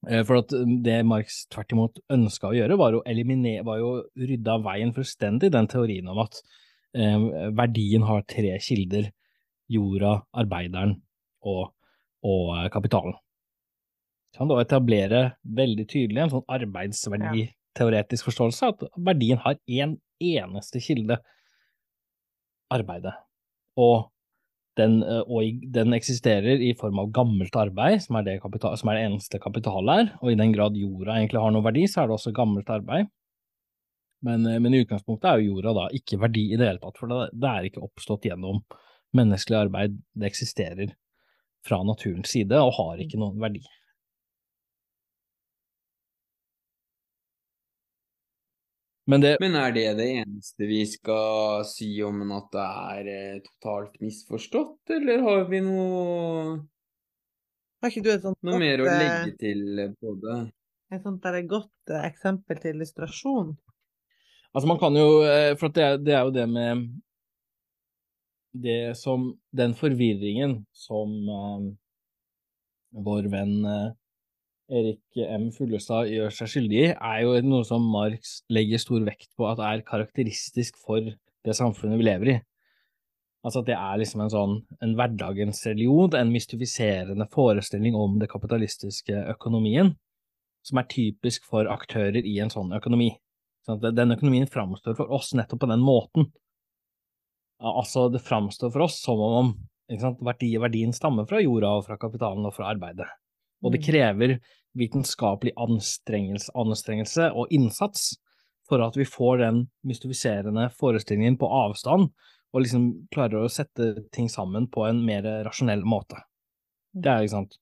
Eh, 0.09 0.25
for 0.27 0.41
at 0.41 0.55
det 0.83 0.99
Marx 1.07 1.43
tvert 1.53 1.75
imot 1.75 2.03
ønska 2.11 2.51
å 2.51 2.57
gjøre, 2.57 2.79
var 2.79 2.97
å 2.99 3.05
eliminere, 3.07 3.67
var 3.67 3.79
jo 3.83 3.95
rydde 4.19 4.57
av 4.57 4.67
veien 4.67 4.95
fullstendig 4.95 5.51
den 5.53 5.71
teorien 5.71 6.11
om 6.11 6.23
at 6.25 6.39
eh, 6.97 7.31
verdien 7.55 8.07
har 8.09 8.27
tre 8.27 8.57
kilder. 8.63 9.11
Jorda, 9.71 10.17
arbeideren 10.35 10.97
og, 11.49 11.73
og 12.25 12.55
eh, 12.57 12.69
kapitalen. 12.73 13.15
Kan 14.33 14.49
da 14.49 14.57
etablere 14.63 15.25
veldig 15.45 15.85
tydelig 15.89 16.23
en 16.23 16.31
sånn 16.31 16.47
arbeidsverditeoretisk 16.55 18.31
forståelse, 18.31 18.71
at 18.73 18.87
verdien 18.97 19.41
har 19.43 19.59
én 19.67 19.93
en 19.93 19.99
eneste 20.23 20.81
kilde, 20.81 21.19
arbeidet. 22.73 23.13
Og 23.77 24.09
den, 24.79 25.01
eh, 25.03 25.21
og 25.29 25.65
den, 25.73 25.93
eksisterer 25.93 26.61
i 26.61 26.71
form 26.77 27.01
av 27.03 27.11
gammelt 27.13 27.55
arbeid, 27.59 28.01
som 28.01 28.17
er, 28.17 28.25
det, 28.25 28.39
kapital, 28.41 28.77
som 28.79 28.89
er 28.89 28.97
det 28.97 29.03
eneste 29.09 29.41
kapitalet 29.41 30.01
er, 30.01 30.13
og 30.21 30.31
i 30.31 30.39
den 30.39 30.53
grad 30.55 30.77
jorda 30.77 31.19
egentlig 31.19 31.43
har 31.43 31.53
noen 31.53 31.67
verdi, 31.67 31.85
så 31.89 32.01
er 32.01 32.09
det 32.09 32.17
også 32.17 32.33
gammelt 32.33 32.71
arbeid. 32.73 33.11
Men, 34.25 34.47
eh, 34.47 34.57
men 34.63 34.73
i 34.73 34.81
utgangspunktet 34.81 35.29
er 35.29 35.43
jo 35.43 35.53
jorda 35.53 35.75
da 35.77 35.85
ikke 35.99 36.21
verdi 36.23 36.47
i 36.49 36.57
det 36.57 36.71
hele 36.71 36.81
tatt, 36.81 36.97
for 36.97 37.11
det, 37.11 37.29
det 37.37 37.51
er 37.51 37.69
ikke 37.69 37.85
oppstått 37.85 38.25
gjennom 38.29 38.63
menneskelig 39.13 39.59
arbeid, 39.67 40.01
det 40.17 40.31
eksisterer 40.31 40.95
fra 41.63 41.79
naturens 41.87 42.33
side 42.33 42.59
og 42.59 42.75
har 42.77 43.01
ikke 43.03 43.19
noen 43.21 43.39
verdi. 43.41 43.63
Men, 49.05 49.21
det, 49.21 49.37
Men, 49.39 49.55
er 49.59 49.73
det 49.75 49.87
det 49.99 50.05
eneste 50.21 50.67
vi 50.67 50.79
skal 50.87 51.65
si 51.67 51.89
om 52.07 52.21
at 52.31 52.45
det 52.55 52.67
er 52.67 53.09
eh, 53.11 53.41
totalt 53.43 53.97
misforstått, 53.99 54.93
eller 54.95 55.25
har 55.25 55.43
vi 55.49 55.59
noe 55.65 56.61
Har 57.83 57.91
ikke 57.91 58.05
du 58.05 58.13
et 58.13 58.23
sånt 58.23 58.39
Noe 58.39 58.55
godt, 58.55 58.63
mer 58.63 58.83
å 58.85 58.87
eh, 58.87 59.01
legge 59.01 59.33
til 59.41 59.83
på 59.99 60.15
det? 60.23 60.37
Et 60.95 61.03
sånt 61.03 61.25
der 61.25 61.41
godt 61.51 61.91
eh, 61.91 62.05
eksempel 62.07 62.61
til 62.63 62.77
illustrasjon? 62.77 63.51
Altså, 64.53 64.69
man 64.71 64.79
kan 64.79 64.95
jo 64.95 65.19
eh, 65.27 65.51
For 65.59 65.75
det 65.75 65.83
er, 65.83 65.99
det 65.99 66.15
er 66.15 66.23
jo 66.23 66.35
det 66.39 66.47
med 66.53 66.87
det 68.53 68.95
som 68.97 69.33
Den 69.51 69.73
forvirringen 69.73 70.63
som 70.73 71.13
uh, 71.29 71.65
vår 72.93 73.29
venn 73.33 73.65
uh, 73.65 73.91
Erik 74.73 75.17
M. 75.17 75.49
Fuglestad 75.53 76.07
gjør 76.09 76.31
seg 76.33 76.49
skyldig 76.53 76.79
i, 76.79 76.87
er 76.93 77.19
jo 77.25 77.35
noe 77.45 77.65
som 77.67 77.83
Marx 77.93 78.39
legger 78.53 78.81
stor 78.81 79.03
vekt 79.05 79.33
på 79.37 79.47
at 79.49 79.61
er 79.61 79.83
karakteristisk 79.85 80.79
for 80.81 81.03
det 81.03 81.55
samfunnet 81.57 81.99
vi 81.99 82.07
lever 82.07 82.31
i. 82.31 82.37
Altså 83.43 83.59
at 83.59 83.67
det 83.67 83.75
er 83.75 83.99
liksom 83.99 84.23
en 84.23 84.31
sånn 84.31 84.53
en 84.85 84.93
hverdagens 84.95 85.65
religion, 85.67 86.15
en 86.15 86.31
mystifiserende 86.31 87.27
forestilling 87.33 87.97
om 87.99 88.15
det 88.21 88.31
kapitalistiske 88.31 89.25
økonomien, 89.35 89.91
som 90.63 90.79
er 90.79 90.87
typisk 90.87 91.43
for 91.49 91.67
aktører 91.67 92.23
i 92.23 92.37
en 92.39 92.53
sånn 92.53 92.71
økonomi. 92.77 93.11
Sånn 93.67 93.83
den 93.83 94.15
økonomien 94.15 94.47
framstår 94.47 94.95
for 94.95 95.11
oss 95.11 95.33
nettopp 95.35 95.65
på 95.65 95.71
den 95.73 95.83
måten. 95.83 96.31
Altså, 97.63 98.09
det 98.11 98.19
framstår 98.25 98.73
for 98.73 98.89
oss 98.89 98.97
som 99.03 99.21
om 99.23 99.53
verdien 100.59 100.93
stammer 100.95 101.27
fra 101.29 101.39
jorda 101.39 101.69
og 101.77 101.85
fra 101.87 101.97
kapitalen 102.01 102.45
og 102.47 102.55
fra 102.55 102.71
arbeidet. 102.73 103.07
Og 103.63 103.71
det 103.71 103.79
mm. 103.79 103.85
krever 103.85 104.35
vitenskapelig 104.75 105.53
anstrengelse, 105.61 106.51
anstrengelse 106.59 107.29
og 107.31 107.51
innsats 107.53 108.13
for 108.67 108.83
at 108.83 108.97
vi 108.97 109.05
får 109.07 109.41
den 109.43 109.65
mystifiserende 109.87 110.69
forestillingen 110.79 111.37
på 111.39 111.47
avstand, 111.47 112.09
og 112.53 112.63
liksom 112.63 112.87
klarer 113.13 113.43
å 113.43 113.51
sette 113.51 114.05
ting 114.13 114.29
sammen 114.31 114.67
på 114.71 114.85
en 114.87 115.01
mer 115.05 115.25
rasjonell 115.45 115.83
måte. 115.87 116.19
Det 116.93 117.09
er 117.09 117.25
ikke 117.25 117.35
sant. 117.37 117.57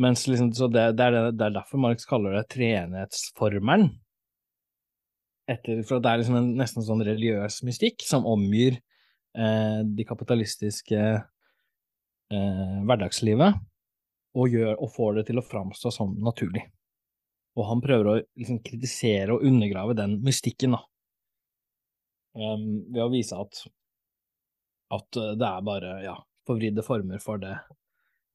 Mens 0.00 0.24
liksom, 0.28 0.52
så 0.56 0.68
det, 0.72 0.92
det, 0.96 1.08
er, 1.08 1.32
det, 1.34 1.44
er, 1.44 1.56
derfor 1.58 1.82
Marx 1.82 2.06
kaller 2.08 2.38
det 2.38 2.46
treenighetsformelen. 2.54 3.90
Etter, 5.50 5.82
for 5.86 6.00
det 6.00 6.12
er 6.12 6.22
liksom 6.22 6.38
en 6.38 6.52
nesten 6.56 6.86
sånn 6.86 7.02
religiøs 7.04 7.60
mystikk 7.66 8.04
som 8.06 8.28
omgir 8.28 8.78
de 9.34 10.04
kapitalistiske 10.08 11.00
eh, 12.30 12.76
hverdagslivet, 12.86 13.58
og, 14.38 14.52
gjør, 14.52 14.76
og, 14.76 14.92
får 14.94 15.18
det 15.18 15.26
til 15.30 15.40
å 15.40 15.46
framstå 15.46 15.92
som 15.94 16.14
naturlig. 16.22 16.62
Og 17.58 17.66
han 17.66 17.82
prøver 17.82 18.08
å 18.08 18.16
liksom, 18.20 18.60
kritisere 18.66 19.34
og 19.34 19.46
undergrave 19.46 19.96
den 19.98 20.20
mystikken, 20.24 20.76
da. 20.78 20.84
Um, 22.30 22.84
ved 22.94 23.02
å 23.02 23.10
vise 23.10 23.34
at, 23.34 23.64
at 24.94 25.16
eh, 25.18 25.32
det 25.34 25.46
er 25.48 25.64
bare 25.66 25.94
ja, 26.04 26.12
forvridde 26.46 26.84
former 26.86 27.18
for 27.22 27.42
det, 27.42 27.56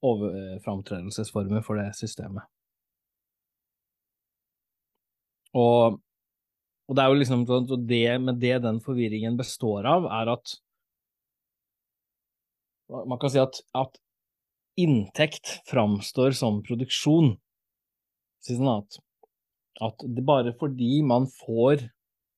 over, 0.04 0.34
eh, 0.36 0.58
framtredelsesformer 0.64 1.64
for 1.64 1.80
det 1.80 1.88
systemet. 1.96 2.44
Og, 5.56 5.96
og, 5.96 6.92
det 6.92 7.02
er 7.02 7.08
jo 7.08 7.16
liksom 7.16 7.46
det, 7.88 8.02
Men 8.20 8.36
det 8.36 8.58
den 8.66 8.82
forvirringen 8.84 9.38
består 9.40 9.88
av, 9.88 10.04
er 10.12 10.34
at 10.34 10.58
man 12.88 13.18
kan 13.22 13.32
si 13.32 13.40
at, 13.42 13.58
at 13.76 13.98
inntekt 14.78 15.60
framstår 15.70 16.36
som 16.36 16.62
produksjon. 16.66 17.34
Sånn 18.46 18.70
at, 18.70 18.98
at 19.82 20.06
det 20.16 20.24
bare 20.26 20.54
fordi 20.60 21.00
man 21.06 21.26
får 21.30 21.88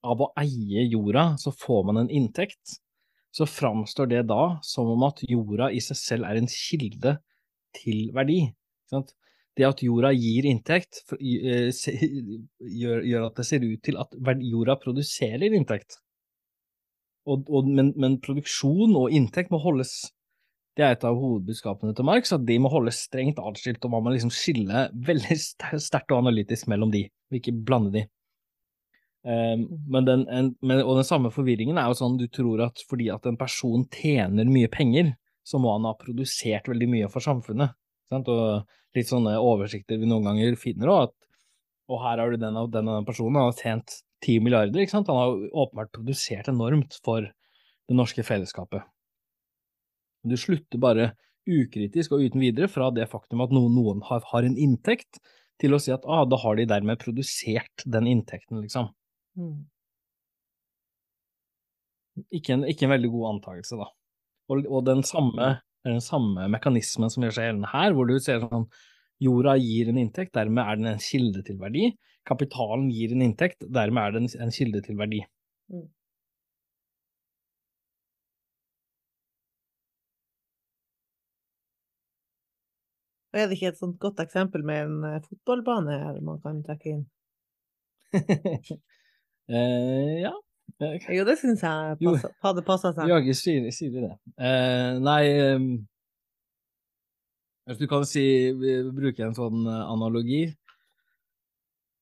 av 0.08 0.22
å 0.22 0.30
eie 0.40 0.86
jorda, 0.86 1.32
så 1.40 1.52
får 1.52 1.84
man 1.88 2.04
en 2.04 2.12
inntekt, 2.14 2.78
så 3.34 3.46
framstår 3.46 4.08
det 4.10 4.22
da 4.30 4.58
som 4.64 4.88
om 4.94 5.04
at 5.08 5.20
jorda 5.28 5.70
i 5.74 5.82
seg 5.84 5.98
selv 6.00 6.28
er 6.28 6.40
en 6.40 6.48
kilde 6.50 7.18
til 7.76 8.08
verdi. 8.16 8.40
Det 9.58 9.66
at 9.66 9.82
jorda 9.82 10.12
gir 10.14 10.46
inntekt, 10.48 11.02
eh, 11.18 11.68
gjør, 12.80 13.26
at 13.26 13.40
det 13.40 13.46
ser 13.46 13.66
ut 13.66 13.82
til 13.84 13.98
at 14.00 14.14
jorda 14.46 14.78
produserer 14.80 15.50
inntekt. 15.50 15.98
Og, 17.28 17.44
og, 17.52 17.66
men, 17.68 17.92
men, 18.00 18.16
produksjon 18.24 18.94
og 18.96 19.12
inntekt 19.12 19.50
må 19.52 19.60
holdes 19.60 20.14
det 20.78 20.84
er 20.86 20.94
et 20.94 21.04
av 21.08 21.16
hovedbudskapene 21.18 21.94
til 21.96 22.06
Marx, 22.06 22.30
at 22.34 22.44
de 22.46 22.54
må 22.62 22.70
holde 22.70 22.94
strengt 22.94 23.40
atskilt, 23.42 23.82
og 23.82 23.96
man 23.96 24.04
må 24.06 24.14
liksom 24.14 24.30
skille 24.30 24.86
veldig 25.08 25.36
sterkt 25.42 26.12
og 26.14 26.20
analytisk 26.22 26.68
mellom 26.70 26.92
de, 26.94 27.08
og 27.30 27.38
ikke 27.40 27.56
blande 27.66 27.94
de. 27.96 28.04
Um, 29.26 29.64
men 29.90 30.06
den, 30.06 30.22
en, 30.30 30.52
men, 30.62 30.84
og 30.84 31.00
den 31.00 31.06
samme 31.08 31.32
forvirringen 31.34 31.80
er 31.80 31.90
jo 31.90 31.96
sånn 31.98 32.20
du 32.20 32.28
tror 32.30 32.62
at 32.68 32.80
fordi 32.88 33.08
at 33.10 33.26
en 33.26 33.36
person 33.36 33.82
tjener 33.90 34.46
mye 34.48 34.70
penger, 34.70 35.10
så 35.42 35.58
må 35.58 35.72
han 35.74 35.88
ha 35.88 35.96
produsert 35.98 36.70
veldig 36.70 36.88
mye 36.92 37.08
for 37.10 37.26
samfunnet. 37.26 37.74
Sant? 38.08 38.30
Og 38.30 38.94
litt 38.96 39.10
sånne 39.10 39.34
oversikter 39.42 39.98
vi 39.98 40.06
noen 40.08 40.30
ganger 40.30 40.60
finner 40.60 40.92
òg, 40.92 41.08
at 41.08 41.16
og 41.88 42.02
her 42.04 42.20
har 42.20 42.30
du 42.30 42.38
den 42.38 42.56
og 42.60 42.70
den, 42.70 42.88
personen, 43.08 43.40
han 43.40 43.48
har 43.48 43.58
tjent 43.58 43.98
ti 44.24 44.36
milliarder, 44.44 44.78
ikke 44.82 44.92
sant. 44.92 45.10
Han 45.10 45.18
har 45.18 45.58
åpenbart 45.64 45.90
produsert 45.96 46.50
enormt 46.52 46.98
for 47.04 47.24
det 47.24 47.96
norske 47.96 48.22
fellesskapet. 48.28 48.84
Du 50.30 50.36
slutter 50.40 50.80
bare 50.82 51.12
ukritisk 51.48 52.12
og 52.12 52.24
uten 52.26 52.42
videre 52.42 52.68
fra 52.70 52.90
det 52.94 53.08
faktum 53.10 53.42
at 53.44 53.52
noen, 53.54 53.72
noen 53.76 54.02
har, 54.08 54.24
har, 54.30 54.44
en 54.44 54.58
inntekt, 54.60 55.20
til 55.58 55.74
å 55.74 55.80
si 55.82 55.90
at 55.90 56.04
ah, 56.06 56.22
da 56.28 56.38
har 56.38 56.58
de 56.58 56.68
dermed 56.70 57.00
produsert 57.02 57.82
den 57.82 58.06
inntekten, 58.06 58.60
liksom. 58.62 58.92
Mm. 59.38 59.56
Ikke, 62.34 62.54
en, 62.54 62.66
ikke, 62.68 62.86
en, 62.86 62.92
veldig 62.94 63.10
god 63.14 63.26
antakelse, 63.32 63.78
da. 63.80 63.88
Og, 64.52 64.62
og, 64.68 64.84
den 64.86 65.02
samme 65.06 65.48
er 65.58 65.94
den 65.94 66.04
samme 66.04 66.46
mekanismen 66.52 67.10
som 67.10 67.24
gjør 67.24 67.34
seg 67.34 67.48
gjeldende 67.48 67.72
her, 67.72 67.94
hvor 67.96 68.08
du 68.08 68.16
ser 68.22 68.44
sånn 68.44 68.68
jorda 69.22 69.56
gir 69.58 69.90
en 69.90 69.98
inntekt, 69.98 70.34
dermed 70.36 70.62
er 70.62 70.78
den 70.78 70.92
en 70.92 71.02
kilde 71.02 71.42
til 71.46 71.58
verdi. 71.60 71.90
Kapitalen 72.28 72.88
gir 72.94 73.14
en 73.14 73.24
inntekt, 73.24 73.64
dermed 73.66 74.04
er 74.04 74.16
den 74.18 74.30
en 74.46 74.54
kilde 74.54 74.82
til 74.84 74.98
verdi. 75.00 75.24
Mm. 75.72 75.86
Er 83.36 83.48
det 83.48 83.58
ikke 83.58 83.72
et 83.74 83.80
sånt 83.80 83.98
godt 84.00 84.20
eksempel 84.24 84.64
med 84.64 84.86
en 84.86 85.04
eh, 85.04 85.22
fotballbane 85.24 85.98
her 86.00 86.20
man 86.24 86.40
kan 86.44 86.62
trekke 86.64 86.94
inn? 86.94 87.02
eh, 89.52 90.14
ja. 90.24 90.32
Jo, 91.10 91.24
det 91.26 91.38
syns 91.40 91.64
jeg 91.64 91.98
passer, 92.00 92.32
hadde 92.44 92.64
passa 92.64 92.92
seg. 92.94 93.10
Ja, 93.10 93.18
jeg 93.24 93.36
sier, 93.36 93.92
du 93.92 94.00
det. 94.04 94.14
Eh, 94.38 94.98
nei 95.02 95.22
um, 95.56 95.68
Du 97.80 97.86
kan 97.90 98.04
si, 98.08 98.24
bruke 98.94 99.26
en 99.26 99.36
sånn 99.36 99.66
eh, 99.66 99.84
analogi 99.92 100.42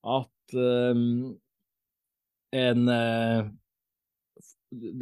at 0.06 0.54
um, 0.54 1.32
en, 2.54 2.84
uh, 2.86 3.48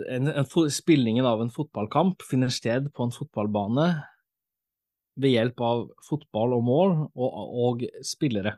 en, 0.09 0.31
en 0.33 0.71
Spillingen 0.73 1.29
av 1.29 1.43
en 1.45 1.53
fotballkamp 1.53 2.25
finner 2.25 2.53
sted 2.55 2.89
på 2.97 3.05
en 3.05 3.13
fotballbane 3.13 3.91
ved 5.21 5.35
hjelp 5.35 5.63
av 5.63 5.85
fotball 6.07 6.57
og 6.57 6.65
mål 6.67 6.95
og, 7.15 7.41
og 7.67 7.85
spillere. 8.07 8.57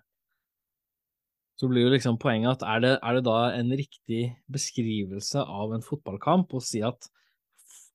Så 1.56 1.68
blir 1.70 1.86
jo 1.86 1.92
liksom 1.94 2.18
poenget 2.20 2.58
at 2.58 2.66
er 2.68 2.82
det, 2.84 2.92
er 3.00 3.16
det, 3.16 3.24
da 3.24 3.36
en 3.56 3.72
riktig 3.72 4.22
beskrivelse 4.52 5.40
av 5.40 5.72
en 5.72 5.84
fotballkamp 5.84 6.52
å 6.52 6.60
si 6.60 6.82
at, 6.84 7.08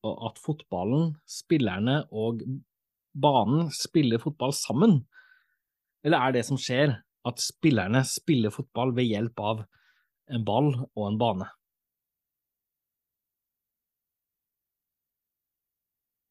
at 0.01 0.41
fotballen, 0.41 1.13
spillerne 1.29 2.01
og 2.09 2.41
banen 3.13 3.69
spiller 3.75 4.21
fotball 4.21 4.55
sammen? 4.57 5.03
Eller 6.01 6.25
er 6.25 6.37
det 6.39 6.45
som 6.47 6.57
skjer, 6.57 6.97
at 7.21 7.41
spillerne 7.41 8.01
spiller 8.09 8.53
fotball 8.53 8.95
ved 8.97 9.11
hjelp 9.11 9.45
av 9.45 9.65
en 10.33 10.45
ball 10.47 10.73
og 10.95 11.03
en 11.05 11.21
bane? 11.21 11.51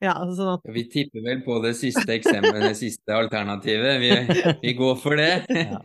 Ja, 0.01 0.15
altså 0.17 0.37
sånn 0.39 0.55
at... 0.55 0.71
Vi 0.73 0.87
tipper 0.89 1.25
vel 1.27 1.43
på 1.45 1.59
det 1.65 1.75
siste 1.77 2.15
eksempelet, 2.15 2.71
det 2.71 2.79
siste 2.79 3.13
alternativet. 3.13 4.01
Vi, 4.01 4.11
vi 4.65 4.73
går 4.79 4.97
for 5.03 5.21
det. 5.21 5.33
Ja. 5.53 5.83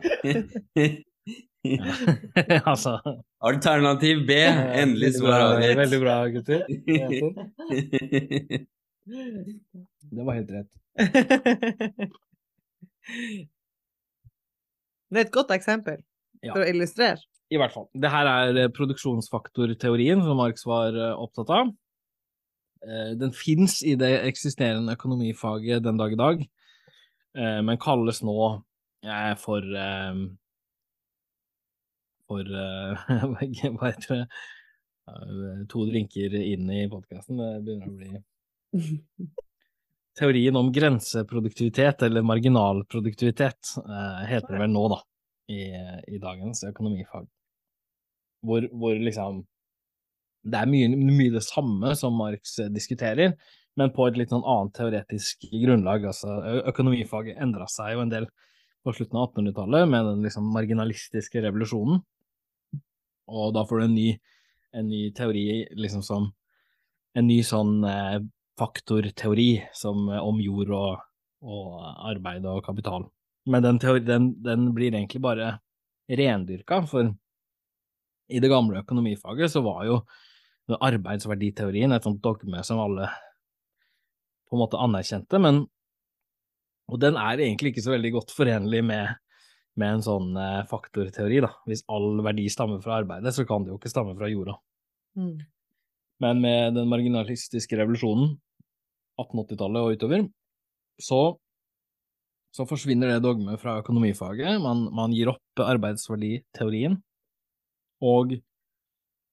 altså 2.70 2.98
Alternativ 3.40 4.26
B, 4.26 4.34
endelig 4.82 5.14
svar 5.18 5.40
avgitt. 5.50 5.76
Veldig 5.78 6.00
bra, 6.02 6.16
gutter. 6.34 6.60
Det 10.16 10.26
var 10.26 10.38
helt 10.38 10.52
rett. 10.54 10.70
Det 15.06 15.20
er 15.20 15.24
et 15.24 15.34
godt 15.34 15.52
eksempel 15.54 16.00
for 16.42 16.62
å 16.62 16.68
illustrere. 16.68 17.20
I 17.54 17.60
hvert 17.60 17.74
fall. 17.76 17.86
Det 17.94 18.10
her 18.10 18.26
er 18.26 18.72
produksjonsfaktorteorien 18.74 20.22
som 20.24 20.40
Marx 20.40 20.64
var 20.66 20.96
eh, 20.98 21.12
opptatt 21.14 21.52
av. 21.54 21.68
Eh, 22.86 23.12
den 23.18 23.32
fins 23.34 23.80
i 23.82 23.96
det 23.98 24.12
eksisterende 24.28 24.94
økonomifaget 24.94 25.82
den 25.82 25.98
dag 25.98 26.12
i 26.12 26.18
dag, 26.20 26.42
eh, 27.38 27.60
men 27.66 27.80
kalles 27.82 28.22
nå 28.22 28.36
eh, 29.06 29.32
for 29.42 29.64
For 32.26 32.42
hva 33.78 33.90
heter 33.90 34.12
det? 34.12 34.22
To 35.70 35.84
drinker 35.86 36.32
inn 36.34 36.70
i 36.74 36.86
podkasten, 36.90 37.38
det 37.38 37.60
begynner 37.62 37.90
å 37.90 37.98
bli 38.00 38.88
Teorien 40.18 40.56
om 40.58 40.72
grenseproduktivitet, 40.72 42.02
eller 42.02 42.24
marginalproduktivitet, 42.26 43.74
heter 44.26 44.54
det 44.54 44.62
vel 44.62 44.72
nå, 44.72 44.86
da, 44.88 44.98
i, 45.52 45.60
i 46.16 46.18
dagens 46.18 46.64
økonomifag. 46.70 47.28
Hvor, 48.48 48.66
hvor 48.72 48.96
liksom 48.96 49.42
det 50.46 50.58
er 50.60 50.70
mye, 50.70 50.90
mye, 50.94 51.32
det 51.34 51.44
samme 51.46 51.92
som 51.98 52.16
Marx 52.18 52.58
eh, 52.62 52.70
diskuterer, 52.72 53.34
men 53.76 53.92
på 53.92 54.06
et 54.08 54.18
litt 54.20 54.32
sånn 54.32 54.46
annet 54.46 54.74
teoretisk 54.78 55.48
grunnlag. 55.52 56.06
Altså, 56.08 56.32
økonomifaget 56.70 57.40
endra 57.42 57.66
seg 57.70 57.96
jo 57.96 58.04
en 58.04 58.12
del 58.12 58.28
på 58.86 58.94
slutten 58.94 59.18
av 59.18 59.32
1800-tallet 59.32 59.90
med 59.90 60.06
den 60.12 60.22
liksom 60.24 60.46
marginalistiske 60.54 61.42
revolusjonen. 61.44 62.00
Og 63.26 63.52
da 63.56 63.66
får 63.66 63.82
du 63.82 63.84
en 63.88 63.96
ny, 63.96 64.08
en 64.78 64.88
ny 64.88 65.02
teori 65.16 65.46
liksom 65.74 66.04
som 66.06 66.32
En 67.16 67.24
ny 67.24 67.38
sånn 67.48 67.78
eh, 67.88 68.18
faktorteori 68.60 69.62
som, 69.72 70.02
eh, 70.12 70.20
om 70.20 70.36
jord 70.36 70.68
og, 70.76 71.04
og, 71.40 71.78
arbeid 72.10 72.44
og 72.44 72.58
kapital. 72.66 73.06
Men 73.48 73.64
den, 73.64 73.78
teori, 73.80 74.02
den, 74.04 74.26
den 74.44 74.66
blir 74.76 74.92
egentlig 74.92 75.22
bare 75.24 75.54
rendyrka, 76.12 76.82
for 76.90 77.08
i 78.28 78.42
det 78.44 78.50
gamle 78.52 78.82
økonomifaget 78.84 79.48
så 79.48 79.62
var 79.64 79.86
jo 79.88 79.96
arbeidsverditeorien, 80.74 81.94
et 81.94 82.06
sånt 82.06 82.22
dogme 82.24 82.62
som 82.66 82.80
alle 82.82 83.08
på 84.46 84.56
en 84.56 84.62
måte 84.62 84.80
anerkjente, 84.82 85.38
men 85.42 85.64
og 86.86 87.00
den 87.02 87.18
er 87.18 87.42
egentlig 87.42 87.72
ikke 87.72 87.82
så 87.82 87.94
veldig 87.96 88.12
godt 88.14 88.32
forenlig 88.34 88.82
med, 88.86 89.16
med 89.80 89.96
en 89.96 90.04
sånn 90.06 90.36
eh, 90.38 90.62
faktorteori, 90.70 91.40
da. 91.42 91.50
Hvis 91.66 91.82
all 91.90 92.20
verdi 92.22 92.46
stammer 92.52 92.78
fra 92.84 93.00
arbeidet, 93.00 93.34
så 93.34 93.46
kan 93.48 93.64
det 93.64 93.72
jo 93.72 93.78
ikke 93.80 93.90
stamme 93.90 94.14
fra 94.18 94.30
jorda. 94.30 94.54
Mm. 95.18 95.40
Men 96.22 96.44
med 96.44 96.78
den 96.78 96.86
marginalistiske 96.92 97.78
revolusjonen, 97.80 98.36
1880-tallet 99.18 99.82
og 99.82 99.96
utover, 99.96 100.28
så, 101.02 101.20
så 102.54 102.68
forsvinner 102.68 103.16
det 103.16 103.24
dogmet 103.24 103.60
fra 103.60 103.80
økonomifaget. 103.82 104.60
Man, 104.62 104.86
man 104.94 105.14
gir 105.16 105.32
opp 105.34 105.64
arbeidsverditeorien, 105.66 107.00
og 108.06 108.38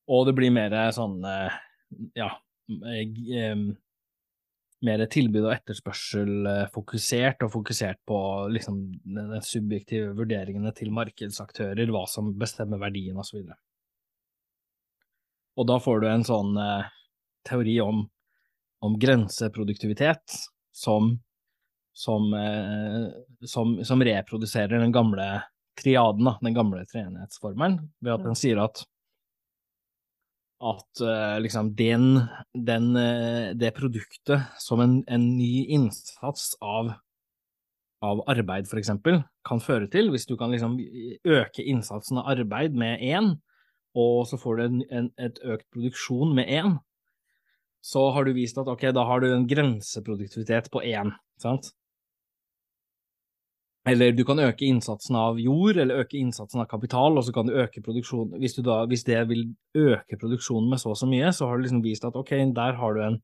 og 0.08 0.28
det 0.28 0.36
blir 0.38 0.54
mer 0.54 0.76
sånn, 0.96 1.20
eh, 1.28 1.62
ja 2.18 2.32
Mer 4.84 5.00
tilbud 5.08 5.46
og 5.46 5.54
etterspørsel 5.54 6.48
eh, 6.50 6.66
fokusert, 6.74 7.46
og 7.46 7.54
fokusert 7.54 8.02
på 8.08 8.18
liksom 8.52 8.82
de 9.16 9.40
subjektive 9.48 10.10
vurderingene 10.18 10.74
til 10.76 10.92
markedsaktører, 10.92 11.88
hva 11.88 12.02
som 12.12 12.34
bestemmer 12.40 12.82
verdien, 12.82 13.16
osv. 13.16 13.46
Og, 13.46 13.54
og 15.56 15.70
da 15.70 15.80
får 15.80 16.04
du 16.04 16.10
en 16.10 16.28
sånn 16.28 16.60
eh, 16.60 16.92
teori 17.48 17.78
om, 17.84 18.04
om 18.84 19.00
grenseproduktivitet 19.00 20.36
som, 20.76 21.14
som, 21.96 22.34
eh, 22.36 23.08
som, 23.48 23.78
som, 23.88 24.04
reproduserer 24.04 24.84
den 24.84 24.92
gamle 24.92 25.30
triaden, 25.80 26.28
den 26.42 26.60
gamle 26.60 26.84
treenighetsformelen, 26.92 27.80
ved 28.04 28.18
at 28.18 28.28
den 28.28 28.36
sier 28.38 28.60
at 28.68 28.84
at 30.64 31.02
uh, 31.04 31.40
liksom 31.44 31.74
den, 31.76 32.22
den, 32.54 32.92
uh, 32.96 33.54
det 33.58 33.74
produktet 33.78 34.46
som 34.62 34.84
en, 34.84 35.00
en 35.08 35.26
ny 35.38 35.66
innsats 35.74 36.54
av, 36.62 36.94
av 38.04 38.24
arbeid, 38.32 38.70
for 38.70 38.82
eksempel, 38.82 39.22
kan 39.48 39.64
føre 39.64 39.90
til, 39.92 40.12
hvis 40.14 40.28
du 40.30 40.38
kan 40.40 40.54
liksom 40.54 40.78
øke 41.26 41.66
innsatsen 41.66 42.22
av 42.22 42.32
arbeid 42.38 42.78
med 42.78 43.04
én, 43.04 43.34
og 43.94 44.26
så 44.30 44.40
får 44.42 44.58
du 44.58 44.64
en, 44.66 44.82
en, 44.90 45.12
et 45.22 45.40
økt 45.44 45.68
produksjon 45.74 46.34
med 46.38 46.50
én, 46.50 46.78
så 47.84 48.08
har 48.16 48.24
du 48.24 48.32
vist 48.36 48.58
at 48.58 48.70
ok, 48.72 48.88
da 48.96 49.04
har 49.10 49.20
du 49.20 49.28
en 49.34 49.48
grenseproduktivitet 49.48 50.72
på 50.72 50.82
én, 50.88 51.12
sant? 51.42 51.74
Eller 53.86 54.14
du 54.16 54.24
kan 54.24 54.40
øke 54.40 54.64
innsatsen 54.64 55.18
av 55.20 55.40
jord, 55.44 55.76
eller 55.76 56.06
øke 56.06 56.16
innsatsen 56.16 56.62
av 56.64 56.70
kapital, 56.72 57.18
og 57.20 57.26
så 57.28 57.34
kan 57.36 57.50
du 57.50 57.58
øke 57.60 57.82
produksjonen 57.84 58.40
Hvis, 58.40 58.56
hvis 58.56 59.04
det 59.04 59.20
vil 59.28 59.50
øke 59.76 60.18
produksjonen 60.20 60.70
med 60.72 60.80
så 60.80 60.94
og 60.94 61.00
så 61.02 61.10
mye, 61.10 61.34
så 61.36 61.50
har 61.50 61.58
du 61.58 61.66
liksom 61.66 61.84
vist 61.84 62.06
at 62.08 62.16
ok, 62.16 62.32
der 62.56 62.78
har 62.80 62.94
du 62.96 63.02
en, 63.04 63.20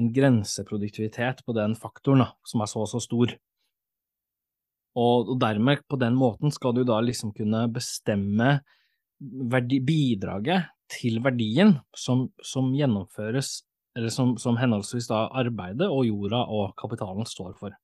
en 0.00 0.08
grenseproduktivitet 0.14 1.42
på 1.44 1.52
den 1.52 1.76
faktoren 1.76 2.24
da, 2.24 2.30
som 2.46 2.64
er 2.64 2.70
så 2.72 2.80
og 2.86 2.88
så 2.88 3.02
stor. 3.04 3.34
Og, 4.96 5.28
og, 5.28 5.36
dermed, 5.40 5.84
på 5.88 5.98
den 6.00 6.16
måten, 6.16 6.50
skal 6.50 6.72
du 6.74 6.82
da 6.88 7.02
liksom 7.04 7.34
kunne 7.36 7.66
bestemme 7.70 8.62
verdi, 9.20 9.82
bidraget 9.84 10.70
til 10.88 11.20
verdien 11.20 11.76
som, 11.92 12.30
som 12.40 12.72
gjennomføres, 12.72 13.58
eller 13.98 14.08
som, 14.14 14.38
som 14.40 14.56
henholdsvis 14.56 15.10
da 15.10 15.26
arbeidet 15.36 15.90
og 15.92 16.06
jorda 16.08 16.40
og 16.48 16.72
kapitalen 16.80 17.28
står 17.28 17.52
for. 17.60 17.76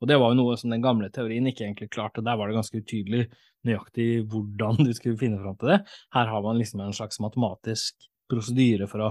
Og 0.00 0.08
det 0.08 0.16
var 0.20 0.32
jo 0.32 0.38
noe 0.38 0.56
som 0.56 0.72
den 0.72 0.84
gamle 0.84 1.10
teorien 1.12 1.48
ikke 1.50 1.66
egentlig 1.66 1.90
klarte, 1.92 2.24
der 2.24 2.38
var 2.40 2.48
det 2.48 2.56
ganske 2.56 2.80
utydelig 2.80 3.26
nøyaktig 3.68 4.06
hvordan 4.32 4.80
du 4.80 4.94
skulle 4.96 5.20
finne 5.20 5.40
fram 5.42 5.58
til 5.60 5.74
det. 5.74 5.80
Her 6.16 6.30
har 6.32 6.46
man 6.46 6.56
liksom 6.60 6.80
en 6.84 6.96
slags 6.96 7.20
matematisk 7.20 8.08
prosedyre 8.30 8.88
for 8.88 9.04
å, 9.04 9.10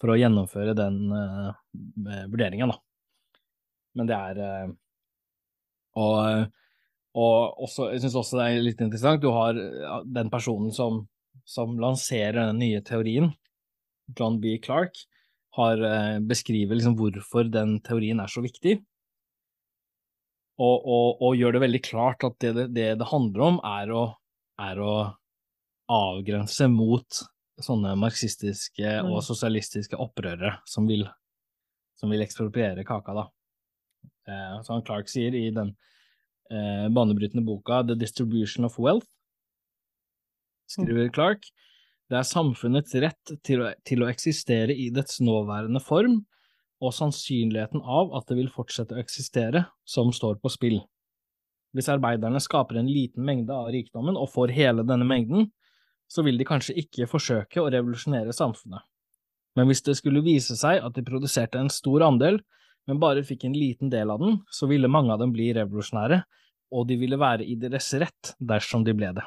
for 0.00 0.14
å 0.14 0.16
gjennomføre 0.16 0.72
den 0.78 1.02
uh, 1.12 1.52
vurderingen, 2.30 2.72
da. 2.72 2.78
Men 3.98 4.08
det 4.08 4.16
er 4.16 4.40
uh, 4.40 4.72
og, 6.00 6.48
og 7.18 7.64
også, 7.66 7.90
jeg 7.92 8.04
syns 8.04 8.18
også 8.22 8.38
det 8.40 8.48
er 8.48 8.64
litt 8.64 8.80
interessant, 8.80 9.20
du 9.20 9.32
har 9.34 9.58
den 10.08 10.30
personen 10.32 10.72
som, 10.72 11.02
som 11.44 11.76
lanserer 11.80 12.40
den 12.46 12.62
nye 12.62 12.80
teorien, 12.86 13.32
John 14.18 14.40
B. 14.40 14.56
Clark, 14.62 14.96
har 15.52 15.82
eh, 15.84 16.18
beskriver 16.24 16.78
liksom 16.78 16.96
hvorfor 16.96 17.50
den 17.52 17.76
teorien 17.84 18.22
er 18.24 18.30
så 18.32 18.40
viktig, 18.44 18.78
og, 20.60 20.76
og, 20.84 21.22
og 21.24 21.36
gjør 21.38 21.56
det 21.56 21.62
veldig 21.64 21.82
klart 21.84 22.24
at 22.26 22.36
det 22.44 22.68
det, 22.74 22.88
det 23.00 23.08
handler 23.08 23.44
om, 23.46 23.60
er 23.64 23.92
å, 23.94 24.02
er 24.60 24.80
å 24.82 24.94
avgrense 25.92 26.68
mot 26.72 27.22
sånne 27.62 27.94
marxistiske 28.00 28.88
og 29.04 29.18
Mm. 29.20 29.24
sosialistiske 29.26 29.98
opprørere 30.00 30.56
som 30.66 30.86
vil, 30.88 31.04
som 31.98 32.10
vil 32.10 32.24
ekspropriere 32.24 32.84
kaka, 32.84 33.14
da. 33.14 33.24
Eh, 34.28 34.62
som 34.66 34.82
Clark 34.82 35.08
sier 35.10 35.34
i 35.34 35.50
den 35.54 35.74
eh, 36.50 36.88
banebrytende 36.88 37.44
boka 37.44 37.82
The 37.86 37.94
Distribution 37.98 38.64
of 38.64 38.78
Wealth, 38.78 39.08
skriver 40.70 41.12
Clark, 41.12 41.48
det 42.10 42.18
er 42.18 42.28
samfunnets 42.28 42.94
rett 43.00 43.32
til 43.44 43.62
å, 43.64 43.72
til 43.84 44.04
å 44.04 44.08
eksistere 44.10 44.74
i 44.74 44.90
dets 44.94 45.20
nåværende 45.24 45.80
form, 45.82 46.22
og 46.82 46.94
sannsynligheten 46.96 47.82
av 47.82 48.12
at 48.18 48.26
det 48.28 48.36
vil 48.40 48.50
fortsette 48.50 48.96
å 48.96 49.02
eksistere, 49.02 49.66
som 49.86 50.10
står 50.14 50.40
på 50.42 50.50
spill. 50.50 50.80
Hvis 51.72 51.88
arbeiderne 51.92 52.40
skaper 52.42 52.80
en 52.80 52.90
liten 52.90 53.24
mengde 53.24 53.54
av 53.54 53.70
rikdommen 53.72 54.18
og 54.18 54.32
får 54.34 54.52
hele 54.52 54.84
denne 54.84 55.06
mengden, 55.08 55.48
så 56.10 56.24
vil 56.26 56.36
de 56.36 56.46
kanskje 56.48 56.76
ikke 56.82 57.08
forsøke 57.08 57.62
å 57.62 57.70
revolusjonere 57.72 58.34
samfunnet. 58.36 58.82
Men 59.56 59.68
hvis 59.68 59.84
det 59.86 59.96
skulle 59.98 60.24
vise 60.24 60.56
seg 60.58 60.82
at 60.84 60.96
de 60.96 61.04
produserte 61.06 61.60
en 61.60 61.72
stor 61.72 62.04
andel, 62.04 62.40
men 62.88 63.00
bare 63.00 63.24
fikk 63.24 63.46
en 63.46 63.56
liten 63.56 63.92
del 63.92 64.10
av 64.10 64.20
den, 64.20 64.40
så 64.50 64.66
ville 64.68 64.90
mange 64.90 65.12
av 65.14 65.22
dem 65.22 65.32
bli 65.32 65.52
revolusjonære, 65.56 66.22
og 66.72 66.88
de 66.88 66.96
ville 67.00 67.20
være 67.20 67.46
i 67.46 67.56
deres 67.60 67.90
rett 68.00 68.34
dersom 68.40 68.84
de 68.84 68.94
ble 68.96 69.12
det. 69.16 69.24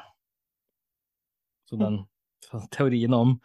Så 1.66 1.78
den 1.80 2.02
teorien 2.74 3.14
om 3.14 3.36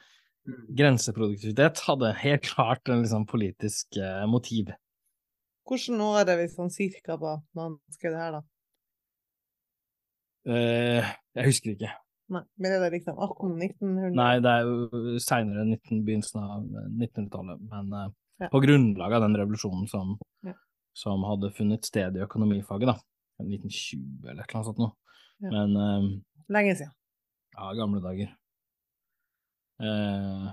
grenseproduktivitet 0.77 1.79
hadde 1.87 2.13
helt 2.21 2.43
klart 2.47 2.89
en 2.89 3.03
liksom 3.03 3.25
politisk 3.29 3.97
eh, 3.97 4.23
motiv. 4.29 4.71
Hvordan 5.69 6.01
år 6.03 6.29
er 6.33 6.39
vi 6.41 6.47
sånn 6.51 6.71
cirka 6.73 7.17
på 7.21 7.35
når 7.55 7.61
han 7.67 7.75
skrev 7.95 8.15
det 8.15 8.21
her, 8.23 8.39
da? 8.39 8.41
Eh, 10.51 11.11
jeg 11.37 11.45
husker 11.51 11.75
ikke. 11.75 11.91
Nei, 12.31 12.41
men 12.63 12.71
er 12.73 12.81
det 12.85 12.89
liksom 12.95 13.19
1800-1900? 13.19 14.15
Nei, 14.17 14.31
det 14.41 14.51
er 14.55 14.65
jo 14.65 15.19
seinere, 15.21 15.65
begynnelsen 15.91 16.41
av 16.41 16.65
1900-tallet, 16.89 17.61
men 17.69 17.93
eh, 17.99 18.09
Ja. 18.41 18.47
på 18.49 18.57
grunnlag 18.63 19.13
av 19.13 19.21
den 19.21 19.35
revolusjonen 19.37 19.85
som, 19.87 20.15
Ja. 20.47 20.55
som 20.97 21.21
hadde 21.29 21.51
funnet 21.53 21.85
sted 21.85 22.15
i 22.17 22.23
økonomifaget, 22.25 22.87
da. 22.89 22.95
1920 23.41 24.29
eller 24.29 24.41
et 24.41 24.49
eller 24.49 24.57
annet 24.57 24.69
sånt 24.71 24.81
noe. 24.81 24.93
Ja. 25.41 25.49
Men 25.51 25.75
eh, 25.77 26.07
Lenge 26.49 26.73
siden. 26.79 26.93
Ja, 27.53 27.73
gamle 27.77 28.01
dager. 28.01 28.31
Eh, 29.81 30.51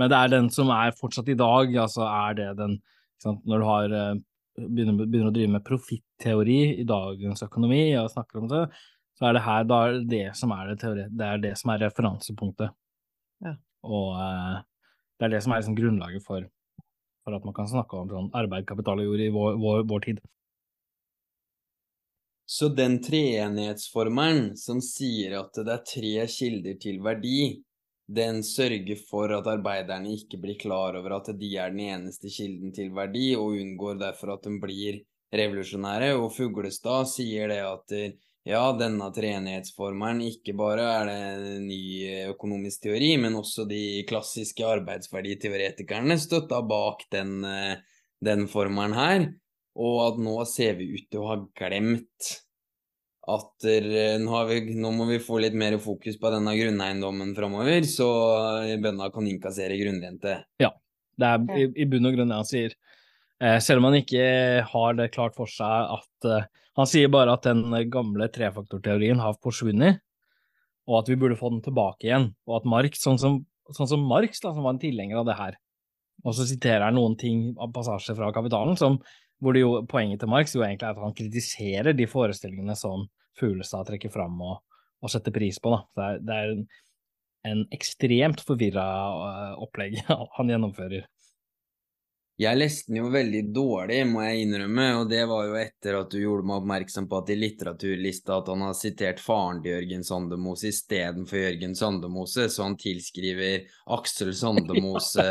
men 0.00 0.10
det 0.12 0.18
er 0.18 0.32
den 0.32 0.48
som 0.54 0.70
er 0.72 0.96
fortsatt 0.96 1.28
i 1.28 1.38
dag, 1.38 1.74
altså 1.84 2.06
er 2.06 2.38
det 2.38 2.50
den 2.60 2.78
ikke 2.80 3.26
sant, 3.26 3.42
Når 3.44 3.60
du 3.60 3.66
har 3.68 3.94
eh, 3.98 4.14
begynner, 4.60 5.04
begynner 5.04 5.28
å 5.28 5.34
drive 5.34 5.52
med 5.56 5.66
profitteori 5.66 6.60
i 6.80 6.86
dagens 6.88 7.44
økonomi 7.44 7.82
og 8.00 8.10
snakker 8.12 8.40
om 8.40 8.48
det, 8.50 8.64
så 9.18 9.28
er 9.28 9.36
det 9.36 9.44
her 9.44 9.66
da 9.68 9.80
er 9.84 9.98
det 9.98 10.08
det 10.08 10.24
som 10.38 10.54
er 10.56 10.70
det, 10.70 10.78
teori, 10.80 11.04
det, 11.10 11.26
er 11.26 11.42
det 11.42 11.52
som 11.60 11.74
er 11.74 11.84
referansepunktet. 11.84 12.72
Ja. 13.44 13.54
Og 13.84 14.16
eh, 14.16 14.58
det 15.20 15.28
er 15.28 15.34
det 15.36 15.42
som 15.44 15.52
er 15.52 15.60
liksom 15.60 15.76
grunnlaget 15.76 16.24
for, 16.24 16.48
for 17.24 17.36
at 17.36 17.44
man 17.44 17.56
kan 17.56 17.68
snakke 17.68 17.98
om 17.98 18.08
sånn 18.08 18.30
arbeid, 18.40 18.64
kapital 18.68 19.02
og 19.02 19.10
jord 19.10 19.24
i 19.24 19.32
vår, 19.34 19.58
vår, 19.60 19.82
vår 19.90 20.06
tid. 20.08 20.22
Så 22.50 22.66
den 22.74 22.96
treenighetsformelen 23.04 24.56
som 24.58 24.80
sier 24.82 25.36
at 25.38 25.60
det 25.60 25.70
er 25.70 25.84
tre 25.86 26.14
kilder 26.32 26.80
til 26.82 26.96
verdi, 27.04 27.60
den 28.10 28.40
sørger 28.42 28.98
for 29.06 29.30
at 29.36 29.46
arbeiderne 29.46 30.10
ikke 30.16 30.40
blir 30.42 30.58
klar 30.58 30.96
over 30.98 31.14
at 31.20 31.30
de 31.38 31.50
er 31.62 31.70
den 31.70 31.84
eneste 31.86 32.30
kilden 32.32 32.72
til 32.74 32.90
verdi, 32.96 33.28
og 33.38 33.54
unngår 33.60 34.00
derfor 34.00 34.34
at 34.34 34.48
de 34.48 34.56
blir 34.62 34.98
revolusjonære. 35.30 36.16
Og 36.18 36.32
Fuglestad 36.34 37.06
sier 37.12 37.52
det 37.52 37.60
at 37.62 37.94
ja, 38.48 38.64
denne 38.74 39.10
treenighetsformelen 39.14 40.24
ikke 40.26 40.56
bare 40.58 40.88
er 40.96 41.10
det 41.12 41.54
ny 41.62 41.80
økonomisk 42.32 42.88
teori, 42.88 43.14
men 43.22 43.38
også 43.38 43.68
de 43.70 44.02
klassiske 44.10 44.66
arbeidsverditeoretikerne 44.66 46.18
støtta 46.18 46.64
bak 46.66 47.06
den, 47.14 47.38
den 48.18 48.46
formelen 48.50 48.98
her. 48.98 49.26
Og 49.80 50.00
at 50.08 50.18
nå 50.18 50.34
ser 50.50 50.74
vi 50.80 50.90
ut 50.96 51.06
til 51.12 51.22
å 51.22 51.30
ha 51.30 51.42
glemt 51.62 52.32
at 53.36 53.66
nå, 54.20 54.30
har 54.32 54.48
vi, 54.50 54.60
nå 54.78 54.92
må 54.94 55.06
vi 55.08 55.20
få 55.22 55.40
litt 55.44 55.56
mer 55.58 55.76
fokus 55.82 56.18
på 56.20 56.32
denne 56.34 56.54
grunneiendommen 56.58 57.34
framover, 57.36 57.86
så 57.88 58.08
bøndene 58.74 59.10
kan 59.14 59.28
innkassere 59.30 59.78
grunnrente. 59.80 60.38
Det 61.20 61.28
er 61.28 61.58
i, 61.58 61.66
i 61.84 61.88
bunn 61.88 62.08
og 62.08 62.16
grunn 62.16 62.32
det 62.32 62.40
han 62.40 62.48
sier. 62.48 62.76
Eh, 63.40 63.58
selv 63.64 63.80
om 63.80 63.88
han 63.88 64.00
ikke 64.02 64.24
har 64.68 64.96
det 64.98 65.12
klart 65.14 65.36
for 65.38 65.48
seg 65.48 65.94
at 65.96 66.28
eh, 66.28 66.48
Han 66.78 66.86
sier 66.86 67.10
bare 67.12 67.32
at 67.34 67.44
den 67.44 67.64
gamle 67.90 68.28
trefaktorteorien 68.30 69.18
har 69.20 69.34
forsvunnet, 69.42 69.98
og 70.86 71.00
at 71.00 71.08
vi 71.10 71.16
burde 71.18 71.36
få 71.36 71.50
den 71.50 71.64
tilbake 71.64 72.06
igjen. 72.06 72.28
Og 72.46 72.60
at 72.60 72.68
Marx, 72.72 73.02
sånn 73.02 73.18
som, 73.20 73.40
sånn 73.74 73.90
som 73.90 74.04
Marx, 74.06 74.38
da, 74.40 74.52
som 74.54 74.64
var 74.64 74.76
en 74.76 74.80
tilhenger 74.80 75.18
av 75.20 75.26
det 75.28 75.34
her, 75.36 75.58
og 76.22 76.36
så 76.38 76.46
siterer 76.48 76.86
han 76.86 76.96
noen 76.96 77.18
ting 77.20 77.42
av 77.60 77.74
passasjer 77.74 78.16
fra 78.16 78.30
Kapitalen, 78.32 78.78
som, 78.80 79.00
hvor 79.42 79.58
det 79.58 79.64
jo, 79.64 79.72
poenget 79.90 80.22
til 80.22 80.30
Marx 80.30 80.54
jo 80.54 80.62
egentlig 80.62 80.88
er 80.88 80.94
at 80.94 81.02
han 81.02 81.18
kritiserer 81.18 81.98
de 81.98 82.06
forestillingene 82.08 82.78
som 82.78 83.04
Fuglestad 83.40 83.88
trekker 83.88 84.12
fram 84.12 84.38
og, 84.44 84.60
og 85.00 85.12
setter 85.12 85.34
pris 85.34 85.60
på. 85.62 85.72
Da. 85.74 85.82
Det 85.96 86.06
er, 86.06 86.20
det 86.26 86.36
er 86.36 86.52
en, 86.54 86.66
en 87.52 87.64
ekstremt 87.76 88.44
forvirra 88.46 88.86
eh, 89.30 89.56
opplegg 89.64 89.98
han 90.38 90.52
gjennomfører. 90.54 91.08
Jeg 92.40 92.56
leste 92.56 92.88
den 92.88 93.02
jo 93.02 93.08
veldig 93.12 93.40
dårlig, 93.52 93.98
må 94.08 94.22
jeg 94.24 94.46
innrømme, 94.46 94.84
og 95.02 95.10
det 95.10 95.20
var 95.28 95.44
jo 95.44 95.56
etter 95.60 95.98
at 95.98 96.08
du 96.08 96.22
gjorde 96.22 96.46
meg 96.48 96.62
oppmerksom 96.62 97.08
på 97.10 97.18
at 97.18 97.32
i 97.34 97.36
litteraturlista 97.36 98.38
at 98.38 98.48
han 98.48 98.62
har 98.64 98.78
sitert 98.78 99.20
faren 99.20 99.60
til 99.60 99.74
Jørgen 99.74 100.06
Sandemose 100.08 100.70
istedenfor 100.72 101.36
Jørgen 101.36 101.76
Sandemose, 101.76 102.46
så 102.48 102.64
han 102.64 102.78
tilskriver 102.80 103.66
Aksel 103.92 104.32
Sandemose 104.38 105.26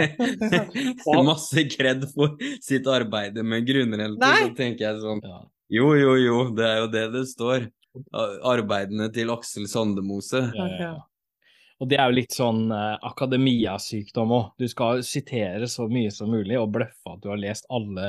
masse 1.28 1.66
kred 1.76 2.08
for 2.14 2.40
sitt 2.64 2.88
arbeid 2.88 3.36
med 3.44 3.68
grunnrente. 3.68 4.32
Så 4.40 4.56
tenker 4.56 4.88
jeg 4.88 5.04
sånn 5.04 5.20
Ja. 5.26 5.42
Jo, 5.72 5.90
jo, 5.98 6.14
jo, 6.20 6.38
det 6.54 6.66
er 6.66 6.80
jo 6.84 6.88
det 6.92 7.04
det 7.14 7.26
står. 7.32 7.68
Arbeidene 8.46 9.08
til 9.14 9.32
Aksel 9.34 9.66
Sandemose. 9.70 10.42
Ja, 10.54 10.66
ja. 10.80 10.94
Og 11.76 11.90
det 11.90 11.98
er 12.00 12.08
jo 12.08 12.16
litt 12.16 12.32
sånn 12.32 12.70
eh, 12.72 12.94
akademiasykdom 13.04 14.30
òg. 14.32 14.44
Du 14.60 14.64
skal 14.70 15.02
sitere 15.04 15.68
så 15.68 15.84
mye 15.90 16.12
som 16.14 16.30
mulig 16.32 16.56
og 16.56 16.70
bløffe 16.72 17.12
at 17.12 17.20
du 17.20 17.28
har 17.28 17.40
lest 17.40 17.68
alle 17.68 18.06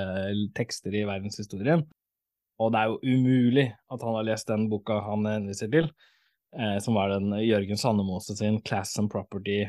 tekster 0.56 0.96
i 0.96 1.04
verdenshistorien. 1.08 1.84
Og 2.64 2.72
det 2.74 2.80
er 2.80 2.94
jo 2.94 3.18
umulig 3.18 3.68
at 3.92 4.06
han 4.06 4.16
har 4.18 4.30
lest 4.30 4.48
den 4.50 4.70
boka 4.72 5.02
han 5.06 5.28
henviser 5.30 5.70
til, 5.74 5.90
eh, 6.56 6.78
som 6.84 6.96
var 6.98 7.12
den 7.12 7.36
Jørgen 7.44 7.80
Sandemose 7.80 8.38
sin 8.40 8.62
Class 8.66 8.96
and 9.02 9.12
Property, 9.12 9.66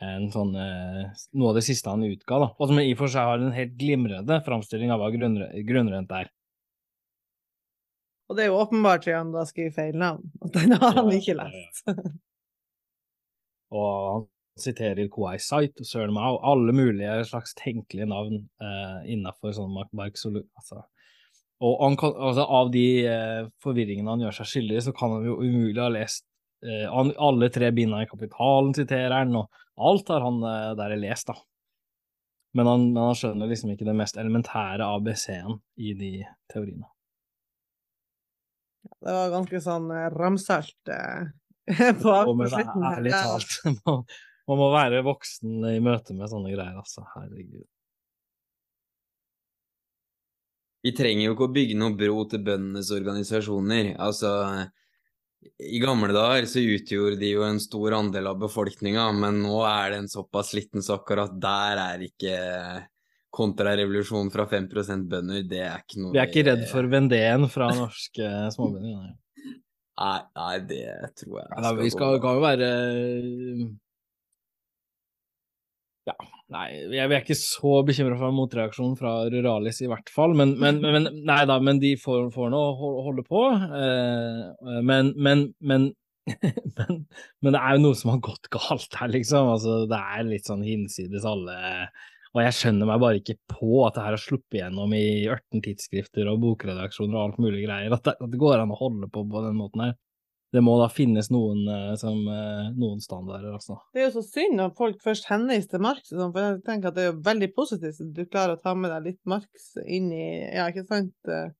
en 0.00 0.28
sånn, 0.32 0.52
eh, 0.56 1.08
noe 1.36 1.50
av 1.50 1.58
det 1.58 1.64
siste 1.66 1.90
han 1.90 2.04
utga, 2.04 2.38
da. 2.44 2.50
Og 2.58 2.68
som 2.68 2.78
i 2.80 2.92
og 2.92 3.00
for 3.00 3.12
seg 3.12 3.26
har 3.26 3.40
en 3.40 3.56
helt 3.56 3.74
glimrende 3.80 4.38
framstilling 4.44 4.92
av 4.92 5.00
hva 5.02 5.10
grunnre 5.16 5.50
grunnrente 5.66 6.20
er. 6.20 6.30
Og 8.30 8.36
det 8.38 8.44
er 8.44 8.52
jo 8.52 8.60
åpenbart 8.62 9.08
at 9.10 9.16
han 9.18 9.32
da 9.34 9.42
skriver 9.48 9.74
feil 9.74 9.96
navn. 9.98 10.28
At 10.46 10.54
den 10.54 10.76
har 10.78 11.00
han 11.00 11.10
Ja, 11.10 11.16
ikke 11.18 11.34
ja, 11.34 11.48
lest. 11.48 11.82
Og 13.74 13.90
han 14.06 14.24
siterer 14.60 15.08
Kuai 15.10 15.38
Sight 15.42 15.82
og 15.82 15.86
Søren 15.86 16.14
Mao, 16.14 16.38
alle 16.46 16.74
mulige 16.74 17.24
slags 17.26 17.54
tenkelige 17.58 18.06
navn 18.10 18.44
eh, 18.62 19.12
innafor 19.14 19.54
sånn 19.56 19.70
mark 19.74 19.90
marksolo... 19.96 20.44
Altså. 20.58 20.82
Og 21.60 21.82
han 21.84 21.96
kan, 22.00 22.14
altså, 22.16 22.46
av 22.46 22.70
de 22.72 22.84
eh, 23.04 23.48
forvirringene 23.62 24.14
han 24.14 24.22
gjør 24.24 24.38
seg 24.38 24.50
skyldig 24.52 24.78
i, 24.78 24.84
så 24.86 24.94
kan 24.96 25.14
han 25.16 25.26
jo 25.28 25.36
umulig 25.42 25.82
ha 25.82 25.90
lest 25.92 26.24
eh, 26.64 26.86
han, 26.88 27.12
alle 27.20 27.50
tre 27.52 27.70
binda 27.76 28.00
i 28.02 28.08
Kapitalen, 28.10 28.72
siterer 28.76 29.16
han, 29.18 29.34
og 29.36 29.90
alt 29.90 30.10
har 30.14 30.24
han 30.24 30.40
eh, 30.50 30.70
der 30.78 30.96
lest, 31.02 31.30
da. 31.30 31.36
Men 32.58 32.66
han, 32.66 32.86
men 32.94 33.02
han 33.10 33.18
skjønner 33.18 33.50
liksom 33.50 33.74
ikke 33.74 33.86
det 33.86 33.98
mest 33.98 34.18
elementære 34.18 34.86
ABC-en 34.96 35.60
i 35.78 35.94
de 35.98 36.14
teoriene. 36.50 36.88
Det 38.82 39.12
var 39.16 39.32
ganske 39.32 39.60
sånn 39.64 39.90
eh, 39.94 40.08
ramsalt 40.14 40.92
eh, 40.92 41.28
på, 42.02 42.14
på 42.30 42.48
slutten. 42.48 42.86
ærlig 42.90 43.12
talt, 43.14 43.58
man, 43.86 44.02
man 44.48 44.60
må 44.62 44.70
være 44.74 45.04
voksen 45.06 45.68
i 45.72 45.78
møte 45.84 46.16
med 46.16 46.32
sånne 46.32 46.52
greier, 46.54 46.80
altså. 46.80 47.04
Herregud. 47.14 47.66
Vi 50.80 50.92
trenger 50.96 51.26
jo 51.26 51.32
ikke 51.34 51.48
å 51.48 51.54
bygge 51.54 51.76
noe 51.76 51.92
bro 51.96 52.22
til 52.28 52.40
bøndenes 52.44 52.88
organisasjoner. 52.96 53.90
Altså, 54.00 54.30
i 55.60 55.80
gamle 55.80 56.14
dager 56.16 56.46
så 56.48 56.62
utgjorde 56.64 57.18
de 57.20 57.34
jo 57.34 57.44
en 57.44 57.60
stor 57.60 57.98
andel 57.98 58.30
av 58.30 58.40
befolkninga, 58.40 59.04
men 59.16 59.42
nå 59.44 59.60
er 59.68 59.92
det 59.92 59.98
en 60.02 60.08
såpass 60.12 60.54
liten 60.56 60.84
så 60.84 60.96
at 61.00 61.36
der 61.40 61.82
er 61.84 62.06
ikke 62.08 62.38
kontrarevolusjon 63.34 64.30
fra 64.34 64.46
5% 64.50 65.08
bønder, 65.10 65.44
det 65.48 65.62
er 65.62 65.82
ikke 65.84 66.02
noe 66.02 66.14
Vi 66.14 66.20
er 66.22 66.30
ikke 66.30 66.46
redd 66.48 66.64
for 66.70 66.88
vendeen 66.90 67.46
fra 67.52 67.70
norske 67.78 68.30
småbønder. 68.56 68.96
nei. 68.96 69.16
Nei, 70.00 70.18
nei, 70.38 70.56
det 70.64 70.84
tror 71.20 71.40
jeg 71.42 71.60
Nei, 71.60 71.70
vi 71.82 71.92
skal, 71.92 72.16
gå 72.16 72.24
kan 72.24 72.38
jo 72.38 72.42
være 72.44 72.68
Ja, 76.08 76.14
nei, 76.54 76.66
jeg 76.96 77.04
er 77.04 77.18
ikke 77.18 77.36
så 77.36 77.74
bekymra 77.86 78.16
for 78.18 78.34
motreaksjonen 78.34 78.96
fra 78.98 79.12
Ruralis 79.30 79.82
i 79.84 79.90
hvert 79.90 80.08
fall, 80.10 80.32
men, 80.38 80.54
men, 80.58 80.80
men 80.80 81.10
nei 81.28 81.42
da, 81.46 81.58
men 81.62 81.82
de 81.82 81.92
får, 82.00 82.30
får 82.34 82.48
nå 82.54 82.62
holde 82.80 83.22
på. 83.28 83.42
Eh, 83.52 84.80
men, 84.80 85.12
men, 85.20 85.44
men, 85.70 85.90
men, 86.32 87.52
det 87.52 87.60
er 87.60 87.76
jo 87.76 87.84
noe 87.84 87.98
som 88.00 88.14
har 88.14 88.24
gått 88.24 88.48
galt 88.56 88.96
her, 88.96 89.12
liksom. 89.12 89.52
Altså, 89.52 89.82
det 89.92 90.00
er 90.00 90.26
litt 90.32 90.48
sånn 90.48 90.64
hinsides 90.66 91.28
alle 91.28 91.60
Og 92.30 92.44
jeg 92.44 92.54
skjønner 92.54 92.86
meg 92.86 93.00
bare 93.02 93.18
ikke 93.18 93.40
på 93.50 93.80
at 93.86 93.96
det 93.96 94.04
her 94.04 94.14
har 94.14 94.22
sluppet 94.22 94.60
gjennom 94.60 94.92
i 94.94 95.26
18 95.26 95.64
tidsskrifter 95.64 96.28
og 96.30 96.38
bokredaksjoner 96.44 97.16
og 97.16 97.24
alt 97.24 97.40
mulig 97.42 97.64
greier. 97.64 97.90
At 97.96 98.06
det, 98.06 98.14
at 98.22 98.30
det 98.30 98.38
går 98.38 98.62
an 98.62 98.70
å 98.70 98.78
holde 98.78 99.10
på 99.10 99.24
på 99.26 99.42
den 99.48 99.58
måten 99.58 99.88
her 99.88 99.96
det 100.50 100.62
må 100.66 100.74
da 100.80 100.88
finnes 100.90 101.30
noen, 101.30 101.62
uh, 101.70 101.92
som, 101.98 102.24
uh, 102.26 102.70
noen 102.74 102.98
standarder, 103.02 103.52
altså. 103.54 103.76
Det 103.94 104.02
er 104.02 104.08
jo 104.08 104.16
så 104.18 104.24
synd 104.26 104.58
når 104.58 104.74
folk 104.78 104.98
først 105.04 105.28
henviser 105.30 105.76
til 105.76 105.84
Marx, 105.84 106.10
sånn, 106.10 106.32
for 106.34 106.42
jeg 106.42 106.58
tenker 106.66 106.90
at 106.90 106.96
det 106.96 107.04
er 107.04 107.10
jo 107.12 107.20
veldig 107.28 107.50
positivt 107.54 108.02
at 108.02 108.12
du 108.16 108.24
klarer 108.26 108.56
å 108.56 108.62
ta 108.62 108.74
med 108.74 108.90
deg 108.90 109.12
litt 109.12 109.20
Marx 109.30 109.70
inn 109.86 110.10
i 110.10 110.26
Ja, 110.42 110.66
ikke 110.66 110.86
sant? 110.88 111.14
Uh, 111.30 111.54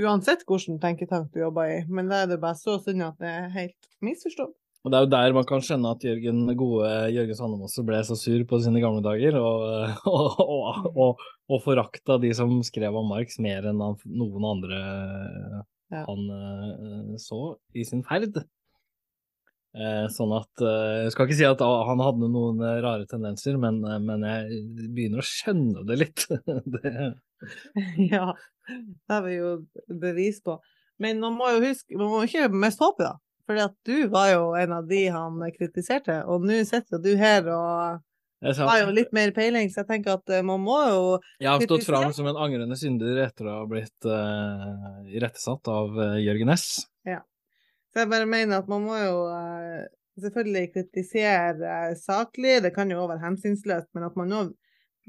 uansett 0.00 0.46
hvilken 0.48 0.80
tenketank 0.80 1.28
du 1.34 1.42
jobber 1.42 1.74
i, 1.74 1.78
men 1.92 2.08
da 2.08 2.22
er 2.22 2.32
det 2.32 2.40
bare 2.40 2.56
så 2.56 2.78
synd 2.80 3.04
at 3.04 3.20
det 3.20 3.28
er 3.28 3.52
helt 3.58 3.90
misforstått. 4.00 4.56
Og 4.82 4.90
Det 4.90 4.98
er 4.98 5.04
jo 5.04 5.10
der 5.12 5.34
man 5.36 5.46
kan 5.46 5.62
skjønne 5.62 5.92
at 5.94 6.02
Jørgen 6.02 6.40
gode 6.58 6.88
Jørgen 7.14 7.38
Sandem 7.38 7.86
ble 7.86 8.00
så 8.02 8.16
sur 8.18 8.42
på 8.50 8.58
sine 8.64 8.82
gamle 8.82 9.02
dager, 9.04 9.38
og, 9.38 9.66
og, 10.10 10.40
og, 10.42 10.88
og, 11.04 11.22
og 11.46 11.62
forakta 11.62 12.18
de 12.22 12.32
som 12.34 12.56
skrev 12.66 12.98
om 12.98 13.12
Marx 13.12 13.38
mer 13.42 13.68
enn 13.70 13.78
noen 13.78 14.48
andre 14.48 14.80
ja. 15.92 16.02
han 16.08 16.26
uh, 16.26 17.14
så 17.22 17.54
i 17.78 17.86
sin 17.86 18.02
ferd. 18.08 18.42
Uh, 19.72 20.04
sånn 20.12 20.34
at 20.36 20.60
uh, 20.60 21.06
Jeg 21.06 21.14
skal 21.14 21.28
ikke 21.28 21.38
si 21.38 21.46
at 21.48 21.62
han 21.62 22.02
hadde 22.04 22.28
noen 22.28 22.60
rare 22.60 23.06
tendenser, 23.08 23.56
men, 23.62 23.78
men, 23.80 24.26
jeg 24.26 24.88
begynner 24.92 25.22
å 25.22 25.30
skjønne 25.30 25.86
det 25.88 26.00
litt. 26.02 26.26
det. 26.74 27.12
Ja, 28.12 28.32
det 28.68 29.10
har 29.10 29.24
vi 29.24 29.38
jo 29.38 29.54
bevis 30.02 30.42
på. 30.44 30.58
Men 31.02 31.22
man 31.22 31.34
må 31.38 31.48
jo 31.54 31.62
huske, 31.64 31.96
man 31.98 32.10
må 32.12 32.24
ikke 32.26 32.50
miste 32.52 32.84
håpet, 32.84 33.08
da. 33.08 33.31
For 33.46 33.58
du 33.86 34.08
var 34.12 34.30
jo 34.30 34.42
en 34.54 34.72
av 34.76 34.88
de 34.88 35.02
han 35.10 35.42
kritiserte, 35.56 36.22
og 36.30 36.44
nå 36.46 36.60
sitter 36.68 37.02
du 37.02 37.12
her 37.18 37.48
og 37.50 38.02
har 38.42 38.80
jo 38.80 38.94
litt 38.94 39.12
mer 39.14 39.30
peiling, 39.34 39.70
så 39.70 39.82
jeg 39.82 39.88
tenker 39.90 40.16
at 40.16 40.30
eh, 40.34 40.44
man 40.46 40.62
må 40.64 40.78
jo 40.90 41.02
Jeg 41.38 41.50
har 41.50 41.62
stått 41.62 41.86
fram 41.86 42.10
som 42.14 42.26
en 42.30 42.38
angrende 42.42 42.78
synder 42.78 43.20
etter 43.26 43.46
å 43.46 43.60
ha 43.60 43.66
blitt 43.70 44.08
uh, 44.08 45.02
irettesatt 45.14 45.70
av 45.70 45.94
uh, 45.98 46.16
Jørgen 46.18 46.50
S. 46.54 46.88
Ja. 47.06 47.20
Så 47.92 48.02
jeg 48.02 48.10
bare 48.10 48.26
mener 48.26 48.62
at 48.62 48.70
man 48.70 48.82
må 48.88 48.98
jo 48.98 49.28
uh, 49.30 49.84
selvfølgelig 50.22 50.72
kritisere 50.74 51.76
saklig, 52.00 52.58
det 52.64 52.74
kan 52.74 52.90
jo 52.90 53.02
også 53.02 53.12
være 53.14 53.24
hensynsløst, 53.28 53.92
men 53.94 54.08
at 54.08 54.18
man 54.18 54.34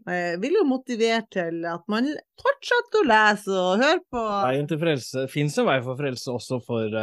nå 0.04 0.16
vil 0.42 0.58
jo 0.58 0.64
motivere 0.68 1.22
til 1.32 1.62
at 1.70 1.84
man 1.92 2.10
fortsetter 2.42 3.04
å 3.04 3.08
lese 3.08 3.54
og 3.54 3.82
høre 3.84 4.02
på 4.12 4.24
Veien 4.24 4.68
til 4.68 4.80
frelse 4.82 5.28
Fins 5.32 5.58
en 5.62 5.68
vei 5.70 5.78
for 5.86 6.00
frelse 6.00 6.34
også 6.34 6.60
for, 6.66 6.98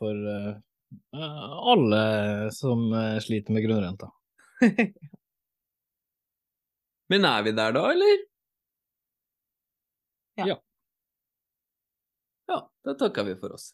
for 0.00 0.16
alle 1.14 2.02
som 2.56 2.90
sliter 3.22 3.54
med 3.54 3.64
grunnrenta. 3.64 4.10
Men 7.10 7.24
er 7.26 7.46
vi 7.46 7.52
der 7.56 7.72
da, 7.74 7.84
eller? 7.90 8.26
Ja. 10.38 10.58
Ja, 12.50 12.58
da 12.84 12.94
takker 12.94 13.24
vi 13.24 13.34
for 13.38 13.56
oss. 13.56 13.72